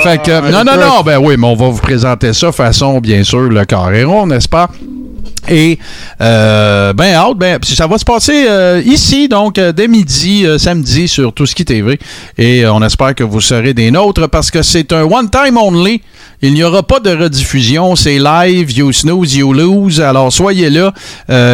Fait 0.03 0.21
que, 0.21 0.51
non, 0.51 0.63
non, 0.63 0.77
non, 0.77 1.01
ben 1.03 1.17
oui, 1.17 1.35
mais 1.37 1.47
on 1.47 1.55
va 1.55 1.69
vous 1.69 1.81
présenter 1.81 2.33
ça 2.33 2.51
façon, 2.51 2.99
bien 2.99 3.23
sûr, 3.23 3.43
le 3.43 3.63
carré 3.65 4.03
rond, 4.03 4.27
n'est-ce 4.27 4.49
pas? 4.49 4.69
Et, 5.49 5.77
euh, 6.21 6.93
ben, 6.93 7.13
hâte, 7.13 7.37
ben, 7.37 7.59
ça 7.63 7.87
va 7.87 7.97
se 7.97 8.05
passer 8.05 8.45
euh, 8.49 8.81
ici, 8.85 9.27
donc, 9.27 9.57
euh, 9.57 9.71
dès 9.71 9.87
midi, 9.87 10.45
samedi, 10.57 11.07
sur 11.07 11.33
Tout 11.33 11.45
ce 11.45 11.53
qui 11.55 11.65
TV. 11.65 11.99
Et 12.37 12.65
on 12.65 12.81
espère 12.83 13.13
que 13.15 13.23
vous 13.23 13.41
serez 13.41 13.73
des 13.73 13.91
nôtres 13.91 14.27
parce 14.29 14.49
que 14.51 14.61
c'est 14.61 14.91
un 14.93 15.03
one-time 15.03 15.57
only. 15.57 16.01
Il 16.41 16.53
n'y 16.53 16.63
aura 16.63 16.83
pas 16.83 16.99
de 16.99 17.09
rediffusion. 17.11 17.95
C'est 17.95 18.19
live, 18.19 18.71
you 18.71 18.91
snooze, 18.91 19.35
you 19.35 19.53
lose. 19.53 20.01
Alors, 20.01 20.31
soyez 20.31 20.69
là, 20.69 20.93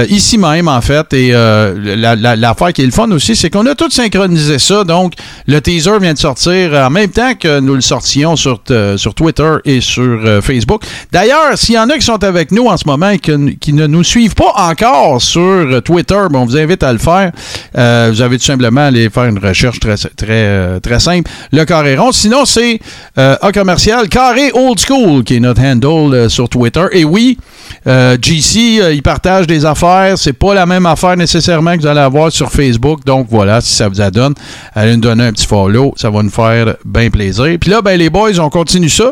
ici 0.10 0.38
même, 0.38 0.68
en 0.68 0.82
fait. 0.82 1.14
Et 1.14 1.30
euh, 1.34 1.76
la- 1.96 2.16
la- 2.16 2.36
l'affaire 2.36 2.74
qui 2.74 2.82
est 2.82 2.86
le 2.86 2.92
fun 2.92 3.10
aussi, 3.12 3.36
c'est 3.36 3.50
qu'on 3.50 3.66
a 3.68 3.76
tout 3.76 3.90
synchronisé 3.90 4.60
ça. 4.60 4.84
Donc, 4.84 5.14
le 5.48 5.62
teaser 5.62 6.00
vient 6.02 6.14
de 6.14 6.18
sortir 6.20 6.74
en 6.74 6.90
même 6.90 7.10
temps 7.10 7.34
que 7.40 7.60
nous 7.60 7.76
le 7.76 7.82
sortions 7.82 8.36
sur, 8.36 8.62
sur 8.98 9.14
Twitter 9.14 9.52
et 9.66 9.82
sur 9.82 10.20
Facebook. 10.44 10.84
D'ailleurs, 11.12 11.56
s'il 11.58 11.76
y 11.76 11.80
en 11.80 11.90
a 11.90 11.96
qui 11.98 12.06
sont 12.06 12.24
avec 12.24 12.52
nous 12.52 12.66
en 12.68 12.76
ce 12.78 12.84
moment 12.86 13.10
et 13.12 13.20
qui 13.20 13.74
ne 13.74 13.81
ne 13.82 13.88
nous 13.88 14.04
suivent 14.04 14.36
pas 14.36 14.54
encore 14.56 15.22
sur 15.22 15.82
Twitter, 15.84 16.20
ben, 16.30 16.40
on 16.40 16.46
vous 16.46 16.58
invite 16.58 16.84
à 16.84 16.94
le 16.94 17.00
faire. 17.00 17.32
Euh, 17.78 18.10
vous 18.12 18.22
avez 18.22 18.38
tout 18.38 18.46
simplement 18.46 18.82
à 18.82 18.86
aller 18.86 19.10
faire 19.10 19.26
une 19.26 19.40
recherche 19.40 19.80
très, 19.80 19.96
très, 19.96 20.12
euh, 20.30 20.80
très 20.80 21.00
simple. 21.00 21.30
Le 21.52 21.66
Carré 21.66 21.98
rond. 21.98 22.12
Sinon, 22.12 22.46
c'est 22.46 22.80
euh, 23.18 23.36
A 23.42 23.52
commercial 23.52 24.08
Carré 24.10 24.52
Old 24.54 24.80
School 24.80 25.24
qui 25.24 25.38
est 25.38 25.40
notre 25.40 25.62
handle 25.62 26.14
euh, 26.14 26.30
sur 26.30 26.50
Twitter. 26.50 26.86
Et 26.92 27.04
oui, 27.04 27.38
GC, 27.86 28.94
il 28.94 29.02
partage 29.02 29.48
des 29.48 29.66
affaires. 29.66 30.18
C'est 30.18 30.34
pas 30.34 30.54
la 30.54 30.66
même 30.66 30.86
affaire 30.86 31.18
nécessairement 31.18 31.76
que 31.76 31.82
vous 31.82 31.88
allez 31.88 32.00
avoir 32.00 32.32
sur 32.32 32.52
Facebook. 32.52 33.04
Donc 33.06 33.28
voilà, 33.30 33.62
si 33.62 33.74
ça 33.74 33.88
vous 33.88 34.02
adonne, 34.02 34.34
allez 34.76 34.96
nous 34.96 35.02
donner 35.02 35.26
un 35.26 35.34
petit 35.34 35.48
follow. 35.48 35.94
Ça 35.98 36.10
va 36.10 36.22
nous 36.22 36.30
faire 36.30 36.76
bien 36.86 37.10
plaisir. 37.10 37.58
Puis 37.60 37.72
là, 37.72 37.82
ben, 37.82 37.98
les 37.98 38.10
boys, 38.10 38.40
on 38.40 38.50
continue 38.50 38.90
ça. 38.90 39.12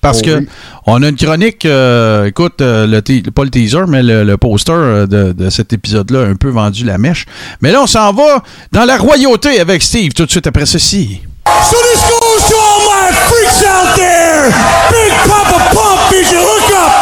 Parce 0.00 0.20
Oh 0.22 0.26
que 0.26 0.38
oui. 0.38 0.48
on 0.86 1.02
a 1.02 1.08
une 1.08 1.16
chronique, 1.16 1.64
euh, 1.66 2.26
écoute, 2.26 2.60
euh, 2.62 2.86
le 2.86 3.00
pas 3.30 3.44
le 3.44 3.50
teaser, 3.50 3.82
mais 3.86 4.02
le, 4.02 4.24
le 4.24 4.36
poster 4.38 4.72
euh, 4.72 5.06
de, 5.06 5.32
de 5.32 5.50
cet 5.50 5.72
épisode-là 5.74 6.20
a 6.22 6.24
un 6.26 6.36
peu 6.36 6.48
vendu 6.48 6.84
la 6.84 6.96
mèche. 6.96 7.26
Mais 7.60 7.70
là, 7.70 7.82
on 7.82 7.86
s'en 7.86 8.12
va 8.12 8.42
dans 8.72 8.84
la 8.86 8.96
royauté 8.96 9.60
avec 9.60 9.82
Steve 9.82 10.12
tout 10.14 10.24
de 10.24 10.30
suite 10.30 10.46
après 10.46 10.64
ceci. 10.66 11.20
So 11.46 11.76
this 11.92 12.00
goes 12.02 12.48
to 12.48 12.56
all 12.56 12.80
my 12.86 13.12
freaks 13.28 13.62
out 13.66 13.94
there. 13.96 14.50
Big 14.90 15.12
Papa 15.28 15.58
Pump 15.74 16.12
you 16.12 16.38
hook 16.38 16.70
up? 16.72 16.92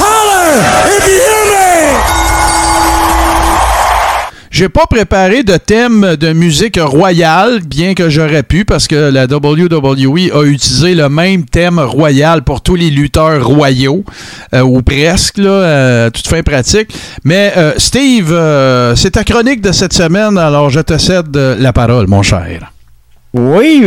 Holler 0.00 0.62
if 0.96 1.06
you 1.06 1.14
hear 1.14 1.44
me. 1.46 1.69
J'ai 4.50 4.68
pas 4.68 4.86
préparé 4.86 5.44
de 5.44 5.56
thème 5.56 6.16
de 6.16 6.32
musique 6.32 6.76
royale, 6.80 7.60
bien 7.60 7.94
que 7.94 8.10
j'aurais 8.10 8.42
pu, 8.42 8.64
parce 8.64 8.88
que 8.88 8.96
la 8.96 9.26
WWE 9.26 10.34
a 10.34 10.42
utilisé 10.42 10.96
le 10.96 11.08
même 11.08 11.44
thème 11.44 11.78
royal 11.78 12.42
pour 12.42 12.60
tous 12.60 12.74
les 12.74 12.90
lutteurs 12.90 13.46
royaux, 13.46 14.04
euh, 14.52 14.62
ou 14.62 14.82
presque, 14.82 15.38
là, 15.38 15.50
euh, 15.50 16.10
toute 16.10 16.26
fin 16.26 16.42
pratique. 16.42 16.88
Mais 17.22 17.52
euh, 17.56 17.74
Steve, 17.76 18.32
euh, 18.32 18.96
c'est 18.96 19.12
ta 19.12 19.22
chronique 19.22 19.60
de 19.60 19.70
cette 19.70 19.92
semaine, 19.92 20.36
alors 20.36 20.68
je 20.68 20.80
te 20.80 20.98
cède 20.98 21.36
la 21.36 21.72
parole, 21.72 22.08
mon 22.08 22.22
cher. 22.22 22.72
Oui, 23.32 23.84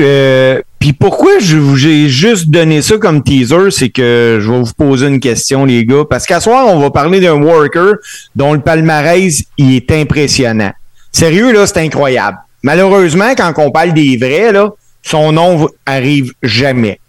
puis 0.83 0.91
pourquoi 0.91 1.39
je 1.39 1.55
vous 1.55 1.87
ai 1.87 2.09
juste 2.09 2.49
donné 2.49 2.81
ça 2.81 2.97
comme 2.97 3.23
teaser, 3.23 3.71
c'est 3.71 3.87
que 3.87 4.39
je 4.41 4.51
vais 4.51 4.59
vous 4.59 4.73
poser 4.77 5.07
une 5.07 5.21
question, 5.21 5.63
les 5.63 5.85
gars, 5.85 6.03
parce 6.09 6.25
qu'à 6.25 6.41
soir, 6.41 6.67
on 6.67 6.77
va 6.77 6.91
parler 6.91 7.21
d'un 7.21 7.41
worker 7.41 7.93
dont 8.35 8.51
le 8.51 8.59
palmarès 8.59 9.45
il 9.57 9.75
est 9.75 9.89
impressionnant. 9.93 10.73
Sérieux, 11.09 11.53
là, 11.53 11.65
c'est 11.67 11.77
incroyable. 11.77 12.37
Malheureusement, 12.63 13.33
quand 13.33 13.53
on 13.59 13.71
parle 13.71 13.93
des 13.93 14.17
vrais, 14.17 14.51
là, 14.51 14.71
son 15.03 15.31
nom 15.31 15.69
arrive 15.85 16.33
jamais. 16.43 16.99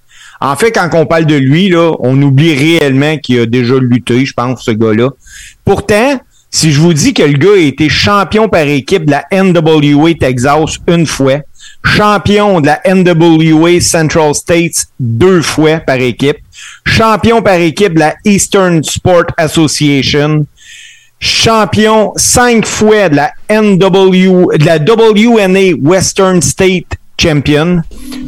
En 0.41 0.55
fait, 0.55 0.71
quand 0.71 0.91
on 0.93 1.05
parle 1.05 1.27
de 1.27 1.35
lui, 1.35 1.69
là, 1.69 1.95
on 1.99 2.23
oublie 2.23 2.55
réellement 2.55 3.17
qu'il 3.19 3.41
a 3.41 3.47
déjà 3.47 3.75
lutté, 3.81 4.25
je 4.25 4.35
pense, 4.35 4.63
ce 4.63 4.71
gars-là. 4.71 5.11
Pourtant, 5.65 6.21
si 6.49 6.71
je 6.71 6.79
vous 6.79 6.95
dis 6.95 7.13
que 7.13 7.25
le 7.25 7.37
gars 7.37 7.55
a 7.55 7.59
été 7.59 7.89
champion 7.89 8.49
par 8.49 8.69
équipe 8.69 9.07
de 9.07 9.11
la 9.11 9.25
NWA 9.33 10.15
Texas 10.15 10.79
une 10.87 11.09
fois, 11.09 11.41
champion 11.85 12.61
de 12.61 12.67
la 12.67 12.81
NWA 12.87 13.81
Central 13.81 14.35
States 14.35 14.87
deux 14.99 15.43
fois 15.43 15.79
par 15.81 15.97
équipe, 15.97 16.39
champion 16.87 17.43
par 17.43 17.55
équipe 17.55 17.95
de 17.95 18.01
la 18.01 18.15
Eastern 18.25 18.83
Sport 18.83 19.27
Association, 19.37 20.47
champion 21.21 22.13
cinq 22.17 22.67
fois 22.67 23.09
de 23.09 23.17
la 23.17 23.33
NW, 23.51 24.57
de 24.59 24.65
la 24.65 24.79
WNA 24.79 25.77
Western 25.81 26.41
State 26.43 26.97
Champion, 27.21 27.83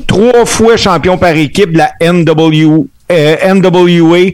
trois 0.06 0.44
fois 0.44 0.76
champion 0.76 1.18
par 1.18 1.34
équipe 1.34 1.72
de 1.72 1.78
la 1.78 1.92
NW, 2.00 2.86
euh, 3.10 3.54
NWA 3.54 4.32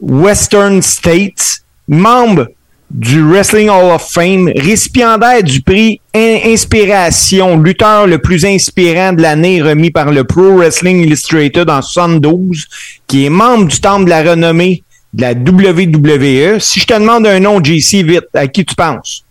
Western 0.00 0.82
States, 0.82 1.62
membre 1.86 2.48
du 2.90 3.22
Wrestling 3.22 3.68
Hall 3.68 3.92
of 3.92 4.10
Fame, 4.10 4.50
récipiendaire 4.56 5.42
du 5.44 5.60
prix 5.62 6.00
In- 6.14 6.40
Inspiration, 6.52 7.56
lutteur 7.58 8.06
le 8.06 8.18
plus 8.18 8.44
inspirant 8.44 9.12
de 9.12 9.22
l'année 9.22 9.62
remis 9.62 9.90
par 9.92 10.10
le 10.10 10.24
Pro 10.24 10.56
Wrestling 10.56 11.00
Illustrated 11.04 11.70
en 11.70 11.82
72, 11.82 12.66
qui 13.06 13.26
est 13.26 13.30
membre 13.30 13.66
du 13.68 13.80
Temple 13.80 14.06
de 14.06 14.10
la 14.10 14.22
renommée 14.22 14.82
de 15.12 15.22
la 15.22 15.32
WWE. 15.32 16.58
Si 16.60 16.80
je 16.80 16.86
te 16.86 16.94
demande 16.94 17.26
un 17.26 17.38
nom, 17.40 17.62
JC, 17.62 18.02
vite, 18.02 18.26
à 18.34 18.46
qui 18.48 18.64
tu 18.64 18.74
penses? 18.74 19.24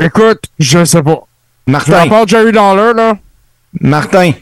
Écoute, 0.00 0.44
je 0.58 0.84
sais 0.84 1.02
pas. 1.02 1.20
Je 1.66 1.72
Martin. 1.72 2.04
rappelle 2.08 2.28
Jerry 2.28 2.52
Dollar, 2.52 2.94
là. 2.94 3.18
Martin. 3.80 4.32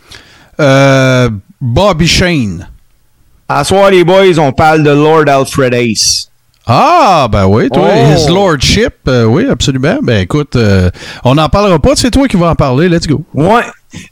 Euh, 0.61 1.31
Bobby 1.61 2.07
Shane. 2.07 2.69
À 3.49 3.63
soir, 3.65 3.91
les 3.91 4.05
boys, 4.05 4.39
on 4.39 4.53
parle 4.53 4.83
de 4.83 4.91
Lord 4.91 5.29
Alfred 5.29 5.73
Ace. 5.75 6.31
Ah, 6.67 7.29
ben 7.31 7.47
oui, 7.47 7.69
toi, 7.71 7.89
Oh. 7.95 8.13
His 8.17 8.29
Lordship, 8.29 8.95
euh, 9.07 9.25
oui, 9.25 9.47
absolument. 9.49 9.99
Ben 10.03 10.23
écoute, 10.23 10.57
euh, 10.57 10.91
on 11.25 11.37
n'en 11.37 11.49
parlera 11.49 11.79
pas, 11.79 11.95
c'est 11.95 12.11
toi 12.11 12.27
qui 12.27 12.37
vas 12.37 12.51
en 12.51 12.55
parler, 12.57 12.89
let's 12.89 13.07
go. 13.07 13.25
Ouais. 13.35 13.63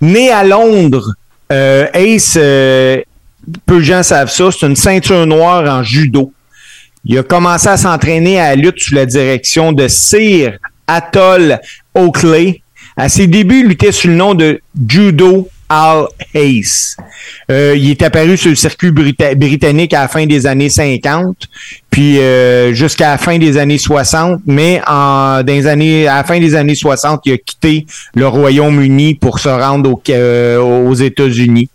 Né 0.00 0.30
à 0.30 0.44
Londres, 0.44 1.14
euh, 1.50 1.86
Ace, 1.94 2.34
euh, 2.36 2.98
peu 3.66 3.76
de 3.78 3.80
gens 3.82 4.02
savent 4.04 4.30
ça, 4.30 4.50
c'est 4.52 4.66
une 4.66 4.76
ceinture 4.76 5.26
noire 5.26 5.64
en 5.68 5.82
judo. 5.82 6.32
Il 7.04 7.18
a 7.18 7.22
commencé 7.24 7.68
à 7.68 7.76
s'entraîner 7.76 8.38
à 8.40 8.50
la 8.50 8.56
lutte 8.56 8.78
sous 8.78 8.94
la 8.94 9.04
direction 9.04 9.72
de 9.72 9.88
Sir 9.88 10.56
Atoll 10.86 11.58
Oakley. 11.94 12.62
À 12.96 13.08
ses 13.08 13.26
débuts, 13.26 13.60
il 13.60 13.66
luttait 13.66 13.90
sous 13.92 14.06
le 14.08 14.14
nom 14.14 14.34
de 14.34 14.60
Judo 14.88 15.48
Al 15.74 16.06
Ace. 16.34 16.96
Euh, 17.50 17.74
il 17.76 17.90
est 17.90 18.02
apparu 18.02 18.36
sur 18.36 18.50
le 18.50 18.54
circuit 18.54 18.92
brita- 18.92 19.34
britannique 19.34 19.92
à 19.92 20.02
la 20.02 20.08
fin 20.08 20.24
des 20.24 20.46
années 20.46 20.68
50, 20.70 21.36
puis 21.90 22.20
euh, 22.20 22.72
jusqu'à 22.72 23.10
la 23.10 23.18
fin 23.18 23.38
des 23.38 23.58
années 23.58 23.78
60, 23.78 24.40
mais 24.46 24.80
en, 24.86 25.42
années, 25.66 26.06
à 26.06 26.18
la 26.18 26.24
fin 26.24 26.38
des 26.38 26.54
années 26.54 26.76
60, 26.76 27.22
il 27.24 27.32
a 27.32 27.38
quitté 27.38 27.86
le 28.14 28.28
Royaume-Uni 28.28 29.14
pour 29.16 29.40
se 29.40 29.48
rendre 29.48 30.00
euh, 30.10 30.58
aux 30.60 30.94
États-Unis. 30.94 31.68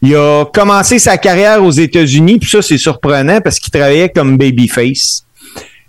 Il 0.00 0.16
a 0.16 0.46
commencé 0.46 0.98
sa 0.98 1.18
carrière 1.18 1.62
aux 1.62 1.70
États-Unis, 1.70 2.38
puis 2.38 2.48
ça, 2.48 2.62
c'est 2.62 2.78
surprenant 2.78 3.40
parce 3.42 3.58
qu'il 3.58 3.70
travaillait 3.70 4.08
comme 4.08 4.38
babyface. 4.38 5.25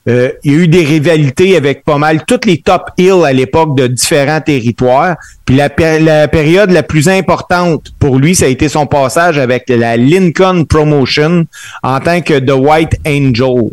Euh, 0.08 0.32
il 0.44 0.52
y 0.52 0.56
a 0.56 0.58
eu 0.60 0.68
des 0.70 0.84
rivalités 0.86 1.58
avec 1.58 1.84
pas 1.84 1.98
mal 1.98 2.24
toutes 2.26 2.46
les 2.46 2.60
top 2.60 2.92
hills 2.98 3.26
à 3.26 3.34
l'époque 3.34 3.76
de 3.76 3.88
différents 3.88 4.40
territoires. 4.40 5.18
Puis 5.46 5.56
la, 5.56 5.70
péri- 5.70 6.04
la 6.04 6.28
période 6.30 6.72
la 6.72 6.84
plus 6.84 7.10
importante 7.10 7.94
pour 8.00 8.18
lui, 8.18 8.34
ça 8.34 8.46
a 8.46 8.48
été 8.48 8.70
son 8.70 8.86
passage 8.86 9.38
avec 9.38 9.66
la 9.68 9.98
Lincoln 9.98 10.64
Promotion 10.66 11.46
en 11.84 12.00
tant 12.00 12.22
que 12.22 12.40
The 12.40 12.54
White 12.56 12.98
Angel. 13.06 13.72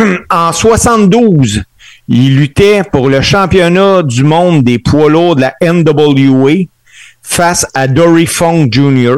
en 0.30 0.52
72, 0.52 1.62
il 2.08 2.36
luttait 2.36 2.82
pour 2.90 3.08
le 3.08 3.22
championnat 3.22 4.02
du 4.02 4.24
monde 4.24 4.62
des 4.62 4.78
poids 4.78 5.08
lourds 5.08 5.36
de 5.36 5.42
la 5.42 5.54
NWA 5.62 6.64
face 7.22 7.66
à 7.74 7.86
Dory 7.88 8.26
Funk 8.26 8.68
Jr. 8.70 9.14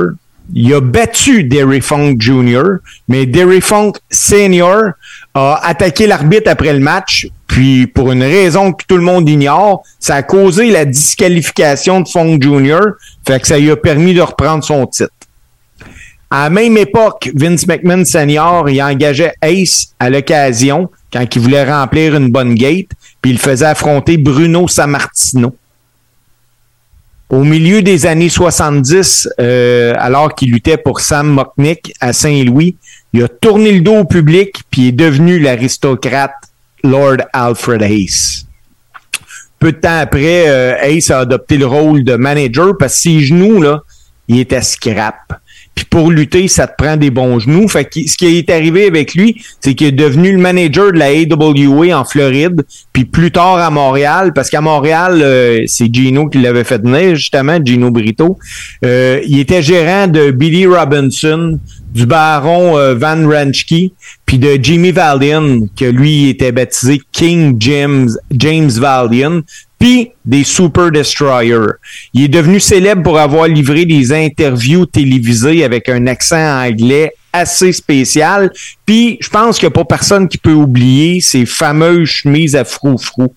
Il 0.53 0.75
a 0.75 0.81
battu 0.81 1.45
Derry 1.45 1.81
Funk 1.81 2.17
Jr., 2.19 2.79
mais 3.09 3.27
Derry 3.27 3.61
Funk 3.61 3.93
Senior 4.11 4.93
a 5.35 5.61
attaqué 5.63 6.07
l'arbitre 6.07 6.51
après 6.51 6.73
le 6.73 6.81
match, 6.81 7.29
puis 7.47 7.87
pour 7.87 8.11
une 8.11 8.23
raison 8.23 8.73
que 8.73 8.85
tout 8.87 8.97
le 8.97 9.03
monde 9.03 9.29
ignore, 9.29 9.83
ça 9.99 10.17
a 10.17 10.23
causé 10.23 10.71
la 10.71 10.85
disqualification 10.85 12.01
de 12.01 12.09
Funk 12.09 12.39
Jr., 12.41 12.81
fait 13.27 13.41
que 13.41 13.47
ça 13.47 13.59
lui 13.59 13.71
a 13.71 13.77
permis 13.77 14.15
de 14.15 14.23
reprendre 14.23 14.65
son 14.65 14.87
titre. 14.87 15.11
À 16.31 16.45
la 16.45 16.51
même 16.51 16.77
époque, 16.77 17.31
Vince 17.35 17.67
McMahon 17.67 18.05
Senior, 18.05 18.69
il 18.71 18.81
engageait 18.83 19.35
Ace 19.43 19.95
à 19.99 20.11
l'occasion 20.11 20.89
quand 21.13 21.25
il 21.35 21.43
voulait 21.43 21.65
remplir 21.65 22.15
une 22.15 22.31
bonne 22.31 22.55
gate, 22.55 22.91
puis 23.21 23.33
il 23.33 23.39
faisait 23.39 23.67
affronter 23.67 24.17
Bruno 24.17 24.69
Sammartino. 24.69 25.57
Au 27.31 27.45
milieu 27.45 27.81
des 27.81 28.07
années 28.07 28.29
70, 28.29 29.29
euh, 29.39 29.95
alors 29.99 30.35
qu'il 30.35 30.51
luttait 30.51 30.77
pour 30.77 30.99
Sam 30.99 31.29
Mocknick 31.29 31.95
à 32.01 32.13
Saint-Louis, 32.13 32.77
il 33.13 33.23
a 33.23 33.29
tourné 33.29 33.71
le 33.71 33.83
dos 33.83 33.99
au 33.99 34.05
public 34.05 34.63
puis 34.69 34.89
est 34.89 34.93
devenu 34.93 35.39
l'aristocrate 35.39 36.35
Lord 36.83 37.19
Alfred 37.33 37.83
Ace. 37.83 38.47
Peu 39.61 39.71
de 39.71 39.77
temps 39.77 39.99
après, 40.01 40.49
euh, 40.49 40.77
Ace 40.83 41.13
a 41.13 41.21
adopté 41.21 41.57
le 41.57 41.67
rôle 41.67 42.03
de 42.03 42.17
manager 42.17 42.73
parce 42.77 42.95
que 42.97 43.01
ses 43.03 43.21
genoux, 43.21 43.63
là, 43.63 43.83
il 44.27 44.41
était 44.41 44.63
scrap. 44.63 45.41
Puis 45.81 45.87
pour 45.89 46.11
lutter, 46.11 46.47
ça 46.47 46.67
te 46.67 46.75
prend 46.77 46.99
des 46.99 47.11
bons 47.11 47.39
genoux. 47.39 47.67
Fait 47.67 47.87
que 47.87 48.07
ce 48.07 48.15
qui 48.19 48.37
est 48.37 48.51
arrivé 48.51 48.87
avec 48.87 49.15
lui, 49.15 49.43
c'est 49.61 49.75
qu'il 49.75 49.87
est 49.87 49.93
devenu 49.93 50.31
le 50.31 50.37
manager 50.37 50.93
de 50.93 50.99
la 50.99 51.07
AWA 51.07 51.99
en 51.99 52.05
Floride, 52.05 52.67
puis 52.93 53.07
plus 53.07 53.31
tard 53.31 53.57
à 53.57 53.71
Montréal, 53.71 54.35
parce 54.35 54.51
qu'à 54.51 54.61
Montréal, 54.61 55.23
euh, 55.23 55.63
c'est 55.67 55.89
Gino 55.91 56.29
qui 56.29 56.37
l'avait 56.37 56.65
fait 56.65 56.83
venir, 56.83 57.15
justement, 57.15 57.59
Gino 57.65 57.91
Brito. 57.91 58.37
Euh, 58.85 59.23
il 59.27 59.39
était 59.39 59.63
gérant 59.63 60.07
de 60.07 60.33
Billy 60.33 60.67
Robinson, 60.67 61.59
du 61.95 62.05
baron 62.05 62.77
euh, 62.77 62.95
Van 62.95 63.27
Ranchke, 63.27 63.93
puis 64.27 64.39
de 64.39 64.59
Jimmy 64.63 64.93
Valiant, 64.93 65.61
que 65.79 65.87
lui 65.87 66.29
était 66.29 66.53
baptisé 66.53 67.01
King 67.11 67.57
James, 67.59 68.11
James 68.33 68.71
Valiant, 68.73 69.41
puis 69.81 70.13
des 70.25 70.45
Super 70.45 70.93
Destroyer. 70.93 71.73
Il 72.13 72.25
est 72.25 72.29
devenu 72.29 72.61
célèbre 72.61 73.03
pour 73.03 73.19
avoir 73.19 73.49
livré 73.49 73.87
des 73.87 74.13
interviews 74.13 74.85
télévisées 74.85 75.65
avec 75.65 75.89
un 75.89 76.07
accent 76.07 76.37
anglais 76.37 77.13
assez 77.33 77.73
spécial. 77.73 78.53
Puis, 78.85 79.17
je 79.21 79.31
pense 79.31 79.59
qu'il 79.59 79.69
n'y 79.69 79.73
a 79.73 79.77
pas 79.79 79.85
personne 79.87 80.29
qui 80.29 80.37
peut 80.37 80.53
oublier 80.53 81.21
ces 81.23 81.47
fameuses 81.47 82.09
chemises 82.09 82.55
à 82.55 82.65
frou-frou. 82.65 83.35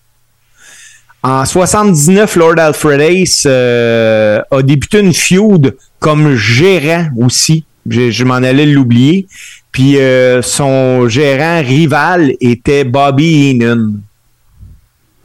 En 1.24 1.46
79, 1.46 2.36
Lord 2.36 2.60
Alfred 2.60 3.00
Ace 3.00 3.44
euh, 3.46 4.42
a 4.52 4.62
débuté 4.62 5.00
une 5.00 5.14
feud 5.14 5.78
comme 6.00 6.36
gérant 6.36 7.08
aussi. 7.16 7.64
Je, 7.90 8.12
je 8.12 8.24
m'en 8.26 8.36
allais 8.36 8.66
l'oublier. 8.66 9.28
Puis 9.72 9.98
euh, 9.98 10.42
son 10.42 11.08
gérant 11.08 11.62
rival 11.62 12.34
était 12.42 12.84
Bobby 12.84 13.52
Heenan. 13.52 13.94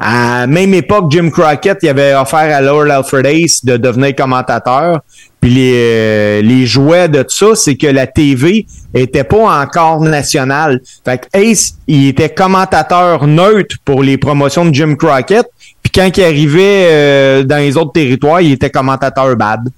À 0.01 0.41
la 0.41 0.47
même 0.47 0.75
époque, 0.75 1.11
Jim 1.11 1.29
Crockett 1.31 1.79
il 1.83 1.89
avait 1.89 2.15
offert 2.15 2.55
à 2.55 2.61
Lord 2.61 2.89
Alfred 2.91 3.27
Ace 3.27 3.65
de 3.65 3.77
devenir 3.77 4.15
commentateur. 4.15 5.01
Puis 5.41 5.51
les, 5.51 5.73
euh, 5.75 6.43
les 6.43 6.67
jouets 6.67 7.09
de 7.09 7.25
ça, 7.27 7.55
c'est 7.55 7.77
que 7.77 7.87
la 7.87 8.07
TV 8.07 8.67
était 8.95 9.25
pas 9.25 9.61
encore 9.63 10.01
nationale. 10.01 10.81
Fait 11.05 11.19
que 11.19 11.39
Ace, 11.39 11.75
il 11.87 12.09
était 12.09 12.29
commentateur 12.29 13.27
neutre 13.27 13.77
pour 13.85 14.03
les 14.03 14.19
promotions 14.19 14.65
de 14.65 14.75
Jim 14.75 14.95
Crockett. 14.97 15.47
Puis 15.83 15.93
quand 15.93 16.17
il 16.17 16.25
arrivait 16.25 16.87
euh, 16.91 17.43
dans 17.45 17.59
les 17.59 17.77
autres 17.77 17.93
territoires, 17.93 18.41
il 18.41 18.53
était 18.53 18.71
commentateur 18.71 19.35
bad. 19.37 19.69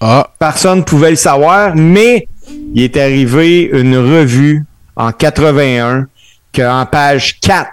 Ah, 0.00 0.28
Personne 0.38 0.84
pouvait 0.84 1.10
le 1.10 1.16
savoir, 1.16 1.74
mais 1.74 2.28
il 2.74 2.82
est 2.82 2.96
arrivé 2.96 3.62
une 3.72 3.96
revue 3.96 4.64
en 4.96 5.12
81 5.12 6.06
qu'en 6.54 6.86
page 6.86 7.40
4, 7.40 7.68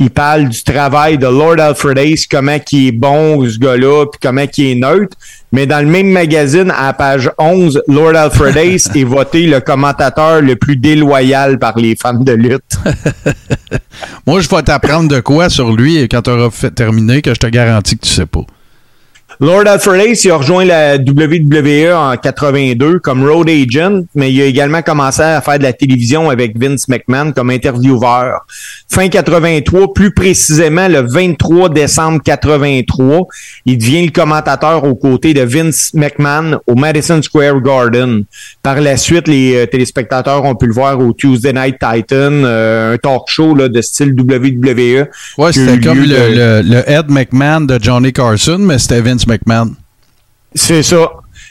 il 0.00 0.10
parle 0.10 0.48
du 0.48 0.62
travail 0.62 1.18
de 1.18 1.26
Lord 1.26 1.58
Alfred 1.58 1.98
Ace, 1.98 2.26
comment 2.26 2.58
qui 2.58 2.88
est 2.88 2.92
bon 2.92 3.48
ce 3.48 3.58
gars-là, 3.58 4.06
puis 4.06 4.20
comment 4.22 4.46
qui 4.46 4.70
est 4.70 4.74
neutre. 4.76 5.16
Mais 5.50 5.66
dans 5.66 5.84
le 5.84 5.90
même 5.90 6.10
magazine, 6.10 6.70
à 6.70 6.86
la 6.86 6.92
page 6.92 7.30
11, 7.38 7.82
Lord 7.88 8.14
Alfred 8.14 8.56
Ace 8.56 8.90
est 8.94 9.04
voté 9.04 9.46
le 9.46 9.60
commentateur 9.60 10.40
le 10.40 10.54
plus 10.56 10.76
déloyal 10.76 11.58
par 11.58 11.76
les 11.78 11.96
fans 11.96 12.14
de 12.14 12.32
lutte. 12.32 12.78
moi, 14.26 14.40
je 14.40 14.48
vais 14.48 14.62
t'apprendre 14.62 15.08
de 15.08 15.20
quoi 15.20 15.48
sur 15.48 15.72
lui 15.72 15.96
et 15.96 16.06
quand 16.06 16.22
tu 16.22 16.30
auras 16.30 16.50
fait 16.50 16.70
terminer 16.70 17.20
que 17.20 17.34
je 17.34 17.40
te 17.40 17.46
garantis 17.46 17.98
que 17.98 18.06
tu 18.06 18.12
sais 18.12 18.26
pas. 18.26 18.44
Lord 19.40 19.68
Alfred 19.68 20.00
Ace, 20.00 20.24
il 20.24 20.32
a 20.32 20.36
rejoint 20.36 20.64
la 20.64 20.96
WWE 20.96 21.92
en 21.94 22.16
82 22.16 22.98
comme 22.98 23.24
road 23.24 23.48
agent, 23.48 24.02
mais 24.16 24.32
il 24.32 24.42
a 24.42 24.46
également 24.46 24.82
commencé 24.82 25.22
à 25.22 25.40
faire 25.40 25.58
de 25.58 25.62
la 25.62 25.72
télévision 25.72 26.28
avec 26.28 26.58
Vince 26.60 26.88
McMahon 26.88 27.30
comme 27.30 27.50
intervieweur. 27.50 28.40
Fin 28.90 29.08
83, 29.08 29.94
plus 29.94 30.12
précisément 30.12 30.88
le 30.88 31.02
23 31.02 31.68
décembre 31.68 32.20
83, 32.24 33.26
il 33.64 33.78
devient 33.78 34.06
le 34.06 34.10
commentateur 34.10 34.82
aux 34.82 34.96
côtés 34.96 35.34
de 35.34 35.42
Vince 35.42 35.90
McMahon 35.94 36.58
au 36.66 36.74
Madison 36.74 37.22
Square 37.22 37.60
Garden. 37.60 38.24
Par 38.64 38.80
la 38.80 38.96
suite, 38.96 39.28
les 39.28 39.54
euh, 39.54 39.66
téléspectateurs 39.66 40.44
ont 40.44 40.56
pu 40.56 40.66
le 40.66 40.72
voir 40.72 40.98
au 40.98 41.12
Tuesday 41.12 41.52
Night 41.52 41.76
Titan, 41.78 42.32
euh, 42.32 42.94
un 42.94 42.96
talk 42.96 43.22
show 43.28 43.54
là, 43.54 43.68
de 43.68 43.80
style 43.82 44.16
WWE. 44.18 45.06
Ouais, 45.38 45.52
c'était 45.52 45.78
comme 45.78 46.00
le, 46.00 46.06
de- 46.08 46.64
le- 46.66 46.74
le 46.74 46.90
Ed 46.90 47.08
McMahon 47.08 47.60
de 47.60 47.78
Johnny 47.80 48.12
Carson, 48.12 48.58
mais 48.58 48.78
c'était 48.78 49.00
Vince 49.00 49.27
McMahon. 49.28 49.74
C'est 50.54 50.82
ça. 50.82 51.08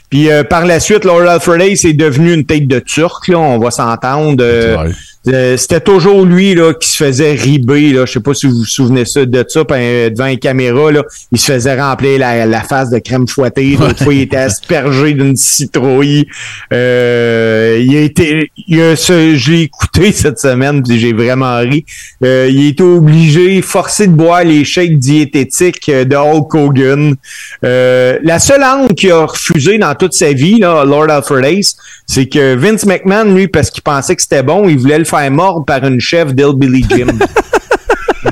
Puis 0.09 0.29
euh, 0.31 0.43
par 0.43 0.65
la 0.65 0.79
suite, 0.79 1.05
Lord 1.05 1.27
Alfred 1.27 1.61
Ace 1.61 1.85
est 1.85 1.93
devenu 1.93 2.33
une 2.33 2.45
tête 2.45 2.67
de 2.67 2.79
turc, 2.79 3.27
là, 3.27 3.39
on 3.39 3.59
va 3.59 3.71
s'entendre. 3.71 4.43
Euh. 4.43 4.91
Euh, 5.27 5.57
C'était 5.57 5.79
toujours 5.81 6.25
lui 6.25 6.55
là, 6.55 6.73
qui 6.73 6.87
se 6.89 7.03
faisait 7.03 7.33
riber. 7.33 7.91
Là. 7.93 8.05
Je 8.05 8.13
sais 8.13 8.19
pas 8.19 8.33
si 8.33 8.47
vous 8.47 8.57
vous 8.59 8.65
souvenez 8.65 9.05
ça, 9.05 9.25
de 9.25 9.45
ça, 9.47 9.65
puis, 9.65 9.77
euh, 9.79 10.09
devant 10.09 10.27
une 10.27 10.39
caméra, 10.39 10.91
là, 10.91 11.03
il 11.31 11.37
se 11.39 11.51
faisait 11.51 11.79
remplir 11.79 12.19
la, 12.19 12.45
la 12.45 12.61
face 12.61 12.89
de 12.89 12.99
crème 12.99 13.27
fouettée. 13.27 13.77
L'autre 13.79 14.03
fois, 14.03 14.13
il 14.13 14.21
était 14.21 14.37
aspergé 14.37 15.13
d'une 15.13 15.35
citrouille. 15.35 16.27
Euh, 16.73 17.81
il 17.83 17.95
a 17.97 18.01
été. 18.01 18.51
Il 18.67 18.81
a 18.81 18.95
ce- 18.95 19.35
je 19.35 19.51
l'ai 19.51 19.61
écouté 19.63 20.11
cette 20.13 20.39
semaine, 20.39 20.83
puis 20.83 20.99
j'ai 20.99 21.13
vraiment 21.13 21.57
ri. 21.59 21.85
Euh, 22.23 22.47
il 22.49 22.65
a 22.65 22.69
été 22.69 22.83
obligé, 22.83 23.61
forcé 23.61 24.07
de 24.07 24.13
boire 24.13 24.43
les 24.43 24.63
shakes 24.65 24.97
diététiques 24.99 25.89
de 25.89 26.15
Hulk 26.15 26.53
Hogan. 26.53 27.15
Euh, 27.63 28.17
la 28.23 28.39
seule 28.39 28.63
angle 28.63 28.93
qu'il 28.93 29.11
a 29.11 29.25
refusé 29.25 29.77
dans 29.77 29.93
toute 29.95 30.13
sa 30.13 30.31
vie, 30.33 30.59
là, 30.59 30.83
Lord 30.85 31.09
Alfred 31.09 31.45
Ace, 31.45 31.75
c'est 32.05 32.27
que 32.27 32.55
Vince 32.55 32.85
McMahon, 32.85 33.33
lui, 33.33 33.47
parce 33.47 33.69
qu'il 33.71 33.83
pensait 33.83 34.15
que 34.15 34.21
c'était 34.21 34.43
bon, 34.43 34.67
il 34.69 34.77
voulait 34.77 34.99
le 34.99 35.03
faire 35.05 35.16
mordre 35.29 35.65
par 35.65 35.83
une 35.83 35.99
chef 35.99 36.33
d'Hillbilly 36.33 36.85
Jim. 36.89 37.07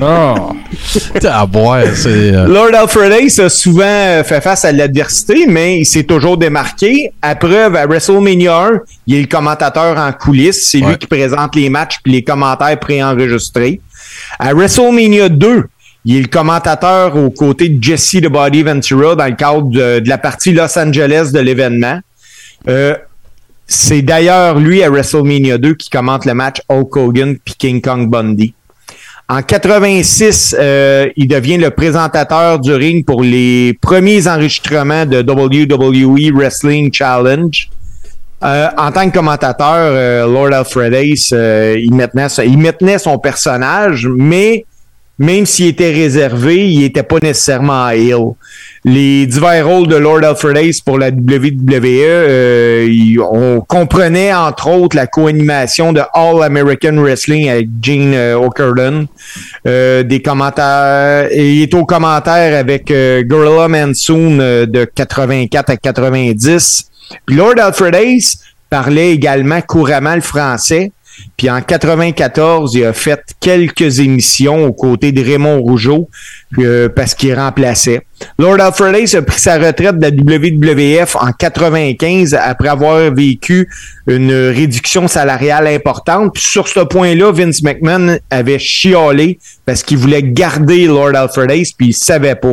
Ah. 0.02 0.34
C'est. 0.84 1.24
euh, 2.34 2.46
Lord 2.46 2.74
Alfred 2.74 3.12
Ace 3.12 3.38
a 3.38 3.48
souvent 3.48 3.84
euh, 3.86 4.22
fait 4.24 4.42
face 4.42 4.64
à 4.66 4.72
l'adversité, 4.72 5.46
mais 5.46 5.78
il 5.78 5.86
s'est 5.86 6.02
toujours 6.02 6.36
démarqué. 6.36 7.12
À 7.22 7.34
preuve, 7.34 7.74
à 7.76 7.86
WrestleMania 7.86 8.56
1, 8.66 8.80
il 9.06 9.14
est 9.16 9.20
le 9.22 9.26
commentateur 9.26 9.96
en 9.96 10.12
coulisses. 10.12 10.68
C'est 10.68 10.82
Ouais. 10.82 10.90
lui 10.90 10.98
qui 10.98 11.06
présente 11.06 11.54
les 11.56 11.70
matchs 11.70 11.96
puis 12.02 12.12
les 12.12 12.22
commentaires 12.24 12.78
préenregistrés. 12.78 13.80
À 14.38 14.52
WrestleMania 14.52 15.30
2, 15.30 15.64
il 16.04 16.16
est 16.16 16.20
le 16.22 16.28
commentateur 16.28 17.16
aux 17.16 17.30
côtés 17.30 17.70
de 17.70 17.82
Jesse 17.82 18.16
the 18.22 18.28
Body 18.28 18.64
Ventura 18.64 19.16
dans 19.16 19.26
le 19.26 19.34
cadre 19.34 19.62
de, 19.70 20.00
de 20.00 20.08
la 20.08 20.18
partie 20.18 20.52
Los 20.52 20.78
Angeles 20.78 21.30
de 21.32 21.40
l'événement. 21.40 22.00
Euh, 22.68 22.94
c'est 23.66 24.02
d'ailleurs 24.02 24.58
lui 24.58 24.82
à 24.82 24.90
WrestleMania 24.90 25.58
2 25.58 25.74
qui 25.74 25.90
commente 25.90 26.24
le 26.24 26.34
match 26.34 26.58
Hulk 26.68 26.96
Hogan 26.96 27.36
puis 27.44 27.54
King 27.58 27.80
Kong 27.80 28.08
Bundy. 28.08 28.54
En 29.28 29.42
86, 29.42 30.54
euh, 30.56 31.08
il 31.16 31.26
devient 31.26 31.56
le 31.56 31.70
présentateur 31.70 32.60
du 32.60 32.72
ring 32.72 33.04
pour 33.04 33.24
les 33.24 33.76
premiers 33.82 34.28
enregistrements 34.28 35.04
de 35.04 35.20
WWE 35.20 36.32
Wrestling 36.32 36.92
Challenge. 36.92 37.68
Euh, 38.44 38.68
en 38.76 38.92
tant 38.92 39.08
que 39.10 39.14
commentateur, 39.16 39.66
euh, 39.74 40.26
Lord 40.26 40.52
Alfred 40.52 40.92
Ace, 40.94 41.30
euh, 41.32 41.74
il, 41.76 41.92
maintenait, 41.94 42.28
son- 42.28 42.42
il 42.42 42.58
maintenait 42.58 42.98
son 42.98 43.18
personnage, 43.18 44.06
mais 44.14 44.64
même 45.18 45.46
s'il 45.46 45.66
était 45.66 45.92
réservé, 45.92 46.68
il 46.68 46.80
n'était 46.80 47.02
pas 47.02 47.18
nécessairement 47.20 47.88
heel. 47.90 48.34
Les 48.84 49.26
divers 49.26 49.66
rôles 49.66 49.88
de 49.88 49.96
Lord 49.96 50.22
Alfred 50.24 50.56
Ace 50.58 50.80
pour 50.80 50.98
la 50.98 51.08
WWE, 51.08 51.82
euh, 51.84 53.16
on 53.32 53.60
comprenait 53.60 54.32
entre 54.32 54.68
autres 54.68 54.94
la 54.94 55.06
co-animation 55.06 55.92
de 55.92 56.02
All 56.14 56.42
American 56.42 56.96
Wrestling 56.96 57.48
avec 57.48 57.68
Gene 57.82 58.14
euh, 58.14 58.36
euh, 59.66 60.02
des 60.02 60.22
commentaires, 60.22 61.28
il 61.32 61.62
est 61.62 61.74
au 61.74 61.84
commentaire 61.84 62.58
avec 62.58 62.90
euh, 62.90 63.22
Gorilla 63.24 63.68
Monsoon 63.68 64.38
euh, 64.40 64.66
de 64.66 64.84
84 64.84 65.70
à 65.70 65.76
90. 65.76 66.90
Puis 67.26 67.36
Lord 67.36 67.54
Alfred 67.58 67.94
Ace 67.94 68.38
parlait 68.70 69.12
également 69.12 69.60
couramment 69.60 70.14
le 70.14 70.20
français. 70.20 70.92
Puis 71.36 71.50
en 71.50 71.60
94, 71.60 72.74
il 72.74 72.84
a 72.84 72.92
fait 72.92 73.20
quelques 73.40 74.00
émissions 74.00 74.66
aux 74.66 74.72
côtés 74.72 75.12
de 75.12 75.22
Raymond 75.22 75.60
Rougeau 75.60 76.08
euh, 76.58 76.88
parce 76.88 77.14
qu'il 77.14 77.34
remplaçait. 77.34 78.00
Lord 78.38 78.60
Alfred 78.60 78.94
Ace 78.94 79.14
a 79.14 79.22
pris 79.22 79.38
sa 79.38 79.58
retraite 79.58 79.98
de 79.98 80.02
la 80.02 80.10
WWF 80.10 81.16
en 81.16 81.32
95 81.32 82.34
après 82.34 82.68
avoir 82.68 83.12
vécu 83.12 83.68
une 84.06 84.32
réduction 84.32 85.08
salariale 85.08 85.66
importante. 85.66 86.32
Puis 86.32 86.42
sur 86.42 86.68
ce 86.68 86.80
point-là, 86.80 87.32
Vince 87.32 87.62
McMahon 87.62 88.18
avait 88.30 88.58
chiolé 88.58 89.38
parce 89.66 89.82
qu'il 89.82 89.98
voulait 89.98 90.22
garder 90.22 90.86
Lord 90.86 91.14
Alfred 91.14 91.50
Ace 91.50 91.72
puis 91.72 91.88
il 91.88 91.94
savait 91.94 92.36
pas. 92.36 92.52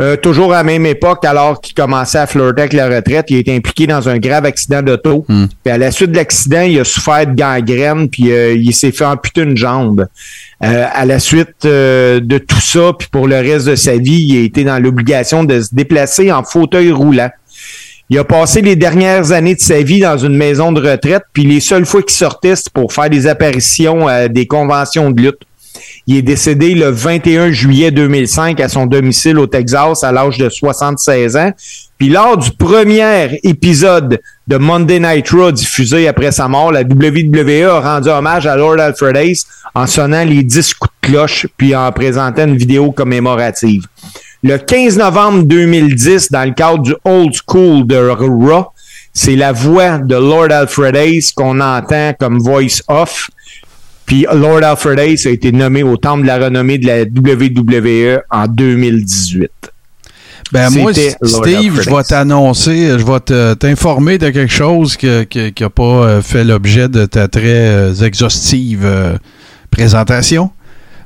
Euh, 0.00 0.16
toujours 0.16 0.54
à 0.54 0.58
la 0.58 0.64
même 0.64 0.86
époque, 0.86 1.24
alors 1.24 1.60
qu'il 1.60 1.74
commençait 1.74 2.18
à 2.18 2.26
flirter 2.26 2.62
avec 2.62 2.72
la 2.72 2.88
retraite, 2.88 3.26
il 3.28 3.36
a 3.36 3.38
été 3.40 3.54
impliqué 3.54 3.86
dans 3.86 4.08
un 4.08 4.18
grave 4.18 4.46
accident 4.46 4.82
d'auto. 4.82 5.26
Puis 5.28 5.72
à 5.72 5.76
la 5.76 5.90
suite 5.90 6.12
de 6.12 6.16
l'accident, 6.16 6.62
il 6.62 6.80
a 6.80 6.84
souffert 6.84 7.26
de 7.26 7.34
gangrène, 7.34 8.08
puis 8.08 8.32
euh, 8.32 8.54
il 8.54 8.72
s'est 8.72 8.92
fait 8.92 9.04
amputer 9.04 9.42
une 9.42 9.56
jambe. 9.56 10.06
Euh, 10.62 10.86
à 10.92 11.04
la 11.04 11.18
suite 11.18 11.64
de 11.64 12.38
tout 12.38 12.60
ça, 12.60 12.92
puis 12.98 13.08
pour 13.10 13.28
le 13.28 13.36
reste 13.36 13.66
de 13.66 13.76
sa 13.76 13.96
vie, 13.96 14.22
il 14.22 14.38
a 14.38 14.44
été 14.44 14.64
dans 14.64 14.78
l'obligation 14.78 15.44
de 15.44 15.60
se 15.60 15.74
déplacer 15.74 16.32
en 16.32 16.44
fauteuil 16.44 16.92
roulant. 16.92 17.30
Il 18.08 18.18
a 18.18 18.24
passé 18.24 18.60
les 18.60 18.74
dernières 18.74 19.30
années 19.30 19.54
de 19.54 19.60
sa 19.60 19.82
vie 19.82 20.00
dans 20.00 20.18
une 20.18 20.36
maison 20.36 20.72
de 20.72 20.80
retraite, 20.80 21.22
puis 21.32 21.44
les 21.44 21.60
seules 21.60 21.86
fois 21.86 22.02
qu'il 22.02 22.16
sortait, 22.16 22.56
c'était 22.56 22.70
pour 22.74 22.92
faire 22.92 23.08
des 23.08 23.26
apparitions 23.28 24.08
à 24.08 24.28
des 24.28 24.46
conventions 24.46 25.10
de 25.10 25.22
lutte. 25.22 25.40
Il 26.06 26.16
est 26.16 26.22
décédé 26.22 26.74
le 26.74 26.90
21 26.90 27.52
juillet 27.52 27.90
2005 27.90 28.60
à 28.60 28.68
son 28.68 28.86
domicile 28.86 29.38
au 29.38 29.46
Texas 29.46 30.02
à 30.02 30.12
l'âge 30.12 30.38
de 30.38 30.48
76 30.48 31.36
ans. 31.36 31.52
Puis 31.98 32.08
lors 32.08 32.36
du 32.36 32.50
premier 32.52 33.38
épisode 33.42 34.20
de 34.48 34.56
Monday 34.56 34.98
Night 34.98 35.28
Raw 35.30 35.52
diffusé 35.52 36.08
après 36.08 36.32
sa 36.32 36.48
mort, 36.48 36.72
la 36.72 36.80
WWE 36.80 37.68
a 37.68 37.80
rendu 37.80 38.08
hommage 38.08 38.46
à 38.46 38.56
Lord 38.56 38.80
Alfred 38.80 39.16
Ace 39.16 39.46
en 39.74 39.86
sonnant 39.86 40.24
les 40.24 40.42
10 40.42 40.74
coups 40.74 40.94
de 41.02 41.08
cloche 41.08 41.46
puis 41.56 41.76
en 41.76 41.92
présentant 41.92 42.46
une 42.46 42.56
vidéo 42.56 42.90
commémorative. 42.90 43.84
Le 44.42 44.56
15 44.56 44.96
novembre 44.96 45.42
2010, 45.42 46.32
dans 46.32 46.48
le 46.48 46.54
cadre 46.54 46.82
du 46.82 46.94
Old 47.04 47.34
School 47.46 47.86
de 47.86 48.08
Raw, 48.08 48.72
c'est 49.12 49.36
la 49.36 49.52
voix 49.52 49.98
de 49.98 50.14
Lord 50.14 50.50
Alfred 50.50 50.96
Ace 50.96 51.32
qu'on 51.32 51.60
entend 51.60 52.14
comme 52.18 52.38
voice 52.38 52.80
off. 52.88 53.28
Puis 54.10 54.26
Lord 54.32 54.64
Alfred 54.64 54.98
Ace 54.98 55.24
a 55.26 55.30
été 55.30 55.52
nommé 55.52 55.84
au 55.84 55.96
Temple 55.96 56.22
de 56.22 56.26
la 56.26 56.38
renommée 56.38 56.78
de 56.78 56.86
la 56.88 57.02
WWE 57.02 58.22
en 58.28 58.48
2018. 58.48 59.48
Ben 60.50 60.68
moi, 60.70 60.92
Steve, 60.92 61.16
je 61.80 61.88
vais 61.88 61.94
Hayes. 61.96 62.04
t'annoncer, 62.08 62.98
je 62.98 63.04
vais 63.06 63.54
t'informer 63.54 64.18
de 64.18 64.30
quelque 64.30 64.52
chose 64.52 64.96
que- 64.96 65.22
que- 65.22 65.50
qui 65.50 65.62
n'a 65.62 65.70
pas 65.70 65.82
euh, 65.84 66.22
fait 66.22 66.42
l'objet 66.42 66.88
de 66.88 67.06
ta 67.06 67.28
très 67.28 67.68
euh, 67.68 67.94
exhaustive 67.94 68.80
euh, 68.84 69.16
présentation. 69.70 70.50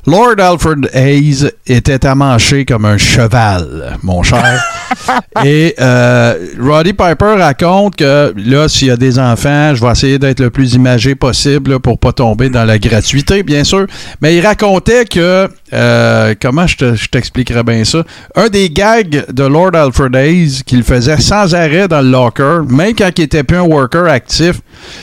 Lord 0.07 0.39
Alfred 0.39 0.91
Hayes 0.93 1.51
était 1.67 2.05
amanché 2.07 2.65
comme 2.65 2.85
un 2.85 2.99
cheval, 2.99 3.97
mon 4.03 4.23
cher. 4.23 4.63
Et 5.45 5.75
euh, 5.81 6.35
Roddy 6.61 6.93
Piper 6.93 7.35
raconte 7.39 7.97
que 7.97 8.33
là, 8.37 8.69
s'il 8.69 8.89
y 8.89 8.91
a 8.91 8.97
des 8.97 9.19
enfants, 9.19 9.75
je 9.75 9.81
vais 9.81 9.91
essayer 9.91 10.19
d'être 10.19 10.41
le 10.41 10.51
plus 10.51 10.75
imagé 10.75 11.15
possible 11.15 11.73
là, 11.73 11.79
pour 11.81 11.99
pas 11.99 12.13
tomber 12.13 12.51
dans 12.51 12.65
la 12.65 12.79
gratuité, 12.79 13.43
bien 13.43 13.65
sûr. 13.65 13.87
Mais 14.21 14.37
il 14.37 14.47
racontait 14.47 15.05
que, 15.07 15.49
euh, 15.73 16.35
comment 16.41 16.67
je 16.67 16.77
te- 16.77 17.07
t'expliquerais 17.09 17.65
bien 17.65 17.85
ça, 17.85 18.05
un 18.37 18.49
des 18.49 18.71
gags 18.71 19.25
de 19.33 19.45
Lord 19.45 19.75
Alfred 19.75 20.15
Hayes 20.15 20.63
qu'il 20.65 20.83
faisait 20.83 21.21
sans 21.21 21.55
arrêt 21.55 21.89
dans 21.89 22.03
le 22.03 22.11
locker, 22.11 22.61
même 22.69 22.95
quand 22.95 23.11
il 23.17 23.23
était 23.23 23.43
plus 23.43 23.57
un 23.57 23.63
worker 23.63 24.07
actif, 24.07 24.61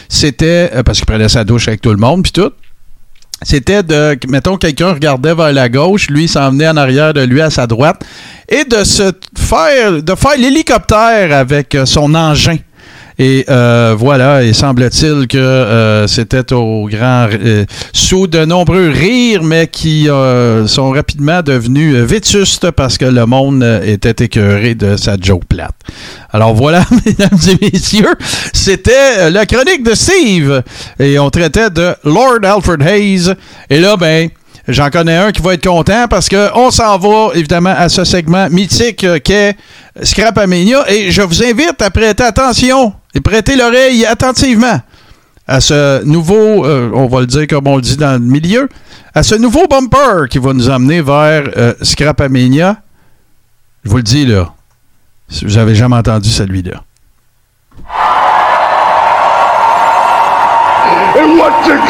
c'était, 0.10 0.70
euh, 0.76 0.84
parce 0.84 1.00
qu'il 1.00 1.08
prenait 1.08 1.30
sa 1.30 1.44
douche 1.44 1.68
avec 1.68 1.82
tout 1.82 1.92
le 1.92 1.98
monde, 1.98 2.24
puis 2.24 2.32
tout, 2.32 2.52
c'était 3.44 3.84
de, 3.84 4.18
mettons, 4.28 4.58
quelqu'un 4.58 4.94
regardait 4.94 5.34
vers 5.34 5.52
la 5.52 5.68
gauche, 5.68 6.10
lui 6.10 6.28
s'en 6.28 6.52
venait 6.52 6.68
en 6.68 6.78
arrière 6.78 7.14
de 7.14 7.22
lui 7.22 7.42
à 7.42 7.50
sa 7.50 7.68
droite, 7.68 8.04
et 8.48 8.66
de 8.66 8.84
se 8.84 9.12
faire, 9.38 10.04
de 10.04 10.16
faire 10.16 10.38
l'hélicoptère 10.38 11.36
avec 11.36 11.76
euh, 11.76 11.86
son 11.86 12.14
engin. 12.14 12.58
Et 13.20 13.46
euh, 13.50 13.96
voilà, 13.98 14.44
et 14.44 14.54
semble-t-il 14.54 15.28
que 15.28 15.38
euh, 15.38 16.08
c'était 16.08 16.54
au 16.54 16.88
grand 16.88 17.28
euh, 17.32 17.66
sous 17.94 18.28
de 18.28 18.46
nombreux 18.46 18.90
rires, 18.90 19.44
mais 19.44 19.68
qui 19.68 20.08
sont 20.68 20.92
rapidement 20.92 21.42
devenus 21.42 21.96
vétustes 21.96 22.72
parce 22.72 22.98
que 22.98 23.06
le 23.06 23.26
monde 23.26 23.64
était 23.84 24.26
écœuré 24.26 24.76
de 24.76 24.98
sa 24.98 25.18
joke 25.20 25.46
plate. 25.46 25.76
Alors 26.32 26.54
voilà, 26.54 26.86
mesdames 27.06 27.40
et 27.50 27.72
messieurs, 27.72 28.16
c'était 28.54 29.30
la 29.30 29.46
chronique 29.46 29.84
de 29.84 29.94
Steve. 29.94 30.64
Et 31.00 31.20
on 31.20 31.30
traitait 31.30 31.70
de 31.70 31.94
Lord 32.04 32.40
Alfred 32.44 32.82
Hayes. 32.82 33.34
Et 33.70 33.80
là, 33.80 33.98
ben, 33.98 34.30
j'en 34.68 34.90
connais 34.90 35.18
un 35.18 35.32
qui 35.32 35.42
va 35.42 35.54
être 35.54 35.68
content 35.68 36.08
parce 36.10 36.30
qu'on 36.30 36.72
s'en 36.72 36.98
va 36.98 37.30
évidemment 37.36 37.74
à 37.76 37.90
ce 37.90 38.04
segment 38.04 38.50
mythique 38.50 39.06
qu'est 39.24 39.56
Scrapamania. 40.02 40.90
Et 40.90 41.12
je 41.12 41.22
vous 41.22 41.44
invite 41.44 41.82
à 41.82 41.90
prêter 41.90 42.24
attention 42.24 42.94
et 43.14 43.22
prêter 43.22 43.56
l'oreille 43.56 44.06
attentivement 44.06 44.80
à 45.48 45.60
ce 45.60 46.04
nouveau, 46.06 46.66
euh, 46.66 46.90
on 46.94 47.08
va 47.08 47.22
le 47.22 47.26
dire 47.26 47.46
comme 47.48 47.68
on 47.68 47.76
le 47.76 47.82
dit 47.82 47.98
dans 47.98 48.14
le 48.14 48.20
milieu, 48.20 48.70
à 49.14 49.24
ce 49.24 49.36
nouveau 49.36 49.68
bumper 49.68 50.30
qui 50.30 50.38
va 50.38 50.54
nous 50.54 50.70
emmener 50.70 51.02
vers 51.02 51.50
euh, 51.58 51.74
Scrapamania. 51.82 52.78
Je 53.84 53.90
vous 53.90 53.98
le 53.98 54.04
dis 54.04 54.26
là, 54.26 54.54
si 55.28 55.44
vous 55.46 55.58
avez 55.58 55.76
jamais 55.76 55.98
entendu 55.98 56.30
celui-là. 56.30 56.84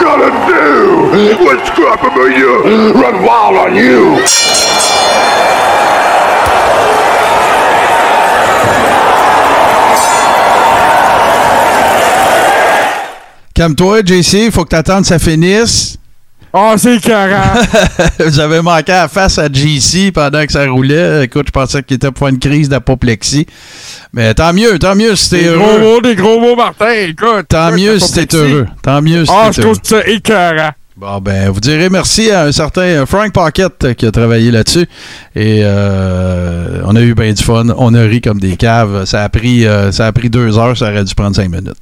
Gonna 0.02 0.30
do 0.46 1.66
Scrapamania? 1.66 2.52
On 3.64 3.76
you? 3.76 4.41
Calme-toi, 13.54 14.00
JC, 14.06 14.46
il 14.46 14.52
faut 14.52 14.64
que 14.64 14.70
tu 14.70 14.76
attendes 14.76 15.02
que 15.02 15.08
ça 15.08 15.20
finisse. 15.20 15.98
Oh, 16.54 16.74
c'est 16.78 16.98
écœurant. 16.98 17.54
Vous 18.20 18.40
avez 18.40 18.62
manqué 18.62 18.92
la 18.92 19.08
face 19.08 19.38
à 19.38 19.48
JC 19.48 20.12
pendant 20.14 20.46
que 20.46 20.52
ça 20.52 20.68
roulait. 20.70 21.24
Écoute, 21.24 21.46
je 21.48 21.52
pensais 21.52 21.82
qu'il 21.82 21.96
était 21.96 22.12
pour 22.12 22.28
une 22.28 22.40
crise 22.40 22.68
d'apoplexie. 22.68 23.46
Mais 24.12 24.34
tant 24.34 24.52
mieux, 24.52 24.78
tant 24.78 24.94
mieux 24.96 25.16
si 25.16 25.30
t'es 25.30 25.44
des 25.44 25.56
gros 25.56 25.66
heureux. 25.66 25.80
mots, 25.80 26.02
des 26.02 26.16
gros 26.16 26.40
mots, 26.42 26.56
Martin. 26.58 26.92
Écoute. 26.92 27.46
Tant 27.48 27.70
écoute, 27.70 27.80
mieux 27.82 28.00
si 28.00 28.12
t'es 28.12 28.36
heureux. 28.36 28.68
Tant 28.84 29.02
mieux 29.02 29.26
si 29.26 29.32
Ah, 29.34 29.48
t'es 29.50 29.62
je 29.62 29.68
heureux. 29.68 29.76
trouve 29.78 29.90
ça 30.02 30.06
écœurant. 30.08 30.72
Bon, 31.02 31.18
ben, 31.20 31.50
vous 31.50 31.60
direz 31.60 31.90
merci 31.90 32.30
à 32.30 32.44
un 32.44 32.52
certain 32.52 32.82
euh, 32.84 33.06
Frank 33.08 33.34
Pocket 33.34 33.72
euh, 33.86 33.94
qui 33.96 34.06
a 34.06 34.12
travaillé 34.12 34.52
là-dessus. 34.52 34.86
Et 35.36 35.62
euh, 35.64 36.84
on 36.86 36.96
a 36.96 37.02
eu 37.02 37.16
bien 37.16 37.34
du 37.34 37.42
fun. 37.42 37.66
On 37.76 37.96
a 37.96 38.02
ri 38.04 38.22
comme 38.22 38.40
des 38.40 38.56
caves. 38.56 39.06
Ça 39.06 39.24
a 39.24 39.30
pris, 39.30 39.66
euh, 39.66 39.92
ça 39.92 40.06
a 40.06 40.12
pris 40.12 40.30
deux 40.30 40.60
heures. 40.60 40.78
Ça 40.78 40.92
aurait 40.92 41.04
dû 41.04 41.16
prendre 41.16 41.36
cinq 41.36 41.50
minutes. 41.50 41.74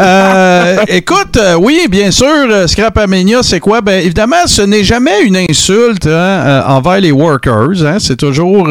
Euh, 0.00 0.78
écoute, 0.88 1.38
oui, 1.60 1.86
bien 1.88 2.10
sûr, 2.10 2.26
euh, 2.26 2.66
Scrapamania, 2.66 3.44
c'est 3.44 3.60
quoi? 3.60 3.80
Ben, 3.80 4.02
évidemment, 4.04 4.44
ce 4.46 4.62
n'est 4.62 4.82
jamais 4.82 5.22
une 5.22 5.36
insulte 5.36 6.08
hein, 6.08 6.64
envers 6.66 6.98
les 7.00 7.12
workers. 7.12 7.84
hein. 7.86 7.98
C'est 8.00 8.16
toujours, 8.16 8.68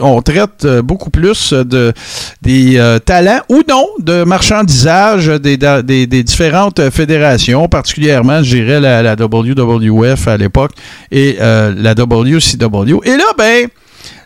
on 0.00 0.22
traite 0.22 0.66
beaucoup 0.82 1.10
plus 1.10 1.52
de 1.52 1.92
des 2.40 2.98
talents 3.04 3.40
ou 3.50 3.60
non 3.68 3.86
de 3.98 4.24
marchandisage 4.24 5.26
des, 5.26 5.58
des, 5.58 6.06
des 6.06 6.22
différentes 6.22 6.88
fédérations, 6.90 7.68
particulièrement, 7.68 8.42
je 8.42 8.56
dirais, 8.56 8.80
la, 8.80 9.01
la 9.02 9.14
WWF 9.14 10.28
à 10.28 10.36
l'époque 10.36 10.72
et 11.10 11.36
euh, 11.40 11.74
la 11.76 11.94
WCW. 11.94 13.00
Et 13.04 13.16
là, 13.16 13.24
ben, 13.36 13.68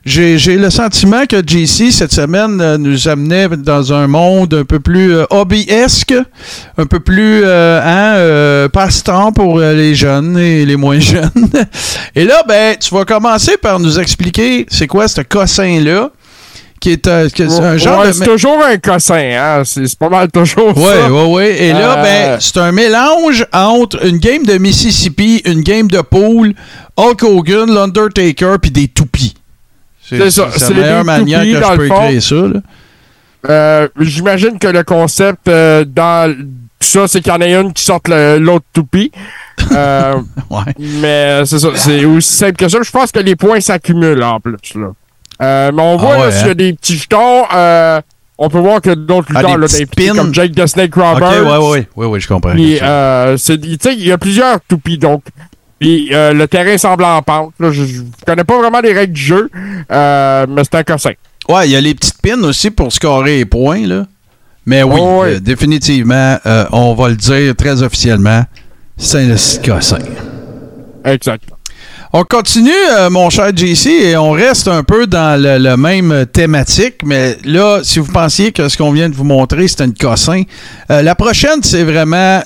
j'ai 0.07 0.57
le 0.57 0.71
sentiment 0.71 1.27
que 1.27 1.43
JC, 1.45 1.91
cette 1.91 2.13
semaine, 2.13 2.61
euh, 2.61 2.79
nous 2.79 3.09
amenait 3.09 3.49
dans 3.49 3.93
un 3.93 4.07
monde 4.07 4.55
un 4.55 4.65
peu 4.65 4.79
plus 4.79 5.13
euh, 5.13 5.25
hobbyesque, 5.31 6.15
un 6.79 6.87
peu 6.87 7.01
plus 7.01 7.43
euh, 7.45 7.81
hein, 7.83 8.15
euh, 8.17 8.69
passe-temps 8.69 9.33
pour 9.33 9.59
les 9.59 9.97
jeunes 9.97 10.39
et 10.39 10.65
les 10.65 10.77
moins 10.77 11.01
jeunes. 11.01 11.51
Et 12.15 12.25
là, 12.25 12.45
ben, 12.47 12.77
tu 12.79 12.95
vas 12.95 13.05
commencer 13.05 13.57
par 13.57 13.81
nous 13.81 13.99
expliquer 13.99 14.67
c'est 14.71 14.87
quoi 14.87 15.09
ce 15.09 15.23
cossin-là, 15.23 16.11
qui 16.87 16.93
est, 16.93 17.07
euh, 17.09 17.29
que 17.29 17.49
c'est 17.49 17.61
un 17.61 17.77
genre 17.77 18.01
Ouais, 18.03 18.09
de... 18.09 18.13
c'est 18.13 18.25
toujours 18.25 18.63
un 18.65 18.77
cossin, 18.77 19.17
hein. 19.37 19.63
C'est 19.65 19.99
pas 19.99 20.09
mal 20.09 20.31
toujours 20.31 20.73
Oui, 20.77 20.85
ça. 20.85 21.11
oui, 21.11 21.23
oui. 21.29 21.45
Et 21.59 21.73
là, 21.73 21.99
Euh, 21.99 22.03
ben, 22.03 22.37
c'est 22.41 22.59
un 22.59 22.71
mélange 22.71 23.45
entre 23.53 24.07
une 24.07 24.19
game 24.19 24.45
de 24.45 24.57
Mississippi, 24.59 25.43
une 25.47 25.63
game 25.63 25.89
de 25.89 26.01
pool, 26.01 26.55
Hulk 26.97 27.23
Hogan, 27.25 27.75
l'Undertaker, 27.75 28.57
puis 28.63 28.71
des 28.71 28.87
toupies. 28.87 29.35
C'est 30.09 30.31
ça, 30.31 30.47
C'est 30.57 30.75
la 30.75 30.81
meilleure 30.81 31.05
manière 31.05 31.43
que 31.43 31.49
je 31.73 31.77
peux 31.77 31.87
écrire 31.87 32.23
ça. 32.23 32.35
là. 32.37 32.61
Euh, 33.49 33.89
J'imagine 33.99 34.59
que 34.61 34.69
le 34.69 34.85
concept 34.85 35.49
euh, 35.49 35.85
dans 35.85 36.33
ça, 36.81 37.09
c'est 37.09 37.21
qu'il 37.21 37.33
y 37.33 37.35
en 37.37 37.41
a 37.41 37.47
une 37.49 37.73
qui 37.73 37.83
sorte 37.83 38.07
l'autre 38.09 38.67
toupie. 38.73 39.11
Euh, 39.73 40.15
Ouais. 40.51 40.63
mais 40.79 41.45
c'est 41.47 41.59
ça, 41.59 41.69
c'est 41.75 42.05
aussi 42.05 42.33
simple 42.33 42.55
que 42.57 42.69
ça. 42.69 42.79
Je 42.81 42.91
pense 42.93 43.11
que 43.11 43.19
les 43.19 43.35
points 43.35 43.61
s'accumulent 43.61 44.23
en 44.23 44.39
plus. 44.39 44.55
Là. 44.77 44.93
Euh, 45.43 45.71
mais 45.73 45.83
on 45.83 45.97
voit 45.97 46.15
Ah 46.15 46.19
ouais, 46.21 46.25
là, 46.27 46.31
s'il 46.33 46.47
y 46.47 46.49
hein? 46.49 46.53
a 46.53 46.55
des 46.55 46.73
petits 46.73 46.97
jetons, 46.97 47.45
euh, 47.55 48.01
on 48.39 48.49
peut 48.49 48.59
voir 48.59 48.81
que 48.81 48.91
d'autres 48.95 49.29
Ah, 49.35 49.41
lutteurs, 49.43 49.55
des 49.57 49.61
là, 49.63 49.67
petits 49.67 49.83
impliqués, 49.83 50.11
pins? 50.11 50.17
comme 50.17 50.35
Jake 50.35 50.55
the 50.55 50.67
Snake 50.67 50.95
Roberts. 50.95 51.45
ouais, 51.45 51.69
ouais, 51.71 51.89
ouais, 51.97 52.07
ouais, 52.07 52.21
je 52.21 52.29
comprends. 52.29 52.55
Euh, 52.57 53.37
c'est- 53.37 53.59
tu 53.59 53.77
sais, 53.81 53.95
il 53.95 54.07
y 54.07 54.13
a 54.13 54.19
plusieurs 54.19 54.61
toupies, 54.69 54.99
donc. 54.99 55.23
Puis, 55.79 56.09
euh, 56.15 56.33
le 56.33 56.49
terrain 56.49 56.79
semble 56.79 57.05
en 57.05 57.21
pente. 57.21 57.53
là. 57.61 57.71
je, 57.71 57.85
je 57.85 58.01
connais 58.27 58.45
pas 58.45 58.59
vraiment 58.59 58.81
les 58.81 58.95
règles 58.95 59.13
du 59.13 59.21
jeu, 59.21 59.51
euh, 59.93 60.47
mais 60.49 60.63
c'est 60.65 60.75
un 60.77 60.83
cossin. 60.85 61.13
Ouais, 61.51 61.69
il 61.69 61.73
y 61.73 61.77
a 61.77 61.81
les 61.83 61.95
petites 61.95 62.21
pins 62.23 62.43
aussi 62.45 62.71
pour 62.71 62.91
scorer 62.93 63.39
les 63.39 63.45
points, 63.45 63.87
là. 63.87 64.07
Mais 64.65 64.83
oui, 64.83 64.99
Oh, 65.01 65.23
euh, 65.25 65.39
définitivement, 65.39 66.39
on 66.73 66.95
va 66.95 67.09
le 67.11 67.17
dire 67.17 67.55
très 67.55 67.83
officiellement, 67.83 68.43
c'est 68.97 69.31
un 69.31 69.37
cossin. 69.65 69.99
Exact. 71.05 71.45
On 72.13 72.25
continue, 72.25 72.71
euh, 72.93 73.11
mon 73.11 73.31
cher 73.31 73.51
JC, 73.55 73.89
et 73.89 74.17
on 74.17 74.31
reste 74.31 74.69
un 74.69 74.83
peu 74.83 75.07
dans 75.07 75.41
le, 75.41 75.59
le 75.59 75.77
même 75.77 76.27
thématique, 76.33 76.97
mais 77.05 77.37
là, 77.45 77.81
si 77.83 77.99
vous 77.99 78.11
pensiez 78.13 78.53
que 78.53 78.69
ce 78.69 78.77
qu'on 78.77 78.93
vient 78.93 79.09
de 79.09 79.15
vous 79.15 79.25
montrer, 79.25 79.69
c'était 79.69 79.85
une 79.85 79.95
cossin, 79.95 80.43
euh, 80.91 81.03
la 81.03 81.15
prochaine, 81.15 81.63
c'est 81.63 81.85
vraiment 81.85 82.43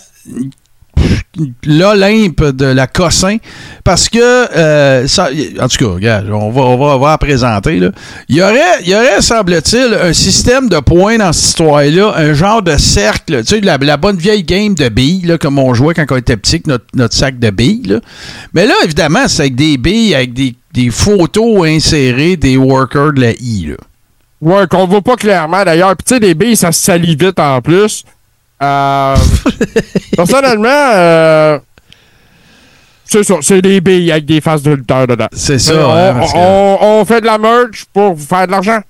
l'Olympe 1.65 2.45
de 2.45 2.67
la 2.67 2.87
cossin, 2.87 3.37
parce 3.85 4.09
que, 4.09 4.19
euh, 4.19 5.07
en 5.61 5.69
tout 5.69 5.77
cas, 5.85 5.93
regarde, 5.93 6.31
on 6.31 6.51
va, 6.51 6.63
on 6.63 6.99
va, 6.99 7.19
présenter. 7.19 7.81
Il 8.29 8.37
y 8.37 8.43
aurait, 8.43 9.21
semble-t-il, 9.21 9.95
un 9.95 10.13
système 10.13 10.69
de 10.69 10.79
points 10.81 11.19
dans 11.19 11.33
cette 11.33 11.51
histoire-là, 11.51 12.15
un 12.17 12.35
genre 12.35 12.63
de 12.63 12.77
cercle, 12.77 13.41
tu 13.41 13.47
sais, 13.47 13.61
la, 13.61 13.77
la 13.79 13.97
bonne 13.97 14.17
vieille 14.17 14.45
game 14.45 14.75
de 14.75 14.89
billes, 14.89 15.23
là, 15.27 15.39
comme 15.39 15.59
on 15.59 15.75
jouait 15.75 15.95
quand 15.95 16.07
on 16.11 16.17
était 16.17 16.37
petit, 16.37 16.63
notre, 16.67 16.87
notre 16.95 17.15
sac 17.15 17.39
de 17.39 17.51
billes, 17.51 17.87
là. 17.87 18.01
Mais 18.55 18.67
là, 18.67 18.75
évidemment, 18.85 19.29
c'est 19.29 19.43
avec 19.43 19.55
des 19.55 19.77
billes, 19.77 20.15
avec 20.15 20.33
des, 20.33 20.55
des 20.73 20.91
photos 20.91 21.67
insérées 21.67 22.37
des 22.37 22.57
workers 22.57 23.13
de 23.13 23.21
la 23.21 23.33
I, 23.33 23.67
là. 23.71 23.77
Ouais, 24.41 24.67
qu'on 24.69 24.87
voit 24.87 25.03
pas 25.03 25.17
clairement 25.17 25.63
d'ailleurs. 25.65 25.95
Puis 25.97 26.05
tu 26.07 26.15
sais, 26.15 26.21
les 26.21 26.35
billes, 26.35 26.57
ça 26.57 26.73
se 26.73 26.81
salit 26.81 27.15
vite 27.15 27.39
en 27.39 27.61
plus. 27.61 28.05
Euh, 28.62 29.16
personnellement, 30.16 30.69
euh, 30.95 31.59
c'est 33.05 33.24
ça, 33.24 33.35
c'est 33.41 33.62
des 33.62 33.81
billes 33.81 34.12
avec 34.12 34.24
des 34.27 34.41
faces 34.41 34.62
de 34.62 34.73
lutteurs 34.73 35.07
dedans. 35.07 35.28
C'est 35.32 35.59
ça, 35.59 35.73
Euh, 35.73 36.11
hein, 36.11 36.15
on, 36.15 36.19
parce 36.20 36.32
que- 36.32 36.39
on- 36.39 36.78
on 37.01 37.05
fait 37.05 37.20
de 37.20 37.27
la 37.27 37.39
merch 37.39 37.85
pour 37.93 38.15
vous 38.15 38.27
faire 38.27 38.47
de 38.47 38.53
l'argent. 38.53 38.81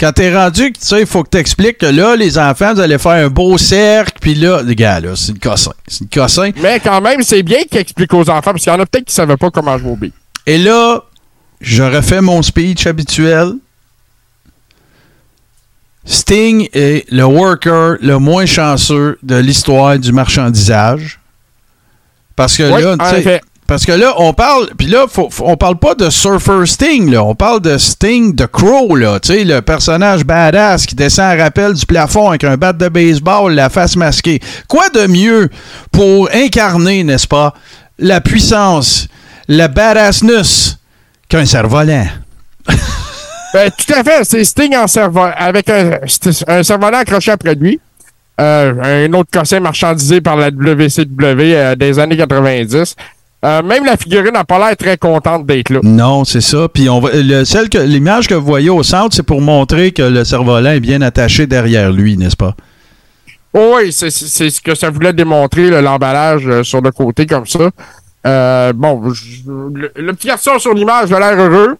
Quand 0.00 0.12
t'es 0.12 0.34
rendu, 0.34 0.72
tu 0.72 0.80
sais, 0.80 1.00
il 1.00 1.06
faut 1.06 1.22
que 1.22 1.28
t'expliques 1.28 1.76
que 1.78 1.86
là, 1.86 2.16
les 2.16 2.38
enfants, 2.38 2.72
vous 2.72 2.80
allez 2.80 2.96
faire 2.96 3.12
un 3.12 3.28
beau 3.28 3.58
cercle, 3.58 4.12
puis 4.18 4.34
là, 4.34 4.62
les 4.62 4.74
gars, 4.74 4.98
là, 4.98 5.10
c'est 5.14 5.32
une 5.32 5.38
cossin. 5.38 5.72
C'est 5.86 6.00
une 6.00 6.08
cossin. 6.08 6.50
Mais 6.62 6.80
quand 6.80 7.02
même, 7.02 7.20
c'est 7.22 7.42
bien 7.42 7.58
qu'ils 7.70 7.80
expliquent 7.80 8.14
aux 8.14 8.30
enfants, 8.30 8.52
parce 8.52 8.62
qu'il 8.62 8.72
y 8.72 8.76
en 8.76 8.80
a 8.80 8.86
peut-être 8.86 9.04
qui 9.04 9.14
savaient 9.14 9.36
pas 9.36 9.50
comment 9.50 9.76
jouer 9.76 9.90
aux 9.90 9.96
billes. 9.96 10.12
Et 10.46 10.56
là, 10.56 11.02
je 11.60 11.82
refais 11.82 12.22
mon 12.22 12.40
speech 12.40 12.86
habituel. 12.86 13.52
Sting 16.04 16.68
est 16.72 17.04
le 17.12 17.24
worker 17.24 17.96
le 18.00 18.18
moins 18.18 18.46
chanceux 18.46 19.18
de 19.22 19.36
l'histoire 19.36 19.98
du 19.98 20.12
marchandisage. 20.12 21.20
Parce 22.36 22.56
que 22.56 22.62
Oui, 22.72 22.82
là, 22.82 22.96
parce 23.66 23.84
que 23.86 23.92
là, 23.92 24.14
on 24.16 24.32
parle, 24.32 24.70
puis 24.76 24.88
là, 24.88 25.04
faut- 25.08 25.28
faut- 25.30 25.44
on 25.46 25.56
parle 25.56 25.78
pas 25.78 25.94
de 25.94 26.10
Surfer 26.10 26.64
Sting, 26.66 27.10
là. 27.12 27.22
On 27.22 27.34
parle 27.36 27.60
de 27.60 27.76
Sting 27.78 28.34
de 28.34 28.46
Crow, 28.46 28.96
là. 28.96 29.20
Tu 29.20 29.28
sais, 29.32 29.44
le 29.44 29.60
personnage 29.62 30.24
badass 30.24 30.86
qui 30.86 30.94
descend 30.96 31.38
à 31.38 31.44
rappel 31.44 31.74
du 31.74 31.86
plafond 31.86 32.30
avec 32.30 32.42
un 32.44 32.56
bat 32.56 32.72
de 32.72 32.88
baseball, 32.88 33.52
la 33.52 33.68
face 33.68 33.94
masquée. 33.94 34.40
Quoi 34.68 34.88
de 34.88 35.06
mieux 35.06 35.50
pour 35.92 36.28
incarner, 36.32 37.04
n'est-ce 37.04 37.28
pas, 37.28 37.54
la 37.98 38.20
puissance, 38.20 39.06
la 39.46 39.68
badassness 39.68 40.78
qu'un 41.28 41.44
cerf-volant? 41.46 42.06
Ben, 43.52 43.70
tout 43.70 43.92
à 43.94 44.04
fait. 44.04 44.24
C'est 44.24 44.44
Sting 44.44 44.74
en 44.76 44.86
avec 45.36 45.68
un, 45.70 45.98
un 46.46 46.62
cerf-volant 46.62 46.98
accroché 46.98 47.30
après 47.32 47.54
lui. 47.54 47.80
Euh, 48.40 49.06
un 49.08 49.12
autre 49.12 49.28
cossin 49.32 49.60
marchandisé 49.60 50.20
par 50.20 50.36
la 50.36 50.48
WCW 50.50 51.54
euh, 51.54 51.74
des 51.76 51.98
années 51.98 52.16
90. 52.16 52.96
Euh, 53.44 53.62
même 53.62 53.84
la 53.84 53.96
figurine 53.96 54.32
n'a 54.32 54.44
pas 54.44 54.58
l'air 54.58 54.76
très 54.76 54.96
contente 54.96 55.46
d'être 55.46 55.70
là. 55.70 55.80
Non, 55.82 56.24
c'est 56.24 56.40
ça. 56.40 56.68
Puis 56.72 56.88
on 56.88 57.00
va, 57.00 57.10
le, 57.14 57.44
celle 57.44 57.68
que, 57.68 57.78
l'image 57.78 58.28
que 58.28 58.34
vous 58.34 58.44
voyez 58.46 58.70
au 58.70 58.82
centre, 58.82 59.14
c'est 59.14 59.22
pour 59.22 59.40
montrer 59.40 59.92
que 59.92 60.02
le 60.02 60.24
cerf-volant 60.24 60.70
est 60.70 60.80
bien 60.80 61.02
attaché 61.02 61.46
derrière 61.46 61.90
lui, 61.90 62.16
n'est-ce 62.16 62.36
pas? 62.36 62.54
Oh 63.52 63.76
oui, 63.76 63.92
c'est 63.92 64.10
ce 64.10 64.60
que 64.60 64.74
ça 64.74 64.90
voulait 64.90 65.12
démontrer, 65.12 65.70
l'emballage 65.82 66.62
sur 66.62 66.80
le 66.80 66.92
côté 66.92 67.26
comme 67.26 67.46
ça. 67.46 67.70
Euh, 68.26 68.72
bon, 68.74 69.12
je- 69.12 69.50
le, 69.50 69.90
le 69.96 70.12
petit 70.12 70.28
garçon 70.28 70.58
sur 70.58 70.72
l'image 70.72 71.10
a 71.12 71.18
l'air 71.18 71.38
heureux. 71.38 71.76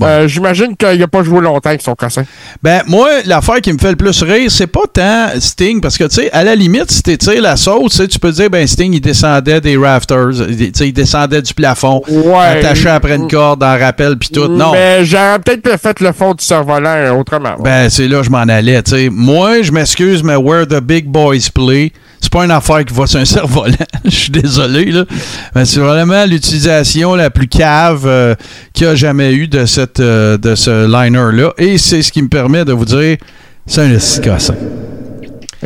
Euh, 0.00 0.26
J'imagine 0.28 0.76
qu'il 0.76 0.98
n'a 0.98 1.08
pas 1.08 1.22
joué 1.22 1.40
longtemps 1.40 1.68
avec 1.68 1.82
son 1.82 1.94
cossin. 1.94 2.24
Ben, 2.62 2.82
moi, 2.86 3.08
l'affaire 3.26 3.60
qui 3.60 3.72
me 3.72 3.78
fait 3.78 3.90
le 3.90 3.96
plus 3.96 4.22
rire, 4.22 4.50
c'est 4.50 4.66
pas 4.66 4.84
tant 4.92 5.28
Sting, 5.40 5.80
parce 5.80 5.98
que, 5.98 6.04
tu 6.04 6.14
sais, 6.16 6.30
à 6.32 6.44
la 6.44 6.54
limite, 6.54 6.90
si 6.90 7.02
t'étires 7.02 7.42
la 7.42 7.56
sauce, 7.56 8.00
tu 8.08 8.18
peux 8.18 8.30
dire, 8.32 8.48
ben, 8.48 8.66
Sting, 8.66 8.94
il 8.94 9.00
descendait 9.00 9.60
des 9.60 9.76
rafters, 9.76 10.30
il- 10.48 10.74
sais, 10.74 10.88
il 10.88 10.92
descendait 10.92 11.42
du 11.42 11.52
plafond, 11.52 12.00
Ouais. 12.08 12.58
attaché 12.60 12.88
après 12.88 13.16
une 13.16 13.28
corde, 13.28 13.62
en 13.62 13.76
rappel, 13.78 14.16
puis 14.16 14.30
tout. 14.30 14.48
Non. 14.48 14.72
Mais 14.72 15.04
j'aurais 15.04 15.38
peut-être 15.40 15.76
fait 15.78 16.00
le 16.00 16.12
fond 16.12 16.32
du 16.32 16.44
cerf-volant 16.44 16.88
euh, 16.96 17.10
autrement. 17.12 17.56
Ben, 17.62 17.90
c'est 17.90 18.08
là 18.08 18.18
que 18.20 18.24
je 18.24 18.30
m'en 18.30 18.38
allais, 18.38 18.82
tu 18.82 18.92
sais. 18.92 19.08
Moi, 19.10 19.62
je 19.62 19.72
m'excuse, 19.72 20.22
mais 20.22 20.36
where 20.36 20.66
the 20.66 20.80
big 20.80 21.06
boys 21.06 21.50
play, 21.54 21.92
c'est 22.20 22.32
pas 22.32 22.44
une 22.44 22.50
affaire 22.50 22.84
qui 22.84 22.94
va 22.94 23.06
sur 23.06 23.20
un 23.20 23.24
cerf-volant. 23.24 23.74
Je 24.04 24.10
suis 24.10 24.30
désolé, 24.30 24.86
là. 24.86 25.04
Mais 25.54 25.64
c'est 25.64 25.80
vraiment 25.80 26.24
l'utilisation 26.24 27.14
la 27.14 27.30
plus 27.30 27.48
cave 27.48 28.04
euh, 28.06 28.34
qu'il 28.72 28.86
y 28.86 28.90
a 28.90 28.94
jamais 28.94 29.32
eu 29.32 29.48
de, 29.48 29.66
cette, 29.66 30.00
euh, 30.00 30.36
de 30.36 30.54
ce 30.54 30.86
liner-là. 30.86 31.52
Et 31.58 31.78
c'est 31.78 32.02
ce 32.02 32.12
qui 32.12 32.22
me 32.22 32.28
permet 32.28 32.64
de 32.64 32.72
vous 32.72 32.84
dire, 32.84 33.16
c'est 33.66 33.82
un 33.82 33.90
escassin. 33.92 34.54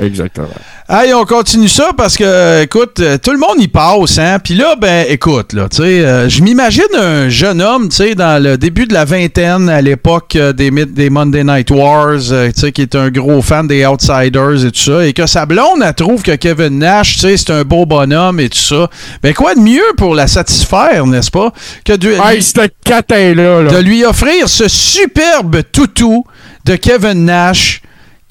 Exactement. 0.01 0.49
Hey, 0.89 1.13
on 1.13 1.25
continue 1.25 1.69
ça 1.69 1.91
parce 1.97 2.17
que, 2.17 2.25
euh, 2.25 2.63
écoute, 2.63 2.99
euh, 3.01 3.19
tout 3.19 3.31
le 3.31 3.39
monde 3.39 3.61
y 3.61 3.69
passe, 3.69 4.19
hein. 4.19 4.39
Puis 4.43 4.55
là, 4.55 4.75
ben, 4.81 5.07
écoute, 5.09 5.53
là, 5.53 5.69
tu 5.69 5.79
sais, 5.79 5.83
euh, 5.83 6.29
je 6.29 6.43
m'imagine 6.43 6.83
un 6.99 7.29
jeune 7.29 7.61
homme, 7.61 7.89
tu 7.89 7.97
sais, 7.97 8.15
dans 8.15 8.43
le 8.43 8.57
début 8.57 8.87
de 8.87 8.95
la 8.95 9.05
vingtaine, 9.05 9.69
à 9.69 9.83
l'époque 9.83 10.35
euh, 10.37 10.53
des, 10.53 10.71
des 10.71 11.11
Monday 11.11 11.45
Night 11.45 11.71
Wars, 11.71 12.21
euh, 12.31 12.51
tu 12.53 12.61
sais, 12.61 12.73
qui 12.73 12.83
est 12.83 12.95
un 12.95 13.11
gros 13.11 13.43
fan 13.43 13.67
des 13.67 13.85
Outsiders 13.87 14.65
et 14.65 14.71
tout 14.71 14.81
ça, 14.81 15.07
et 15.07 15.13
que 15.13 15.27
sa 15.27 15.45
blonde, 15.45 15.83
elle 15.85 15.95
trouve 15.95 16.23
que 16.23 16.37
Kevin 16.37 16.79
Nash, 16.79 17.15
tu 17.15 17.21
sais, 17.21 17.37
c'est 17.37 17.53
un 17.53 17.63
beau 17.63 17.85
bonhomme 17.85 18.41
et 18.41 18.49
tout 18.49 18.59
ça. 18.59 18.89
Ben, 19.23 19.35
quoi 19.35 19.55
de 19.55 19.61
mieux 19.61 19.81
pour 19.99 20.15
la 20.15 20.27
satisfaire, 20.27 21.07
n'est-ce 21.07 21.31
pas, 21.31 21.53
que 21.85 21.93
de, 21.95 22.13
Hey, 22.13 22.43
catin-là, 22.85 23.63
là. 23.63 23.71
de 23.71 23.79
lui 23.79 24.05
offrir 24.05 24.49
ce 24.49 24.69
superbe 24.69 25.63
toutou 25.71 26.25
de 26.65 26.77
Kevin 26.77 27.25
Nash 27.27 27.83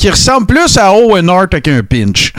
qui 0.01 0.09
ressemble 0.09 0.47
plus 0.47 0.77
à 0.77 0.93
Owen 0.93 1.29
Hart 1.29 1.53
avec 1.53 1.67
un 1.67 1.83
pinch. 1.83 2.33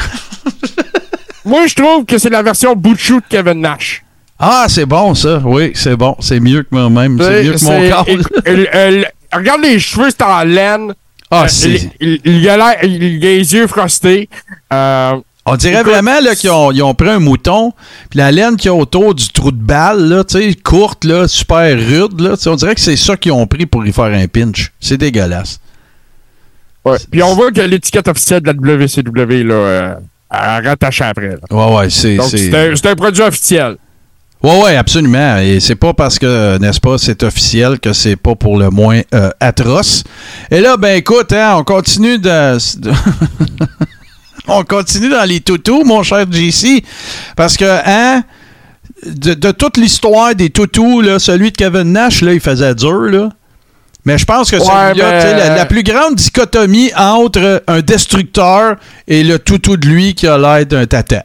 Moi, 1.45 1.67
je 1.69 1.75
trouve 1.75 2.05
que 2.05 2.19
c'est 2.19 2.29
la 2.31 2.43
version 2.43 2.75
bout 2.75 2.95
de 2.95 3.21
Kevin 3.29 3.61
Nash. 3.61 4.03
Ah, 4.39 4.67
c'est 4.69 4.87
bon, 4.87 5.15
ça. 5.15 5.41
Oui, 5.45 5.71
c'est 5.75 5.95
bon. 5.97 6.17
C'est 6.19 6.41
mieux 6.41 6.63
que 6.65 6.69
moi-même. 6.73 7.17
C'est 7.21 7.45
mieux 7.45 7.53
que 7.53 7.65
mon 7.65 7.89
corps. 7.91 8.05
il- 8.09 8.23
il- 8.47 8.69
il- 8.75 9.07
Regarde 9.33 9.63
les 9.63 9.79
cheveux, 9.79 10.09
c'est 10.11 10.23
en 10.23 10.43
laine. 10.43 10.93
Ah, 11.31 11.45
Euh, 11.45 11.49
c'est... 11.49 11.91
il, 12.01 12.49
a 12.49 12.85
il 12.85 13.25
a 13.25 13.29
les 13.29 13.55
yeux 13.55 13.67
frostés. 13.69 14.29
Euh, 14.73 15.13
On 15.47 15.55
dirait 15.57 15.81
Écoute, 15.81 15.93
vraiment 15.93 16.19
qu'ils 16.37 16.51
ont, 16.51 16.71
ils 16.73 16.83
ont 16.83 16.95
pris 16.95 17.09
un 17.09 17.19
mouton, 17.21 17.73
puis 18.11 18.19
la 18.19 18.31
laine 18.33 18.57
qu'il 18.57 18.67
y 18.67 18.69
a 18.69 18.75
autour 18.75 19.15
du 19.15 19.29
trou 19.31 19.51
de 19.53 19.57
balle, 19.63 20.09
là, 20.09 20.25
tu 20.25 20.39
sais, 20.39 20.55
courte, 20.55 21.05
là, 21.05 21.27
super 21.29 21.77
rude, 21.79 22.21
là, 22.21 22.35
on 22.47 22.57
dirait 22.57 22.75
que 22.75 22.81
c'est 22.81 22.97
ça 22.97 23.17
qu'ils 23.17 23.33
ont 23.33 23.47
pris 23.47 23.67
pour 23.67 23.87
y 23.87 23.93
faire 23.93 24.05
un 24.07 24.27
pinch. 24.27 24.73
C'est 24.81 24.99
dégueulasse. 24.99 25.61
Ouais. 26.85 26.99
Puis 27.11 27.23
on 27.23 27.35
voit 27.35 27.51
que 27.53 27.61
l'étiquette 27.61 28.09
officielle 28.09 28.41
de 28.41 28.47
la 28.47 28.53
WCW, 28.55 29.45
là, 29.45 29.55
euh, 29.55 29.95
elle 30.31 30.67
rattachée 30.67 31.05
après. 31.05 31.29
là. 31.29 31.37
Ouais, 31.51 31.77
ouais, 31.77 31.91
c'est... 31.91 32.19
C'est- 32.23 32.55
un, 32.55 32.91
un 32.91 32.95
produit 32.97 33.23
officiel. 33.23 33.77
Ouais, 34.43 34.61
ouais, 34.63 34.77
absolument. 34.77 35.37
Et 35.39 35.61
c'est 35.61 35.77
pas 35.77 35.95
parce 35.95 36.19
que, 36.19 36.59
n'est-ce 36.59 36.81
pas, 36.81 36.99
c'est 36.99 37.23
officiel 37.23 37.79
que 37.79 37.93
c'est 37.93 38.17
pas 38.17 38.35
pour 38.35 38.59
le 38.59 38.71
moins 38.71 39.01
euh, 39.15 39.31
atroce. 39.39 40.03
Et 40.51 40.61
là, 40.61 40.77
ben 40.77 40.97
écoute, 40.97 41.33
hein, 41.33 41.55
on 41.59 41.63
continue 41.65 42.19
de. 42.19 42.59
on 44.49 44.65
continue 44.65 45.11
dans 45.11 45.25
les 45.29 45.41
toutous, 45.41 45.85
mon 45.85 46.03
cher 46.03 46.27
JC. 46.31 46.83
Parce 47.37 47.57
que, 47.57 47.65
hein, 47.87 48.25
de, 49.07 49.35
de 49.35 49.51
toute 49.53 49.77
l'histoire 49.77 50.35
des 50.35 50.51
toutous, 50.51 51.01
là, 51.03 51.21
celui 51.21 51.53
de 51.53 51.57
Kevin 51.57 51.93
Nash, 51.93 52.23
là, 52.23 52.33
il 52.33 52.41
faisait 52.41 52.75
dur, 52.75 53.03
là. 53.03 53.29
Mais 54.05 54.19
je 54.19 54.25
pense 54.25 54.51
que 54.51 54.57
Ouais, 54.57 54.63
celui-là, 54.65 55.11
mais- 55.13 55.21
tu 55.21 55.27
sais, 55.29 55.37
la, 55.37 55.57
la 55.57 55.67
plus 55.67 55.83
grande 55.85 56.17
dichotomie 56.17 56.91
entre 56.97 57.63
un 57.69 57.81
destructeur 57.81 58.77
et 59.07 59.23
le 59.23 59.39
toutou 59.39 59.77
de 59.77 59.87
lui 59.87 60.15
qui 60.15 60.27
a 60.27 60.37
l'air 60.39 60.67
d'un 60.67 60.87
tata. 60.87 61.25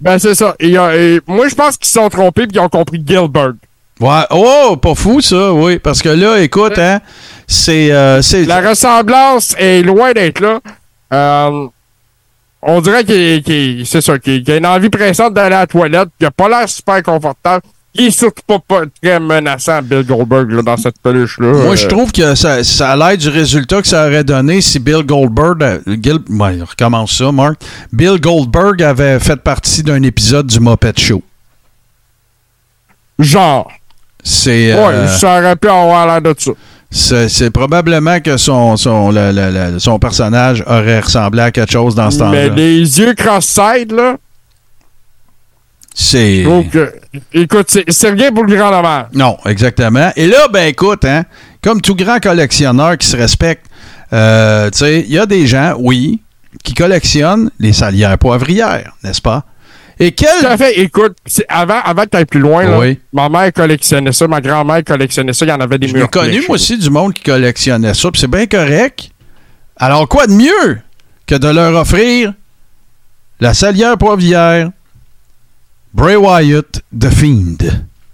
Ben, 0.00 0.18
c'est 0.18 0.34
ça. 0.34 0.54
Et, 0.60 0.78
euh, 0.78 1.16
et 1.16 1.20
moi, 1.26 1.48
je 1.48 1.54
pense 1.54 1.76
qu'ils 1.76 1.88
se 1.88 1.94
sont 1.94 2.08
trompés 2.08 2.46
puis 2.46 2.56
ils 2.56 2.60
ont 2.60 2.68
compris 2.68 3.02
Gilbert. 3.06 3.52
Ouais, 4.00 4.22
oh, 4.30 4.76
pas 4.80 4.94
fou 4.94 5.20
ça, 5.20 5.52
oui, 5.52 5.80
parce 5.80 6.00
que 6.00 6.08
là, 6.08 6.38
écoute, 6.38 6.78
hein, 6.78 7.00
c'est, 7.48 7.90
euh, 7.90 8.22
c'est, 8.22 8.44
La 8.44 8.60
ressemblance 8.66 9.56
est 9.58 9.82
loin 9.82 10.12
d'être 10.12 10.38
là. 10.40 10.60
Euh, 11.12 11.66
on 12.62 12.80
dirait 12.80 13.04
qu'il 13.04 13.84
c'est 13.86 14.00
ça, 14.00 14.18
qu'il 14.18 14.44
qu'il 14.44 14.54
a 14.54 14.56
une 14.58 14.66
envie 14.66 14.88
pressante 14.88 15.34
d'aller 15.34 15.56
à 15.56 15.60
la 15.60 15.66
toilette, 15.66 16.08
qu'il 16.16 16.26
a 16.28 16.30
pas 16.30 16.48
l'air 16.48 16.68
super 16.68 17.02
confortable. 17.02 17.64
Il 17.98 18.06
est 18.06 18.10
surtout 18.12 18.42
pas, 18.46 18.58
pas 18.60 18.82
très 19.02 19.18
menaçant, 19.18 19.82
Bill 19.82 20.04
Goldberg, 20.04 20.50
là, 20.52 20.62
dans 20.62 20.76
cette 20.76 20.98
peluche-là. 21.02 21.48
moi, 21.48 21.72
Euh, 21.72 21.76
je 21.76 21.86
trouve 21.88 22.12
que 22.12 22.34
ça, 22.36 22.62
ça 22.62 22.92
a 22.92 22.96
l'air 22.96 23.18
du 23.18 23.28
résultat 23.28 23.82
que 23.82 23.88
ça 23.88 24.06
aurait 24.06 24.22
donné 24.24 24.60
si 24.60 24.78
Bill 24.78 25.02
Goldberg, 25.04 25.62
euh, 25.62 25.80
Gil, 26.00 26.20
ouais, 26.30 26.58
recommence 26.62 27.18
ça, 27.18 27.32
Mark. 27.32 27.56
Bill 27.92 28.20
Goldberg 28.20 28.82
avait 28.82 29.18
fait 29.18 29.36
partie 29.36 29.82
d'un 29.82 30.02
épisode 30.04 30.46
du 30.46 30.60
Muppet 30.60 30.92
Show. 30.96 31.22
Genre. 33.18 33.70
C'est, 34.22 34.74
Ouais, 34.74 34.92
euh, 34.92 35.06
ça 35.08 35.38
aurait 35.38 35.56
pu 35.56 35.68
avoir 35.68 36.06
l'air 36.06 36.20
de 36.22 36.34
ça. 36.38 37.28
c'est, 37.28 37.50
probablement 37.50 38.20
que 38.20 38.36
son, 38.36 38.76
son, 38.76 39.10
le- 39.10 39.32
le- 39.32 39.72
le- 39.72 39.78
son 39.78 39.98
personnage 39.98 40.62
aurait 40.66 41.00
ressemblé 41.00 41.40
à 41.42 41.50
quelque 41.50 41.72
chose 41.72 41.94
dans 41.94 42.10
ce 42.10 42.18
Mais 42.24 42.48
temps-là. 42.48 42.54
les 42.56 42.98
yeux 43.00 43.14
cross-side, 43.14 43.92
là, 43.92 44.16
C'est. 46.00 46.44
que... 46.70 46.94
Écoute, 47.32 47.76
c'est 47.88 48.10
rien 48.10 48.30
pour 48.30 48.44
le 48.44 48.54
grand 48.54 48.70
dommage. 48.70 49.06
Non, 49.14 49.36
exactement. 49.46 50.12
Et 50.14 50.28
là, 50.28 50.46
ben 50.48 50.68
écoute, 50.68 51.04
hein, 51.04 51.24
comme 51.60 51.80
tout 51.80 51.96
grand 51.96 52.20
collectionneur 52.20 52.96
qui 52.96 53.08
se 53.08 53.16
respecte, 53.16 53.66
euh, 54.12 54.70
tu 54.70 54.78
sais, 54.78 55.00
il 55.00 55.12
y 55.12 55.18
a 55.18 55.26
des 55.26 55.48
gens, 55.48 55.74
oui, 55.76 56.22
qui 56.62 56.74
collectionnent 56.74 57.50
les 57.58 57.72
salières 57.72 58.16
poivrières, 58.16 58.92
n'est-ce 59.02 59.20
pas? 59.20 59.44
Et 59.98 60.12
Tout 60.12 60.24
quel... 60.40 60.46
à 60.46 60.56
fait. 60.56 60.78
Écoute, 60.78 61.16
avant, 61.48 61.80
avant 61.84 62.04
que 62.04 62.16
tu 62.16 62.26
plus 62.26 62.40
loin, 62.40 62.62
là, 62.64 62.78
Oui. 62.78 63.00
ma 63.12 63.28
mère 63.28 63.52
collectionnait 63.52 64.12
ça, 64.12 64.28
ma 64.28 64.40
grand-mère 64.40 64.84
collectionnait 64.84 65.32
ça, 65.32 65.44
il 65.46 65.48
y 65.48 65.52
en 65.52 65.58
avait 65.60 65.78
des 65.78 65.92
murs 65.92 66.08
connu, 66.10 66.30
pleins, 66.38 66.46
moi 66.46 66.54
aussi, 66.54 66.78
du 66.78 66.90
monde 66.90 67.12
qui 67.12 67.24
collectionnait 67.24 67.94
ça, 67.94 68.08
puis 68.12 68.20
c'est 68.20 68.30
bien 68.30 68.46
correct. 68.46 69.10
Alors, 69.76 70.06
quoi 70.08 70.28
de 70.28 70.32
mieux 70.32 70.78
que 71.26 71.34
de 71.34 71.48
leur 71.48 71.74
offrir 71.74 72.34
la 73.40 73.52
salière 73.52 73.98
poivrière? 73.98 74.70
Bray 75.94 76.16
Wyatt 76.16 76.82
The 76.98 77.10
Fiend? 77.10 77.58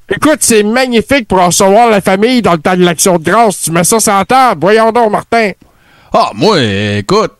Écoute, 0.09 0.39
c'est 0.41 0.63
magnifique 0.63 1.27
pour 1.27 1.45
recevoir 1.45 1.91
la 1.91 2.01
famille 2.01 2.43
dans 2.43 2.53
le 2.53 2.59
temps 2.59 2.77
de 2.77 2.85
l'action 2.85 3.19
de 3.19 3.25
grâce. 3.25 3.63
Tu 3.63 3.71
mets 3.71 3.85
ça 3.85 3.99
sur 3.99 4.13
la 4.13 4.25
table. 4.25 4.61
Voyons 4.61 4.93
donc, 4.93 5.11
Martin. 5.11 5.53
Ah, 6.13 6.31
moi, 6.35 6.63
écoute, 6.63 7.33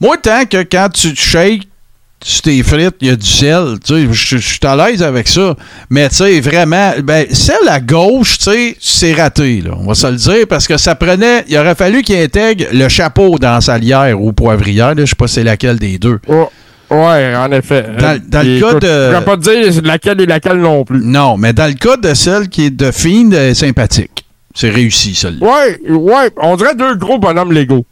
moi, 0.00 0.16
tant 0.18 0.44
que 0.44 0.62
quand 0.62 0.88
tu 0.92 1.12
te 1.14 1.20
shakes, 1.20 1.66
sur 2.22 2.42
tes 2.42 2.62
frites, 2.62 2.96
il 3.00 3.08
y 3.08 3.10
a 3.10 3.16
du 3.16 3.26
sel, 3.26 3.78
tu 3.82 3.94
sais, 3.94 4.08
je 4.12 4.36
suis 4.36 4.58
à 4.62 4.76
l'aise 4.76 5.02
avec 5.02 5.26
ça. 5.26 5.56
Mais, 5.88 6.08
tu 6.10 6.16
sais, 6.16 6.40
vraiment, 6.40 6.92
ben, 7.02 7.26
celle 7.32 7.66
à 7.68 7.80
gauche, 7.80 8.36
tu 8.36 8.44
sais, 8.44 8.76
c'est 8.78 9.14
raté, 9.14 9.62
là. 9.62 9.70
On 9.78 9.86
va 9.86 9.94
se 9.94 10.06
le 10.06 10.16
dire, 10.16 10.46
parce 10.46 10.68
que 10.68 10.76
ça 10.76 10.94
prenait, 10.94 11.44
il 11.48 11.56
aurait 11.56 11.74
fallu 11.74 12.02
qu'il 12.02 12.16
intègre 12.16 12.66
le 12.72 12.88
chapeau 12.90 13.38
dans 13.38 13.60
sa 13.62 13.72
salière 13.72 14.20
ou 14.20 14.32
poivrière, 14.32 14.94
là. 14.94 15.04
Je 15.04 15.06
sais 15.06 15.16
pas 15.16 15.28
c'est 15.28 15.44
laquelle 15.44 15.78
des 15.78 15.98
deux. 15.98 16.20
Oh, 16.28 16.50
ouais, 16.90 17.34
en 17.36 17.50
effet. 17.52 17.84
Dans- 17.98 18.20
dans 18.28 18.46
le 18.46 18.60
cas 18.60 18.68
écoute, 18.68 18.82
de- 18.82 18.88
Je 18.88 19.10
pourrais 19.10 19.24
pas 19.24 19.36
te 19.36 19.70
dire 19.72 19.82
laquelle 19.84 20.20
et 20.20 20.26
laquelle 20.26 20.58
non 20.58 20.84
plus. 20.84 21.00
Non, 21.04 21.36
mais 21.36 21.52
dans 21.52 21.66
le 21.66 21.74
cas 21.74 21.96
de 21.96 22.14
celle 22.14 22.48
qui 22.48 22.66
est 22.66 22.70
de 22.70 22.90
elle 23.34 23.34
est 23.50 23.54
sympathique. 23.54 24.24
C'est 24.54 24.70
réussi, 24.70 25.14
celle-là. 25.14 25.46
Ouais, 25.46 25.80
ouais, 25.90 26.30
on 26.38 26.56
dirait 26.56 26.74
deux 26.74 26.96
gros 26.96 27.18
bonhommes 27.18 27.52
Lego. 27.52 27.84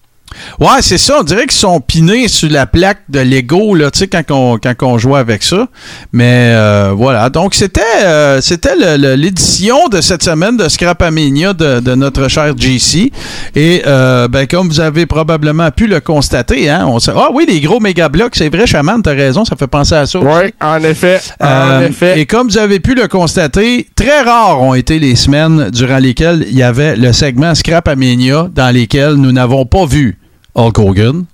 Ouais, 0.61 0.81
c'est 0.83 0.99
ça. 0.99 1.17
On 1.21 1.23
dirait 1.23 1.47
qu'ils 1.47 1.59
sont 1.59 1.81
pinés 1.81 2.29
sur 2.29 2.51
la 2.51 2.67
plaque 2.67 3.03
de 3.09 3.21
Lego, 3.21 3.75
là, 3.75 3.91
tu 3.91 4.01
sais, 4.01 4.09
quand 4.09 4.23
on, 4.31 4.59
quand 4.59 4.75
on 4.83 4.99
jouait 4.99 5.19
avec 5.21 5.43
ça. 5.43 5.69
Mais 6.13 6.51
euh, 6.55 6.93
voilà. 6.97 7.31
Donc, 7.31 7.55
c'était 7.55 7.81
euh, 8.03 8.41
c'était 8.41 8.75
l'édition 9.17 9.89
de 9.89 10.01
cette 10.01 10.23
semaine 10.23 10.57
de 10.57 10.69
Scrapamania 10.69 11.53
de, 11.53 11.81
de 11.81 11.95
notre 11.95 12.29
cher 12.29 12.55
JC. 12.57 13.11
Et, 13.55 13.83
euh, 13.87 14.29
ben, 14.29 14.47
comme 14.47 14.69
vous 14.69 14.81
avez 14.81 15.07
probablement 15.07 15.71
pu 15.71 15.87
le 15.87 16.01
constater, 16.01 16.69
hein, 16.69 16.87
on 16.89 16.99
sait, 16.99 17.13
ah 17.17 17.29
oui, 17.33 17.45
les 17.49 17.61
gros 17.61 17.81
méga 17.81 18.09
blocs, 18.09 18.35
c'est 18.37 18.49
vrai, 18.49 18.67
Chaman, 18.67 19.01
t'as 19.03 19.15
raison, 19.15 19.45
ça 19.45 19.57
fait 19.57 19.67
penser 19.67 19.95
à 19.95 20.07
ça. 20.07 20.19
Oui, 20.19 20.53
en 20.61 20.83
effet. 20.83 21.21
En 21.41 21.47
Euh, 21.47 21.89
effet. 21.89 22.21
Et 22.21 22.27
comme 22.27 22.49
vous 22.49 22.59
avez 22.59 22.81
pu 22.81 22.95
le 22.95 23.09
constater, 23.09 23.89
très 23.97 24.23
rares 24.23 24.61
ont 24.63 24.75
été 24.75 24.99
les 24.99 25.17
semaines 25.17 25.71
durant 25.71 25.99
lesquelles 25.99 26.45
il 26.49 26.57
y 26.57 26.63
avait 26.63 26.97
le 26.97 27.13
segment 27.13 27.55
Scrap 27.55 27.89
Amenia 27.89 28.49
dans 28.55 28.71
lesquelles 28.75 29.15
nous 29.15 29.33
n'avons 29.33 29.65
pas 29.65 29.87
vu 29.87 30.18
Hulk 30.55 30.79
Hogan. 30.79 31.25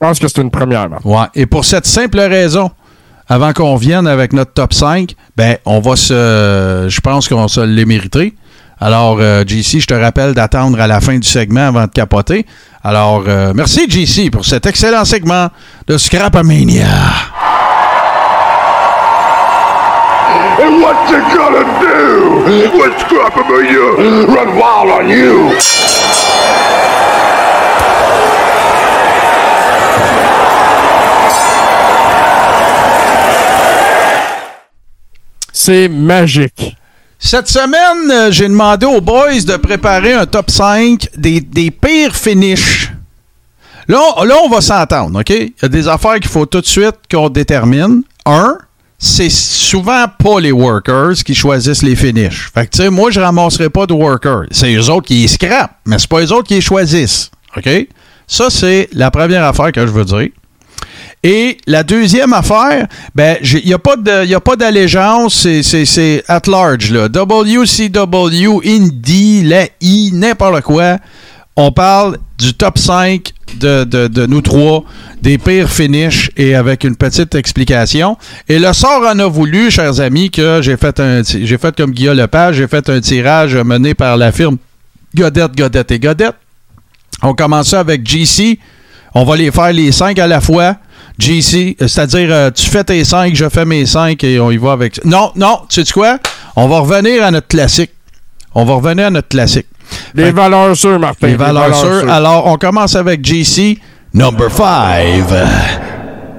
Je 0.00 0.06
pense 0.06 0.18
que 0.18 0.28
c'est 0.28 0.40
une 0.40 0.50
première. 0.50 0.88
Marc. 0.88 1.04
Ouais. 1.04 1.26
Et 1.34 1.46
pour 1.46 1.64
cette 1.64 1.86
simple 1.86 2.20
raison, 2.20 2.70
avant 3.28 3.52
qu'on 3.52 3.76
vienne 3.76 4.06
avec 4.06 4.32
notre 4.32 4.52
top 4.52 4.72
5, 4.72 5.14
ben, 5.36 5.56
on 5.66 5.80
va 5.80 5.96
se. 5.96 6.86
Je 6.88 7.00
pense 7.00 7.28
qu'on 7.28 7.48
se 7.48 7.60
l'est 7.60 7.84
mérité. 7.84 8.34
Alors, 8.80 9.18
euh, 9.20 9.42
JC, 9.44 9.80
je 9.80 9.86
te 9.86 9.94
rappelle 9.94 10.34
d'attendre 10.34 10.80
à 10.80 10.86
la 10.86 11.00
fin 11.00 11.18
du 11.18 11.26
segment 11.28 11.66
avant 11.66 11.84
de 11.84 11.90
capoter. 11.90 12.46
Alors, 12.84 13.24
euh, 13.26 13.52
merci, 13.54 13.90
JC, 13.90 14.30
pour 14.30 14.44
cet 14.44 14.66
excellent 14.66 15.04
segment 15.04 15.48
de 15.88 15.98
Scrapamania. 15.98 16.86
And 20.60 20.80
what 20.80 21.10
you 21.10 21.20
gonna 21.36 21.64
do 21.80 22.78
when 22.78 22.92
Scrapamania? 22.98 24.26
Run 24.28 24.56
wild 24.56 24.90
on 24.90 25.08
you? 25.08 25.77
C'est 35.60 35.88
magique. 35.88 36.76
Cette 37.18 37.48
semaine, 37.48 38.08
euh, 38.12 38.30
j'ai 38.30 38.46
demandé 38.46 38.86
aux 38.86 39.00
boys 39.00 39.40
de 39.44 39.56
préparer 39.56 40.12
un 40.12 40.24
top 40.24 40.52
5 40.52 41.08
des, 41.16 41.40
pires 41.72 42.14
finishes. 42.14 42.92
Là, 43.88 44.00
on, 44.16 44.22
là, 44.22 44.36
on 44.44 44.48
va 44.48 44.60
s'entendre, 44.60 45.18
OK? 45.18 45.30
Il 45.30 45.52
y 45.60 45.64
a 45.64 45.68
des 45.68 45.88
affaires 45.88 46.14
qu'il 46.20 46.30
faut 46.30 46.46
tout 46.46 46.60
de 46.60 46.66
suite 46.66 46.94
qu'on 47.10 47.28
détermine. 47.28 48.02
Un, 48.24 48.56
c'est 49.00 49.30
souvent 49.30 50.04
pas 50.16 50.38
les 50.38 50.52
workers 50.52 51.14
qui 51.26 51.34
choisissent 51.34 51.82
les 51.82 51.96
finishes. 51.96 52.52
Fait 52.54 52.66
que, 52.66 52.76
tu 52.76 52.82
sais, 52.84 52.88
moi, 52.88 53.10
je 53.10 53.18
ramasserai 53.18 53.68
pas 53.68 53.86
de 53.86 53.94
workers. 53.94 54.44
C'est 54.52 54.72
eux 54.72 54.88
autres 54.90 55.08
qui 55.08 55.22
les 55.22 55.28
scrapent, 55.28 55.74
mais 55.84 55.98
c'est 55.98 56.08
pas 56.08 56.20
eux 56.20 56.32
autres 56.32 56.46
qui 56.46 56.54
les 56.54 56.60
choisissent. 56.60 57.32
OK? 57.56 57.68
Ça, 58.28 58.48
c'est 58.48 58.88
la 58.92 59.10
première 59.10 59.42
affaire 59.42 59.72
que 59.72 59.84
je 59.84 59.90
veux 59.90 60.04
dire. 60.04 60.28
Et 61.24 61.58
la 61.66 61.82
deuxième 61.82 62.32
affaire, 62.32 62.86
ben, 63.14 63.36
il 63.42 63.64
n'y 63.66 63.72
a 64.34 64.40
pas 64.40 64.56
d'allégeance, 64.56 65.34
c'est- 65.62 66.24
at 66.28 66.42
large. 66.46 66.92
Là. 66.92 67.08
WCW, 67.08 68.60
Indie, 68.64 69.42
la 69.44 69.66
I, 69.80 70.10
n'importe 70.12 70.62
quoi. 70.62 70.98
On 71.56 71.72
parle 71.72 72.18
du 72.38 72.54
top 72.54 72.78
5 72.78 73.32
de, 73.58 73.82
de- 73.82 74.06
de 74.06 74.26
nous 74.26 74.42
trois, 74.42 74.84
des 75.20 75.38
pires 75.38 75.68
finishes 75.68 76.30
et 76.36 76.54
avec 76.54 76.84
une 76.84 76.94
petite 76.94 77.34
explication. 77.34 78.16
Et 78.48 78.60
le 78.60 78.72
sort 78.72 79.02
en 79.04 79.18
a 79.18 79.26
voulu, 79.26 79.70
chers 79.72 80.00
amis, 80.00 80.30
que 80.30 80.60
j'ai 80.62 80.76
fait 80.76 81.00
un 81.00 81.24
fait 81.24 81.76
comme 81.76 81.90
Guillaume 81.90 82.16
Lepage, 82.16 82.56
j'ai 82.56 82.68
fait 82.68 82.88
un 82.88 83.00
tirage 83.00 83.56
mené 83.56 83.94
par 83.94 84.16
la 84.16 84.30
firme 84.30 84.56
Godette, 85.16 85.56
Godette 85.56 85.90
et 85.90 85.98
Godette. 85.98 86.36
On 87.22 87.34
commence 87.34 87.70
ça 87.70 87.80
avec 87.80 88.06
GC. 88.06 88.60
On 89.14 89.24
va 89.24 89.36
les 89.36 89.50
faire 89.50 89.72
les 89.72 89.90
cinq 89.90 90.20
à 90.20 90.28
la 90.28 90.40
fois. 90.40 90.76
GC, 91.18 91.76
euh, 91.80 91.88
c'est-à-dire 91.88 92.28
euh, 92.30 92.50
tu 92.50 92.64
fais 92.66 92.84
tes 92.84 93.02
cinq, 93.04 93.34
je 93.34 93.48
fais 93.48 93.64
mes 93.64 93.86
cinq 93.86 94.22
et 94.24 94.38
on 94.40 94.50
y 94.50 94.56
va 94.56 94.72
avec. 94.72 95.04
Non, 95.04 95.32
non, 95.34 95.62
tu 95.68 95.84
sais 95.84 95.92
quoi? 95.92 96.18
On 96.56 96.68
va 96.68 96.78
revenir 96.80 97.24
à 97.24 97.30
notre 97.30 97.48
classique. 97.48 97.90
On 98.54 98.64
va 98.64 98.74
revenir 98.74 99.06
à 99.06 99.10
notre 99.10 99.28
classique. 99.28 99.66
Les 100.14 100.24
Fait- 100.26 100.32
valeurs 100.32 100.76
sûres, 100.76 100.98
Martin. 100.98 101.26
Les 101.26 101.36
valeurs 101.36 101.74
sûres. 101.74 102.00
sûres. 102.00 102.10
Alors, 102.10 102.46
on 102.46 102.56
commence 102.56 102.94
avec 102.94 103.24
GC, 103.24 103.78
number 104.14 104.50
5. 104.50 105.24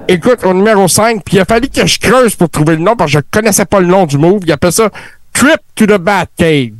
Écoute, 0.07 0.43
au 0.43 0.53
numéro 0.53 0.87
5, 0.87 1.23
puis 1.23 1.37
il 1.37 1.39
a 1.39 1.45
fallu 1.45 1.67
que 1.69 1.85
je 1.85 1.99
creuse 1.99 2.35
pour 2.35 2.49
trouver 2.49 2.75
le 2.75 2.81
nom 2.81 2.95
parce 2.95 3.11
que 3.11 3.19
je 3.19 3.23
connaissais 3.31 3.65
pas 3.65 3.79
le 3.79 3.87
nom 3.87 4.05
du 4.05 4.17
move. 4.17 4.41
Il 4.45 4.51
appelle 4.51 4.71
ça 4.71 4.89
Trip 5.33 5.59
to 5.75 5.85
the 5.85 5.97
Batcave. 5.99 6.73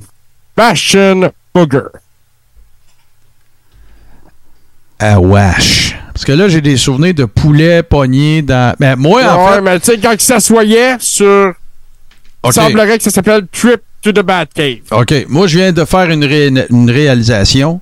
Bastion 0.58 1.32
Booger. 1.54 1.80
Ah, 5.00 5.20
wesh. 5.20 5.96
Parce 6.20 6.26
que 6.26 6.32
là, 6.34 6.50
j'ai 6.50 6.60
des 6.60 6.76
souvenirs 6.76 7.14
de 7.14 7.24
poulet 7.24 7.82
pogné 7.82 8.42
dans. 8.42 8.76
Mais 8.78 8.98
moi, 8.98 9.22
en 9.24 9.46
ouais, 9.48 9.54
fait. 9.54 9.62
mais 9.62 9.80
tu 9.80 9.86
sais, 9.86 9.98
quand 10.00 10.12
il 10.12 10.20
s'assoyait 10.20 10.98
sur. 11.00 11.54
OK. 12.44 12.52
Il 12.52 12.54
semblerait 12.54 12.98
que 12.98 13.04
ça 13.06 13.10
s'appelle 13.10 13.44
Trip 13.50 13.80
to 14.02 14.12
the 14.12 14.20
Batcave. 14.20 14.80
OK. 14.92 15.14
Moi, 15.30 15.48
je 15.48 15.58
viens 15.60 15.72
de 15.72 15.86
faire 15.86 16.10
une, 16.10 16.26
ré- 16.26 16.52
une 16.70 16.92
réalisation. 16.92 17.80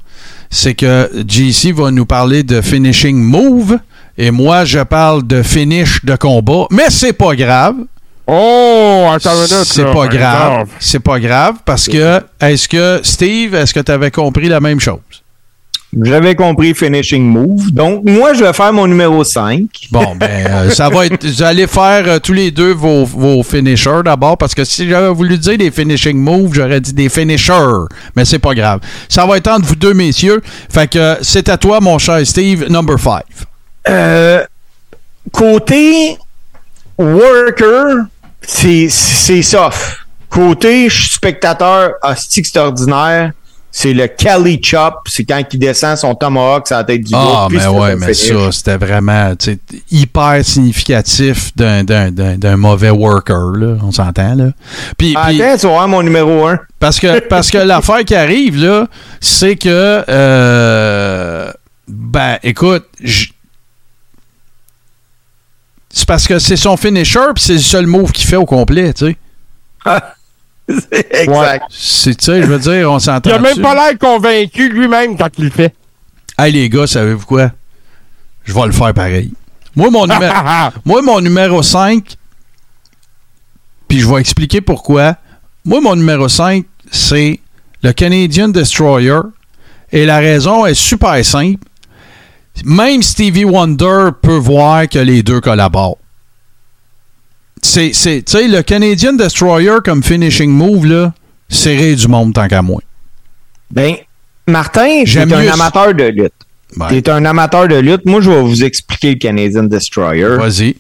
C'est 0.51 0.76
que 0.76 1.09
JC 1.27 1.72
va 1.73 1.89
nous 1.89 2.05
parler 2.05 2.43
de 2.43 2.61
finishing 2.61 3.18
move. 3.18 3.80
Et 4.19 4.30
moi, 4.30 4.65
je 4.65 4.81
parle 4.84 5.26
de 5.26 5.41
finish 5.41 6.05
de 6.05 6.15
combat. 6.15 6.68
Mais 6.69 6.91
c'est 6.91 7.14
pas 7.14 7.35
grave. 7.35 7.76
Oh, 8.27 9.07
attends 9.15 9.31
une 9.34 9.51
minute. 9.51 9.65
C'est 9.65 9.91
pas 9.91 10.07
grave. 10.07 10.68
C'est 10.80 10.99
pas 10.99 11.19
grave 11.19 11.55
parce 11.65 11.88
que 11.88 12.22
est-ce 12.39 12.69
que 12.69 12.99
Steve, 13.01 13.55
est-ce 13.55 13.73
que 13.73 13.80
tu 13.80 13.91
avais 13.91 14.11
compris 14.11 14.47
la 14.47 14.59
même 14.59 14.80
chose? 14.80 14.99
J'avais 16.03 16.36
compris 16.36 16.74
finishing 16.74 17.24
move. 17.24 17.72
Donc, 17.72 18.03
moi, 18.03 18.34
je 18.34 18.44
vais 18.44 18.53
faire 18.53 18.74
mon 18.74 18.88
numéro 18.88 19.24
5. 19.24 19.64
Bon, 19.91 20.15
ben, 20.15 20.30
euh, 20.30 20.69
ça 20.69 20.90
va 20.90 21.06
être. 21.06 21.26
Vous 21.26 21.44
allez 21.44 21.68
faire 21.68 22.03
euh, 22.07 22.19
tous 22.19 22.34
les 22.34 22.52
deux 22.52 22.74
vos, 22.74 23.06
vos 23.06 23.41
finishers 23.44 24.02
d'abord, 24.03 24.38
parce 24.38 24.53
que 24.53 24.64
si 24.64 24.88
j'avais 24.88 25.10
voulu 25.10 25.38
dire 25.38 25.57
des 25.57 25.72
finishing 25.72 26.18
moves, 26.18 26.53
j'aurais 26.53 26.82
dit 26.82 26.94
des 26.94 27.10
finishers. 27.10 27.88
Mais 28.15 28.26
c'est 28.26 28.40
pas 28.40 28.53
grave. 28.53 28.80
Ça 29.10 29.26
va 29.26 29.38
être 29.38 29.48
entre 29.48 29.65
vous 29.65 29.76
deux, 29.76 29.94
messieurs. 29.94 30.41
Fait 30.69 30.90
que 30.90 30.99
euh, 30.99 31.15
c'est 31.22 31.49
à 31.49 31.57
toi, 31.57 31.80
mon 31.80 31.98
cher 31.98 32.26
Steve, 32.26 32.69
number 32.69 32.99
5. 32.99 33.24
Euh, 33.90 34.44
côté 35.32 36.18
worker, 36.98 38.06
c'est 38.41 38.90
soft. 38.90 39.98
Côté 40.30 40.90
je 40.90 41.02
suis 41.03 41.14
spectateur, 41.14 41.94
hostie 42.03 42.44
c'est 42.44 42.60
ordinaire, 42.60 43.32
c'est 43.80 43.94
le 43.94 44.08
Cali 44.08 44.60
Chop. 44.60 45.02
C'est 45.06 45.24
quand 45.24 45.40
il 45.54 45.60
descend 45.60 45.95
son 45.95 46.16
tomahawk 46.16 46.66
sur 46.66 46.78
la 46.78 46.84
tête 46.84 47.04
du 47.04 47.14
Ah, 47.14 47.48
gars, 47.48 47.56
mais 47.60 47.68
ouais, 47.68 47.91
un 47.91 47.95
mais 47.95 48.12
ça, 48.16 48.52
c'était 48.52 48.76
vraiment 48.78 49.34
hyper 49.91 50.44
significatif 50.44 51.56
d'un- 51.56 52.56
mauvais 52.58 52.90
worker, 52.90 53.52
là. 53.56 53.76
On 53.84 53.91
s'entend, 53.91 54.34
là. 54.34 54.45
Puis, 54.98 55.14
puis- 55.14 55.41
Attends, 55.44 55.58
tu 55.86 55.90
mon 55.91 56.02
numéro 56.02 56.48
1. 56.48 56.58
Parce 56.80 56.99
que, 56.99 57.20
parce 57.30 57.52
que 57.52 57.60
l'affaire 57.60 58.04
qui 58.04 58.16
arrive, 58.16 58.58
là, 58.66 58.88
c'est 59.22 59.56
que, 59.56 60.04
euh, 60.10 61.52
ben, 61.88 62.40
écoute, 62.41 62.88
c'est 65.90 66.08
parce 66.08 66.28
que 66.28 66.40
c'est 66.40 66.58
son 66.58 66.78
finisher, 66.78 67.20
puis 67.36 67.44
c'est 67.44 67.54
le 67.54 67.60
seul 67.60 67.86
move 67.86 68.12
qu'il 68.12 68.26
fait 68.26 68.38
au 68.38 68.45
complet, 68.48 68.91
tu 68.94 69.06
sais. 69.06 69.18
exact. 70.91 71.65
C'est, 71.69 72.15
tu 72.15 72.26
sais, 72.26 72.41
je 72.41 72.48
veux 72.48 72.60
dire, 72.60 72.91
on 72.91 72.99
s'entend. 72.99 73.30
Il 73.30 73.34
a 73.34 73.39
même 73.39 73.61
pas 73.61 73.73
l'air 73.73 73.98
convaincu 73.98 74.69
lui-même 74.69 75.18
quand 75.18 75.30
il 75.38 75.45
le 75.45 75.52
fait. 75.52 75.73
Hey, 76.38 76.52
les 76.52 76.69
gars, 76.69 76.88
savez-vous 76.88 77.26
quoi? 77.26 77.52
Je 78.44 78.53
vais 78.53 78.65
le 78.65 78.72
faire 78.72 78.94
pareil. 78.94 79.31
Moi, 79.76 79.89
mon, 79.89 80.07
numéro, 80.07 80.34
moi, 80.85 81.02
mon 81.02 81.22
numéro 81.22 81.61
5, 81.64 82.15
puis 83.88 83.99
je 83.99 84.07
vais 84.07 84.19
expliquer 84.19 84.61
pourquoi. 84.61 85.15
Moi, 85.65 85.81
mon 85.81 85.95
numéro 85.95 86.27
5, 86.27 86.65
c'est 86.91 87.39
le 87.84 87.94
Canadian 87.94 88.49
Destroyer. 88.49 89.19
Et 89.91 90.06
la 90.06 90.18
raison 90.18 90.65
est 90.65 90.73
super 90.73 91.23
simple. 91.23 91.64
Même 92.65 93.03
Stevie 93.03 93.45
Wonder 93.45 94.10
peut 94.22 94.38
voir 94.38 94.88
que 94.89 94.99
les 94.99 95.23
deux 95.23 95.39
collaborent. 95.39 95.98
C'est, 97.62 97.92
c'est, 97.94 98.24
tu 98.24 98.32
sais, 98.38 98.48
le 98.48 98.62
Canadian 98.62 99.14
Destroyer 99.14 99.78
comme 99.84 100.04
finishing 100.04 100.50
move, 100.50 100.86
là, 100.86 101.14
serré 101.50 101.96
du 101.96 102.08
monde 102.08 102.34
tant 102.34 102.48
qu'à 102.48 102.62
moi. 102.62 102.82
Ben, 103.72 103.96
Martin, 104.48 105.04
J'aime 105.06 105.30
j'aime 105.30 105.34
un 105.40 105.44
mieux- 105.44 105.52
amateur 105.52 105.94
de 105.94 106.04
lutte. 106.06 106.34
Ben, 106.76 106.88
T'es 106.90 107.10
un 107.10 107.24
amateur 107.26 107.68
de 107.68 107.76
lutte. 107.76 108.06
Moi, 108.06 108.22
je 108.22 108.30
vais 108.30 108.42
vous 108.42 108.64
expliquer 108.64 109.12
le 109.14 109.18
Canadian 109.20 109.64
Destroyer. 109.64 110.38
vas-y. 110.38 110.76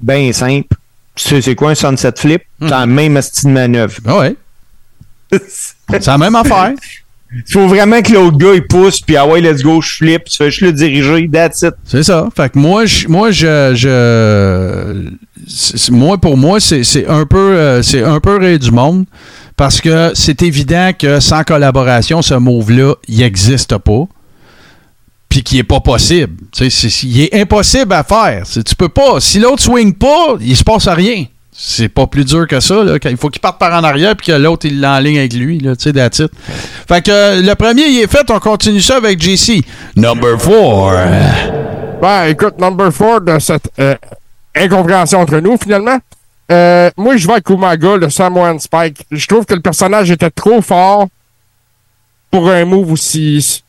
Ben 0.00 0.32
simple. 0.32 0.76
Tu 1.14 1.28
sais, 1.28 1.40
c'est 1.42 1.54
quoi 1.54 1.70
un 1.70 1.74
sunset 1.74 2.12
flip? 2.16 2.42
C'est 2.60 2.68
la 2.68 2.86
même 2.86 3.20
style 3.22 3.48
de 3.48 3.54
manœuvre. 3.54 3.96
Ah 4.06 4.18
ouais. 4.18 4.36
C'est 5.48 6.06
la 6.06 6.18
même 6.18 6.34
affaire. 6.36 6.72
Il 7.34 7.52
faut 7.52 7.68
vraiment 7.68 8.00
que 8.00 8.12
l'autre 8.12 8.38
gars, 8.38 8.54
il 8.54 8.66
pousse, 8.66 9.00
puis 9.00 9.16
ah 9.16 9.26
ouais, 9.26 9.40
let's 9.42 9.62
go, 9.62 9.80
je 9.82 9.96
flip, 9.96 10.24
tu 10.24 10.36
fais 10.38 10.50
juste 10.50 10.62
le 10.62 10.72
diriger, 10.72 11.28
that's 11.30 11.60
it. 11.62 11.74
C'est 11.84 12.02
ça. 12.02 12.26
Fait 12.34 12.50
que 12.50 12.58
moi, 12.58 12.86
je, 12.86 13.06
moi, 13.06 13.30
je, 13.30 13.72
je- 15.46 15.90
moi 15.92 16.18
pour 16.18 16.36
moi, 16.38 16.58
c'est, 16.60 17.06
un 17.06 17.26
peu, 17.26 17.36
euh, 17.54 17.82
c'est 17.82 18.02
un 18.02 18.18
peu 18.20 18.58
du 18.58 18.70
monde 18.70 19.04
parce 19.56 19.80
que 19.80 20.12
c'est 20.14 20.40
évident 20.42 20.92
que 20.98 21.20
sans 21.20 21.44
collaboration, 21.44 22.22
ce 22.22 22.34
move-là, 22.34 22.94
il 23.08 23.18
n'existe 23.18 23.76
pas. 23.76 24.04
puis 25.28 25.42
qui 25.42 25.58
est 25.58 25.62
pas 25.64 25.80
possible. 25.80 26.34
Tu 26.52 26.70
sais, 26.70 26.88
il 27.06 27.20
est 27.20 27.34
impossible 27.34 27.92
à 27.92 28.02
faire. 28.04 28.44
Tu 28.46 28.74
peux 28.74 28.88
pas. 28.88 29.20
Si 29.20 29.38
l'autre 29.38 29.62
swing 29.62 29.92
pas, 29.92 30.36
il 30.40 30.56
se 30.56 30.64
passe 30.64 30.88
rien. 30.88 31.26
C'est 31.60 31.88
pas 31.88 32.06
plus 32.06 32.24
dur 32.24 32.46
que 32.46 32.60
ça. 32.60 32.84
Là. 32.84 32.98
Il 33.04 33.16
faut 33.16 33.30
qu'il 33.30 33.40
parte 33.40 33.58
par 33.58 33.72
en 33.72 33.82
arrière 33.82 34.14
puis 34.14 34.28
que 34.28 34.32
l'autre 34.32 34.66
il 34.66 34.80
l'enligne 34.80 35.18
avec 35.18 35.32
lui. 35.32 35.58
Là, 35.58 35.74
tu 35.74 35.82
sais, 35.82 35.92
that's 35.92 36.20
it. 36.20 36.30
Fait 36.86 37.04
que 37.04 37.10
euh, 37.10 37.42
le 37.42 37.52
premier 37.56 37.82
il 37.82 37.98
est 37.98 38.06
fait. 38.06 38.30
On 38.30 38.38
continue 38.38 38.80
ça 38.80 38.98
avec 38.98 39.20
JC. 39.20 39.64
Number 39.96 40.40
four. 40.40 40.92
Ben, 42.00 42.26
écoute, 42.26 42.60
number 42.60 42.92
four 42.92 43.22
de 43.22 43.40
cette 43.40 43.68
euh, 43.80 43.96
incompréhension 44.54 45.18
entre 45.18 45.38
nous, 45.40 45.56
finalement. 45.60 45.98
Euh, 46.52 46.90
moi, 46.96 47.16
je 47.16 47.26
vais 47.26 47.32
avec 47.32 47.50
Umaga, 47.50 47.96
le 47.96 48.08
Samoan 48.08 48.60
Spike. 48.60 49.04
Je 49.10 49.26
trouve 49.26 49.44
que 49.44 49.54
le 49.54 49.60
personnage 49.60 50.12
était 50.12 50.30
trop 50.30 50.62
fort 50.62 51.08
pour 52.30 52.48
un 52.48 52.64
move 52.66 52.92
aussi. 52.92 53.64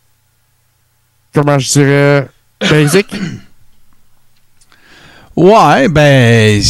Comment 1.33 1.57
je 1.57 1.71
dirais. 1.71 2.27
Basic. 2.61 3.07
Ouais, 5.39 5.87
ben, 5.87 6.61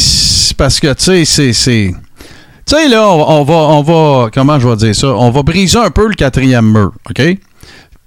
parce 0.56 0.78
que, 0.78 0.92
tu 0.92 1.26
sais, 1.26 1.52
c'est. 1.52 1.92
Tu 1.92 2.76
sais, 2.76 2.88
là, 2.88 3.10
on, 3.10 3.42
va, 3.42 3.54
on 3.54 3.82
va. 3.82 4.30
Comment 4.32 4.60
je 4.60 4.68
vais 4.68 4.76
dire 4.76 4.94
ça? 4.94 5.08
On 5.08 5.32
va 5.32 5.42
briser 5.42 5.78
un 5.78 5.90
peu 5.90 6.06
le 6.06 6.14
quatrième 6.14 6.70
mur, 6.70 6.92
OK? 7.10 7.20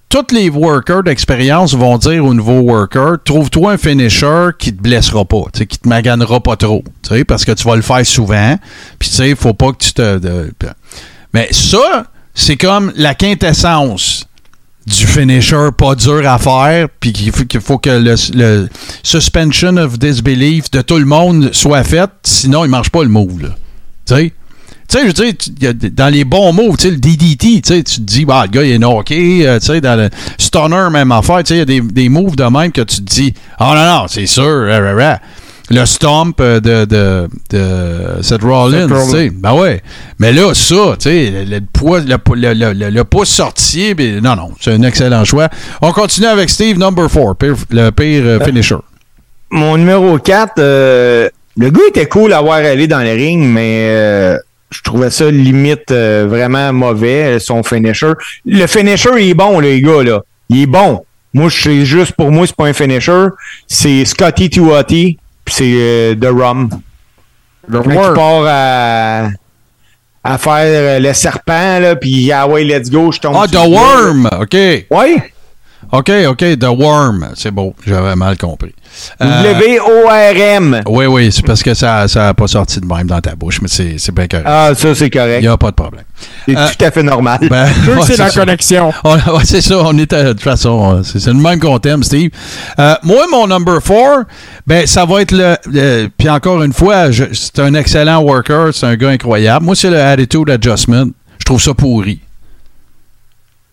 Tous 0.07 0.33
les 0.33 0.49
workers 0.49 1.03
d'expérience 1.03 1.73
vont 1.73 1.97
dire 1.97 2.23
au 2.23 2.33
nouveau 2.33 2.59
worker 2.59 3.17
trouve-toi 3.25 3.73
un 3.73 3.77
finisher 3.77 4.51
qui 4.57 4.73
te 4.73 4.81
blessera 4.81 5.25
pas, 5.25 5.43
qui 5.53 5.67
te 5.67 5.89
maganera 5.89 6.39
pas 6.39 6.55
trop, 6.55 6.81
parce 7.27 7.43
que 7.43 7.51
tu 7.51 7.67
vas 7.67 7.75
le 7.75 7.81
faire 7.81 8.05
souvent. 8.05 8.57
Puis, 8.99 9.09
tu 9.09 9.15
sais, 9.15 9.29
il 9.31 9.35
faut 9.35 9.53
pas 9.53 9.73
que 9.73 9.83
tu 9.83 9.91
te. 9.91 10.21
mais 11.33 11.49
ça, 11.51 12.05
c'est 12.33 12.55
comme 12.55 12.93
la 12.95 13.15
quintessence 13.15 14.27
du 14.85 15.07
finisher 15.07 15.69
pas 15.77 15.95
dur 15.95 16.27
à 16.27 16.37
faire, 16.37 16.87
puis 16.99 17.13
qu'il 17.13 17.31
faut, 17.31 17.43
faut 17.61 17.77
que 17.77 17.89
le, 17.89 18.69
suspension 19.03 19.77
of 19.77 19.97
disbelief 19.97 20.69
de 20.71 20.81
tout 20.81 20.97
le 20.97 21.05
monde 21.05 21.53
soit 21.53 21.83
fait, 21.83 22.09
sinon 22.23 22.65
il 22.65 22.69
marche 22.69 22.89
pas 22.89 23.03
le 23.03 23.09
move. 23.09 23.53
Tu 24.05 24.15
sais? 24.15 24.33
Tu 24.89 24.97
sais, 24.99 25.37
je 25.61 25.71
dans 25.89 26.09
les 26.13 26.25
bons 26.25 26.51
moves, 26.51 26.75
tu 26.77 26.83
sais, 26.83 26.91
le 26.91 26.97
DDT, 26.97 27.61
tu 27.61 27.73
sais, 27.73 27.83
tu 27.83 27.95
te 27.95 28.01
dis, 28.01 28.25
bah, 28.25 28.43
le 28.45 28.51
gars, 28.51 28.63
il 28.63 28.71
est 28.73 28.77
knocké, 28.77 29.47
euh, 29.47 29.57
tu 29.57 29.67
sais, 29.67 29.81
dans 29.81 29.97
le 29.97 30.09
stunner, 30.37 30.89
même 30.91 31.11
affaire, 31.11 31.39
tu 31.39 31.47
sais, 31.47 31.55
il 31.55 31.59
y 31.59 31.61
a 31.61 31.65
des, 31.65 31.81
des 31.81 32.09
moves 32.09 32.35
de 32.35 32.43
même 32.43 32.71
que 32.71 32.81
tu 32.81 32.97
te 32.97 33.01
dis, 33.01 33.33
oh 33.59 33.63
non, 33.63 33.85
non, 33.85 34.05
c'est 34.07 34.27
sûr, 34.27 34.67
rah. 34.67 35.19
Le 35.69 35.85
stomp 35.85 36.39
euh, 36.41 36.59
de, 36.59 36.85
de, 36.85 37.27
de 37.51 38.21
Seth 38.21 38.41
Rollins, 38.43 38.87
Seth 39.05 39.33
ben 39.39 39.53
ouais. 39.53 39.81
Mais 40.19 40.33
là, 40.33 40.53
ça, 40.53 40.95
le, 41.05 41.43
le 41.45 41.59
poids, 41.71 41.99
le, 42.01 42.17
le, 42.35 42.53
le, 42.53 42.73
le- 42.73 42.89
le 42.89 43.03
pouce 43.03 43.29
sorti, 43.29 43.93
ben, 43.93 44.19
non, 44.21 44.35
non, 44.35 44.51
c'est 44.59 44.71
un 44.73 44.83
excellent 44.83 45.23
choix. 45.25 45.49
On 45.81 45.91
continue 45.91 46.27
avec 46.27 46.49
Steve, 46.49 46.77
number 46.77 47.07
4, 47.09 47.65
le 47.71 47.89
pire 47.91 48.23
euh, 48.25 48.39
finisher. 48.41 48.75
Mon 49.51 49.77
numéro 49.77 50.17
4, 50.17 50.53
le 50.57 51.29
gars 51.69 51.81
était 51.87 52.07
cool 52.07 52.33
à 52.33 52.41
voir 52.41 52.57
aller 52.57 52.87
dans 52.87 53.01
le 53.03 53.11
ring, 53.11 53.41
mais 53.47 53.87
euh, 53.89 54.37
je 54.71 54.81
trouvais 54.81 55.11
ça 55.11 55.29
limite 55.29 55.91
euh, 55.91 56.25
vraiment 56.27 56.73
mauvais, 56.73 57.39
son 57.39 57.61
finisher. 57.63 58.11
Le 58.45 58.65
finisher, 58.67 59.09
il 59.19 59.29
est 59.29 59.33
bon, 59.35 59.59
les 59.59 59.79
gars, 59.81 60.03
là. 60.03 60.21
Il 60.49 60.63
est 60.63 60.65
bon. 60.65 61.05
Moi, 61.35 61.49
je 61.49 61.61
sais 61.63 61.85
juste, 61.85 62.13
pour 62.13 62.31
moi, 62.31 62.45
c'est 62.47 62.55
pas 62.55 62.65
un 62.65 62.73
finisher. 62.73 63.27
C'est 63.67 64.03
Scotty 64.05 64.49
Tuati, 64.49 65.17
puis 65.45 65.53
c'est 65.55 65.73
euh, 65.75 66.15
The 66.15 66.25
Rum. 66.25 66.69
Le 67.67 67.79
Worm. 67.79 68.13
part 68.13 68.43
à, 68.47 69.27
à 70.23 70.37
faire 70.37 70.53
euh, 70.65 70.99
le 70.99 71.13
serpent, 71.13 71.79
là, 71.79 71.95
puis 71.95 72.31
ah 72.31 72.47
ouais, 72.47 72.63
let's 72.63 72.89
go, 72.89 73.11
je 73.11 73.19
tombe 73.19 73.35
Ah, 73.39 73.47
The 73.47 73.53
là. 73.53 73.67
Worm! 73.67 74.29
OK. 74.41 74.53
Ouais. 74.53 75.32
OK, 75.91 76.11
OK, 76.29 76.57
The 76.59 76.65
Worm. 76.65 77.29
C'est 77.35 77.51
beau, 77.51 77.75
j'avais 77.85 78.15
mal 78.15 78.37
compris. 78.37 78.73
Euh, 79.21 79.53
W-O-R-M. 79.53 80.81
oui, 80.87 81.05
oui, 81.07 81.31
c'est 81.31 81.45
parce 81.45 81.63
que 81.63 81.73
ça 81.73 82.05
n'a 82.15 82.33
pas 82.33 82.47
sorti 82.47 82.79
de 82.79 82.85
même 82.85 83.07
dans 83.07 83.19
ta 83.21 83.35
bouche, 83.35 83.59
mais 83.61 83.67
c'est 83.67 83.95
c'est 83.97 84.13
bien 84.13 84.27
correct. 84.27 84.45
Ah, 84.47 84.71
ça, 84.75 84.93
c'est 84.95 85.07
Il 85.07 85.11
correct. 85.11 85.41
n'y 85.41 85.47
a 85.47 85.57
pas 85.57 85.71
de 85.71 85.75
problème. 85.75 86.03
C'est 86.47 86.57
euh, 86.57 86.67
tout 86.77 86.85
à 86.85 86.91
fait 86.91 87.03
normal. 87.03 87.39
Ben, 87.49 87.65
ouais, 87.87 88.01
c'est 88.05 88.17
la 88.17 88.29
ça. 88.29 88.39
connexion. 88.39 88.91
On- 89.03 89.15
ouais, 89.15 89.43
c'est 89.45 89.61
ça, 89.61 89.77
on 89.79 89.97
est 89.97 90.13
à- 90.13 90.23
de 90.23 90.29
toute 90.33 90.41
façon, 90.41 90.97
euh, 90.97 91.03
c'est 91.03 91.19
c'est 91.19 91.31
le 91.33 91.39
même 91.39 91.59
qu'on 91.59 91.79
t'aime, 91.79 92.03
Steve. 92.03 92.29
Euh, 92.79 92.95
moi, 93.03 93.25
mon 93.31 93.47
number 93.47 93.81
4, 93.81 94.25
ben, 94.67 94.85
ça 94.87 95.05
va 95.05 95.21
être 95.21 95.31
le. 95.31 95.55
le- 95.71 96.07
Puis 96.17 96.29
encore 96.29 96.61
une 96.63 96.73
fois, 96.73 97.11
je- 97.11 97.25
c'est 97.33 97.59
un 97.59 97.73
excellent 97.73 98.21
worker, 98.21 98.73
c'est 98.73 98.85
un 98.85 98.95
gars 98.95 99.09
incroyable. 99.09 99.65
Moi, 99.65 99.75
c'est 99.75 99.89
le 99.89 99.99
Attitude 99.99 100.49
Adjustment. 100.49 101.07
Je 101.39 101.45
trouve 101.45 101.61
ça 101.61 101.73
pourri. 101.73 102.19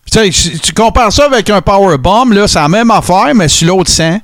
Tu 0.07 0.31
tu 0.31 0.73
compares 0.73 1.13
ça 1.13 1.27
avec 1.27 1.49
un 1.51 1.61
Powerbomb, 1.61 2.47
c'est 2.47 2.59
la 2.59 2.69
même 2.69 2.91
affaire, 2.91 3.33
mais 3.35 3.49
sur 3.49 3.69
l'autre 3.69 3.91
sang. 3.91 4.21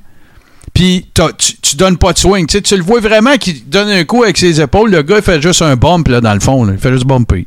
Puis 0.73 1.09
tu, 1.13 1.53
tu 1.61 1.75
donnes 1.75 1.97
pas 1.97 2.13
de 2.13 2.17
swing. 2.17 2.45
Tu 2.45 2.75
le 2.75 2.83
vois 2.83 2.99
vraiment 2.99 3.35
qu'il 3.37 3.67
donne 3.67 3.89
un 3.89 4.03
coup 4.03 4.23
avec 4.23 4.37
ses 4.37 4.61
épaules. 4.61 4.91
Le 4.91 5.01
gars, 5.01 5.17
il 5.17 5.23
fait 5.23 5.41
juste 5.41 5.61
un 5.61 5.75
bump 5.75 6.07
là, 6.07 6.21
dans 6.21 6.33
le 6.33 6.39
fond. 6.39 6.69
Il 6.69 6.77
fait 6.77 6.91
juste 6.91 7.05
bumper. 7.05 7.45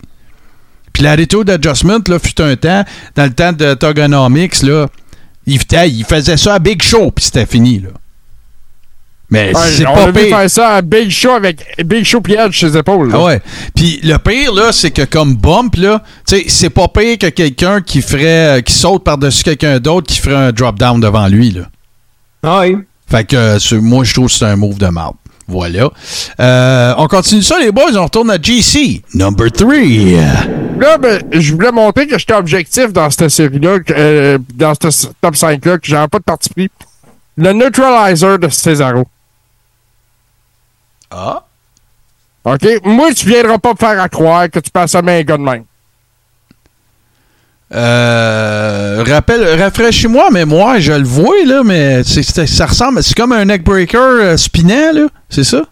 Puis 0.93 1.03
l'attitude 1.03 1.49
adjustment, 1.49 2.01
là, 2.09 2.19
fut 2.19 2.41
un 2.41 2.57
temps, 2.57 2.85
dans 3.15 3.25
le 3.25 3.33
temps 3.33 3.53
de 3.53 3.75
Togonomics, 3.75 4.63
il 5.47 6.05
faisait 6.05 6.37
ça 6.37 6.55
à 6.55 6.59
Big 6.59 6.83
Show, 6.83 7.11
puis 7.13 7.25
c'était 7.25 7.47
fini, 7.47 7.79
là. 7.79 7.91
Mais 9.31 9.55
Ouais, 9.55 9.63
c'est 9.71 9.85
pas 9.85 10.13
pire. 10.13 10.37
faire 10.37 10.51
ça 10.51 10.69
à 10.77 10.83
Big 10.83 11.09
Show 11.11 11.31
avec 11.31 11.65
Big 11.85 12.05
Show 12.05 12.21
piège 12.21 12.59
sur 12.59 12.69
ses 12.71 12.77
épaules. 12.79 13.11
là. 13.11 13.15
Ah 13.19 13.25
ouais. 13.25 13.41
Puis 13.75 14.01
le 14.03 14.17
pire, 14.19 14.53
là, 14.53 14.73
c'est 14.73 14.91
que 14.91 15.03
comme 15.03 15.35
bump, 15.37 15.77
là, 15.77 16.03
tu 16.27 16.37
sais, 16.37 16.45
c'est 16.49 16.71
pas 16.71 16.89
pire 16.89 17.17
que 17.19 17.29
quelqu'un 17.29 17.81
qui 17.81 18.03
ferait, 18.03 18.59
euh, 18.59 18.61
qui 18.61 18.73
saute 18.73 19.05
par-dessus 19.05 19.43
quelqu'un 19.45 19.79
d'autre 19.79 20.09
qui 20.09 20.19
ferait 20.19 20.35
un 20.49 20.53
drop-down 20.53 21.01
devant 21.01 21.29
lui, 21.29 21.51
là. 21.53 21.63
Ah 22.43 22.61
oui. 22.63 22.77
Fait 23.09 23.25
que 23.25 23.37
euh, 23.37 23.81
moi, 23.81 24.05
je 24.05 24.15
trouve 24.15 24.27
que 24.27 24.33
c'est 24.33 24.45
un 24.47 24.57
move 24.57 24.79
de 24.79 24.87
marde. 24.89 25.15
Voilà. 25.47 25.91
Euh, 26.39 26.95
on 26.97 27.09
continue 27.09 27.43
ça, 27.43 27.59
les 27.59 27.73
boys. 27.73 27.97
On 27.97 28.05
retourne 28.05 28.31
à 28.31 28.39
GC. 28.41 29.03
Number 29.15 29.51
3. 29.51 29.75
Là, 30.79 30.97
ben, 30.97 31.21
je 31.33 31.53
voulais 31.53 31.73
montrer 31.73 32.07
que 32.07 32.17
j'étais 32.19 32.35
objectif 32.35 32.93
dans 32.93 33.11
cette 33.11 33.29
série-là, 33.31 33.81
que, 33.81 33.93
euh, 33.97 34.39
dans 34.55 34.73
ce 34.75 35.09
top 35.21 35.35
5-là, 35.35 35.79
que 35.79 35.87
j'avais 35.89 36.07
pas 36.09 36.19
de 36.19 36.25
parti 36.25 36.49
pris. 36.51 36.69
Le 37.37 37.53
neutralizer 37.53 38.39
de 38.39 38.49
Cesaro. 38.49 39.05
Ah. 41.11 41.43
OK? 42.45 42.67
Moi, 42.85 43.13
tu 43.15 43.27
viendras 43.27 43.59
pas 43.59 43.71
me 43.73 43.77
faire 43.77 44.01
à 44.01 44.09
croire 44.09 44.49
que 44.51 44.59
tu 44.61 44.71
passes 44.71 44.95
à 44.95 45.03
main 45.03 45.19
un 45.19 45.23
gars 45.23 45.37
de 45.37 45.43
même. 45.43 45.65
Euh, 47.73 49.05
rappelle, 49.07 49.61
rafraîchis-moi, 49.63 50.29
mais 50.33 50.45
moi, 50.45 50.81
je 50.81 50.93
le 50.93 51.05
vois, 51.05 51.37
là, 51.47 51.63
mais 51.65 52.03
ça 52.03 52.67
ressemble, 52.67 53.01
c'est 53.03 53.15
comme 53.15 53.31
un 53.33 53.45
neckbreaker 53.45 54.01
euh, 54.01 54.37
spinant, 54.37 54.93
là, 54.93 55.07
c'est 55.29 55.45
ça? 55.45 55.63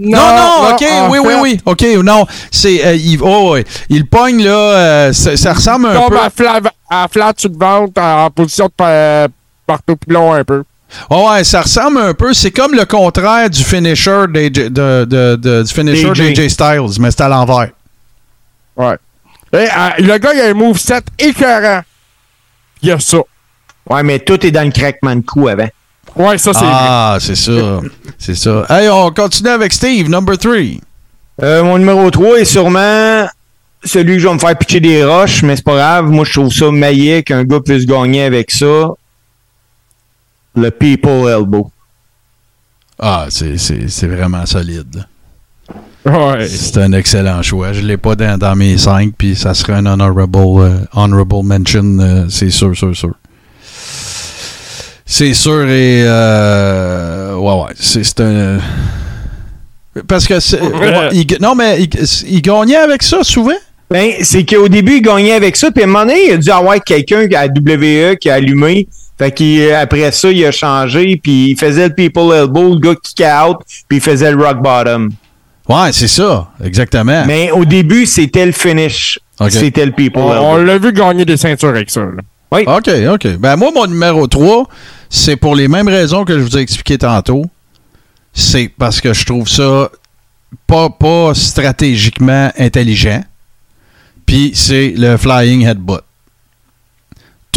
Non, 0.00 0.18
non, 0.18 0.68
ok, 0.70 0.84
oui, 1.10 1.18
oui, 1.18 1.32
fait, 1.34 1.40
oui, 1.40 1.60
ok, 1.64 2.04
non, 2.04 2.24
c'est, 2.52 2.86
euh, 2.86 2.94
il, 2.94 3.18
oh, 3.20 3.54
ouais, 3.54 3.64
il 3.88 4.06
pogne, 4.06 4.44
là, 4.44 4.50
euh, 4.52 5.12
ça, 5.12 5.52
ressemble 5.52 5.88
un 5.88 6.08
peu. 6.08 6.20
à 6.20 6.30
flat, 6.30 6.60
à 6.88 7.08
flat 7.10 7.32
sur 7.36 7.50
le 7.50 7.56
ventre 7.58 8.00
en, 8.00 8.26
en 8.26 8.30
position 8.30 8.66
de 8.66 8.72
pa- 8.76 9.26
partout 9.66 9.96
pilon 9.96 10.32
un 10.34 10.44
peu. 10.44 10.62
Oh, 11.10 11.28
ouais, 11.30 11.44
ça 11.44 11.60
ressemble 11.62 11.98
un 11.98 12.14
peu, 12.14 12.32
c'est 12.32 12.50
comme 12.50 12.74
le 12.74 12.84
contraire 12.86 13.50
du 13.50 13.62
finisher 13.62 14.24
d'AJ 14.28 14.50
de, 14.52 14.68
de, 15.04 15.36
de- 15.36 15.62
du 15.62 15.72
finisher 15.72 16.08
d'AJ 16.34 16.48
Styles, 16.48 17.00
mais 17.00 17.10
c'est 17.10 17.20
à 17.22 17.28
l'envers. 17.28 17.68
Ouais. 18.76 18.96
Et, 19.52 19.56
euh, 19.56 19.66
le 19.98 20.18
gars, 20.18 20.32
il 20.34 20.40
a 20.40 20.46
un 20.46 20.54
moveset 20.54 21.02
écœurant. 21.18 21.82
Il 22.82 22.88
y 22.88 22.92
a 22.92 22.98
ça. 23.00 23.18
Ouais, 23.88 24.02
mais 24.02 24.18
tout 24.18 24.44
est 24.46 24.50
dans 24.50 24.64
le 24.64 24.70
craquement 24.70 25.14
de 25.16 25.20
cou 25.22 25.48
avant. 25.48 25.68
Ouais, 26.16 26.38
ça, 26.38 26.52
c'est 26.52 26.60
Ah, 26.64 27.18
c'est 27.20 27.36
ça, 27.36 27.80
c'est 28.18 28.34
ça. 28.34 28.64
Hey, 28.70 28.88
on 28.88 29.10
continue 29.10 29.50
avec 29.50 29.72
Steve, 29.72 30.08
number 30.08 30.36
3. 30.38 30.54
Euh, 31.42 31.62
mon 31.62 31.78
numéro 31.78 32.10
3 32.10 32.40
est 32.40 32.44
sûrement 32.44 33.26
celui 33.84 34.14
que 34.14 34.18
je 34.20 34.28
vais 34.28 34.34
me 34.34 34.38
faire 34.38 34.56
pitcher 34.58 34.80
des 34.80 35.04
roches, 35.04 35.42
mais 35.42 35.54
c'est 35.56 35.64
pas 35.64 35.76
grave. 35.76 36.06
Moi, 36.06 36.24
je 36.24 36.32
trouve 36.32 36.52
ça 36.52 36.70
maillet 36.70 37.22
qu'un 37.22 37.44
gars 37.44 37.60
puisse 37.64 37.84
gagner 37.86 38.24
avec 38.24 38.50
ça. 38.50 38.88
Le 40.60 40.70
People 40.70 41.28
Elbow. 41.28 41.70
Ah, 42.98 43.26
c'est, 43.30 43.58
c'est, 43.58 43.88
c'est 43.88 44.06
vraiment 44.08 44.44
solide. 44.46 45.04
Ouais. 46.04 46.48
C'est 46.48 46.78
un 46.78 46.92
excellent 46.92 47.42
choix. 47.42 47.72
Je 47.72 47.80
l'ai 47.82 47.96
pas 47.96 48.14
dans, 48.16 48.38
dans 48.38 48.56
mes 48.56 48.76
cinq, 48.78 49.12
puis 49.16 49.36
ça 49.36 49.54
serait 49.54 49.74
un 49.74 49.86
honorable, 49.86 50.38
euh, 50.38 50.78
honorable 50.94 51.42
mention, 51.44 51.98
euh, 52.00 52.26
c'est 52.28 52.50
sûr, 52.50 52.76
sûr, 52.76 52.96
sûr. 52.96 53.14
C'est 55.04 55.32
sûr 55.34 55.62
et 55.68 56.02
euh, 56.06 57.34
ouais, 57.36 57.52
ouais, 57.64 57.72
c'est, 57.78 58.20
un. 58.20 58.58
Parce 60.06 60.26
que 60.26 60.38
c'est, 60.38 60.60
Ouais. 60.60 61.08
il- 61.12 61.36
non 61.40 61.54
mais 61.54 61.80
il, 61.82 61.88
il 62.28 62.42
gagnait 62.42 62.76
avec 62.76 63.02
ça 63.02 63.22
souvent? 63.24 63.52
Ben, 63.90 64.12
c'est 64.22 64.44
qu'au 64.44 64.68
début, 64.68 64.96
il 64.96 65.02
gagnait 65.02 65.32
avec 65.32 65.56
ça, 65.56 65.70
puis 65.70 65.82
à 65.82 65.86
un 65.86 65.88
moment 65.88 66.04
donné, 66.04 66.26
il 66.28 66.32
a 66.34 66.36
dû 66.36 66.50
avoir 66.50 66.82
quelqu'un 66.84 67.26
à 67.34 67.46
WWE 67.46 68.16
qui 68.20 68.28
a 68.28 68.34
allumé. 68.34 68.86
Fait 69.18 69.32
qu'après 69.32 70.12
ça, 70.12 70.30
il 70.30 70.44
a 70.44 70.52
changé, 70.52 71.18
puis 71.22 71.50
il 71.50 71.58
faisait 71.58 71.88
le 71.88 71.94
People 71.94 72.32
Elbow, 72.32 72.74
le 72.74 72.80
gars 72.80 72.94
kick 73.02 73.20
out, 73.26 73.56
puis 73.88 73.98
il 73.98 74.00
faisait 74.00 74.30
le 74.30 74.42
Rock 74.42 74.62
Bottom. 74.62 75.10
Ouais, 75.68 75.92
c'est 75.92 76.08
ça, 76.08 76.48
exactement. 76.64 77.24
Mais 77.26 77.50
au 77.50 77.64
début, 77.64 78.06
c'était 78.06 78.46
le 78.46 78.52
finish. 78.52 79.18
C'était 79.50 79.84
le 79.86 79.92
People 79.92 80.22
On, 80.22 80.30
on 80.30 80.56
Elbow. 80.56 80.64
l'a 80.64 80.78
vu 80.78 80.92
gagner 80.92 81.24
des 81.24 81.36
ceintures 81.36 81.70
avec 81.70 81.90
ça. 81.90 82.00
là. 82.00 82.22
OK, 82.50 82.88
OK. 83.12 83.36
Ben 83.38 83.56
moi, 83.56 83.70
mon 83.74 83.86
numéro 83.86 84.26
3, 84.26 84.66
c'est 85.10 85.36
pour 85.36 85.54
les 85.54 85.68
mêmes 85.68 85.88
raisons 85.88 86.24
que 86.24 86.38
je 86.38 86.42
vous 86.44 86.56
ai 86.56 86.60
expliqué 86.60 86.96
tantôt. 86.96 87.44
C'est 88.32 88.70
parce 88.78 89.00
que 89.00 89.12
je 89.12 89.26
trouve 89.26 89.48
ça 89.48 89.90
pas, 90.66 90.88
pas 90.90 91.34
stratégiquement 91.34 92.50
intelligent. 92.58 93.22
Puis 94.24 94.52
c'est 94.54 94.94
le 94.96 95.16
flying 95.16 95.66
headbutt. 95.66 96.00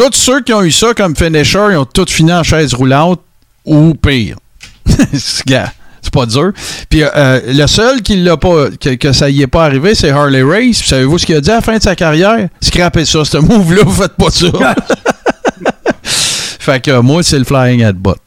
Tous 0.01 0.17
ceux 0.17 0.41
qui 0.41 0.51
ont 0.51 0.63
eu 0.63 0.71
ça 0.71 0.95
comme 0.95 1.15
finisher, 1.15 1.67
ils 1.69 1.77
ont 1.77 1.85
tous 1.85 2.11
fini 2.11 2.33
en 2.33 2.41
chaise 2.41 2.73
roulante 2.73 3.21
ou 3.63 3.93
pire. 3.93 4.35
Gars, 5.45 5.71
c'est 6.01 6.11
pas 6.11 6.25
dur. 6.25 6.53
Puis 6.89 7.03
euh, 7.03 7.39
le 7.45 7.67
seul 7.67 8.01
qui 8.01 8.15
l'a 8.15 8.35
pas, 8.35 8.71
que, 8.79 8.95
que 8.95 9.13
ça 9.13 9.29
y 9.29 9.43
est 9.43 9.47
pas 9.47 9.63
arrivé, 9.63 9.93
c'est 9.93 10.09
Harley 10.09 10.41
Race. 10.41 10.79
Puis 10.79 10.87
Savez-vous 10.87 11.19
ce 11.19 11.27
qu'il 11.27 11.35
a 11.35 11.41
dit 11.41 11.51
à 11.51 11.55
la 11.57 11.61
fin 11.61 11.77
de 11.77 11.83
sa 11.83 11.95
carrière? 11.95 12.47
Scrapez 12.61 13.05
ça, 13.05 13.23
ce 13.23 13.37
move-là, 13.37 13.83
vous 13.85 13.91
faites 14.01 14.15
pas 14.15 14.31
ça. 14.31 14.47
fait 16.03 16.83
que 16.83 16.99
moi, 16.99 17.21
c'est 17.21 17.37
le 17.37 17.45
flying 17.45 17.81
headbutt. 17.81 18.17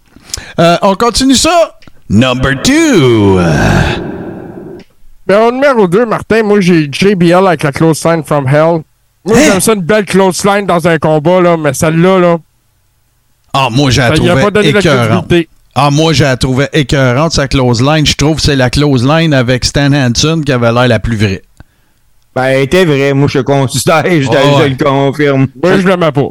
Euh, 0.60 0.76
on 0.82 0.94
continue 0.94 1.34
ça. 1.34 1.76
Number 2.09 2.55
two. 2.62 3.40
Ben, 5.26 5.40
au 5.40 5.51
numéro 5.51 5.88
2, 5.88 6.06
Martin, 6.06 6.44
moi, 6.44 6.60
j'ai 6.60 6.88
JBL 6.88 7.48
avec 7.48 7.64
la 7.64 7.72
close 7.72 8.05
line 8.05 8.22
from 8.22 8.46
hell. 8.46 8.82
Moi, 9.24 9.36
Hein? 9.38 9.40
j'aime 9.52 9.60
ça 9.60 9.72
une 9.74 9.82
belle 9.82 10.05
close 10.05 10.44
line 10.44 10.66
dans 10.66 10.86
un 10.86 10.98
combat, 10.98 11.40
là, 11.40 11.56
mais 11.56 11.72
celle-là, 11.72 12.18
là, 12.18 12.36
Ah, 13.52 13.68
moi, 13.70 13.90
j'ai 13.90 14.01
la 14.01 14.10
ben, 14.10 14.16
trouvé 14.16 14.68
écœurante. 14.68 15.32
Ah, 15.76 15.90
moi, 15.90 16.12
j'ai 16.12 16.24
la 16.24 16.36
trouvé 16.36 16.66
écœurante, 16.72 17.32
sa 17.32 17.48
close 17.48 17.80
line. 17.82 18.05
Je 18.06 18.14
trouve 18.14 18.36
que 18.36 18.42
c'est 18.42 18.56
la 18.56 18.68
close 18.70 19.06
line 19.06 19.32
avec 19.34 19.64
Stan 19.64 19.92
Hansen 19.92 20.44
qui 20.44 20.52
avait 20.52 20.72
l'air 20.72 20.88
la 20.88 20.98
plus 20.98 21.16
vraie. 21.16 21.42
Ben, 22.34 22.44
elle 22.44 22.62
était 22.62 22.84
vrai. 22.84 23.12
Moi, 23.14 23.28
je 23.28 23.38
le 23.38 23.44
considère. 23.44 24.05
Je, 24.06 24.26
Oh, 24.28 24.32
je 24.34 24.62
ouais. 24.62 24.68
le 24.70 24.76
confirme. 24.84 25.46
Moi, 25.62 25.78
je 25.78 25.86
l'aimais 25.88 26.10
pas. 26.12 26.28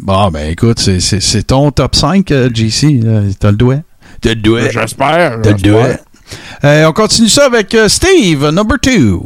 Bon, 0.00 0.28
ben 0.30 0.50
écoute, 0.50 0.78
c'est- 0.78 1.00
c'est 1.00 1.20
c'est 1.20 1.42
ton 1.42 1.70
top 1.72 1.96
5, 1.96 2.30
euh, 2.30 2.48
JC. 2.54 3.00
T'as 3.40 3.50
le 3.50 3.56
doigt? 3.56 3.76
T'as 4.20 4.28
le 4.30 4.36
doigt. 4.36 4.68
J'espère. 4.68 5.38
T'as 5.42 5.50
le 5.52 5.56
doigt. 5.56 5.88
Euh, 6.64 6.86
on 6.86 6.92
continue 6.92 7.28
ça 7.28 7.46
avec 7.46 7.74
euh, 7.74 7.88
Steve, 7.88 8.46
number 8.50 8.76
2. 8.82 9.20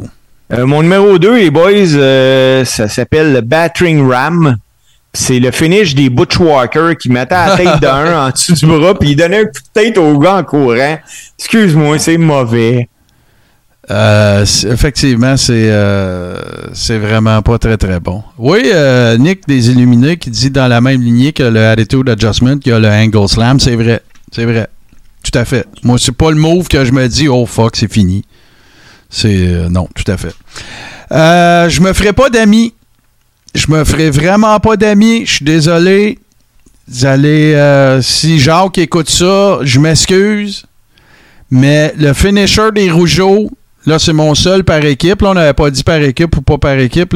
Euh, 0.53 0.65
mon 0.65 0.83
numéro 0.83 1.17
2, 1.17 1.37
les 1.37 1.49
boys, 1.49 1.71
euh, 1.71 2.63
ça 2.65 2.87
s'appelle 2.87 3.33
le 3.33 3.41
Battering 3.41 4.07
Ram. 4.07 4.57
C'est 5.13 5.39
le 5.39 5.51
finish 5.51 5.93
des 5.95 6.09
Butchwalkers 6.09 6.97
qui 6.97 7.09
mettait 7.09 7.35
la 7.35 7.57
tête 7.57 7.79
d'un 7.81 8.25
en 8.27 8.29
dessous 8.29 8.53
du 8.53 8.65
bras 8.65 8.95
puis 8.95 9.11
il 9.11 9.15
donnait 9.15 9.41
un 9.41 9.45
coup 9.45 9.51
de 9.51 9.81
tête 9.81 9.97
au 9.97 10.17
gars 10.17 10.37
en 10.37 10.43
courant. 10.43 10.97
Excuse-moi, 11.37 11.99
c'est 11.99 12.17
mauvais. 12.17 12.89
Euh, 13.91 14.45
effectivement, 14.71 15.35
c'est 15.35 15.69
euh, 15.69 16.37
c'est 16.73 16.97
vraiment 16.97 17.41
pas 17.41 17.57
très 17.57 17.77
très 17.77 17.99
bon. 17.99 18.23
Oui, 18.37 18.61
euh, 18.73 19.17
Nick 19.17 19.47
des 19.47 19.71
Illuminés 19.71 20.17
qui 20.17 20.29
dit 20.29 20.49
dans 20.49 20.67
la 20.67 20.79
même 20.79 21.01
lignée 21.01 21.33
que 21.33 21.43
le 21.43 21.67
Attitude 21.67 22.09
Adjustment, 22.09 22.59
qu'il 22.59 22.71
y 22.71 22.75
a 22.75 22.79
le 22.79 22.87
Angle 22.87 23.27
Slam, 23.27 23.59
c'est 23.59 23.75
vrai. 23.75 24.01
C'est 24.31 24.45
vrai. 24.45 24.67
Tout 25.23 25.37
à 25.37 25.45
fait. 25.45 25.65
Moi, 25.83 25.97
c'est 25.99 26.15
pas 26.15 26.31
le 26.31 26.37
move 26.37 26.67
que 26.67 26.85
je 26.85 26.91
me 26.91 27.07
dis, 27.07 27.27
oh 27.27 27.45
fuck, 27.45 27.75
c'est 27.75 27.91
fini. 27.91 28.23
Euh, 29.25 29.69
non, 29.69 29.87
tout 29.95 30.09
à 30.11 30.17
fait. 30.17 30.33
Euh, 31.11 31.69
je 31.69 31.81
me 31.81 31.93
ferai 31.93 32.13
pas 32.13 32.29
d'amis. 32.29 32.73
Je 33.55 33.67
me 33.69 33.83
ferai 33.83 34.09
vraiment 34.09 34.59
pas 34.59 34.75
d'amis. 34.77 35.25
Je 35.25 35.33
suis 35.35 35.45
désolé. 35.45 36.19
Vous 36.87 37.05
allez. 37.05 37.53
euh, 37.53 38.01
si 38.01 38.39
Jacques 38.39 38.77
écoute 38.77 39.09
ça, 39.09 39.59
je 39.61 39.79
m'excuse. 39.79 40.65
Mais 41.51 41.93
le 41.97 42.13
finisher 42.13 42.71
des 42.73 42.89
Rougeaux, 42.89 43.51
là, 43.85 43.99
c'est 43.99 44.13
mon 44.13 44.33
seul 44.33 44.63
par 44.63 44.83
équipe. 44.83 45.21
On 45.21 45.35
n'avait 45.35 45.53
pas 45.53 45.69
dit 45.69 45.83
par 45.83 46.01
équipe 46.01 46.35
ou 46.37 46.41
pas 46.41 46.57
par 46.57 46.79
équipe. 46.79 47.15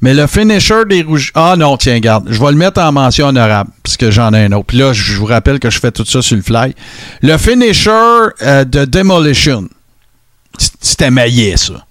Mais 0.00 0.12
le 0.14 0.26
finisher 0.26 0.84
des 0.88 1.02
Rougeaux. 1.02 1.30
Ah 1.34 1.54
non, 1.56 1.76
tiens, 1.76 2.00
garde. 2.00 2.26
Je 2.30 2.40
vais 2.40 2.50
le 2.50 2.56
mettre 2.56 2.80
en 2.80 2.90
mention 2.90 3.28
honorable, 3.28 3.70
parce 3.84 3.96
que 3.96 4.10
j'en 4.10 4.34
ai 4.34 4.44
un 4.46 4.52
autre. 4.52 4.66
Puis 4.66 4.78
là, 4.78 4.92
je 4.92 5.14
vous 5.14 5.26
rappelle 5.26 5.60
que 5.60 5.70
je 5.70 5.78
fais 5.78 5.92
tout 5.92 6.04
ça 6.04 6.20
sur 6.20 6.36
le 6.36 6.42
fly. 6.42 6.74
Le 7.22 7.36
finisher 7.36 7.90
euh, 8.42 8.64
de 8.64 8.84
Demolition. 8.84 9.68
C'était 10.58 11.10
maillé, 11.10 11.56
ça. 11.56 11.84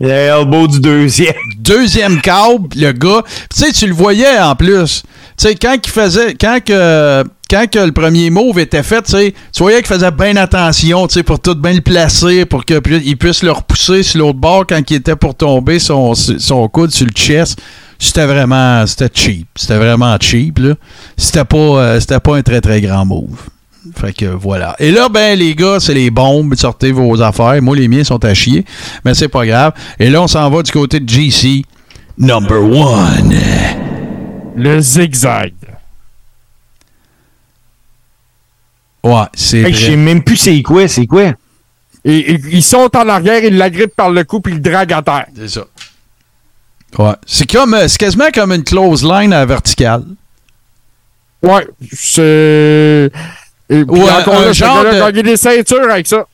Le 0.00 0.08
elbow 0.08 0.66
du 0.66 0.80
deuxième. 0.80 1.34
Deuxième 1.58 2.20
câble, 2.22 2.68
le 2.74 2.92
gars. 2.92 3.22
Tu 3.54 3.64
sais, 3.64 3.72
tu 3.72 3.86
le 3.86 3.92
voyais 3.92 4.38
en 4.38 4.56
plus. 4.56 5.02
Tu 5.36 5.48
sais, 5.48 5.54
quand 5.54 5.76
il 5.84 5.90
faisait. 5.90 6.34
Quand 6.34 6.58
que. 6.64 7.24
Quand 7.50 7.68
que 7.68 7.80
le 7.80 7.90
premier 7.90 8.30
move 8.30 8.60
était 8.60 8.84
fait, 8.84 9.02
tu 9.02 9.32
voyais 9.58 9.78
qu'il 9.78 9.92
faisait 9.92 10.12
bien 10.12 10.36
attention, 10.36 11.08
pour 11.26 11.40
tout 11.40 11.56
bien 11.56 11.72
le 11.72 11.80
placer, 11.80 12.44
pour 12.44 12.64
qu'il 12.64 12.80
puisse 13.18 13.42
le 13.42 13.50
repousser 13.50 14.04
sur 14.04 14.20
l'autre 14.20 14.38
bord 14.38 14.64
quand 14.68 14.80
il 14.88 14.98
était 14.98 15.16
pour 15.16 15.34
tomber 15.34 15.80
son, 15.80 16.14
son 16.14 16.68
coude 16.68 16.92
sur 16.92 17.06
le 17.06 17.12
chest. 17.12 17.60
C'était 17.98 18.26
vraiment, 18.26 18.86
c'était 18.86 19.10
cheap. 19.12 19.48
C'était 19.56 19.78
vraiment 19.78 20.16
cheap. 20.20 20.60
C'était 21.16 21.44
pas, 21.44 21.56
euh, 21.56 22.00
c'était 22.00 22.20
pas 22.20 22.36
un 22.36 22.42
très, 22.42 22.60
très 22.60 22.80
grand 22.80 23.04
move. 23.04 23.40
Fait 23.96 24.12
que 24.12 24.26
voilà. 24.26 24.76
Et 24.78 24.90
là, 24.90 25.08
ben, 25.08 25.38
les 25.38 25.54
gars, 25.54 25.78
c'est 25.80 25.94
les 25.94 26.10
bombes. 26.10 26.54
Sortez 26.54 26.92
vos 26.92 27.20
affaires. 27.22 27.60
Moi, 27.62 27.76
les 27.76 27.88
miens 27.88 28.04
sont 28.04 28.22
à 28.24 28.34
chier. 28.34 28.64
Mais 29.04 29.14
c'est 29.14 29.28
pas 29.28 29.46
grave. 29.46 29.72
Et 29.98 30.10
là, 30.10 30.20
on 30.22 30.28
s'en 30.28 30.48
va 30.50 30.62
du 30.62 30.70
côté 30.70 31.00
de 31.00 31.08
GC. 31.08 31.64
Number 32.18 32.62
one. 32.62 33.34
Le 34.56 34.80
zigzag. 34.80 35.54
Ouais, 39.02 39.24
c'est 39.34 39.62
Hey, 39.62 39.72
je 39.74 39.86
sais 39.86 39.96
même 39.96 40.22
plus 40.22 40.36
c'est 40.36 40.60
quoi, 40.62 40.86
c'est 40.86 41.06
quoi. 41.06 41.32
Et, 42.04 42.32
et- 42.34 42.40
ils 42.52 42.62
sont 42.62 42.90
en 42.94 43.08
arrière, 43.08 43.42
ils 43.44 43.56
l'agrippent 43.56 43.96
par 43.96 44.10
le 44.10 44.24
cou 44.24 44.40
puis 44.40 44.52
ils 44.52 44.56
le 44.56 44.60
draguent 44.62 44.92
à 44.92 45.02
terre. 45.02 45.26
C'est 45.34 45.48
ça. 45.48 45.64
Ouais. 46.98 47.12
C'est 47.24 47.50
comme, 47.50 47.72
euh, 47.74 47.88
c'est 47.88 47.98
quasiment 47.98 48.30
comme 48.34 48.52
une 48.52 48.64
close 48.64 49.02
line 49.04 49.32
à 49.32 49.38
la 49.40 49.46
verticale. 49.46 50.04
Ouais, 51.42 51.66
c'est. 51.92 53.10
Et 53.70 53.84
puis 53.84 54.00
Ouais, 54.00 54.10
encore 54.10 54.34
un 54.40 54.44
là, 54.46 54.52
genre 54.52 54.82
gars-là 54.82 54.94
de- 54.98 55.02
a 55.02 55.12
gagné 55.12 55.22
des 55.30 55.36
ceintures 55.36 55.90
avec 55.90 56.06
ça. 56.06 56.24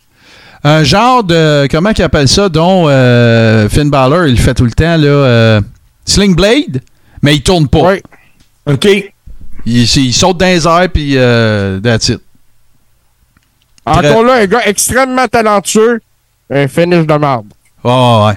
Un 0.64 0.82
genre 0.82 1.22
de. 1.22 1.68
Comment 1.70 1.92
qu'ils 1.92 2.04
appellent 2.04 2.26
ça, 2.28 2.48
dont 2.48 2.86
euh, 2.88 3.68
Finn 3.68 3.88
Balor, 3.90 4.26
il 4.26 4.32
le 4.36 4.40
fait 4.40 4.54
tout 4.54 4.64
le 4.64 4.72
temps, 4.72 4.96
là. 4.96 5.06
euh, 5.06 5.60
Sling 6.04 6.34
Blade, 6.34 6.80
mais 7.22 7.36
il 7.36 7.42
tourne 7.42 7.68
pas. 7.68 7.80
Ouais. 7.82 8.02
OK. 8.66 8.84
Il, 9.66 9.82
il 9.82 10.12
saute 10.14 10.38
dans 10.38 10.46
les 10.46 10.66
airs, 10.66 10.88
puis 10.92 11.12
euh, 11.16 11.78
that's 11.80 12.08
it. 12.08 12.20
Encore 13.84 14.24
là, 14.24 14.34
un 14.40 14.46
gars 14.46 14.62
extrêmement 14.66 15.28
talentueux, 15.28 16.00
un 16.50 16.66
finish 16.68 17.06
de 17.06 17.14
marbre. 17.14 17.48
Oh, 17.84 18.24
ouais. 18.26 18.34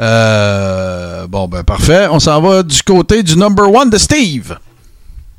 Euh, 0.00 1.26
bon, 1.26 1.46
ben 1.48 1.62
parfait. 1.62 2.06
On 2.10 2.18
s'en 2.18 2.40
va 2.40 2.62
du 2.62 2.82
côté 2.82 3.22
du 3.22 3.36
number 3.36 3.70
one 3.72 3.88
de 3.90 3.96
Steve. 3.98 4.56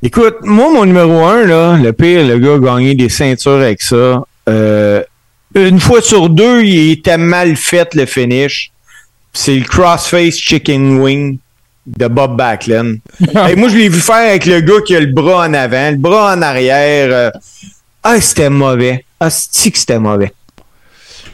Écoute, 0.04 0.38
moi, 0.42 0.72
mon 0.72 0.84
numéro 0.84 1.24
un, 1.24 1.44
là, 1.46 1.76
le 1.76 1.92
pire, 1.92 2.26
le 2.26 2.38
gars 2.38 2.54
a 2.54 2.58
gagné 2.58 2.94
des 2.94 3.08
ceintures 3.08 3.52
avec 3.52 3.80
ça. 3.80 4.24
Euh, 4.48 5.02
une 5.54 5.78
fois 5.78 6.02
sur 6.02 6.28
deux, 6.28 6.62
il 6.62 6.90
était 6.90 7.18
mal 7.18 7.54
fait, 7.56 7.94
le 7.94 8.06
finish. 8.06 8.72
C'est 9.32 9.54
le 9.54 9.64
crossface 9.64 10.36
chicken 10.36 10.98
wing 11.00 11.38
de 11.86 12.08
Bob 12.08 12.36
Backlund. 12.36 12.98
Hey, 13.36 13.54
moi, 13.54 13.68
je 13.68 13.76
l'ai 13.76 13.88
vu 13.88 14.00
faire 14.00 14.28
avec 14.28 14.44
le 14.46 14.60
gars 14.60 14.80
qui 14.84 14.96
a 14.96 15.00
le 15.00 15.06
bras 15.12 15.46
en 15.46 15.54
avant, 15.54 15.90
le 15.92 15.96
bras 15.96 16.34
en 16.34 16.42
arrière. 16.42 17.08
euh, 17.12 17.30
ah, 18.02 18.20
c'était 18.20 18.50
mauvais. 18.50 19.04
Ah, 19.20 19.30
c'est 19.30 19.70
que 19.70 19.78
c'était 19.78 20.00
mauvais? 20.00 20.32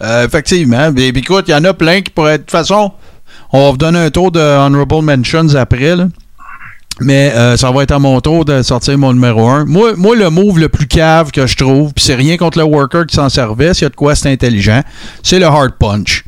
Euh, 0.03 0.27
effectivement. 0.27 0.93
Et 0.95 1.13
puis 1.13 1.23
écoute, 1.23 1.47
il 1.49 1.53
y 1.53 1.55
en 1.55 1.65
a 1.65 1.73
plein 1.73 2.03
qui 2.03 2.11
pourraient. 2.11 2.39
De 2.39 2.43
toute 2.43 2.51
façon, 2.51 2.93
on 3.51 3.65
va 3.65 3.71
vous 3.71 3.77
donner 3.79 3.99
un 3.99 4.11
tour 4.11 4.31
de 4.31 4.41
Honorable 4.41 5.03
Mentions 5.03 5.55
après. 5.55 5.97
Là. 5.97 6.09
Mais 7.01 7.33
euh, 7.35 7.57
ça 7.57 7.71
va 7.71 7.83
être 7.85 7.93
à 7.93 7.99
mon 7.99 8.21
tour 8.21 8.45
de 8.45 8.63
sortir 8.63 8.99
mon 8.99 9.13
numéro 9.13 9.49
1. 9.49 9.67
Moi, 9.67 10.17
le 10.17 10.31
move 10.31 10.59
le 10.59 10.69
plus 10.69 10.87
cave 10.87 11.31
que 11.31 11.47
je 11.47 11.57
trouve, 11.57 11.93
puis 11.93 12.05
c'est 12.05 12.15
rien 12.15 12.37
contre 12.37 12.59
le 12.59 12.65
worker 12.65 13.07
qui 13.07 13.15
s'en 13.15 13.29
servait, 13.29 13.73
s'il 13.75 13.85
y 13.85 13.87
a 13.87 13.91
de 13.91 13.95
quoi 13.95 14.15
c'est 14.15 14.31
intelligent, 14.31 14.83
c'est 15.23 15.39
le 15.39 15.47
hard 15.47 15.73
punch. 15.79 16.25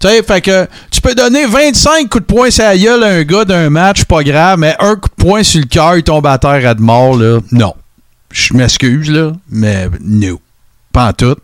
Tu 0.00 0.08
sais, 0.08 0.22
fait 0.22 0.40
que 0.42 0.66
tu 0.90 1.00
peux 1.00 1.14
donner 1.14 1.46
25 1.46 2.10
coups 2.10 2.26
de 2.26 2.34
poing 2.34 2.50
sur 2.50 2.64
la 2.64 2.76
gueule 2.76 3.02
à 3.04 3.08
un 3.08 3.22
gars 3.22 3.44
d'un 3.44 3.70
match, 3.70 4.04
pas 4.04 4.22
grave, 4.22 4.58
mais 4.58 4.76
un 4.80 4.96
coup 4.96 5.08
de 5.08 5.22
poing 5.22 5.42
sur 5.42 5.60
le 5.60 5.66
cœur, 5.66 5.96
il 5.96 6.02
tombe 6.02 6.26
à 6.26 6.36
terre 6.36 6.68
à 6.68 6.74
de 6.74 6.82
mort, 6.82 7.16
là. 7.16 7.40
Non. 7.52 7.74
Je 8.30 8.52
m'excuse, 8.52 9.10
là, 9.10 9.32
mais 9.48 9.88
no. 10.00 10.40
Pas 10.92 11.08
en 11.08 11.12
tout. 11.12 11.36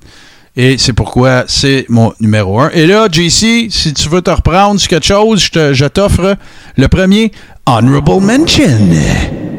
Et 0.56 0.76
c'est 0.78 0.92
pourquoi 0.92 1.44
c'est 1.46 1.86
mon 1.88 2.12
numéro 2.20 2.60
1. 2.60 2.70
Et 2.70 2.86
là, 2.86 3.08
JC, 3.10 3.70
si 3.70 3.94
tu 3.94 4.08
veux 4.08 4.20
te 4.20 4.30
reprendre 4.30 4.78
sur 4.78 4.88
quelque 4.88 5.06
chose, 5.06 5.40
je 5.40 5.86
t'offre 5.86 6.36
le 6.76 6.88
premier 6.88 7.32
Honorable 7.74 8.20
Mention. 8.20 8.90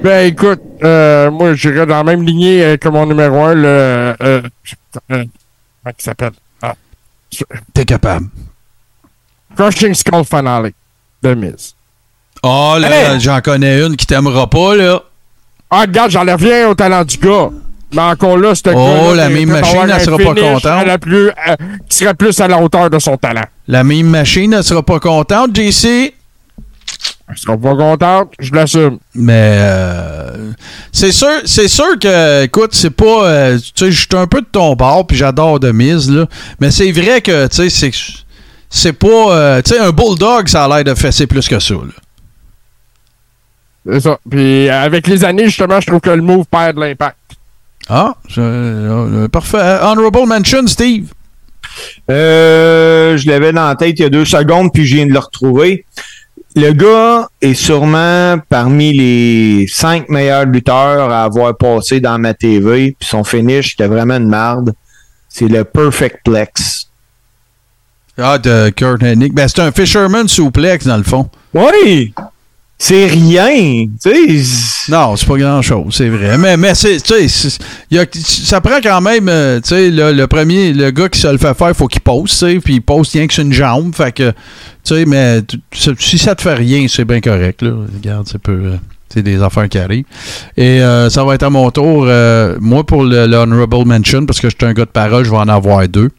Ben 0.03 0.27
écoute, 0.27 0.59
euh, 0.83 1.31
moi 1.31 1.53
j'irais 1.53 1.85
dans 1.85 1.95
la 1.97 2.03
même 2.03 2.23
lignée 2.25 2.61
euh, 2.61 2.75
que 2.77 2.89
mon 2.89 3.05
numéro 3.05 3.41
1, 3.41 3.53
le. 3.53 3.63
Euh, 3.67 4.13
euh, 4.21 4.41
comment 5.09 5.23
il 5.88 5.93
s'appelle? 6.03 6.31
Ah. 6.61 6.73
T'es 7.73 7.85
capable. 7.85 8.25
Crushing 9.55 9.93
Skull 9.93 10.25
Finale 10.25 10.71
de 11.23 11.33
Miz. 11.35 11.73
Oh 12.43 12.75
là, 12.79 13.13
Hey! 13.13 13.19
j'en 13.21 13.39
connais 13.39 13.81
une 13.85 13.95
qui 13.95 14.05
t'aimera 14.05 14.49
pas, 14.49 14.75
là. 14.75 15.01
Ah, 15.69 15.81
regarde, 15.81 16.11
j'en 16.11 16.25
reviens 16.25 16.67
au 16.67 16.75
talent 16.75 17.05
du 17.05 17.17
gars. 17.17 17.49
Mais 17.93 18.01
encore 18.01 18.38
là, 18.38 18.55
ce 18.55 18.61
Oh, 18.75 19.13
la 19.15 19.29
même 19.29 19.49
machine, 19.49 19.89
elle 19.93 20.01
sera 20.01 20.17
pas 20.17 20.33
contente. 20.35 20.85
la 20.85 20.97
plus, 20.97 21.27
euh, 21.29 21.55
qui 21.88 21.97
serait 21.97 22.13
plus 22.13 22.38
à 22.41 22.47
la 22.49 22.61
hauteur 22.61 22.89
de 22.89 22.99
son 22.99 23.15
talent. 23.15 23.45
La 23.67 23.83
même 23.85 24.07
machine 24.07 24.51
ne 24.51 24.61
sera 24.61 24.83
pas 24.83 24.99
contente, 24.99 25.55
JC. 25.55 26.13
Elle 27.30 27.38
sera 27.38 27.57
pas 27.57 27.76
contente, 27.76 28.34
je 28.40 28.53
l'assume. 28.53 28.99
Mais 29.15 29.56
euh, 29.61 30.52
c'est 30.91 31.11
sûr, 31.14 31.30
c'est 31.45 31.68
sûr 31.69 31.98
que, 31.99 32.44
écoute, 32.44 32.72
c'est 32.73 32.90
pas, 32.91 33.26
euh, 33.26 33.57
tu 33.57 33.86
sais, 33.86 33.91
je 33.91 33.99
suis 33.99 34.07
un 34.14 34.28
peu 34.28 34.41
de 34.41 34.48
ton 34.52 34.76
bord, 34.76 35.07
puis 35.07 35.15
j'adore 35.15 35.60
de 35.60 35.72
mise 35.72 36.11
là, 36.11 36.26
mais 36.60 36.72
c'est 36.72 36.91
vrai 36.91 37.22
que, 37.22 37.48
tu 37.48 37.56
sais, 37.56 37.69
c'est, 37.69 37.91
c'est 38.69 38.94
pas, 38.94 39.07
euh, 39.07 39.61
tu 39.61 39.72
sais, 39.73 39.80
un 39.80 39.91
bulldog, 39.91 40.48
ça 40.49 40.65
a 40.65 40.68
l'air 40.68 40.84
de 40.84 40.94
fesser 40.99 41.26
plus 41.26 41.48
que 41.48 41.60
ça. 41.60 41.73
Là. 41.73 41.82
C'est 43.94 43.99
ça. 44.02 44.19
Puis 44.30 44.69
avec 44.69 45.07
les 45.07 45.23
années, 45.23 45.45
justement, 45.45 45.80
je 45.80 45.88
trouve 45.88 46.02
que 46.02 46.10
le 46.10 46.22
move 46.22 46.45
perd 46.45 46.76
de 46.76 46.82
l'impact. 46.82 47.18
Ah, 47.90 48.15
je- 48.28 48.41
euh, 48.41 49.28
parfait. 49.28 49.80
Honorable 49.82 50.28
mention, 50.28 50.68
Steve. 50.68 51.07
Euh, 52.10 53.18
je 53.18 53.28
l'avais 53.28 53.52
dans 53.53 53.68
la 53.68 53.76
tête 53.76 53.98
il 53.99 54.02
y 54.03 54.06
a 54.06 54.10
deux 54.10 54.26
secondes, 54.26 54.72
puis 54.73 54.86
je 54.86 54.95
viens 54.98 55.06
de 55.07 55.14
le 55.14 55.19
retrouver. 55.19 55.86
Le 56.56 56.73
gars 56.73 57.30
est 57.41 57.53
sûrement 57.53 58.38
parmi 58.49 58.91
les 58.91 59.68
cinq 59.68 60.10
meilleurs 60.10 60.45
lutteurs 60.45 61.10
à 61.10 61.23
avoir 61.23 61.56
passé 61.56 62.02
dans 62.02 62.19
ma 62.19 62.34
TV, 62.34 62.95
puis 62.99 63.07
son 63.07 63.23
finish 63.23 63.73
était 63.73 63.88
vraiment 63.88 64.18
une 64.18 64.28
marde. 64.28 64.73
C'est 65.30 65.48
le 65.48 65.64
Perfect 65.64 66.19
Plex. 66.26 66.88
Ah, 68.18 68.38
de 68.38 68.69
Kurt 68.69 69.02
Hennig. 69.02 69.34
Ben, 69.34 69.48
c'est 69.48 69.61
un 69.61 69.72
Fisherman 69.72 70.28
suplex, 70.28 70.86
dans 70.86 70.98
le 70.98 71.03
fond. 71.03 71.30
Oui! 71.53 72.14
C'est 72.84 73.06
rien! 73.06 73.86
Non, 74.90 75.16
c'est 75.16 75.28
pas 75.28 75.38
grand-chose, 75.38 75.94
c'est 75.94 76.10
vrai. 76.10 76.36
Mais, 76.40 76.58
mais 76.58 76.74
c'est, 76.74 76.98
ça 76.98 78.60
prend 78.60 78.80
quand 78.82 79.02
même, 79.02 79.30
euh, 79.30 79.60
le, 79.70 80.12
le 80.12 80.26
premier, 80.26 80.74
le 80.74 80.90
gars 80.90 81.08
qui 81.08 81.20
se 81.20 81.28
le 81.28 81.38
fait 81.38 81.53
faire, 81.56 81.76
faut 81.76 81.86
qu'il 81.88 82.02
pose, 82.02 82.44
puis 82.64 82.74
il 82.74 82.82
pose 82.82 83.12
rien 83.12 83.28
que 83.28 83.34
sur 83.36 83.44
une 83.44 83.53
jambe. 83.53 83.94
Fait 83.94 84.12
que, 84.12 84.34
mais 85.06 85.41
si 85.99 86.18
ça 86.18 86.34
te 86.34 86.41
fait 86.41 86.56
rien, 86.56 86.88
c'est 86.90 87.06
bien 87.06 87.22
correct, 87.22 87.62
là. 87.62 87.72
Regarde, 87.94 88.28
c'est 88.28 88.41
peu. 88.41 88.52
euh, 88.52 88.78
c'est 89.14 89.22
des 89.22 89.44
affaires 89.44 89.70
qui 89.70 89.78
arrivent. 89.78 90.06
Et 90.58 90.82
euh, 90.82 91.08
ça 91.12 91.24
va 91.24 91.36
être 91.36 91.44
à 91.44 91.52
mon 91.52 91.70
tour. 91.70 92.08
moi, 92.62 92.84
pour 92.84 93.03
le, 93.03 93.28
le 93.28 93.38
Honorable 93.38 93.86
Mention, 93.86 94.26
parce 94.26 94.40
que 94.40 94.49
je 94.49 94.56
suis 94.58 94.66
un 94.68 94.74
gars 94.74 94.86
de 94.86 94.90
parole, 94.90 95.24
je 95.24 95.30
vais 95.30 95.38
en 95.38 95.49
avoir 95.49 95.88
deux. 95.88 96.10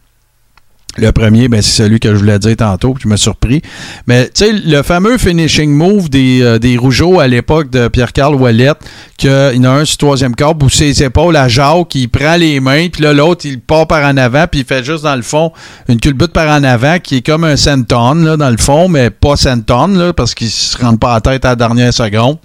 Le 0.99 1.11
premier, 1.11 1.49
ben, 1.49 1.63
c'est 1.63 1.85
celui 1.85 2.01
que 2.01 2.11
je 2.11 2.17
voulais 2.17 2.39
dire 2.39 2.55
tantôt, 2.57 2.93
puis 2.93 3.05
je 3.05 3.09
me 3.09 3.17
surpris. 3.17 3.63
Mais 4.07 4.27
tu 4.27 4.45
sais, 4.45 4.53
le 4.53 4.83
fameux 4.83 5.17
finishing 5.17 5.71
move 5.71 6.11
des, 6.11 6.43
euh, 6.43 6.59
des 6.59 6.77
Rougeaux 6.77 7.19
à 7.19 7.27
l'époque 7.27 7.71
de 7.71 7.89
Pierre-Carl 7.89 8.35
Ouellette, 8.35 8.77
qu'il 9.17 9.31
y 9.31 9.59
en 9.61 9.65
a 9.65 9.71
un 9.71 9.85
sur 9.87 9.95
le 9.95 10.07
troisième 10.07 10.35
câble 10.35 10.63
où 10.65 10.69
ses 10.69 11.03
épaules 11.03 11.37
à 11.37 11.49
Jacques, 11.49 11.95
il 11.95 12.11
prend 12.11 12.37
les 12.37 12.61
mains, 12.61 12.89
puis 12.89 13.03
là, 13.03 13.15
l'autre, 13.15 13.47
il 13.47 13.59
part 13.59 13.87
par 13.87 14.05
en 14.05 14.19
avant, 14.19 14.47
puis 14.47 14.61
il 14.61 14.67
fait 14.67 14.85
juste 14.85 15.05
dans 15.05 15.17
le 15.17 15.23
fond 15.23 15.53
une 15.89 15.99
culbute 15.99 16.33
par 16.33 16.55
en 16.55 16.63
avant 16.63 16.99
qui 16.99 17.17
est 17.17 17.23
comme 17.27 17.45
un 17.45 17.57
senton, 17.57 18.15
là, 18.17 18.37
dans 18.37 18.51
le 18.51 18.59
fond, 18.59 18.89
mais 18.89 19.09
pas 19.09 19.37
senton, 19.37 19.87
là, 19.87 20.13
parce 20.13 20.35
qu'il 20.35 20.51
se 20.51 20.77
rentre 20.77 20.99
pas 20.99 21.15
à 21.15 21.21
tête 21.23 21.47
à 21.47 21.51
la 21.51 21.57
dernière 21.57 21.95
seconde. 21.95 22.37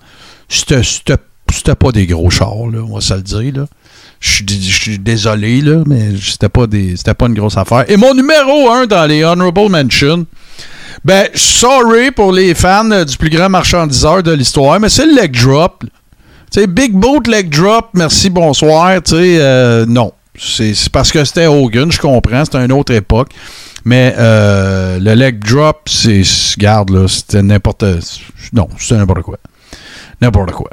C'était 0.47 1.75
pas 1.75 1.91
des 1.91 2.07
gros 2.07 2.29
chars, 2.29 2.67
là, 2.71 2.79
on 2.79 2.95
va 2.95 3.01
se 3.01 3.13
le 3.13 3.21
dire, 3.21 3.53
là. 3.55 3.65
Je 4.19 4.44
suis 4.72 4.99
désolé, 4.99 5.61
là, 5.61 5.84
mais 5.85 6.10
c'était 6.22 6.49
pas 6.49 6.65
des 6.68 6.95
pas 7.18 7.27
une 7.27 7.35
grosse 7.35 7.57
affaire. 7.57 7.85
Et 7.88 7.98
mon 7.98 8.14
numéro 8.14 8.69
1 8.72 8.88
dans 8.88 9.06
les 9.06 9.23
Honorable 9.23 9.69
Mentions, 9.69 10.26
ben, 11.06 11.27
sorry 11.35 12.11
pour 12.11 12.31
les 12.31 12.56
fans 12.56 13.06
du 13.06 13.18
plus 13.18 13.30
grand 13.30 13.49
marchandiseur 13.49 14.23
de 14.23 14.31
l'histoire, 14.31 14.80
mais 14.80 14.89
c'est 14.89 15.06
le 15.06 15.15
leg 15.15 15.31
drop. 15.39 15.84
Tu 16.52 16.61
sais, 16.61 16.68
Big 16.68 16.94
Boot 16.94 17.27
leg 17.27 17.49
drop, 17.49 17.89
merci, 17.94 18.30
bonsoir. 18.30 19.02
Tu 19.03 19.11
sais, 19.11 19.38
euh, 19.39 19.85
non. 19.85 20.11
C'est 20.39 20.73
c'est 20.76 20.91
parce 20.91 21.11
que 21.11 21.23
c'était 21.26 21.48
Hogan, 21.48 21.91
je 21.91 21.99
comprends, 21.99 22.45
c'était 22.45 22.64
une 22.64 22.72
autre 22.72 22.94
époque. 22.94 23.30
Mais 23.85 24.14
euh, 24.18 24.99
le 24.99 25.14
leg 25.14 25.39
drop, 25.39 25.88
c'est. 25.88 26.22
Garde, 26.57 26.89
là, 26.89 27.07
c'était 27.07 27.41
n'importe. 27.41 27.84
Non, 28.53 28.68
c'était 28.77 28.98
n'importe 28.98 29.22
quoi. 29.22 29.38
N'importe 30.22 30.52
quoi. 30.52 30.69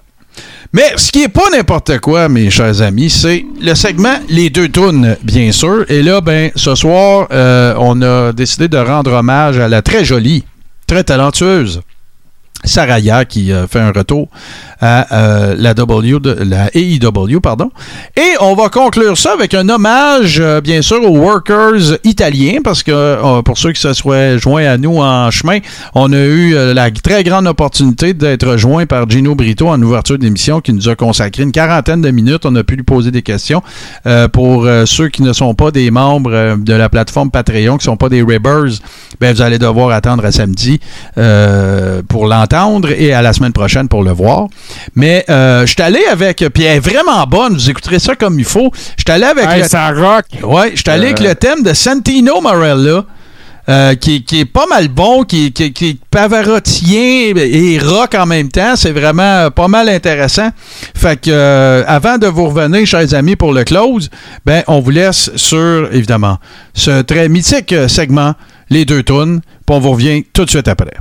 Mais 0.75 0.93
ce 0.97 1.13
qui 1.13 1.23
est 1.23 1.29
pas 1.29 1.51
n'importe 1.53 2.01
quoi, 2.01 2.29
mes 2.29 2.51
chers 2.51 2.83
amis, 2.83 3.09
c'est 3.09 3.47
le 3.61 3.77
segment 3.77 4.17
Les 4.29 4.51
deux 4.51 4.69
tunes, 4.69 5.17
bien 5.23 5.53
sûr. 5.53 5.85
Et 5.89 6.03
là, 6.03 6.21
ben, 6.21 6.51
ce 6.57 6.75
soir, 6.75 7.29
euh, 7.31 7.77
on 7.79 8.03
a 8.03 8.33
décidé 8.33 8.67
de 8.67 8.77
rendre 8.77 9.13
hommage 9.13 9.57
à 9.57 9.69
la 9.69 9.83
très 9.83 10.05
jolie, 10.05 10.43
très 10.89 11.05
talentueuse 11.05 11.81
Saraya 12.65 13.25
qui 13.25 13.53
euh, 13.53 13.67
fait 13.67 13.81
un 13.81 13.93
retour 13.93 14.29
à 14.81 15.07
euh, 15.13 15.55
la 15.59 15.75
W 15.75 16.19
la 16.41 16.69
AEW 16.75 17.41
pardon. 17.41 17.71
Et 18.17 18.35
on 18.41 18.55
va 18.55 18.69
conclure 18.69 19.17
ça 19.17 19.33
avec 19.33 19.55
un 19.55 19.69
hommage 19.69 20.39
euh, 20.41 20.61
bien 20.61 20.83
sûr 20.83 21.03
aux 21.03 21.17
workers 21.17 21.99
italiens 22.05 22.59
parce 22.63 22.83
que 22.83 22.93
euh, 22.93 23.43
pour 23.43 23.59
ceux 23.59 23.73
qui 23.73 23.81
se 23.81 23.93
soient 23.93 24.37
joints 24.37 24.67
à 24.67 24.77
nous 24.77 24.99
en 24.99 25.31
chemin 25.31 25.59
on 25.95 26.13
a 26.13 26.19
eu 26.19 26.55
la 26.75 26.91
très 26.91 27.25
grande 27.25 27.47
opportunité 27.47 28.15
d'être 28.15 28.57
joint 28.57 28.87
par 28.87 29.09
Gino 29.09 29.35
Brito 29.35 29.69
en 29.69 29.81
ouverture 29.81 30.19
d'émission 30.19 30.61
qui 30.61 30.73
nous 30.73 30.89
a 30.89 30.95
consacré 30.97 31.43
une 31.43 31.53
quarantaine 31.53 32.01
de 32.01 32.11
minutes. 32.11 32.45
On 32.47 32.55
a 32.57 32.65
pu 32.65 32.77
lui 32.77 32.83
poser 32.83 33.11
des 33.11 33.23
questions 33.23 33.63
pour 34.33 34.69
ceux 34.87 35.09
qui 35.09 35.23
ne 35.23 35.33
sont 35.33 35.55
pas 35.55 35.71
des 35.71 35.91
membres 35.91 36.57
de 36.57 36.75
la 36.75 36.89
plateforme 36.89 37.31
Patreon 37.31 37.79
qui 37.79 37.87
ne 37.87 37.93
sont 37.93 37.97
pas 37.97 38.09
des 38.09 38.23
Ribbers 38.23 38.81
ben 39.21 39.35
vous 39.35 39.43
allez 39.43 39.59
devoir 39.59 39.91
attendre 39.91 40.25
à 40.25 40.33
samedi 40.33 40.81
pour 41.15 42.27
l'entendre 42.27 42.54
et 42.97 43.13
à 43.13 43.23
la 43.23 43.33
semaine 43.33 43.53
prochaine 43.53 43.89
pour 43.89 44.03
le 44.03 44.13
voir. 44.13 44.49
Mais 44.95 45.25
euh, 45.29 45.67
je 45.67 45.73
suis 45.73 45.83
allé 45.83 46.01
avec, 46.11 46.45
puis 46.53 46.65
elle 46.65 46.77
est 46.77 46.81
vraiment 46.81 47.25
bonne, 47.27 47.55
vous 47.55 47.71
écouterez 47.71 47.99
ça 47.99 48.15
comme 48.15 48.39
il 48.39 48.45
faut. 48.45 48.71
Je 48.97 49.03
suis 49.07 49.13
allé 49.13 49.25
avec 49.25 49.47
Hey, 49.47 49.63
le, 49.63 49.69
ça 49.69 49.91
rock! 49.93 50.25
ouais, 50.43 50.71
je 50.75 50.81
suis 50.83 50.91
allé 50.91 51.07
avec 51.07 51.21
Euh. 51.21 51.29
le 51.29 51.35
thème 51.35 51.63
de 51.63 51.73
Santino 51.73 52.41
Marella. 52.41 53.05
euh, 53.67 53.95
qui, 53.95 54.25
qui 54.25 54.41
est 54.41 54.45
pas 54.45 54.67
mal 54.67 54.89
bon, 54.89 55.23
qui, 55.25 55.51
qui, 55.51 55.73
qui 55.73 55.89
est 55.89 55.99
pavarotien 56.11 57.33
et 57.35 57.79
rock 57.79 58.15
en 58.15 58.27
même 58.27 58.49
temps. 58.51 58.77
C'est 58.77 58.93
vraiment 58.93 59.23
euh, 59.23 59.49
pas 59.51 59.69
mal 59.69 59.89
intéressant. 59.89 60.51
Fait 60.95 61.19
que 61.19 61.31
euh, 61.31 61.83
avant 61.87 62.19
de 62.19 62.27
vous 62.27 62.49
revenir, 62.51 62.87
chers 62.87 63.15
amis, 63.15 63.37
pour 63.37 63.55
le 63.55 63.65
close, 63.65 64.11
ben 64.45 64.63
on 64.67 64.81
vous 64.81 64.91
laisse 64.91 65.31
sur, 65.37 65.89
évidemment, 65.93 66.37
ce 66.75 67.01
très 67.01 67.31
mythique 67.31 67.73
euh, 67.73 67.89
segment, 67.89 68.35
les 68.69 68.85
deux 68.85 69.03
tunes, 69.03 69.41
puis 69.67 69.77
on 69.77 69.81
vous 69.81 69.93
revient 69.93 70.25
tout 70.35 70.45
de 70.45 70.51
suite 70.51 70.69
après. 70.69 70.93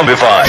Zombify. 0.00 0.48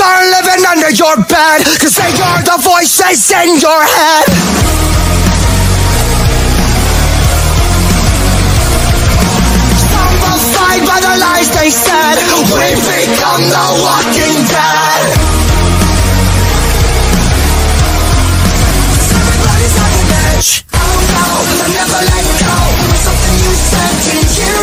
are 0.00 0.24
living 0.30 0.64
under 0.66 0.90
your 0.90 1.16
bed. 1.28 1.64
Cause 1.78 1.96
they 1.96 2.08
are 2.22 2.42
the 2.42 2.58
voices 2.62 3.30
in 3.30 3.60
your 3.60 3.82
head. 3.84 4.24
Zombified 9.84 10.86
by 10.88 11.00
the 11.00 11.14
lies 11.20 11.50
they 11.54 11.68
said. 11.68 12.16
We've 12.56 12.80
become 12.88 13.42
the 13.50 13.66
walking 13.84 14.48
dead. 14.48 14.83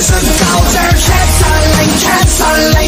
Soldiers 0.01 1.09
and 1.11 1.29
soldiers, 1.29 2.03
cats 2.03 2.80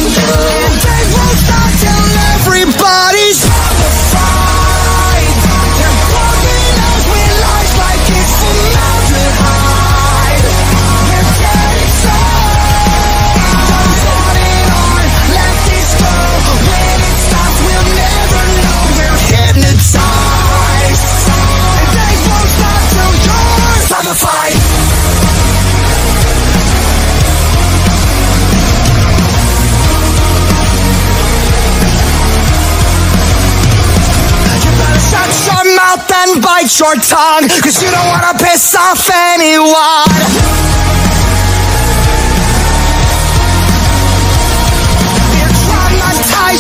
bite 36.64 36.80
your 36.80 36.96
tongue, 36.96 37.50
cause 37.62 37.82
you 37.84 37.92
don't 37.92 38.08
wanna 38.08 38.38
piss 38.40 38.76
off 38.76 39.10
anyone. 39.12 40.08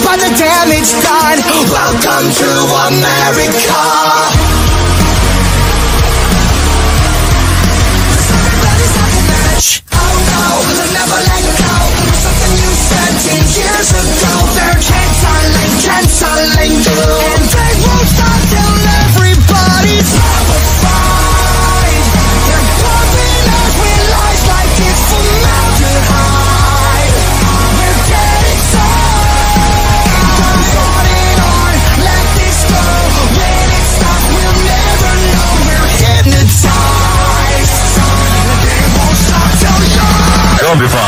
by 0.04 0.18
the 0.18 0.36
damage 0.36 0.92
done. 1.02 1.40
Welcome 1.70 2.34
to 2.34 2.50
America. 2.88 4.23
on 40.74 40.80
before. 40.80 41.03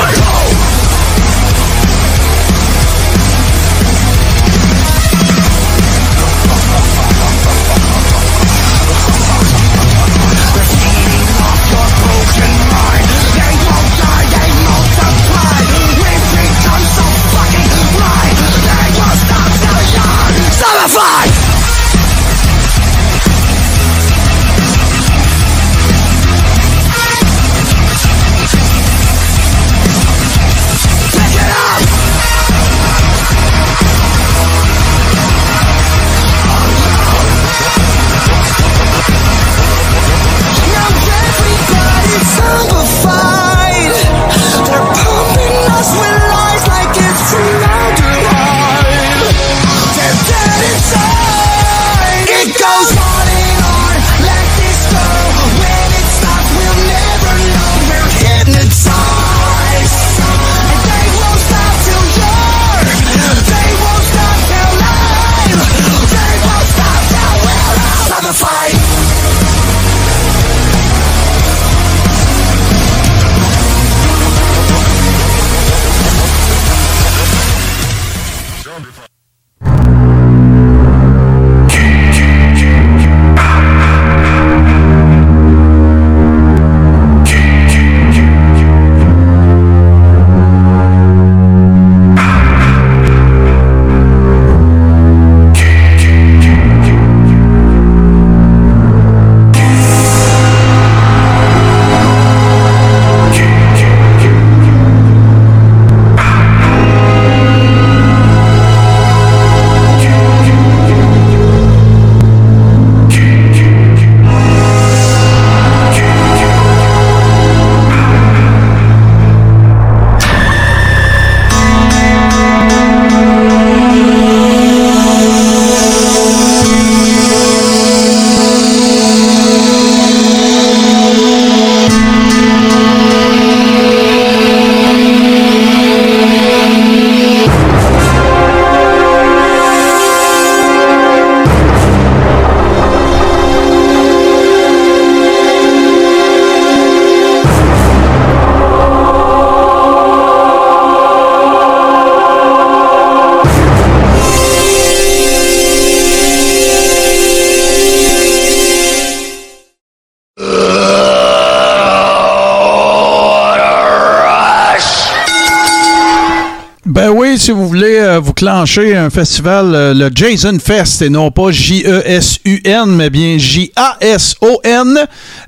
Vous 167.56 167.68
voulez 167.68 167.98
euh, 168.00 168.20
vous 168.20 168.34
clencher 168.34 168.96
un 168.96 169.10
festival, 169.10 169.74
euh, 169.74 169.94
le 169.94 170.10
Jason 170.14 170.58
Fest, 170.60 171.02
et 171.02 171.10
non 171.10 171.32
pas 171.32 171.52
J-E-S-U-N, 171.52 172.86
mais 172.88 173.10
bien 173.10 173.38
J-A-S-O-N. 173.38 175.00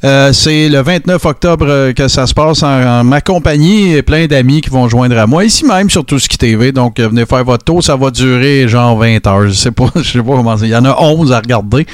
Euh, 0.04 0.34
c'est 0.34 0.70
le 0.70 0.82
29 0.82 1.26
octobre 1.26 1.66
euh, 1.68 1.94
que 1.94 2.08
ça 2.08 2.26
se 2.26 2.34
passe 2.34 2.64
en, 2.64 2.82
en 2.82 3.04
ma 3.04 3.22
compagnie 3.22 3.94
et 3.94 4.02
plein 4.02 4.26
d'amis 4.26 4.62
qui 4.62 4.70
vont 4.70 4.88
joindre 4.88 5.18
à 5.18 5.28
moi, 5.28 5.44
ici 5.44 5.66
même 5.66 5.90
sur 5.90 6.06
Tout 6.06 6.18
qui 6.18 6.38
TV. 6.38 6.72
Donc, 6.72 7.00
euh, 7.00 7.10
venez 7.10 7.26
faire 7.26 7.44
votre 7.44 7.66
tour. 7.66 7.84
Ça 7.84 7.96
va 7.96 8.10
durer 8.10 8.68
genre 8.68 8.98
20 8.98 9.28
heures. 9.28 9.48
Je 9.48 9.54
sais 9.54 9.72
pas, 9.72 9.88
je 9.96 10.02
sais 10.04 10.20
pas 10.20 10.24
comment 10.24 10.58
c'est. 10.58 10.66
Il 10.66 10.72
y 10.72 10.76
en 10.76 10.86
a 10.86 10.96
11 11.00 11.32
à 11.32 11.40
regarder. 11.40 11.86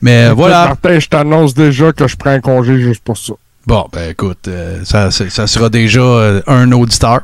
Mais 0.00 0.26
euh, 0.26 0.34
voilà. 0.34 0.66
Martin, 0.68 0.98
je 0.98 1.08
t'annonce 1.08 1.54
déjà 1.54 1.92
que 1.92 2.06
je 2.06 2.16
prends 2.16 2.30
un 2.30 2.40
congé 2.40 2.78
juste 2.80 3.02
pour 3.02 3.16
ça. 3.16 3.32
Bon, 3.64 3.86
ben 3.92 4.10
écoute, 4.10 4.48
euh, 4.48 4.80
ça, 4.84 5.12
ça 5.12 5.46
sera 5.46 5.68
déjà 5.68 6.00
euh, 6.00 6.42
un 6.48 6.72
auditeur. 6.72 7.20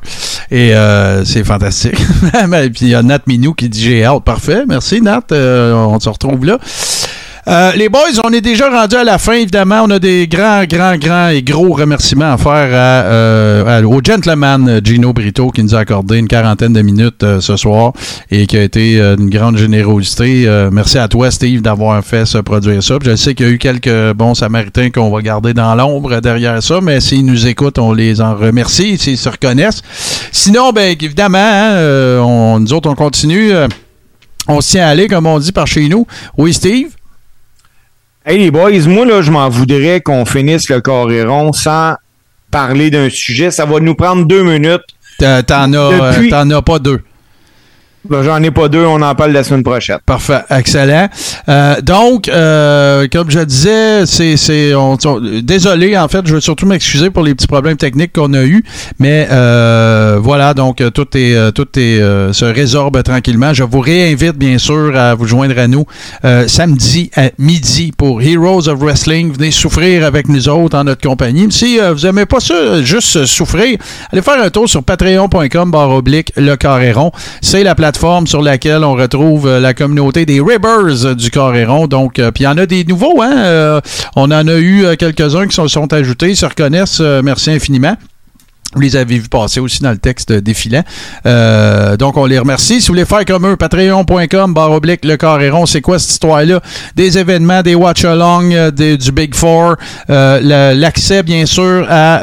Et 0.51 0.75
euh, 0.75 1.25
c'est 1.25 1.43
fantastique. 1.45 1.99
Ben, 2.49 2.71
Puis 2.71 2.87
il 2.87 2.89
y 2.89 2.95
a 2.95 3.03
Nat 3.03 3.21
Minou 3.27 3.55
qui 3.55 3.69
dit 3.69 3.83
j'ai 3.83 4.05
hâte. 4.05 4.23
Parfait. 4.23 4.65
Merci, 4.67 5.01
Nat. 5.01 5.25
Euh, 5.33 5.73
on 5.75 5.99
se 5.99 6.09
retrouve 6.09 6.45
là. 6.45 6.59
Euh, 7.49 7.73
les 7.77 7.89
boys, 7.89 8.01
on 8.23 8.31
est 8.31 8.43
déjà 8.43 8.69
rendu 8.69 8.95
à 8.97 9.05
la 9.05 9.17
fin, 9.17 9.33
évidemment. 9.33 9.81
On 9.83 9.91
a 9.91 9.99
des 9.99 10.29
grands, 10.29 10.65
grands, 10.65 10.97
grands 10.99 11.29
et 11.29 11.41
gros 11.41 11.73
remerciements 11.73 12.33
à 12.35 12.37
faire 12.37 12.69
à, 12.75 13.07
euh, 13.07 13.83
au 13.85 14.03
gentleman 14.05 14.69
euh, 14.69 14.81
Gino 14.85 15.15
Brito 15.15 15.51
qui 15.51 15.63
nous 15.63 15.75
a 15.75 15.79
accordé 15.79 16.19
une 16.19 16.29
quarantaine 16.29 16.75
de 16.75 16.83
minutes 16.83 17.23
euh, 17.23 17.41
ce 17.41 17.57
soir 17.57 17.95
et 18.31 18.47
qui 18.47 18.59
a 18.59 18.63
été 18.63 18.99
d'une 19.17 19.31
grande 19.31 19.57
générosité. 19.57 20.47
Merci 20.71 20.99
à 20.99 21.09
toi, 21.09 21.31
Steve, 21.31 21.63
d'avoir 21.63 22.05
fait 22.05 22.27
se 22.27 22.37
produire 22.37 22.83
ça. 22.83 22.97
Je 23.03 23.17
sais 23.17 23.35
qu'il 23.35 23.47
y 23.47 23.49
a 23.49 23.53
eu 23.53 23.59
quelques 23.59 24.13
bons 24.13 24.35
samaritains 24.35 24.91
qu'on 24.91 25.11
va 25.11 25.23
garder 25.23 25.55
dans 25.55 25.75
l'ombre 25.75 26.21
derrière 26.21 26.63
ça, 26.63 26.81
mais 26.83 27.01
s'ils 27.01 27.25
nous 27.25 27.47
écoutent, 27.47 27.79
on 27.79 27.95
les 27.95 28.21
en 28.21 28.35
remercie, 28.35 28.99
s'ils 28.99 29.17
se 29.17 29.29
reconnaissent. 29.29 29.83
Sinon, 30.33 30.73
ben 30.73 30.95
évidemment, 31.01 31.39
hein, 31.39 32.21
on, 32.21 32.61
nous 32.61 32.73
autres, 32.75 32.91
on 32.91 32.95
continue. 32.95 33.53
on 34.49 34.61
se 34.61 34.71
tient 34.71 34.87
aller, 34.87 35.09
comme 35.09 35.27
on 35.27 35.39
dit 35.39 35.53
par 35.53 35.67
chez 35.67 35.89
nous. 35.89 36.07
Oui, 36.37 36.53
Steve? 36.53 36.98
Hey 38.31 38.37
les 38.39 38.51
boys, 38.51 38.87
moi 38.87 39.07
là, 39.07 39.23
je 39.23 39.31
m'en 39.31 39.49
voudrais 39.49 40.03
qu'on 40.03 40.27
finisse 40.27 40.69
le 40.69 40.83
Coréron 40.83 41.55
sans 41.55 41.95
parler 42.51 42.91
d'un 42.91 43.09
sujet. 43.09 43.51
Ça 43.51 43.65
va 43.65 43.81
nous 43.81 43.95
prendre 43.95 44.27
deux 44.27 44.43
minutes. 44.43 44.83
T'en 45.19 45.73
as, 45.73 45.75
euh, 45.75 46.13
Depuis- 46.13 46.35
as 46.35 46.63
pas 46.63 46.79
deux. 46.79 47.01
Ben, 48.05 48.23
J'en 48.23 48.43
ai 48.43 48.51
pas 48.51 48.69
deux, 48.69 48.85
on 48.85 49.03
en 49.03 49.15
parle 49.15 49.33
la 49.33 49.43
semaine 49.43 49.65
prochaine. 49.65 49.99
Parfait, 50.07 50.41
excellent. 50.51 51.09
Euh, 51.49 51.81
donc, 51.81 52.29
euh, 52.29 53.07
comme 53.13 53.29
je 53.29 53.41
disais, 53.41 54.07
c'est, 54.07 54.73
désolé, 55.43 55.99
en 55.99 56.07
fait, 56.07 56.27
je 56.27 56.35
veux 56.35 56.41
surtout 56.41 56.67
m'excuser 56.67 57.11
pour 57.11 57.25
les 57.25 57.35
petits 57.35 57.49
problèmes 57.49 57.77
techniques 57.77 58.13
qu'on 58.13 58.33
a 58.35 58.45
eus, 58.45 58.65
mais 58.99 59.27
euh, 59.31 60.19
voilà, 60.23 60.55
donc 60.55 60.83
tout 60.95 61.07
est, 61.15 61.53
tout 61.53 61.67
est, 61.77 61.99
se 62.33 62.45
résorbe 62.45 63.03
tranquillement. 63.03 63.53
Je 63.53 63.65
vous 63.65 63.81
réinvite 63.81 64.37
bien 64.37 64.59
sûr 64.59 64.97
à 64.97 65.15
vous 65.15 65.27
joindre 65.27 65.59
à 65.59 65.67
nous 65.67 65.85
samedi 66.47 67.11
à 67.17 67.31
midi 67.39 67.93
pour 67.97 68.23
Heroes 68.23 68.69
of 68.69 68.79
Wrestling. 68.79 69.33
Venez 69.33 69.51
souffrir 69.51 70.05
avec 70.05 70.29
nous 70.29 70.49
autres 70.49 70.79
en 70.79 70.85
notre 70.85 71.03
compagnie. 71.03 71.49
Si 71.51 71.79
vous 71.79 72.07
aimez 72.07 72.27
pas 72.27 72.41
ça, 72.41 72.81
juste 72.83 73.27
souffrir, 73.27 73.79
allez 74.13 74.23
faire 74.23 74.41
un 74.41 74.51
tour 74.51 74.69
sur 74.69 74.83
patreon.com 74.85 75.71
barre 75.71 75.91
oblique 75.91 76.33
le 76.37 76.55
Carréron. 76.57 77.11
C'est 77.41 77.65
la 77.65 77.75
sur 78.27 78.43
laquelle 78.43 78.85
on 78.85 78.95
retrouve 78.95 79.47
euh, 79.47 79.61
la 79.61 79.75
communauté 79.75 80.27
des 80.27 80.41
Ribbers 80.41 81.17
du 81.17 81.31
Carréron. 81.31 81.87
Donc, 81.87 82.19
euh, 82.19 82.31
puis 82.31 82.45
il 82.45 82.47
y 82.47 82.49
en 82.49 82.59
a 82.59 82.67
des 82.67 82.85
nouveaux, 82.85 83.23
hein. 83.23 83.37
Euh, 83.37 83.81
on 84.17 84.31
en 84.31 84.47
a 84.47 84.59
eu 84.59 84.97
quelques-uns 84.97 85.47
qui 85.47 85.55
se 85.55 85.67
sont, 85.69 85.93
ajoutés, 85.93 86.31
ils 86.31 86.37
se 86.37 86.47
reconnaissent. 86.47 87.01
Merci 87.01 87.51
infiniment. 87.51 87.97
Vous 88.75 88.81
les 88.83 88.97
avez 88.97 89.19
vus 89.19 89.29
passer 89.29 89.61
aussi 89.61 89.83
dans 89.83 89.93
le 89.93 89.97
texte 89.97 90.31
défilant. 90.31 90.83
Euh, 91.25 91.97
donc, 91.97 92.19
on 92.19 92.27
les 92.27 92.39
remercie. 92.39 92.83
Si 92.83 92.89
vous 92.89 92.93
voulez 92.93 93.07
faire 93.07 93.25
comme 93.25 93.47
eux, 93.47 93.57
patreon.com, 93.57 94.53
barre 94.53 94.73
oblique, 94.73 95.07
le 95.07 95.17
carréron, 95.17 95.65
c'est 95.65 95.81
quoi 95.81 95.99
cette 95.99 96.11
histoire-là? 96.11 96.61
Des 96.95 97.17
événements, 97.17 97.63
des 97.63 97.75
watch-along, 97.75 98.53
euh, 98.53 98.71
du 98.71 99.11
Big 99.11 99.35
Four, 99.35 99.77
euh, 100.11 100.75
l'accès, 100.75 101.23
bien 101.23 101.47
sûr, 101.47 101.87
à 101.89 102.21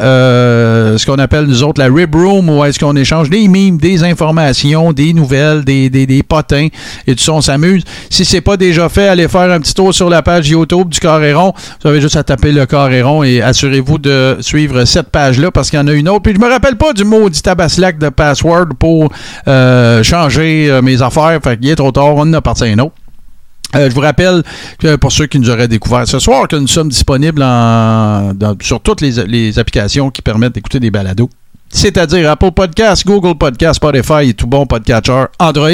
ce 0.97 1.03
qu'on 1.07 1.17
appelle, 1.17 1.45
nous 1.45 1.63
autres, 1.63 1.81
la 1.81 1.91
Rib 1.91 2.13
Room, 2.13 2.47
où 2.47 2.63
est-ce 2.63 2.77
qu'on 2.77 2.95
échange 2.95 3.31
des 3.31 3.47
mimes, 3.47 3.77
des 3.77 4.03
informations, 4.03 4.93
des 4.93 5.13
nouvelles, 5.13 5.65
des, 5.65 5.89
des, 5.89 6.05
des 6.05 6.21
potins, 6.21 6.67
et 7.07 7.15
tout 7.15 7.23
ça, 7.23 7.33
on 7.33 7.41
s'amuse. 7.41 7.83
Si 8.11 8.23
c'est 8.23 8.41
pas 8.41 8.55
déjà 8.55 8.87
fait, 8.87 9.07
allez 9.07 9.27
faire 9.27 9.51
un 9.51 9.59
petit 9.59 9.73
tour 9.73 9.95
sur 9.95 10.11
la 10.11 10.21
page 10.21 10.47
YouTube 10.47 10.89
du 10.89 10.99
Carréron. 10.99 11.53
Vous 11.81 11.89
avez 11.89 12.01
juste 12.01 12.17
à 12.17 12.23
taper 12.23 12.51
le 12.51 12.67
Carréron 12.67 13.23
et 13.23 13.41
assurez-vous 13.41 13.97
de 13.97 14.37
suivre 14.41 14.85
cette 14.85 15.09
page-là 15.09 15.49
parce 15.49 15.71
qu'il 15.71 15.79
y 15.79 15.81
en 15.81 15.87
a 15.87 15.93
une 15.93 16.07
autre. 16.07 16.21
Puis 16.21 16.34
je 16.35 16.39
me 16.39 16.49
rappelle 16.49 16.75
pas 16.75 16.93
du 16.93 17.05
maudit 17.05 17.41
tabaslac 17.41 17.97
de 17.97 18.09
password 18.09 18.75
pour 18.77 19.11
euh, 19.47 20.03
changer 20.03 20.69
euh, 20.69 20.81
mes 20.81 21.01
affaires. 21.01 21.39
Fait 21.41 21.57
qu'il 21.57 21.69
est 21.69 21.75
trop 21.75 21.91
tard, 21.91 22.15
on 22.15 22.21
en 22.21 22.33
a 22.33 22.41
parti 22.41 22.65
un 22.65 22.79
autre. 22.79 22.95
Euh, 23.75 23.89
je 23.89 23.95
vous 23.95 24.01
rappelle 24.01 24.43
que 24.79 24.95
pour 24.97 25.11
ceux 25.11 25.27
qui 25.27 25.39
nous 25.39 25.49
auraient 25.49 25.67
découvert 25.67 26.07
ce 26.07 26.19
soir, 26.19 26.47
que 26.47 26.55
nous 26.55 26.67
sommes 26.67 26.89
disponibles 26.89 27.43
sur 28.61 28.81
toutes 28.81 29.01
les, 29.01 29.25
les 29.25 29.59
applications 29.59 30.11
qui 30.11 30.21
permettent 30.21 30.55
d'écouter 30.55 30.79
des 30.79 30.91
balados. 30.91 31.29
C'est-à-dire 31.75 32.31
Apple 32.31 32.51
Podcast, 32.51 33.05
Google 33.05 33.37
Podcast, 33.37 33.75
Spotify 33.75 34.29
et 34.29 34.33
tout 34.33 34.47
bon 34.47 34.65
podcatcher 34.65 35.25
Android. 35.39 35.69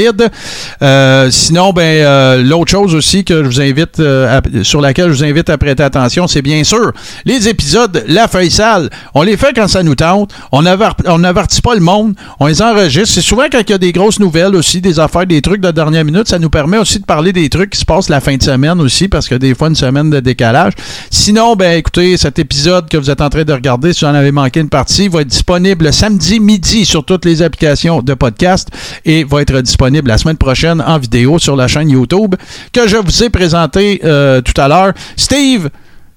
Euh, 0.81 1.29
sinon, 1.29 1.73
ben 1.73 1.83
euh, 1.83 2.43
l'autre 2.43 2.71
chose 2.71 2.95
aussi 2.95 3.23
que 3.23 3.43
je 3.43 3.47
vous 3.47 3.61
invite 3.61 3.99
euh, 3.99 4.41
sur 4.63 4.81
laquelle 4.81 5.09
je 5.09 5.17
vous 5.17 5.23
invite 5.23 5.51
à 5.51 5.59
prêter 5.59 5.83
attention, 5.83 6.25
c'est 6.25 6.41
bien 6.41 6.63
sûr 6.63 6.91
les 7.23 7.47
épisodes 7.47 8.03
La 8.07 8.27
Feuille 8.27 8.49
Sale. 8.49 8.89
On 9.13 9.21
les 9.21 9.37
fait 9.37 9.53
quand 9.55 9.67
ça 9.67 9.83
nous 9.83 9.93
tente. 9.93 10.33
On 10.51 10.63
n'avertit 10.63 11.61
pas 11.61 11.75
le 11.75 11.81
monde. 11.81 12.15
On 12.39 12.47
les 12.47 12.63
enregistre. 12.63 13.13
C'est 13.13 13.21
souvent 13.21 13.45
quand 13.51 13.61
il 13.61 13.69
y 13.69 13.73
a 13.73 13.77
des 13.77 13.91
grosses 13.91 14.19
nouvelles 14.19 14.55
aussi, 14.55 14.81
des 14.81 14.99
affaires, 14.99 15.27
des 15.27 15.43
trucs 15.43 15.61
de 15.61 15.69
dernière 15.69 16.03
minute. 16.03 16.27
Ça 16.27 16.39
nous 16.39 16.49
permet 16.49 16.79
aussi 16.79 16.99
de 16.99 17.05
parler 17.05 17.31
des 17.31 17.47
trucs 17.47 17.69
qui 17.69 17.79
se 17.79 17.85
passent 17.85 18.09
la 18.09 18.21
fin 18.21 18.35
de 18.35 18.41
semaine 18.43 18.81
aussi, 18.81 19.07
parce 19.07 19.27
que 19.27 19.35
des 19.35 19.53
fois, 19.53 19.67
une 19.67 19.75
semaine 19.75 20.09
de 20.09 20.19
décalage. 20.19 20.73
Sinon, 21.11 21.55
ben 21.55 21.77
écoutez, 21.77 22.17
cet 22.17 22.39
épisode 22.39 22.89
que 22.89 22.97
vous 22.97 23.11
êtes 23.11 23.21
en 23.21 23.29
train 23.29 23.43
de 23.43 23.53
regarder, 23.53 23.93
si 23.93 24.03
vous 24.03 24.09
en 24.09 24.15
avez 24.15 24.31
manqué 24.31 24.61
une 24.61 24.69
partie, 24.69 25.07
va 25.07 25.21
être 25.21 25.27
disponible 25.27 25.90
samedi 25.91 26.39
midi 26.39 26.85
sur 26.85 27.03
toutes 27.03 27.25
les 27.25 27.41
applications 27.41 28.01
de 28.01 28.13
podcast 28.13 28.69
et 29.05 29.23
va 29.23 29.41
être 29.41 29.59
disponible 29.61 30.07
la 30.07 30.17
semaine 30.17 30.37
prochaine 30.37 30.81
en 30.81 30.97
vidéo 30.97 31.39
sur 31.39 31.55
la 31.55 31.67
chaîne 31.67 31.89
YouTube 31.89 32.35
que 32.73 32.87
je 32.87 32.97
vous 32.97 33.23
ai 33.23 33.29
présenté 33.29 34.01
euh, 34.03 34.41
tout 34.41 34.59
à 34.59 34.67
l'heure. 34.67 34.93
Steve, 35.15 35.69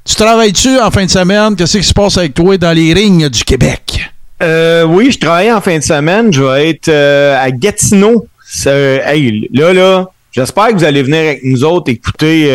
tu 0.05 0.15
travailles-tu 0.15 0.79
en 0.79 0.91
fin 0.91 1.05
de 1.05 1.11
semaine? 1.11 1.57
Qu'est-ce 1.57 1.79
qui 1.79 1.85
se 1.85 1.95
passe 1.95 2.19
avec 2.19 2.35
toi 2.35 2.57
dans 2.57 2.73
les 2.73 2.93
rings 2.93 3.29
du 3.29 3.45
Québec? 3.45 4.11
Euh, 4.43 4.85
oui, 4.85 5.11
je 5.11 5.19
travaille 5.19 5.53
en 5.53 5.61
fin 5.61 5.79
de 5.79 5.83
semaine. 5.83 6.33
Je 6.33 6.43
vais 6.43 6.71
être 6.71 6.89
euh, 6.89 7.37
à 7.43 7.51
Gatineau. 7.51 8.27
Hey, 8.67 9.49
là, 9.53 9.73
là, 9.73 10.07
j'espère 10.33 10.69
que 10.69 10.75
vous 10.75 10.85
allez 10.85 11.03
venir 11.03 11.19
avec 11.19 11.41
nous 11.45 11.65
autres 11.65 11.91
écouter 11.91 12.49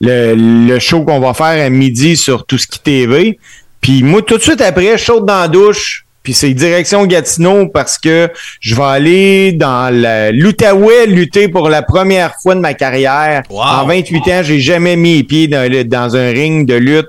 le, 0.00 0.34
le 0.34 0.78
show 0.78 1.04
qu'on 1.04 1.20
va 1.20 1.34
faire 1.34 1.66
à 1.66 1.68
midi 1.70 2.16
sur 2.16 2.46
Tout 2.46 2.58
ce 2.58 2.66
qui 2.66 2.78
TV. 2.80 3.38
Puis 3.80 4.02
moi, 4.02 4.22
tout 4.22 4.36
de 4.36 4.42
suite 4.42 4.60
après, 4.60 4.96
je 4.98 5.04
saute 5.04 5.26
dans 5.26 5.40
la 5.40 5.48
douche. 5.48 6.04
Puis 6.22 6.34
c'est 6.34 6.52
direction 6.52 7.06
Gatineau 7.06 7.68
parce 7.68 7.96
que 7.96 8.28
je 8.60 8.74
vais 8.74 8.82
aller 8.82 9.52
dans 9.52 9.88
l'Outaouais 10.34 11.06
lutter 11.06 11.48
pour 11.48 11.70
la 11.70 11.80
première 11.80 12.34
fois 12.42 12.54
de 12.54 12.60
ma 12.60 12.74
carrière. 12.74 13.42
En 13.50 13.86
28 13.86 14.18
ans, 14.28 14.40
j'ai 14.42 14.60
jamais 14.60 14.96
mis 14.96 15.16
les 15.18 15.22
pieds 15.24 15.48
dans, 15.48 15.70
le- 15.70 15.84
dans 15.84 16.16
un 16.16 16.28
ring 16.30 16.68
de 16.68 16.74
lutte 16.74 17.08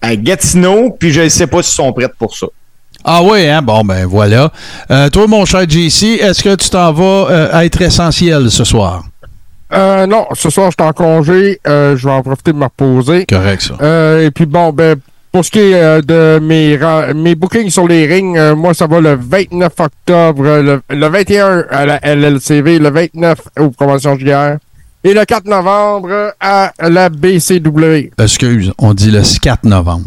à 0.00 0.16
Gatineau. 0.16 0.96
Puis 0.98 1.12
je 1.12 1.22
ne 1.22 1.28
sais 1.28 1.46
pas 1.46 1.62
s'ils 1.62 1.74
sont 1.74 1.92
prêts 1.92 2.08
pour 2.18 2.34
ça. 2.34 2.46
Ah 3.04 3.22
oui, 3.22 3.46
hein? 3.46 3.60
Bon, 3.60 3.82
ben 3.84 4.06
voilà. 4.06 4.50
Euh, 4.90 5.10
toi, 5.10 5.26
mon 5.26 5.44
cher 5.44 5.68
JC, 5.68 6.18
est-ce 6.22 6.42
que 6.42 6.54
tu 6.54 6.70
t'en 6.70 6.90
vas 6.92 7.26
euh, 7.30 7.60
être 7.60 7.82
essentiel 7.82 8.50
ce 8.50 8.64
soir? 8.64 9.04
Euh, 9.74 10.06
non, 10.06 10.26
ce 10.32 10.48
soir, 10.48 10.70
je 10.70 10.76
suis 10.82 10.88
en 10.88 10.92
congé. 10.94 11.60
Euh, 11.66 11.98
je 11.98 12.06
vais 12.06 12.14
en 12.14 12.22
profiter 12.22 12.52
de 12.52 12.56
me 12.56 12.64
reposer. 12.64 13.26
Correct, 13.26 13.60
ça. 13.60 13.74
Euh, 13.82 14.24
et 14.24 14.30
puis 14.30 14.46
bon, 14.46 14.72
ben, 14.72 14.96
pour 15.34 15.44
ce 15.44 15.50
qui 15.50 15.58
est 15.58 15.74
euh, 15.74 16.00
de 16.00 16.38
mes, 16.38 17.34
bookings 17.34 17.68
sur 17.68 17.88
les 17.88 18.06
rings, 18.06 18.38
euh, 18.38 18.54
moi, 18.54 18.72
ça 18.72 18.86
va 18.86 19.00
le 19.00 19.18
29 19.20 19.72
octobre, 19.80 20.46
euh, 20.46 20.80
le, 20.88 20.96
le 20.96 21.08
21 21.08 21.64
à 21.70 21.86
la 21.86 21.98
LLCV, 22.04 22.78
le 22.78 22.88
29 22.88 23.40
aux 23.58 23.70
Conventions 23.70 24.16
JR, 24.16 24.58
et 25.02 25.12
le 25.12 25.24
4 25.24 25.46
novembre 25.46 26.34
à 26.38 26.70
la 26.78 27.08
BCW. 27.08 28.12
Excuse, 28.16 28.72
on 28.78 28.94
dit 28.94 29.10
le 29.10 29.22
4 29.42 29.64
novembre. 29.64 30.06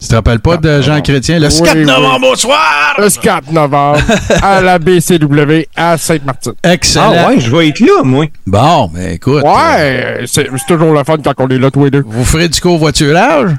Tu 0.00 0.06
te 0.06 0.14
rappelles 0.14 0.38
pas 0.38 0.58
de 0.58 0.80
Jean 0.80 1.00
Chrétien? 1.00 1.40
Le 1.40 1.48
Oui, 1.48 1.62
4 1.62 1.76
oui. 1.78 1.84
novembre 1.84 2.28
au 2.28 2.36
soir! 2.36 2.94
Le 2.98 3.08
4 3.08 3.50
novembre 3.50 3.98
à 4.42 4.60
la 4.60 4.78
BCW 4.78 5.66
à 5.74 5.98
Sainte-Martine. 5.98 6.52
Excellent. 6.62 7.14
Ah 7.16 7.28
ouais, 7.30 7.40
je 7.40 7.50
vais 7.50 7.66
être 7.70 7.80
là, 7.80 8.04
moi. 8.04 8.26
Bon, 8.46 8.88
ben 8.94 9.14
écoute. 9.14 9.42
Ouais, 9.42 10.20
c'est 10.26 10.48
c'est 10.56 10.66
toujours 10.68 10.92
le 10.92 11.02
fun 11.02 11.16
quand 11.16 11.34
on 11.38 11.48
est 11.48 11.58
là 11.58 11.72
tous 11.72 11.86
les 11.86 11.90
deux. 11.90 12.04
vous 12.06 12.24
ferez 12.24 12.48
du 12.48 12.60
covoiturage? 12.60 13.56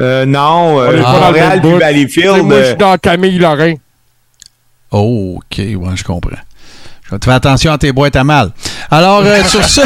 Euh, 0.00 0.24
non, 0.24 0.76
On 0.76 0.80
euh, 0.80 0.98
est 0.98 1.02
pas 1.02 1.20
Montréal 1.20 1.60
puis. 1.60 1.78
Valleyfield. 1.78 2.42
Moi, 2.44 2.56
je 2.56 2.60
euh, 2.60 2.66
suis 2.68 2.76
dans 2.76 2.96
Camille 2.96 3.38
Lorrain. 3.38 3.74
Oh, 4.90 5.36
OK, 5.36 5.58
ouais, 5.58 5.96
je 5.96 6.04
comprends. 6.04 6.30
Tu 7.10 7.24
fais 7.24 7.32
attention 7.32 7.72
à 7.72 7.78
tes 7.78 7.92
boîtes 7.92 8.16
à 8.16 8.24
mal. 8.24 8.50
Alors, 8.90 9.22
euh, 9.24 9.42
sur 9.44 9.64
ce, 9.64 9.80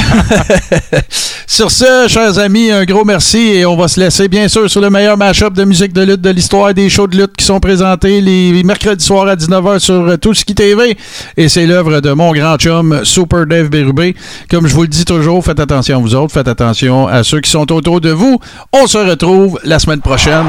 sur 1.46 1.70
ce, 1.70 2.06
chers 2.08 2.38
amis, 2.38 2.70
un 2.70 2.84
gros 2.84 3.04
merci 3.04 3.38
et 3.38 3.66
on 3.66 3.76
va 3.76 3.88
se 3.88 4.00
laisser, 4.00 4.28
bien 4.28 4.48
sûr, 4.48 4.68
sur 4.70 4.80
le 4.80 4.90
meilleur 4.90 5.16
mashup 5.16 5.52
de 5.54 5.64
musique 5.64 5.92
de 5.92 6.02
lutte 6.02 6.20
de 6.20 6.30
l'histoire, 6.30 6.74
des 6.74 6.88
shows 6.88 7.06
de 7.06 7.16
lutte 7.16 7.36
qui 7.36 7.44
sont 7.44 7.60
présentés 7.60 8.20
les 8.20 8.62
mercredis 8.64 9.04
soirs 9.04 9.28
à 9.28 9.36
19h 9.36 9.78
sur 9.78 10.18
Touski 10.18 10.54
TV. 10.54 10.96
Et 11.36 11.48
c'est 11.48 11.66
l'œuvre 11.66 12.00
de 12.00 12.12
mon 12.12 12.32
grand 12.32 12.56
chum, 12.56 13.00
Super 13.04 13.46
Dave 13.46 13.68
Bérubé. 13.68 14.14
Comme 14.50 14.66
je 14.66 14.74
vous 14.74 14.82
le 14.82 14.88
dis 14.88 15.04
toujours, 15.04 15.44
faites 15.44 15.60
attention 15.60 15.98
à 15.98 16.00
vous 16.00 16.14
autres, 16.14 16.32
faites 16.32 16.48
attention 16.48 17.08
à 17.08 17.24
ceux 17.24 17.40
qui 17.40 17.50
sont 17.50 17.70
autour 17.72 18.00
de 18.00 18.10
vous. 18.10 18.38
On 18.72 18.86
se 18.86 18.98
retrouve 18.98 19.58
la 19.64 19.78
semaine 19.78 20.00
prochaine. 20.00 20.46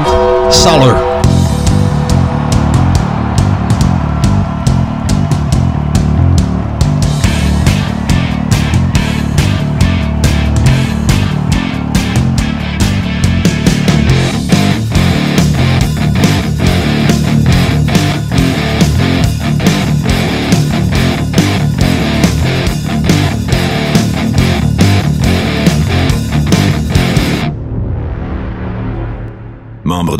Salut! 0.50 1.45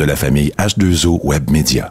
La 0.07 0.17
famille 0.17 0.53
H2O 0.57 1.21
Web 1.25 1.51
Media. 1.51 1.91